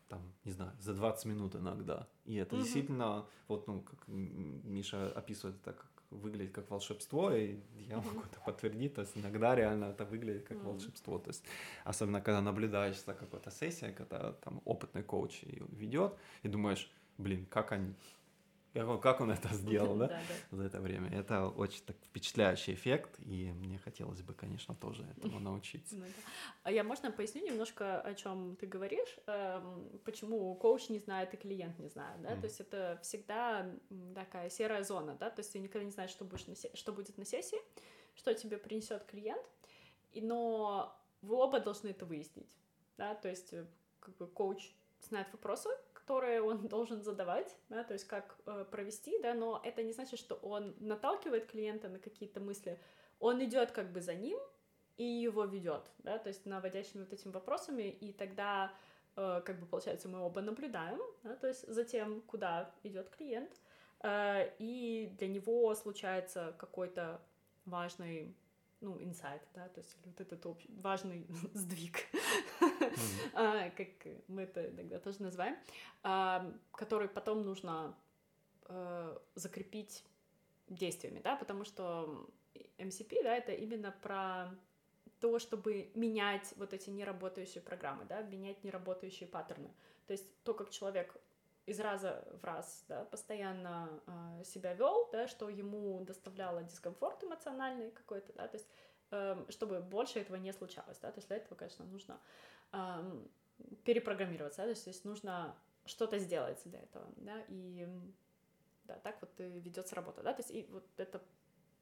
там, 0.08 0.22
не 0.46 0.52
знаю, 0.52 0.72
за 0.80 0.94
20 0.94 1.26
минут 1.26 1.56
иногда. 1.56 2.08
И 2.26 2.36
это 2.36 2.56
угу. 2.56 2.64
действительно, 2.64 3.26
вот, 3.48 3.68
ну, 3.68 3.82
как 3.82 4.08
Миша 4.08 5.12
описывает 5.12 5.58
это, 5.62 5.74
как 5.74 6.01
выглядит 6.12 6.52
как 6.52 6.70
волшебство, 6.70 7.32
и 7.34 7.58
я 7.88 7.98
могу 7.98 8.22
это 8.22 8.40
подтвердить, 8.46 8.94
то 8.94 9.02
есть 9.02 9.18
иногда 9.18 9.56
реально 9.56 9.86
это 9.86 10.06
выглядит 10.06 10.48
как 10.48 10.64
волшебство, 10.64 11.18
то 11.20 11.30
есть 11.30 11.44
особенно 11.84 12.22
когда 12.22 12.42
наблюдаешь 12.42 13.02
за 13.04 13.14
какой-то 13.14 13.52
сессией, 13.52 13.94
когда 13.94 14.34
там 14.34 14.62
опытный 14.66 15.04
коуч 15.04 15.44
ведет, 15.44 16.14
и 16.44 16.48
думаешь, 16.48 16.92
блин, 17.18 17.46
как 17.50 17.72
они 17.72 17.94
как 18.74 19.22
он 19.22 19.32
это 19.32 19.54
сделал, 19.54 19.96
да, 19.98 20.20
за 20.52 20.64
это 20.64 20.80
время. 20.80 21.10
Это 21.10 21.48
очень 21.48 21.84
так 21.84 21.96
впечатляющий 22.06 22.74
эффект, 22.74 23.20
и 23.20 23.52
мне 23.52 23.78
хотелось 23.78 24.22
бы, 24.22 24.34
конечно, 24.34 24.76
тоже 24.76 25.06
этому 25.18 25.40
научиться. 25.50 25.96
Ну 25.96 26.06
а 26.64 26.72
я, 26.72 26.84
можно, 26.84 27.12
поясню 27.12 27.46
немножко, 27.46 28.00
о 28.02 28.14
чем 28.14 28.56
ты 28.56 28.68
говоришь, 28.68 29.18
эм, 29.28 30.00
почему 30.06 30.56
коуч 30.56 30.90
не 30.90 31.00
знает 31.00 31.34
и 31.34 31.38
клиент 31.38 31.80
не 31.80 31.90
знает, 31.90 32.22
да, 32.22 32.36
то 32.36 32.46
есть 32.46 32.60
это 32.60 33.00
всегда 33.02 33.70
такая 34.16 34.50
серая 34.50 34.84
зона, 34.84 35.16
да, 35.20 35.30
то 35.30 35.42
есть 35.42 35.52
ты 35.52 35.60
никогда 35.60 35.86
не 35.86 35.92
знаешь, 35.92 36.12
что, 36.12 36.26
будешь 36.26 36.48
на 36.48 36.56
что 36.56 36.94
будет 36.94 37.18
на 37.18 37.26
сессии, 37.26 37.60
что 38.16 38.34
тебе 38.34 38.58
принесет 38.58 39.04
клиент, 39.06 39.46
но 40.14 40.98
вы 41.22 41.36
оба 41.36 41.60
должны 41.60 41.90
это 41.90 42.06
выяснить, 42.06 42.56
да, 42.98 43.16
то 43.16 43.30
есть 43.30 43.54
э, 43.54 43.66
как 44.00 44.16
бы 44.18 44.28
коуч 44.28 44.72
знает 45.02 45.28
вопросы, 45.32 45.70
которые 46.02 46.42
он 46.42 46.68
должен 46.68 47.02
задавать, 47.02 47.56
да, 47.70 47.84
то 47.84 47.94
есть 47.94 48.06
как 48.08 48.38
э, 48.46 48.66
провести, 48.72 49.20
да, 49.22 49.34
но 49.34 49.62
это 49.64 49.84
не 49.84 49.94
значит, 49.94 50.20
что 50.20 50.36
он 50.36 50.76
наталкивает 50.80 51.46
клиента 51.46 51.90
на 51.90 52.00
какие-то 52.00 52.40
мысли, 52.40 52.80
он 53.20 53.44
идет 53.44 53.72
как 53.72 53.92
бы 53.92 54.02
за 54.02 54.16
ним 54.16 54.40
и 54.98 55.04
его 55.04 55.46
ведет, 55.46 55.92
да, 56.00 56.18
то 56.18 56.30
есть 56.30 56.46
наводящими 56.46 57.02
вот 57.04 57.14
этими 57.14 57.32
вопросами, 57.32 57.90
и 57.90 58.14
тогда 58.14 58.74
э, 59.16 59.42
как 59.46 59.60
бы 59.60 59.66
получается 59.66 60.10
мы 60.10 60.20
оба 60.20 60.42
наблюдаем, 60.42 61.00
да, 61.24 61.36
то 61.36 61.48
есть 61.48 61.68
за 61.68 61.84
тем, 61.84 62.22
куда 62.22 62.74
идет 62.84 63.10
клиент, 63.10 63.52
э, 64.04 64.52
и 64.60 65.14
для 65.18 65.28
него 65.28 65.74
случается 65.76 66.56
какой-то 66.58 67.22
важный 67.66 68.36
ну, 68.82 69.00
инсайт, 69.00 69.44
да, 69.54 69.70
то 69.70 69.80
есть 69.80 69.96
вот 70.04 70.20
этот 70.20 70.46
общий, 70.46 70.70
важный 70.82 71.28
сдвиг, 71.54 72.00
как 73.34 73.88
мы 74.28 74.44
это 74.44 74.70
иногда 74.70 75.00
тоже 75.00 75.22
называем, 75.22 75.58
а, 76.04 76.52
который 76.72 77.08
потом 77.08 77.44
нужно 77.44 77.96
э, 78.66 79.18
закрепить 79.36 80.04
действиями, 80.68 81.20
да, 81.24 81.36
потому 81.36 81.66
что 81.66 82.28
MCP, 82.78 83.24
да, 83.24 83.36
это 83.36 83.52
именно 83.52 83.92
про 84.02 84.50
то, 85.20 85.38
чтобы 85.40 85.92
менять 85.94 86.54
вот 86.58 86.74
эти 86.74 86.90
неработающие 86.90 87.62
программы, 87.62 88.06
да, 88.06 88.22
менять 88.22 88.64
неработающие 88.64 89.30
паттерны. 89.30 89.72
То 90.08 90.14
есть 90.14 90.26
то, 90.44 90.54
как 90.54 90.72
человек 90.72 91.16
из 91.68 91.80
раза 91.80 92.24
в 92.42 92.44
раз, 92.44 92.84
да, 92.88 93.06
постоянно 93.06 93.88
э, 94.08 94.44
себя 94.44 94.74
вел, 94.74 95.08
да, 95.12 95.28
что 95.28 95.48
ему 95.48 96.02
доставляло 96.02 96.64
дискомфорт 96.64 97.24
эмоциональный 97.24 97.92
какой-то, 97.92 98.34
да, 98.34 98.48
то 98.48 98.58
есть 98.58 98.68
э, 99.12 99.46
чтобы 99.50 99.80
больше 99.80 100.20
этого 100.20 100.38
не 100.38 100.52
случалось, 100.54 100.98
да, 100.98 101.12
то 101.12 101.20
есть 101.20 101.28
для 101.28 101.38
этого, 101.38 101.56
конечно, 101.56 101.86
нужно 101.86 102.20
э, 102.72 103.24
перепрограммироваться, 103.84 104.66
да, 104.66 104.74
то 104.74 104.90
есть 104.90 105.06
нужно 105.06 105.56
что-то 105.86 106.20
сделать 106.20 106.62
для 106.66 106.80
этого, 106.80 107.08
да, 107.18 107.44
и 107.48 107.88
да, 108.86 108.96
так 108.96 109.18
вот 109.22 109.32
и 109.40 109.44
ведется 109.44 109.96
работа, 109.96 110.22
да, 110.24 110.34
то 110.34 110.42
есть 110.42 110.52
и 110.52 110.68
вот 110.72 110.86
это 110.98 111.22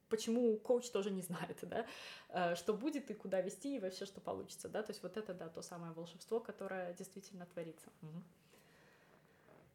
почему 0.09 0.57
коуч 0.57 0.89
тоже 0.89 1.11
не 1.11 1.21
знает, 1.21 1.57
да, 1.61 1.85
э, 2.29 2.55
что 2.55 2.73
будет 2.73 3.11
и 3.11 3.13
куда 3.13 3.41
вести, 3.41 3.77
и 3.77 3.79
вообще 3.79 4.05
что 4.05 4.21
получится, 4.21 4.69
да, 4.69 4.83
то 4.83 4.91
есть 4.91 5.03
вот 5.03 5.17
это, 5.17 5.33
да, 5.33 5.49
то 5.49 5.61
самое 5.61 5.93
волшебство, 5.93 6.39
которое 6.39 6.93
действительно 6.93 7.45
творится. 7.45 7.89
Угу. 8.01 8.23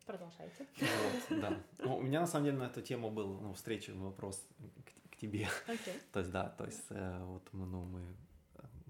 Продолжайте. 0.06 0.66
Вот, 0.76 1.40
да. 1.40 1.62
Ну, 1.78 1.96
у 1.96 2.02
меня 2.02 2.20
на 2.20 2.26
самом 2.26 2.44
деле 2.44 2.58
на 2.58 2.66
эту 2.66 2.82
тему 2.82 3.10
был 3.10 3.40
ну, 3.40 3.54
встреча 3.54 3.92
вопрос 3.94 4.46
к, 4.84 5.12
к 5.12 5.16
тебе. 5.16 5.48
Okay. 5.66 5.98
то 6.12 6.18
есть, 6.20 6.30
да, 6.30 6.50
то 6.50 6.66
есть 6.66 6.84
э, 6.90 7.24
вот 7.24 7.42
ну, 7.52 7.84
мы 7.84 8.02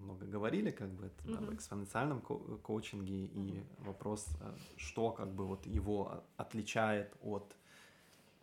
много 0.04 0.26
говорили, 0.26 0.70
как 0.70 0.88
бы 0.88 1.06
это 1.06 1.24
да, 1.24 1.40
в 1.40 1.54
экспоненциальном 1.54 2.20
ко- 2.20 2.58
коучинге, 2.62 3.24
uh-huh. 3.24 3.30
и 3.34 3.64
вопрос, 3.78 4.28
э, 4.40 4.54
что 4.76 5.10
как 5.10 5.32
бы 5.32 5.46
вот 5.46 5.66
его 5.66 6.24
отличает 6.36 7.16
от 7.22 7.56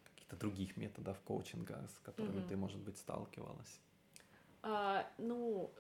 каких-то 0.04 0.36
других 0.36 0.78
методов 0.78 1.20
коучинга, 1.22 1.88
с 1.88 2.00
которыми 2.00 2.42
uh-huh. 2.42 2.50
ты, 2.50 2.58
может 2.58 2.80
быть, 2.80 2.98
сталкивалась. 2.98 3.80
Uh, 4.64 5.04
ну, 5.18 5.72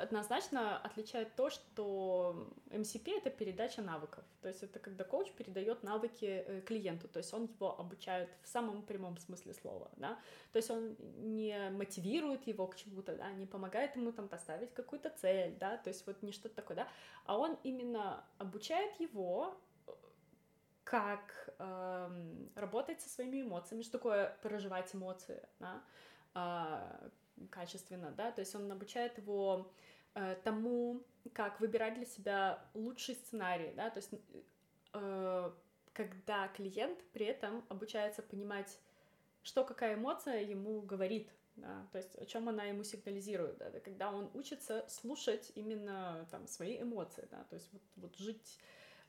однозначно 0.00 0.78
отличает 0.78 1.34
то, 1.34 1.50
что 1.50 2.48
MCP— 2.70 3.18
это 3.18 3.30
передача 3.30 3.82
навыков. 3.82 4.24
То 4.40 4.48
есть 4.48 4.62
это 4.62 4.78
когда 4.78 5.04
коуч 5.04 5.30
передает 5.32 5.82
навыки 5.82 6.44
э, 6.46 6.60
клиенту, 6.62 7.06
то 7.08 7.18
есть 7.18 7.34
он 7.34 7.44
его 7.44 7.78
обучает 7.78 8.30
в 8.42 8.48
самом 8.48 8.82
прямом 8.82 9.18
смысле 9.18 9.52
слова, 9.54 9.90
да. 9.96 10.18
То 10.52 10.58
есть 10.58 10.70
он 10.70 10.96
не 11.18 11.70
мотивирует 11.70 12.46
его 12.46 12.66
к 12.66 12.76
чему-то, 12.76 13.14
да, 13.16 13.30
не 13.32 13.46
помогает 13.46 13.94
ему 13.96 14.12
там 14.12 14.28
поставить 14.28 14.72
какую-то 14.72 15.10
цель, 15.10 15.54
да, 15.58 15.76
то 15.76 15.88
есть 15.88 16.06
вот 16.06 16.22
не 16.22 16.32
что-то 16.32 16.54
такое, 16.54 16.78
да, 16.78 16.88
а 17.26 17.38
он 17.38 17.58
именно 17.62 18.24
обучает 18.38 18.98
его 19.00 19.54
как 20.84 21.50
эм, 21.58 22.50
работать 22.54 23.02
со 23.02 23.10
своими 23.10 23.42
эмоциями, 23.42 23.82
что 23.82 23.92
такое 23.92 24.34
проживать 24.42 24.94
эмоции, 24.94 25.46
да, 25.60 25.82
э, 26.34 27.10
качественно, 27.46 28.10
да, 28.10 28.32
то 28.32 28.40
есть 28.40 28.54
он 28.54 28.70
обучает 28.70 29.18
его 29.18 29.70
э, 30.14 30.36
тому, 30.44 31.02
как 31.32 31.60
выбирать 31.60 31.94
для 31.94 32.06
себя 32.06 32.64
лучший 32.74 33.14
сценарий, 33.14 33.72
да, 33.76 33.90
то 33.90 33.98
есть 33.98 34.10
э, 34.94 35.52
когда 35.92 36.48
клиент 36.48 36.98
при 37.12 37.26
этом 37.26 37.64
обучается 37.68 38.22
понимать, 38.22 38.78
что 39.42 39.64
какая 39.64 39.94
эмоция 39.94 40.42
ему 40.42 40.80
говорит, 40.80 41.30
да, 41.56 41.86
то 41.92 41.98
есть 41.98 42.16
о 42.16 42.26
чем 42.26 42.48
она 42.48 42.64
ему 42.64 42.84
сигнализирует, 42.84 43.58
да, 43.58 43.70
когда 43.80 44.12
он 44.12 44.30
учится 44.34 44.84
слушать 44.88 45.52
именно 45.54 46.26
там 46.30 46.46
свои 46.46 46.80
эмоции, 46.80 47.26
да, 47.30 47.44
то 47.44 47.54
есть 47.56 47.72
вот, 47.72 47.82
вот 47.96 48.16
жить 48.16 48.58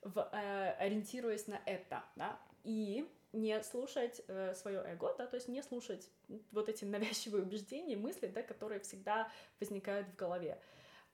в, 0.02 0.30
э, 0.32 0.72
ориентируясь 0.80 1.48
на 1.48 1.62
это, 1.66 2.04
да, 2.16 2.40
и 2.64 3.08
не 3.32 3.62
слушать 3.64 4.22
э, 4.28 4.54
свое 4.56 4.80
эго, 4.80 5.14
да, 5.18 5.28
то 5.28 5.36
есть 5.36 5.48
не 5.48 5.62
слушать 5.62 6.10
вот 6.52 6.70
эти 6.70 6.86
навязчивые 6.86 7.44
убеждения, 7.44 7.96
мысли, 7.96 8.28
да, 8.28 8.42
которые 8.42 8.80
всегда 8.80 9.32
возникают 9.60 10.08
в 10.08 10.16
голове. 10.16 10.60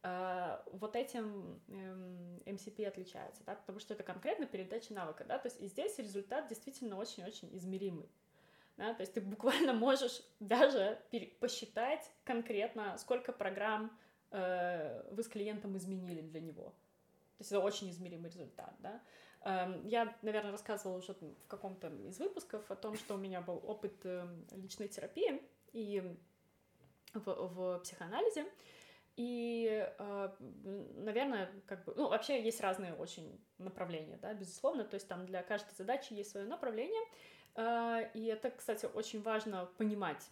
Э, 0.04 0.60
вот 0.72 0.96
этим 0.96 1.62
э, 1.68 2.40
MCP 2.46 2.86
отличается, 2.86 3.44
да, 3.46 3.56
потому 3.56 3.80
что 3.80 3.94
это 3.94 4.04
конкретно 4.04 4.46
передача 4.46 4.94
навыка, 4.94 5.24
да, 5.26 5.40
то 5.40 5.48
есть 5.48 5.60
и 5.62 5.68
здесь 5.68 5.98
результат 5.98 6.48
действительно 6.48 6.98
очень-очень 6.98 7.56
измеримый. 7.58 8.10
Да, 8.78 8.94
то 8.94 9.02
есть 9.02 9.14
ты 9.14 9.22
буквально 9.22 9.74
можешь 9.74 10.22
даже 10.40 11.00
посчитать 11.40 12.12
конкретно, 12.24 12.98
сколько 12.98 13.32
программ 13.32 13.98
э, 14.32 15.04
вы 15.12 15.24
с 15.24 15.28
клиентом 15.28 15.78
изменили 15.78 16.22
для 16.22 16.42
него. 16.42 16.74
То 17.38 17.42
есть 17.42 17.52
это 17.52 17.62
очень 17.62 17.90
измеримый 17.90 18.30
результат, 18.30 18.74
да. 18.80 19.02
Эм, 19.46 19.86
я, 19.86 20.16
наверное, 20.24 20.52
рассказывала 20.52 20.98
уже 20.98 21.14
в 21.14 21.48
каком-то 21.48 21.88
из 21.88 22.18
выпусков 22.18 22.70
о 22.72 22.76
том, 22.76 22.98
что 22.98 23.14
у 23.14 23.18
меня 23.18 23.42
был 23.42 23.62
опыт 23.64 23.94
эм, 24.04 24.44
личной 24.52 24.88
терапии 24.88 25.40
и 25.72 26.18
в, 27.14 27.26
в 27.26 27.80
психоанализе. 27.84 28.48
И, 29.18 29.88
э, 29.98 30.30
наверное, 30.96 31.52
как 31.68 31.86
бы, 31.86 31.94
ну, 31.96 32.10
вообще 32.10 32.44
есть 32.44 32.60
разные 32.60 32.96
очень 32.96 33.40
направления, 33.60 34.18
да, 34.18 34.34
безусловно, 34.34 34.84
то 34.84 34.96
есть 34.96 35.08
там 35.08 35.26
для 35.26 35.42
каждой 35.42 35.74
задачи 35.76 36.12
есть 36.14 36.32
свое 36.32 36.46
направление, 36.46 37.02
э, 37.56 38.10
и 38.14 38.26
это, 38.26 38.50
кстати, 38.50 38.88
очень 38.88 39.22
важно 39.22 39.70
понимать 39.78 40.30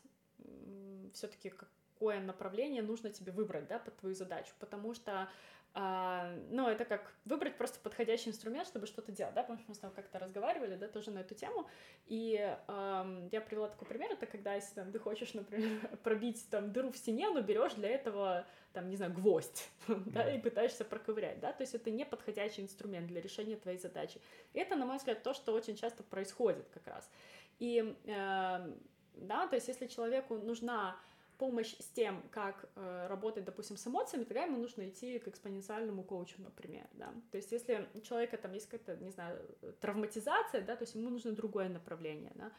все-таки, 1.13 1.49
какое 1.49 2.19
направление 2.19 2.81
нужно 2.81 3.09
тебе 3.09 3.31
выбрать, 3.31 3.67
да, 3.67 3.79
под 3.79 3.95
твою 3.97 4.15
задачу, 4.15 4.51
потому 4.59 4.93
что 4.93 5.29
а, 5.75 6.31
ну, 6.51 6.67
это 6.67 6.85
как 6.85 7.15
выбрать 7.25 7.57
просто 7.57 7.79
подходящий 7.79 8.29
инструмент, 8.29 8.67
чтобы 8.67 8.85
что-то 8.85 9.11
делать, 9.11 9.33
да, 9.33 9.41
потому 9.41 9.57
что 9.57 9.69
мы 9.69 9.75
с 9.75 9.79
тобой 9.79 9.95
как-то 9.95 10.19
разговаривали, 10.19 10.75
да, 10.75 10.87
тоже 10.87 11.09
на 11.09 11.19
эту 11.19 11.33
тему, 11.33 11.67
и 12.05 12.35
э, 12.67 13.29
я 13.31 13.41
привела 13.41 13.69
такой 13.69 13.87
пример, 13.87 14.11
это 14.11 14.27
когда, 14.27 14.53
если 14.53 14.75
там, 14.75 14.91
ты 14.91 14.99
хочешь, 14.99 15.33
например, 15.33 15.79
пробить 16.03 16.47
там 16.51 16.71
дыру 16.71 16.91
в 16.91 16.97
стене, 16.97 17.27
но 17.31 17.41
берешь 17.41 17.73
для 17.73 17.89
этого, 17.89 18.45
там, 18.71 18.87
не 18.87 18.97
знаю, 18.97 19.13
гвоздь, 19.13 19.67
да, 19.87 20.31
и 20.31 20.39
пытаешься 20.39 20.85
проковырять, 20.85 21.39
да, 21.39 21.51
то 21.51 21.63
есть 21.63 21.73
это 21.73 21.89
не 21.89 22.05
подходящий 22.05 22.61
инструмент 22.61 23.07
для 23.07 23.19
решения 23.19 23.55
твоей 23.55 23.79
задачи. 23.79 24.21
И 24.53 24.59
это, 24.59 24.75
на 24.75 24.85
мой 24.85 24.97
взгляд, 24.97 25.23
то, 25.23 25.33
что 25.33 25.53
очень 25.53 25.75
часто 25.75 26.03
происходит 26.03 26.69
как 26.71 26.85
раз. 26.85 27.09
И, 27.57 27.95
э, 28.05 28.73
да, 29.15 29.47
то 29.47 29.55
есть 29.55 29.67
если 29.67 29.87
человеку 29.87 30.37
нужна 30.37 30.97
помощь 31.37 31.75
с 31.79 31.85
тем, 31.89 32.21
как 32.31 32.69
э, 32.75 33.07
работать, 33.07 33.45
допустим, 33.45 33.77
с 33.77 33.87
эмоциями, 33.87 34.23
тогда 34.23 34.43
ему 34.43 34.57
нужно 34.57 34.87
идти 34.87 35.19
к 35.19 35.27
экспоненциальному 35.27 36.03
коучу, 36.03 36.41
например, 36.41 36.87
да. 36.93 37.13
То 37.31 37.37
есть 37.37 37.51
если 37.51 37.87
у 37.93 38.01
человека 38.01 38.37
там 38.37 38.53
есть 38.53 38.69
какая-то, 38.69 39.03
не 39.03 39.11
знаю, 39.11 39.39
травматизация, 39.81 40.61
да, 40.61 40.75
то 40.75 40.83
есть 40.83 40.95
ему 40.95 41.09
нужно 41.09 41.31
другое 41.31 41.69
направление, 41.69 42.31
да, 42.35 42.51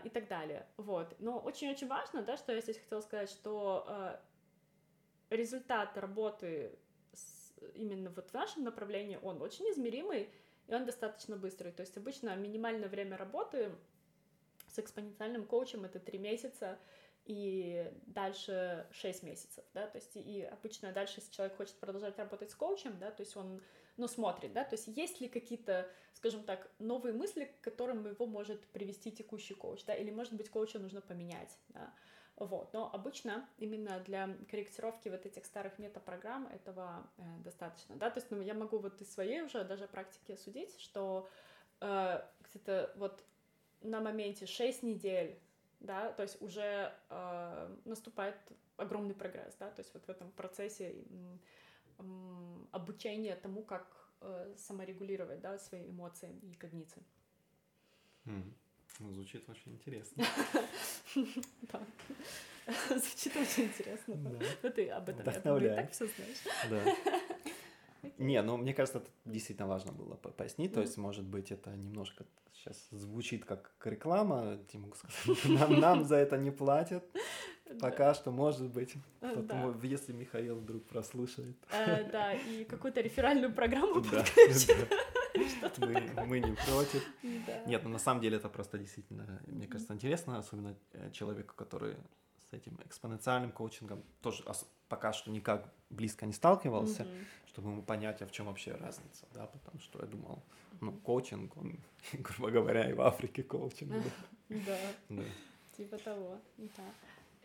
э, 0.00 0.06
и 0.06 0.10
так 0.10 0.28
далее, 0.28 0.66
вот. 0.76 1.14
Но 1.18 1.38
очень-очень 1.38 1.88
важно, 1.88 2.22
да, 2.22 2.36
что 2.36 2.52
я 2.52 2.60
здесь 2.60 2.78
хотела 2.78 3.00
сказать, 3.00 3.30
что 3.30 3.84
э, 3.88 4.16
результат 5.30 5.96
работы 5.96 6.78
с, 7.12 7.54
именно 7.74 8.10
вот 8.10 8.30
в 8.30 8.34
нашем 8.34 8.64
направлении, 8.64 9.18
он 9.22 9.40
очень 9.42 9.70
измеримый, 9.70 10.30
и 10.66 10.74
он 10.74 10.84
достаточно 10.84 11.36
быстрый. 11.36 11.72
То 11.72 11.82
есть 11.82 11.96
обычно 11.96 12.34
минимальное 12.36 12.88
время 12.88 13.16
работы 13.16 13.72
с 14.68 14.78
экспоненциальным 14.78 15.44
коучем— 15.44 15.84
это 15.86 15.98
три 15.98 16.18
месяца, 16.18 16.78
и 17.26 17.92
дальше 18.06 18.86
6 18.92 19.22
месяцев, 19.24 19.64
да, 19.74 19.86
то 19.86 19.98
есть 19.98 20.16
и 20.16 20.42
обычно 20.42 20.92
дальше, 20.92 21.14
если 21.18 21.32
человек 21.32 21.56
хочет 21.56 21.74
продолжать 21.74 22.16
работать 22.18 22.50
с 22.52 22.54
коучем, 22.54 22.96
да, 23.00 23.10
то 23.10 23.22
есть 23.22 23.36
он, 23.36 23.60
ну, 23.96 24.06
смотрит, 24.06 24.52
да, 24.52 24.64
то 24.64 24.76
есть 24.76 24.86
есть 24.86 25.20
ли 25.20 25.28
какие-то, 25.28 25.90
скажем 26.14 26.44
так, 26.44 26.70
новые 26.78 27.12
мысли, 27.12 27.44
к 27.44 27.64
которым 27.64 28.06
его 28.06 28.26
может 28.26 28.64
привести 28.68 29.10
текущий 29.10 29.54
коуч, 29.54 29.84
да, 29.84 29.94
или, 29.94 30.10
может 30.10 30.34
быть, 30.34 30.48
коуча 30.48 30.78
нужно 30.78 31.00
поменять, 31.00 31.58
да, 31.70 31.92
вот, 32.36 32.72
но 32.72 32.92
обычно 32.92 33.48
именно 33.58 33.98
для 34.00 34.36
корректировки 34.48 35.08
вот 35.08 35.26
этих 35.26 35.44
старых 35.46 35.78
метапрограмм 35.80 36.46
этого 36.46 37.10
э, 37.18 37.22
достаточно, 37.42 37.96
да, 37.96 38.10
то 38.10 38.20
есть 38.20 38.30
ну, 38.30 38.40
я 38.40 38.54
могу 38.54 38.78
вот 38.78 39.00
из 39.00 39.12
своей 39.12 39.42
уже 39.42 39.64
даже 39.64 39.88
практики 39.88 40.36
судить, 40.36 40.78
что 40.78 41.28
э, 41.80 42.22
где-то 42.44 42.92
вот 42.96 43.24
на 43.80 44.00
моменте 44.00 44.46
6 44.46 44.84
недель 44.84 45.40
да, 45.80 46.12
то 46.12 46.22
есть 46.22 46.40
уже 46.42 46.92
э, 47.10 47.76
наступает 47.84 48.36
огромный 48.76 49.14
прогресс, 49.14 49.56
да, 49.58 49.70
то 49.70 49.80
есть 49.80 49.94
вот 49.94 50.04
в 50.04 50.08
этом 50.08 50.30
процессе 50.32 50.94
э, 51.98 52.04
обучения 52.72 53.36
тому, 53.36 53.62
как 53.62 53.86
э, 54.20 54.54
саморегулировать, 54.56 55.40
да, 55.40 55.58
свои 55.58 55.88
эмоции 55.88 56.34
и 56.42 56.54
когниции. 56.54 57.02
Mm. 58.24 58.52
Ну, 58.98 59.12
звучит 59.12 59.48
очень 59.48 59.72
интересно. 59.72 60.24
Да. 61.62 61.80
Звучит 62.88 63.36
очень 63.36 63.64
интересно. 63.64 64.16
Да. 64.16 64.70
Ты 64.70 64.90
об 64.90 65.08
этом, 65.08 65.62
я 65.62 65.76
так 65.76 65.92
все 65.92 66.06
знаешь. 66.06 66.38
Да. 66.68 67.12
Не, 68.18 68.42
ну 68.42 68.56
мне 68.56 68.72
кажется, 68.74 68.98
это 68.98 69.10
действительно 69.24 69.68
важно 69.68 69.92
было 69.92 70.14
пояснить. 70.14 70.72
То 70.72 70.80
есть, 70.80 70.96
может 70.96 71.24
быть, 71.24 71.52
это 71.52 71.70
немножко 71.70 72.24
сейчас 72.52 72.88
звучит 72.90 73.44
как 73.44 73.72
реклама. 73.84 74.58
Я 74.72 74.80
могу 74.80 74.94
сказать, 74.94 75.44
нам, 75.44 75.80
нам 75.80 76.04
за 76.04 76.16
это 76.16 76.36
не 76.38 76.50
платят. 76.50 77.04
Пока 77.80 78.14
что, 78.14 78.30
может 78.30 78.70
быть. 78.70 78.94
Потом, 79.20 79.80
если 79.82 80.12
Михаил 80.12 80.56
вдруг 80.56 80.86
прослушает. 80.86 81.56
Да, 82.12 82.32
и 82.34 82.64
какую-то 82.64 83.00
реферальную 83.00 83.52
программу 83.52 83.94
подключит. 84.02 84.88
Мы 86.26 86.40
не 86.40 86.56
против. 86.66 87.02
Нет, 87.66 87.82
ну 87.84 87.90
на 87.90 87.98
самом 87.98 88.20
деле 88.20 88.36
это 88.36 88.48
просто 88.48 88.78
действительно, 88.78 89.42
мне 89.46 89.66
кажется, 89.66 89.92
интересно, 89.92 90.38
особенно 90.38 90.76
э, 90.92 91.10
человеку, 91.10 91.54
который 91.54 91.96
этим 92.56 92.78
экспоненциальным 92.84 93.52
коучингом 93.52 94.02
тоже 94.20 94.44
пока 94.88 95.12
что 95.12 95.30
никак 95.30 95.72
близко 95.90 96.26
не 96.26 96.32
сталкивался, 96.32 97.02
mm-hmm. 97.02 97.24
чтобы 97.46 97.70
ему 97.70 97.82
понять, 97.82 98.22
а 98.22 98.26
в 98.26 98.32
чем 98.32 98.46
вообще 98.46 98.72
разница, 98.72 99.26
да, 99.32 99.46
потому 99.46 99.80
что 99.80 100.00
я 100.00 100.06
думал, 100.06 100.42
ну, 100.80 100.92
коучинг, 100.92 101.56
он, 101.56 101.78
грубо 102.12 102.50
говоря, 102.50 102.90
и 102.90 102.92
в 102.92 103.00
Африке 103.00 103.42
коучинг. 103.42 103.92
Да, 104.48 104.78
типа 105.76 105.98
того, 105.98 106.38
да. 106.56 106.84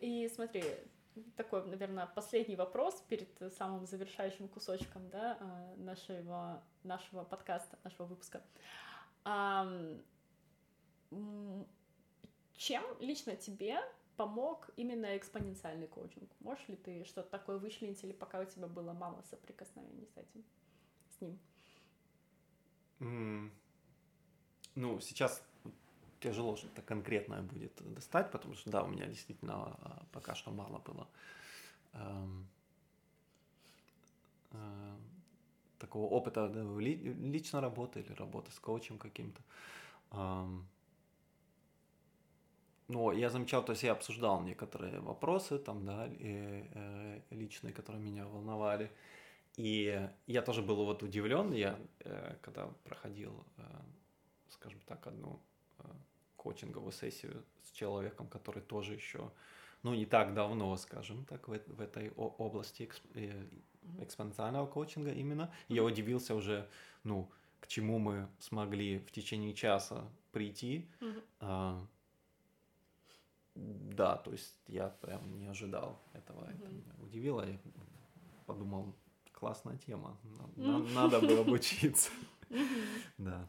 И 0.02 0.30
смотри, 0.36 0.64
такой, 1.36 1.66
наверное, 1.66 2.06
последний 2.06 2.56
вопрос 2.56 3.04
перед 3.08 3.28
самым 3.58 3.88
завершающим 3.88 4.48
кусочком, 4.48 5.10
да, 5.10 5.38
а, 5.40 5.76
нашего, 5.78 6.64
нашего 6.84 7.24
подкаста, 7.24 7.80
нашего 7.84 8.06
выпуска. 8.06 8.44
Чем 12.56 12.84
лично 13.00 13.36
тебе 13.36 13.80
помог 14.18 14.70
именно 14.78 15.18
экспоненциальный 15.18 15.88
коучинг? 15.88 16.30
Можешь 16.40 16.68
ли 16.68 16.76
ты 16.76 17.04
что-то 17.06 17.30
такое 17.30 17.58
вычленить, 17.58 18.04
или 18.04 18.12
пока 18.12 18.40
у 18.40 18.46
тебя 18.46 18.68
было 18.68 18.94
мало 18.94 19.22
соприкосновений 19.30 20.08
с 20.14 20.18
этим, 20.18 20.44
с 21.18 21.22
ним? 21.22 21.40
Mm. 23.00 23.52
Ну, 24.76 25.00
сейчас 25.00 25.44
тяжело 26.20 26.56
что-то 26.56 26.82
конкретное 26.82 27.42
будет 27.42 27.74
достать, 27.94 28.32
потому 28.32 28.54
что, 28.54 28.70
да, 28.70 28.84
у 28.84 28.88
меня 28.88 29.08
действительно 29.08 29.54
а, 29.54 30.06
пока 30.12 30.36
что 30.36 30.52
мало 30.52 30.80
было 30.80 31.08
эм, 31.94 32.48
э, 34.52 34.96
такого 35.80 36.06
опыта 36.08 36.48
да, 36.48 36.62
ли, 36.80 36.96
лично 36.96 37.60
работы 37.60 38.02
или 38.02 38.14
работы 38.14 38.52
с 38.52 38.60
коучем 38.60 38.98
каким-то. 38.98 39.42
Эм, 40.12 40.68
но 42.92 43.14
я 43.14 43.30
замечал, 43.30 43.64
то 43.64 43.72
есть 43.72 43.84
я 43.84 43.94
обсуждал 43.94 44.42
некоторые 44.42 45.00
вопросы 45.00 45.58
там, 45.58 45.86
да, 45.86 46.08
и, 46.08 46.66
э, 46.74 47.22
личные, 47.30 47.74
которые 47.74 48.02
меня 48.04 48.26
волновали. 48.28 48.92
И 49.58 50.10
я 50.28 50.42
тоже 50.42 50.62
был 50.62 50.86
вот 50.86 51.04
удивлен, 51.04 51.54
я 51.54 51.80
э, 52.00 52.36
когда 52.42 52.68
проходил, 52.84 53.46
э, 53.58 53.62
скажем 54.50 54.80
так, 54.86 55.08
одну 55.08 55.40
э, 55.80 55.84
коучинговую 56.36 56.92
сессию 56.92 57.44
с 57.64 57.72
человеком, 57.72 58.28
который 58.28 58.62
тоже 58.62 58.94
еще, 58.94 59.32
ну, 59.84 59.94
не 59.94 60.06
так 60.06 60.34
давно, 60.34 60.76
скажем 60.78 61.26
так, 61.26 61.48
в, 61.48 61.58
в 61.68 61.82
этой 61.82 62.12
области 62.12 62.84
эксп, 62.84 63.04
э, 63.16 63.46
экспоненциального 64.00 64.68
коучинга 64.68 65.12
именно, 65.12 65.54
я 65.70 65.84
удивился 65.84 66.36
уже, 66.36 66.70
ну, 67.04 67.30
к 67.62 67.68
чему 67.68 68.00
мы 68.00 68.28
смогли 68.40 69.00
в 69.00 69.12
течение 69.12 69.54
часа 69.54 70.04
прийти. 70.32 70.88
Э, 71.40 71.78
да, 73.56 74.18
то 74.18 74.32
есть 74.32 74.56
я 74.68 74.90
прям 74.90 75.38
не 75.38 75.48
ожидал 75.48 76.00
этого. 76.14 76.46
Mm-hmm. 76.46 76.56
Это 76.56 76.70
меня 76.70 76.94
удивило. 77.00 77.48
Я 77.48 77.58
подумал, 78.46 78.96
классная 79.34 79.78
тема. 79.78 80.18
Mm-hmm. 80.24 80.94
Надо 80.94 81.20
бы 81.22 81.38
обучиться. 81.38 82.10
Mm-hmm. 82.50 82.86
Да, 83.18 83.48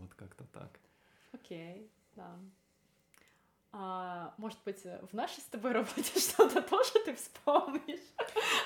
вот 0.00 0.14
как-то 0.14 0.44
так. 0.44 0.78
Окей, 1.32 1.82
okay, 1.82 1.90
да. 2.16 2.38
А, 3.74 4.34
может 4.36 4.58
быть, 4.64 4.82
в 4.84 5.14
нашей 5.14 5.40
с 5.40 5.44
тобой 5.44 5.72
работе 5.72 6.20
что-то 6.20 6.60
тоже 6.62 6.92
ты 7.04 7.14
вспомнишь? 7.14 8.00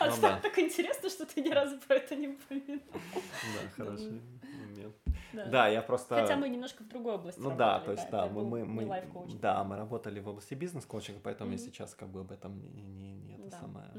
А 0.00 0.08
ну, 0.08 0.20
да. 0.20 0.40
так 0.40 0.58
интересно, 0.58 1.08
что 1.08 1.26
ты 1.26 1.42
ни 1.42 1.50
разу 1.50 1.78
про 1.78 1.96
это 1.96 2.16
не 2.16 2.28
упомянул. 2.28 2.82
Да, 2.92 3.68
хороший 3.76 4.10
момент. 4.10 4.96
Да. 5.32 5.46
да, 5.46 5.68
я 5.68 5.82
просто... 5.82 6.14
Хотя 6.14 6.36
мы 6.36 6.48
немножко 6.48 6.82
в 6.82 6.88
другой 6.88 7.14
области 7.14 7.40
Ну 7.40 7.54
да, 7.56 7.80
то 7.80 7.92
есть 7.92 8.10
да, 8.10 8.26
мы, 8.26 8.44
мы, 8.44 8.64
мы, 8.64 9.04
да, 9.40 9.64
мы 9.64 9.76
работали 9.76 10.20
в 10.20 10.28
области 10.28 10.54
бизнес-коучинга, 10.54 11.20
поэтому 11.22 11.52
я 11.52 11.58
сейчас 11.58 11.94
как 11.94 12.08
бы 12.08 12.20
об 12.20 12.32
этом 12.32 12.60
не, 12.60 12.82
не, 12.82 13.14
не 13.14 13.34
это 13.34 13.50
да. 13.50 13.60
самое, 13.60 13.90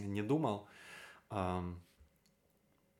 не 0.00 0.22
думал. 0.22 0.66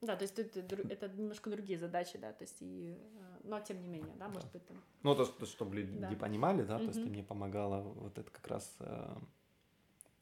Да, 0.01 0.15
то 0.15 0.23
есть 0.23 0.39
это, 0.39 0.61
это 0.61 1.09
немножко 1.09 1.51
другие 1.51 1.77
задачи, 1.77 2.19
да, 2.19 2.33
то 2.33 2.45
есть 2.45 2.59
и, 2.61 2.97
э, 2.97 3.41
но 3.43 3.59
тем 3.59 3.83
не 3.83 3.89
менее, 3.89 4.15
да, 4.17 4.29
может 4.29 4.49
быть 4.53 4.65
там. 4.65 4.77
Ну 5.03 5.17
то, 5.17 5.25
то 5.25 5.45
чтобы 5.45 5.75
люди 5.75 5.99
да. 5.99 6.11
понимали, 6.11 6.63
да, 6.63 6.77
mm-hmm. 6.77 6.79
то 6.79 6.85
есть 6.85 7.03
ты 7.03 7.11
мне 7.11 7.25
помогала 7.25 7.81
вот 7.81 8.17
это 8.17 8.31
как 8.31 8.47
раз, 8.47 8.77
э, 8.79 9.17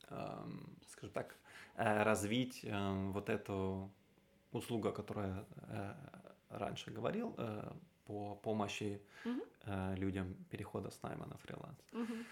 э, 0.08 0.44
скажем 0.88 1.12
так, 1.12 1.36
э, 1.76 2.02
развить 2.04 2.60
э, 2.62 3.10
вот 3.12 3.28
эту 3.28 3.90
услугу, 4.52 4.92
которую 4.92 5.44
э, 5.68 5.94
раньше 6.76 6.90
говорил, 6.90 7.34
э, 7.38 7.72
по 8.04 8.36
помощи 8.36 9.00
mm-hmm. 9.24 9.40
э, 9.64 9.94
людям 9.96 10.34
перехода 10.50 10.90
с 10.90 11.02
найма 11.02 11.26
на 11.26 11.36
фриланс. 11.36 11.78
Mm-hmm. 11.92 12.24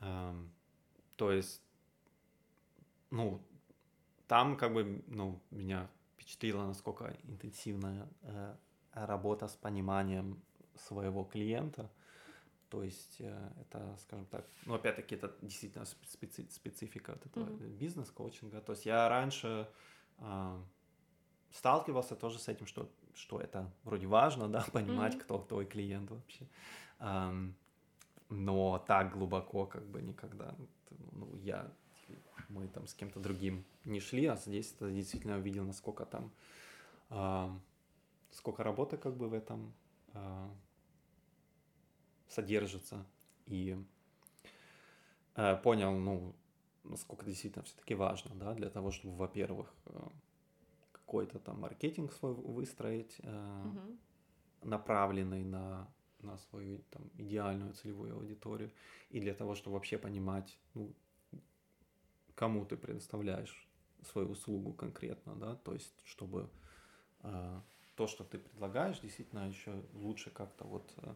Э, 0.00 0.34
то 1.16 1.32
есть, 1.32 1.62
ну, 3.10 3.40
там 4.26 4.56
как 4.56 4.72
бы, 4.72 5.02
ну, 5.06 5.40
меня 5.50 5.88
впечатлило, 6.14 6.66
насколько 6.66 7.16
интенсивная 7.28 8.08
э, 8.22 8.56
работа 8.92 9.46
с 9.46 9.56
пониманием 9.56 10.42
своего 10.74 11.24
клиента. 11.24 11.88
То 12.68 12.82
есть 12.82 13.20
э, 13.20 13.50
это, 13.60 13.96
скажем 13.98 14.26
так, 14.26 14.44
ну 14.66 14.74
опять-таки 14.74 15.14
это 15.14 15.32
действительно 15.42 15.84
специ- 15.84 16.50
специфика 16.50 17.12
вот 17.12 17.26
этого 17.26 17.44
mm-hmm. 17.44 17.78
бизнес-коучинга. 17.78 18.60
То 18.60 18.72
есть 18.72 18.86
я 18.86 19.08
раньше 19.08 19.68
э, 20.18 20.62
сталкивался 21.50 22.16
тоже 22.16 22.38
с 22.38 22.48
этим, 22.48 22.66
что, 22.66 22.90
что 23.16 23.40
это 23.40 23.72
вроде 23.84 24.06
важно, 24.06 24.48
да, 24.48 24.64
понимать, 24.72 25.14
mm-hmm. 25.14 25.20
кто 25.20 25.38
твой 25.38 25.66
клиент 25.66 26.10
вообще. 26.10 26.46
Um, 26.98 27.52
но 28.28 28.78
так 28.86 29.12
глубоко 29.12 29.66
как 29.66 29.86
бы 29.86 30.02
никогда, 30.02 30.54
ну, 31.12 31.36
я 31.36 31.70
мы 32.48 32.68
там 32.68 32.86
с 32.86 32.94
кем-то 32.94 33.20
другим 33.20 33.64
не 33.84 34.00
шли, 34.00 34.26
а 34.26 34.36
здесь 34.36 34.72
это 34.72 34.90
действительно 34.90 35.36
увидел, 35.36 35.64
насколько 35.64 36.04
там, 36.04 36.32
э, 37.10 37.48
сколько 38.30 38.62
работы 38.62 38.96
как 38.96 39.16
бы 39.16 39.28
в 39.28 39.34
этом 39.34 39.74
э, 40.14 40.48
содержится. 42.28 43.04
И 43.46 43.76
э, 45.34 45.56
понял, 45.56 45.92
ну, 45.92 46.34
насколько 46.84 47.24
действительно 47.24 47.64
все-таки 47.64 47.94
важно, 47.94 48.34
да, 48.34 48.54
для 48.54 48.70
того, 48.70 48.90
чтобы, 48.90 49.16
во-первых, 49.16 49.72
э, 49.86 50.08
какой-то 51.06 51.38
там 51.38 51.60
маркетинг 51.60 52.12
свой 52.12 52.34
выстроить, 52.34 53.16
э, 53.22 53.62
угу. 53.64 54.68
направленный 54.68 55.44
на 55.44 55.88
на 56.22 56.38
свою 56.38 56.78
там 56.90 57.10
идеальную 57.18 57.72
целевую 57.74 58.14
аудиторию 58.16 58.72
и 59.10 59.20
для 59.20 59.34
того, 59.34 59.54
чтобы 59.54 59.74
вообще 59.74 59.98
понимать, 59.98 60.58
ну, 60.74 60.92
кому 62.34 62.64
ты 62.64 62.76
предоставляешь 62.76 63.68
свою 64.02 64.30
услугу 64.30 64.72
конкретно, 64.72 65.36
да, 65.36 65.54
то 65.56 65.72
есть 65.72 65.94
чтобы 66.04 66.50
э, 67.20 67.60
то, 67.94 68.06
что 68.06 68.24
ты 68.24 68.38
предлагаешь, 68.38 69.00
действительно 69.00 69.48
еще 69.48 69.84
лучше 69.94 70.30
как-то 70.30 70.64
вот 70.64 70.92
э, 70.96 71.14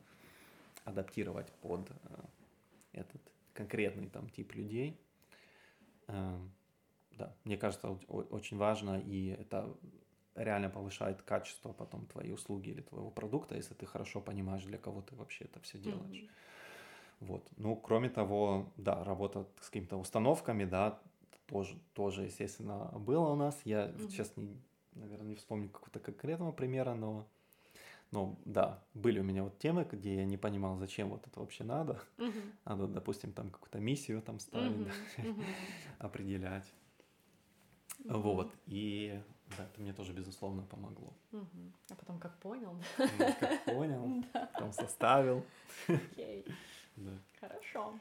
адаптировать 0.85 1.53
под 1.61 1.91
э, 1.91 1.95
этот 2.93 3.23
конкретный 3.53 4.09
там 4.09 4.29
тип 4.29 4.55
людей. 4.55 5.01
Э, 6.07 6.39
да, 7.21 7.35
мне 7.45 7.59
кажется, 7.59 7.99
очень 8.09 8.57
важно, 8.57 8.99
и 8.99 9.29
это 9.29 9.69
реально 10.35 10.71
повышает 10.71 11.23
качество 11.23 11.73
потом 11.73 12.07
твоей 12.07 12.33
услуги 12.33 12.71
или 12.71 12.81
твоего 12.81 13.11
продукта, 13.11 13.57
если 13.57 13.75
ты 13.75 13.85
хорошо 13.85 14.21
понимаешь, 14.21 14.65
для 14.65 14.79
кого 14.79 15.03
ты 15.03 15.15
вообще 15.17 15.45
это 15.45 15.61
все 15.61 15.79
делаешь. 15.79 16.23
Mm-hmm. 16.23 16.31
Вот. 17.21 17.47
Ну, 17.59 17.77
кроме 17.77 18.09
того, 18.09 18.73
да, 18.77 19.05
работа 19.05 19.47
с 19.61 19.67
какими-то 19.67 19.99
установками, 19.99 20.65
да, 20.65 20.99
тоже, 21.47 21.79
тоже, 21.93 22.23
естественно, 22.23 22.91
было 22.97 23.29
у 23.29 23.37
нас. 23.37 23.61
Я 23.65 23.87
mm-hmm. 23.87 24.09
сейчас, 24.09 24.37
не, 24.37 24.57
наверное, 24.95 25.27
не 25.27 25.35
вспомню 25.35 25.69
какого-то 25.69 26.01
конкретного 26.01 26.53
примера, 26.53 26.95
но, 26.95 27.27
но 28.11 28.39
да, 28.47 28.83
были 28.95 29.21
у 29.21 29.25
меня 29.25 29.43
вот 29.43 29.59
темы, 29.59 29.87
где 29.91 30.15
я 30.15 30.25
не 30.25 30.39
понимал, 30.39 30.79
зачем 30.79 31.11
вот 31.11 31.27
это 31.27 31.41
вообще 31.41 31.65
надо. 31.65 32.01
Mm-hmm. 32.17 32.53
Надо, 32.65 32.87
допустим, 32.87 33.33
там 33.33 33.51
какую-то 33.51 33.81
миссию 33.81 34.23
там 34.23 34.39
ставить, 34.39 34.89
mm-hmm. 35.19 35.45
определять. 35.99 36.73
Mm-hmm. 38.05 38.21
Вот, 38.21 38.53
и 38.67 39.23
да, 39.57 39.65
это 39.65 39.81
мне 39.81 39.93
тоже, 39.93 40.13
безусловно, 40.13 40.63
помогло. 40.63 41.13
Mm-hmm. 41.33 41.73
А 41.91 41.95
потом 41.95 42.19
как 42.19 42.39
понял? 42.39 42.77
Ну, 42.99 43.35
как 43.41 43.65
понял, 43.65 44.25
потом 44.33 44.73
составил. 44.73 45.45
Окей. 45.89 46.47
Да. 46.97 47.13
Хорошо. 47.41 47.99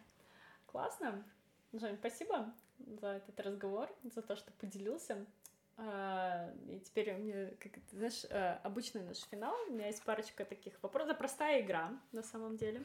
Классно. 0.65 1.23
Жень, 1.73 1.97
спасибо 1.97 2.51
за 2.79 3.07
этот 3.07 3.39
разговор, 3.39 3.89
за 4.03 4.21
то, 4.21 4.35
что 4.35 4.51
поделился. 4.53 5.25
А, 5.81 6.51
и 6.67 6.79
теперь 6.79 7.13
у 7.13 7.17
меня, 7.17 7.51
как 7.57 7.73
ты 7.73 7.95
знаешь, 7.95 8.25
э, 8.29 8.59
обычный 8.63 9.01
наш 9.01 9.19
финал. 9.31 9.55
У 9.69 9.71
меня 9.71 9.87
есть 9.87 10.03
парочка 10.03 10.43
таких 10.43 10.73
вопросов. 10.83 11.11
Это 11.11 11.17
простая 11.17 11.61
игра, 11.61 11.97
на 12.11 12.21
самом 12.21 12.57
деле. 12.57 12.83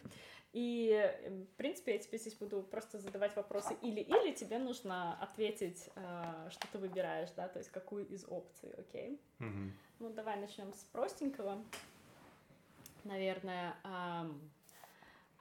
И, 0.52 1.12
в 1.52 1.56
принципе, 1.56 1.94
я 1.94 1.98
тебе 1.98 2.18
здесь 2.18 2.34
буду 2.34 2.62
просто 2.62 3.00
задавать 3.00 3.34
вопросы 3.34 3.76
или-или, 3.82 4.32
тебе 4.32 4.58
нужно 4.58 5.20
ответить, 5.20 5.90
э, 5.96 6.48
что 6.50 6.68
ты 6.70 6.78
выбираешь, 6.78 7.30
да, 7.36 7.48
то 7.48 7.58
есть 7.58 7.70
какую 7.70 8.06
из 8.06 8.24
опций, 8.28 8.70
окей? 8.78 9.20
Mm-hmm. 9.40 9.70
Ну, 9.98 10.10
давай 10.10 10.36
начнем 10.36 10.72
с 10.72 10.84
простенького. 10.92 11.64
Наверное, 13.02 13.74
эм, 13.82 14.50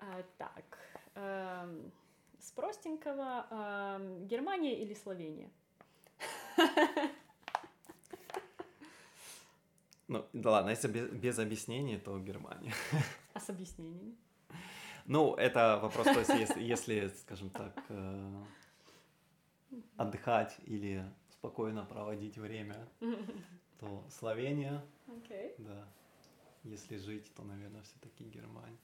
э, 0.01 0.23
так, 0.39 0.80
эм, 1.13 1.91
с 2.39 2.51
простенького 2.51 3.99
Германия 4.25 4.81
или 4.81 4.95
Словения? 4.95 5.51
Ну, 10.07 10.25
да 10.34 10.51
ладно, 10.51 10.71
если 10.71 10.88
без, 10.88 11.09
без 11.09 11.39
объяснений, 11.39 11.97
то 11.97 12.19
Германия. 12.19 12.73
А 13.34 13.39
с 13.39 13.49
объяснениями? 13.49 14.15
Ну, 15.05 15.35
это 15.35 15.80
вопрос, 15.81 16.05
то 16.05 16.19
есть, 16.19 16.30
если, 16.30 16.61
если 16.61 17.07
скажем 17.09 17.49
так, 17.49 17.84
э, 17.89 18.43
отдыхать 19.97 20.55
или 20.65 21.03
спокойно 21.30 21.85
проводить 21.85 22.38
время, 22.38 22.88
то 23.80 24.05
Словения, 24.09 24.81
okay. 25.07 25.55
да. 25.57 25.88
Если 26.63 26.95
жить, 26.97 27.34
то, 27.35 27.43
наверное, 27.43 27.81
все-таки 27.81 28.23
Германия. 28.23 28.77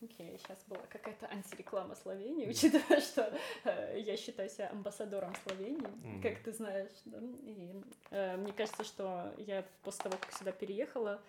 Окей, 0.00 0.30
okay, 0.30 0.38
сейчас 0.38 0.64
была 0.68 0.80
какая-то 0.88 1.26
антиреклама 1.26 1.96
Словении, 1.96 2.46
учитывая, 2.48 3.00
что 3.00 3.36
э, 3.64 3.98
я 3.98 4.16
считаю 4.16 4.48
себя 4.48 4.70
амбассадором 4.70 5.34
Словении, 5.46 5.82
mm-hmm. 5.82 6.22
как 6.22 6.38
ты 6.44 6.52
знаешь, 6.52 6.92
да? 7.04 7.18
И 7.42 7.72
э, 8.10 8.36
мне 8.36 8.52
кажется, 8.52 8.84
что 8.84 9.34
я 9.38 9.64
после 9.82 10.04
того, 10.04 10.16
как 10.20 10.32
сюда 10.32 10.52
переехала, 10.52 11.20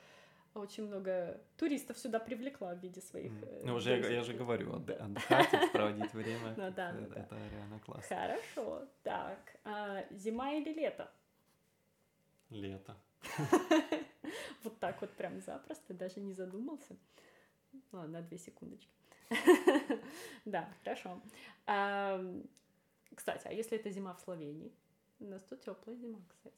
очень 0.54 0.86
много 0.86 1.40
туристов 1.58 1.98
сюда 1.98 2.20
привлекла 2.20 2.76
в 2.76 2.80
виде 2.80 3.02
своих... 3.02 3.32
Mm. 3.32 3.62
Ну, 3.66 3.76
уже 3.76 3.98
я, 3.98 4.08
я 4.08 4.24
же 4.24 4.34
говорю, 4.34 4.76
отдыхать, 4.76 5.72
проводить 5.72 6.14
время, 6.14 6.54
ну, 6.58 6.72
да, 6.72 6.92
это, 6.92 7.08
да. 7.08 7.20
это 7.22 7.36
реально 7.52 7.80
классно. 7.80 8.16
Хорошо, 8.16 8.88
так, 9.02 9.40
а, 9.64 10.06
зима 10.12 10.52
или 10.54 10.74
лето? 10.74 11.10
Лето. 12.50 12.96
Вот 14.64 14.78
так 14.80 15.02
вот 15.02 15.10
прям 15.12 15.40
запросто, 15.42 15.94
даже 15.94 16.20
не 16.20 16.34
задумался. 16.34 16.96
Ладно, 17.92 18.22
две 18.22 18.38
секундочки. 18.38 18.92
Да, 20.46 20.70
хорошо. 20.84 21.22
Кстати, 23.16 23.48
а 23.48 23.52
если 23.52 23.78
это 23.78 23.90
зима 23.92 24.14
в 24.14 24.22
Словении? 24.22 24.72
У 25.20 25.26
нас 25.26 25.44
тут 25.44 25.62
теплая 25.62 25.98
зима, 25.98 26.20
кстати. 26.30 26.56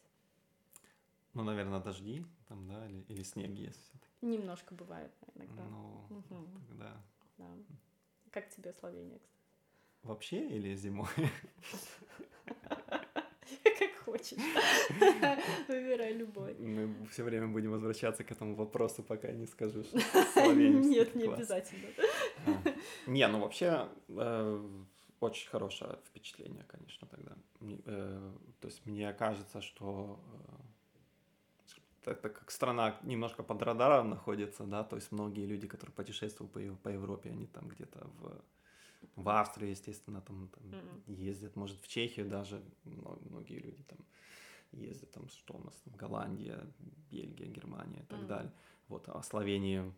Ну, 1.34 1.44
наверное, 1.44 1.80
дожди 1.80 2.26
там, 2.48 2.68
да, 2.68 2.86
или, 2.88 3.02
или 3.08 3.24
снег 3.24 3.52
есть 3.52 3.82
все-таки. 3.82 4.12
Немножко 4.22 4.76
бывает 4.76 5.12
иногда. 5.36 5.64
Ну, 5.64 6.06
угу. 6.10 6.48
тогда. 6.68 7.02
Да. 7.38 7.58
Как 8.32 8.50
тебе 8.50 8.74
Словения, 8.74 9.18
кстати? 9.18 9.42
Вообще 10.04 10.48
или 10.50 10.76
зимой? 10.76 11.08
Хочешь. 14.06 14.38
Выбирай 15.68 16.14
любой. 16.14 16.56
Мы 16.56 17.06
все 17.12 17.24
время 17.24 17.48
будем 17.48 17.72
возвращаться 17.72 18.24
к 18.24 18.32
этому 18.32 18.56
вопросу, 18.56 19.04
пока 19.04 19.32
не 19.32 19.46
скажу, 19.46 19.84
что 19.84 19.98
Нет, 20.54 21.16
не 21.16 21.28
обязательно. 21.28 21.88
А. 22.46 22.52
Не, 23.08 23.28
ну 23.28 23.40
вообще 23.40 23.88
э, 24.10 24.70
очень 25.20 25.50
хорошее 25.50 26.00
впечатление, 26.08 26.66
конечно, 26.68 27.08
тогда. 27.08 27.36
Э, 27.86 28.32
то 28.60 28.68
есть 28.68 28.86
мне 28.86 29.14
кажется, 29.14 29.62
что 29.62 30.20
это 32.06 32.30
как 32.30 32.50
страна 32.52 32.98
немножко 33.04 33.44
под 33.44 33.62
радаром 33.62 34.10
находится, 34.10 34.64
да, 34.64 34.84
то 34.84 34.96
есть 34.96 35.12
многие 35.12 35.46
люди, 35.46 35.68
которые 35.68 35.94
путешествуют 35.94 36.52
по, 36.52 36.60
по 36.84 36.90
Европе, 36.90 37.30
они 37.30 37.46
там 37.46 37.68
где-то 37.68 38.08
в, 38.20 38.42
в 39.16 39.30
Австрии, 39.30 39.70
естественно, 39.70 40.22
там, 40.22 40.50
там 40.50 40.64
mm-hmm. 40.64 41.14
ездят, 41.14 41.56
может, 41.56 41.80
в 41.82 41.88
Чехию 41.88 42.28
даже, 42.28 42.62
многие 42.84 43.60
люди 43.60 43.84
там 43.84 44.00
ездят, 44.72 45.12
там, 45.12 45.28
что 45.30 45.56
у 45.56 45.64
нас, 45.64 45.76
там, 45.84 45.94
Голландия, 45.96 46.60
Бельгия, 47.12 47.48
Германия 47.48 48.02
и 48.02 48.06
так 48.06 48.20
mm-hmm. 48.20 48.28
далее. 48.28 48.52
Вот, 48.88 49.08
а 49.08 49.22
Словению 49.24 49.94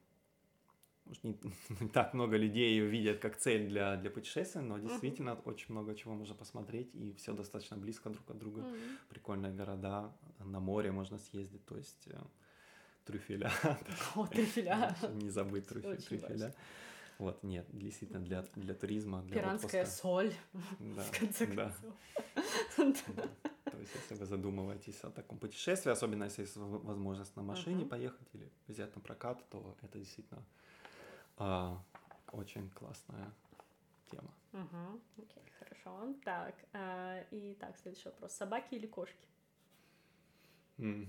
может, 1.06 1.24
не, 1.24 1.38
не 1.82 1.90
так 1.90 2.14
много 2.14 2.38
людей 2.38 2.72
ее 2.72 2.88
видят 2.88 3.20
как 3.20 3.38
цель 3.38 3.68
для, 3.68 3.98
для 3.98 4.10
путешествия, 4.10 4.62
но 4.62 4.78
действительно 4.78 5.32
uh-huh. 5.32 5.44
очень 5.46 5.66
много 5.70 5.96
чего 5.96 6.14
можно 6.14 6.36
посмотреть, 6.36 6.96
и 6.96 7.14
все 7.14 7.34
достаточно 7.34 7.78
близко 7.78 8.10
друг 8.10 8.30
от 8.30 8.38
друга. 8.38 8.62
Uh-huh. 8.62 8.98
Прикольные 9.10 9.54
города, 9.54 10.12
на 10.40 10.60
море 10.60 10.92
можно 10.92 11.18
съездить, 11.18 11.66
то 11.66 11.78
есть 11.78 12.08
э, 12.08 12.18
трюфеля. 13.06 13.52
О, 14.16 14.28
трюфеля. 14.28 14.96
Не 15.14 15.30
забыть 15.30 15.68
трюфеля. 15.68 16.56
Вот, 17.20 17.44
нет, 17.44 17.66
действительно, 17.72 18.20
для, 18.20 18.42
для 18.56 18.74
туризма, 18.74 19.22
для 19.24 19.42
Пиранская 19.42 19.84
отпуска. 19.84 20.02
соль, 20.02 20.34
да, 20.80 21.04
в 21.04 21.20
конце 21.20 21.48
концов. 21.48 21.76
Да. 23.16 23.72
То 23.72 23.80
есть, 23.80 23.96
если 23.96 24.16
вы 24.16 24.26
задумываетесь 24.26 25.00
о 25.04 25.10
таком 25.10 25.38
путешествии, 25.38 25.92
особенно 25.92 26.26
если 26.26 26.42
есть 26.42 26.56
возможность 26.58 27.36
на 27.36 27.44
машине 27.44 27.86
поехать 27.86 28.28
или 28.34 28.52
взять 28.68 28.96
на 28.96 29.02
прокат, 29.02 29.44
то 29.50 29.76
это 29.82 30.00
действительно 30.00 30.44
а, 31.38 31.82
очень 32.32 32.70
классная 32.72 33.32
тема. 34.10 34.32
Угу. 34.54 35.02
Окей, 35.24 35.44
хорошо. 35.60 36.14
Так, 36.24 36.56
а, 36.74 37.24
и 37.32 37.56
так, 37.56 37.78
следующий 37.78 38.10
вопрос. 38.10 38.34
Собаки 38.34 38.76
или 38.76 38.88
кошки? 38.88 39.28
Mm. 40.78 41.08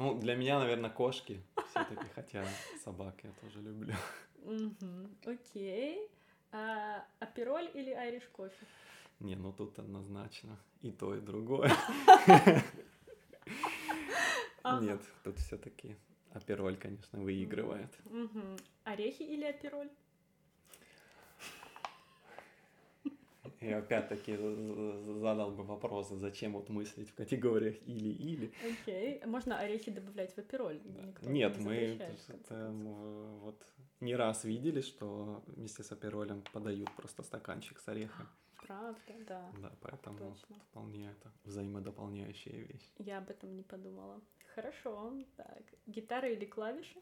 Ну, 0.00 0.14
для 0.14 0.34
меня, 0.34 0.58
наверное, 0.58 0.88
кошки 0.88 1.42
все-таки, 1.68 2.06
хотя 2.14 2.42
собак 2.82 3.14
я 3.22 3.30
тоже 3.42 3.60
люблю. 3.60 3.94
Окей. 5.26 6.08
А, 6.52 7.04
апероль 7.18 7.70
или 7.74 7.90
айриш 7.90 8.24
кофе? 8.32 8.66
Не, 9.18 9.36
ну 9.36 9.52
тут 9.52 9.78
однозначно 9.78 10.56
и 10.80 10.90
то, 10.90 11.14
и 11.14 11.20
другое. 11.20 11.70
Нет, 14.64 15.02
тут 15.22 15.36
все-таки 15.38 15.96
Апероль, 16.32 16.78
конечно, 16.78 17.20
выигрывает. 17.20 17.92
Орехи 18.84 19.22
или 19.22 19.44
апероль? 19.44 19.90
И 23.60 23.70
опять-таки 23.70 24.36
задал 24.36 25.50
бы 25.50 25.64
вопрос, 25.64 26.08
зачем 26.08 26.54
вот 26.54 26.70
мыслить 26.70 27.10
в 27.10 27.14
категориях 27.14 27.76
или-или. 27.86 28.52
Окей, 28.66 29.22
можно 29.26 29.58
орехи 29.58 29.90
добавлять 29.90 30.32
в 30.32 30.38
апероль? 30.38 30.80
Никто 30.82 31.28
Нет, 31.28 31.58
не 31.58 31.64
мы 31.64 31.74
это, 31.74 32.72
вот 33.42 33.62
не 34.00 34.16
раз 34.16 34.44
видели, 34.44 34.80
что 34.80 35.42
вместе 35.46 35.82
с 35.82 35.92
аперолем 35.92 36.42
подают 36.52 36.90
просто 36.96 37.22
стаканчик 37.22 37.78
с 37.78 37.88
орехом. 37.88 38.26
Правда, 38.66 39.12
да. 39.26 39.52
Да, 39.58 39.72
поэтому 39.82 40.18
Точно. 40.18 40.56
вполне 40.70 41.10
это 41.10 41.30
взаимодополняющая 41.44 42.64
вещь. 42.64 42.88
Я 42.98 43.18
об 43.18 43.28
этом 43.28 43.54
не 43.56 43.62
подумала. 43.62 44.22
Хорошо, 44.54 45.12
так. 45.36 45.62
Гитара 45.86 46.30
или 46.30 46.46
клавиши? 46.46 46.98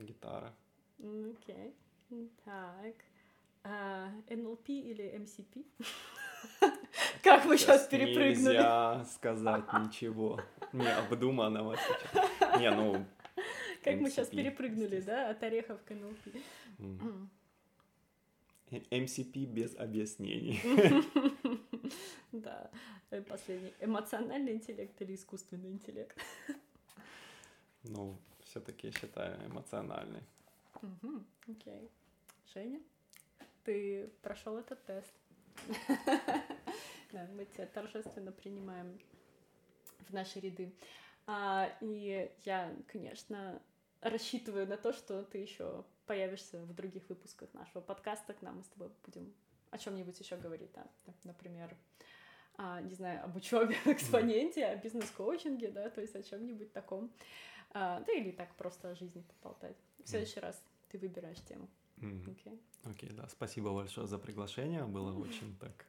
Гитара. 0.00 0.54
Окей. 0.98 1.74
Okay. 2.10 2.30
Так. 2.44 2.94
А, 3.64 4.10
NLP 4.28 4.68
или 4.68 5.04
MCP? 5.18 5.64
Как 7.22 7.44
мы 7.44 7.58
сейчас 7.58 7.86
перепрыгнули? 7.86 8.54
Нельзя 8.54 9.04
сказать 9.04 9.72
ничего 9.74 10.40
необдуманного 10.72 11.76
сейчас. 11.76 12.60
Не, 12.60 12.70
ну... 12.70 13.04
Как 13.84 14.00
мы 14.00 14.10
сейчас 14.10 14.28
перепрыгнули, 14.28 15.00
да, 15.00 15.30
от 15.30 15.42
орехов 15.42 15.82
к 15.84 15.90
NLP. 15.90 16.42
MCP 18.70 19.46
без 19.46 19.76
объяснений. 19.76 20.60
Да, 22.32 22.70
э, 23.10 23.22
последний. 23.22 23.72
Эмоциональный 23.80 24.52
интеллект 24.52 25.00
или 25.00 25.14
искусственный 25.14 25.70
интеллект? 25.70 26.14
Ну, 27.84 28.18
все-таки 28.44 28.88
я 28.88 28.92
считаю 28.92 29.46
эмоциональный. 29.46 30.22
Окей. 31.48 31.90
Женя, 32.52 32.80
ты 33.68 34.08
прошел 34.22 34.56
этот 34.56 34.82
тест. 34.86 35.12
Да, 37.10 37.26
мы 37.32 37.46
тебя 37.46 37.64
торжественно 37.64 38.32
принимаем 38.32 38.98
в 40.00 40.12
наши 40.12 40.40
ряды. 40.40 40.74
А, 41.26 41.74
и 41.80 42.30
я, 42.44 42.70
конечно, 42.86 43.62
рассчитываю 44.02 44.66
на 44.66 44.76
то, 44.76 44.92
что 44.92 45.22
ты 45.22 45.38
еще 45.38 45.86
появишься 46.04 46.58
в 46.64 46.74
других 46.74 47.08
выпусках 47.08 47.52
нашего 47.54 47.80
подкаста. 47.80 48.34
К 48.34 48.42
нам 48.42 48.58
мы 48.58 48.62
с 48.62 48.68
тобой 48.68 48.90
будем 49.06 49.32
о 49.70 49.78
чем-нибудь 49.78 50.20
еще 50.20 50.36
говорить, 50.36 50.70
да, 50.74 50.86
например, 51.24 51.74
а, 52.56 52.82
не 52.82 52.94
знаю, 52.94 53.24
об 53.24 53.36
учебе 53.36 53.74
в 53.74 53.86
экспоненте, 53.86 54.66
о 54.66 54.76
бизнес-коучинге, 54.76 55.70
да, 55.70 55.88
то 55.88 56.02
есть 56.02 56.14
о 56.14 56.22
чем-нибудь 56.22 56.74
таком, 56.74 57.10
а, 57.70 58.00
да 58.00 58.12
или 58.12 58.32
так 58.32 58.54
просто 58.56 58.90
о 58.90 58.94
жизни 58.94 59.24
поболтать. 59.40 59.76
В 60.04 60.08
следующий 60.08 60.40
раз 60.40 60.62
ты 60.90 60.98
выбираешь 60.98 61.40
тему. 61.40 61.68
Окей, 62.00 62.22
okay. 62.26 62.60
okay, 62.84 63.12
да, 63.12 63.28
спасибо 63.28 63.72
большое 63.74 64.06
за 64.06 64.18
приглашение, 64.18 64.84
было 64.84 65.12
очень 65.12 65.56
так 65.56 65.86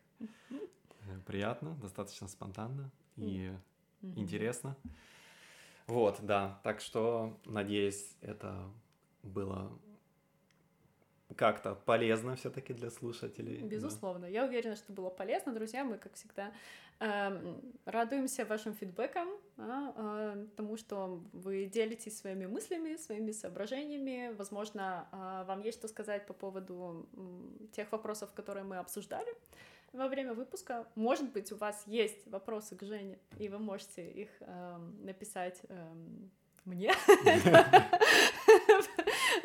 приятно, 1.26 1.76
достаточно 1.76 2.28
спонтанно 2.28 2.92
и 3.16 3.54
интересно. 4.02 4.76
Вот, 5.88 6.20
да. 6.22 6.60
Так 6.64 6.82
что, 6.82 7.40
надеюсь, 7.46 8.16
это 8.22 8.70
было 9.24 9.72
как-то 11.40 11.74
полезно 11.74 12.36
все-таки 12.36 12.74
для 12.74 12.90
слушателей. 12.90 13.62
Безусловно. 13.62 14.22
Да. 14.22 14.28
Я 14.28 14.46
уверена, 14.46 14.76
что 14.76 14.92
было 14.92 15.10
полезно, 15.10 15.54
друзья. 15.54 15.86
Мы, 15.86 15.98
как 15.98 16.14
всегда, 16.16 16.52
э, 17.00 17.56
радуемся 17.86 18.44
вашим 18.44 18.74
фидбэкам, 18.74 19.30
э, 19.58 20.46
тому, 20.58 20.76
что 20.76 21.24
вы 21.32 21.66
делитесь 21.66 22.18
своими 22.18 22.46
мыслями, 22.46 22.98
своими 22.98 23.32
соображениями. 23.32 24.36
Возможно, 24.36 25.08
э, 25.14 25.46
вам 25.48 25.62
есть 25.62 25.78
что 25.78 25.88
сказать 25.88 26.28
по 26.28 26.34
поводу 26.34 27.08
тех 27.72 27.90
вопросов, 27.94 28.34
которые 28.34 28.66
мы 28.66 28.78
обсуждали 28.78 29.34
во 29.94 30.10
время 30.10 30.34
выпуска. 30.34 30.86
Может 30.96 31.32
быть, 31.32 31.54
у 31.54 31.56
вас 31.56 31.84
есть 31.88 32.28
вопросы 32.28 32.76
к 32.76 32.84
Жене, 32.84 33.18
и 33.40 33.48
вы 33.48 33.60
можете 33.60 34.06
их 34.06 34.30
э, 34.42 34.78
написать 35.06 35.62
э, 35.70 35.94
мне. 36.66 36.94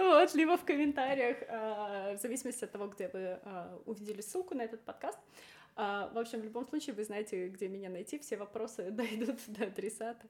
Вот, 0.04 0.34
либо 0.34 0.58
в 0.58 0.64
комментариях, 0.64 1.38
э, 1.40 2.16
в 2.16 2.20
зависимости 2.20 2.64
от 2.64 2.72
того, 2.72 2.88
где 2.88 3.08
вы 3.08 3.20
э, 3.20 3.78
увидели 3.86 4.20
ссылку 4.20 4.54
на 4.54 4.62
этот 4.62 4.84
подкаст. 4.84 5.18
А, 5.76 6.10
в 6.12 6.18
общем, 6.18 6.40
в 6.40 6.44
любом 6.44 6.66
случае, 6.66 6.94
вы 6.94 7.04
знаете, 7.04 7.48
где 7.48 7.68
меня 7.68 7.88
найти, 7.88 8.18
все 8.18 8.36
вопросы 8.36 8.90
дойдут 8.90 9.40
до 9.46 9.64
адресата, 9.64 10.26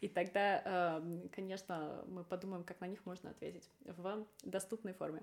и 0.00 0.08
тогда, 0.08 0.62
эм, 0.64 1.28
конечно, 1.28 2.04
мы 2.08 2.24
подумаем, 2.24 2.64
как 2.64 2.80
на 2.80 2.86
них 2.86 3.04
можно 3.04 3.30
ответить 3.30 3.70
в 3.84 4.26
доступной 4.44 4.94
форме. 4.94 5.22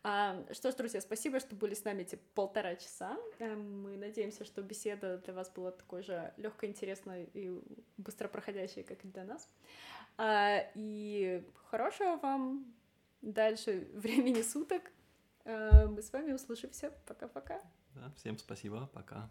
Что 0.00 0.72
ж, 0.72 0.74
друзья, 0.74 1.00
спасибо, 1.00 1.38
что 1.38 1.54
были 1.54 1.74
с 1.74 1.84
нами 1.84 2.02
эти 2.02 2.18
полтора 2.34 2.74
часа. 2.74 3.16
Мы 3.38 3.96
надеемся, 3.96 4.44
что 4.44 4.62
беседа 4.62 5.18
для 5.18 5.34
вас 5.34 5.50
была 5.50 5.70
такой 5.70 6.02
же 6.02 6.32
легкой, 6.38 6.70
интересной 6.70 7.28
и 7.34 7.60
быстро 7.98 8.28
проходящей, 8.28 8.82
как 8.82 9.04
и 9.04 9.08
для 9.08 9.24
нас. 9.24 9.48
И 10.74 11.44
хорошего 11.70 12.16
вам 12.16 12.74
дальше 13.22 13.88
времени 13.94 14.42
суток. 14.42 14.82
Э, 15.44 15.86
мы 15.86 16.02
с 16.02 16.12
вами 16.12 16.32
услышимся. 16.32 16.92
Пока-пока. 17.06 17.60
Да, 17.94 18.12
всем 18.16 18.38
спасибо, 18.38 18.88
пока. 18.92 19.30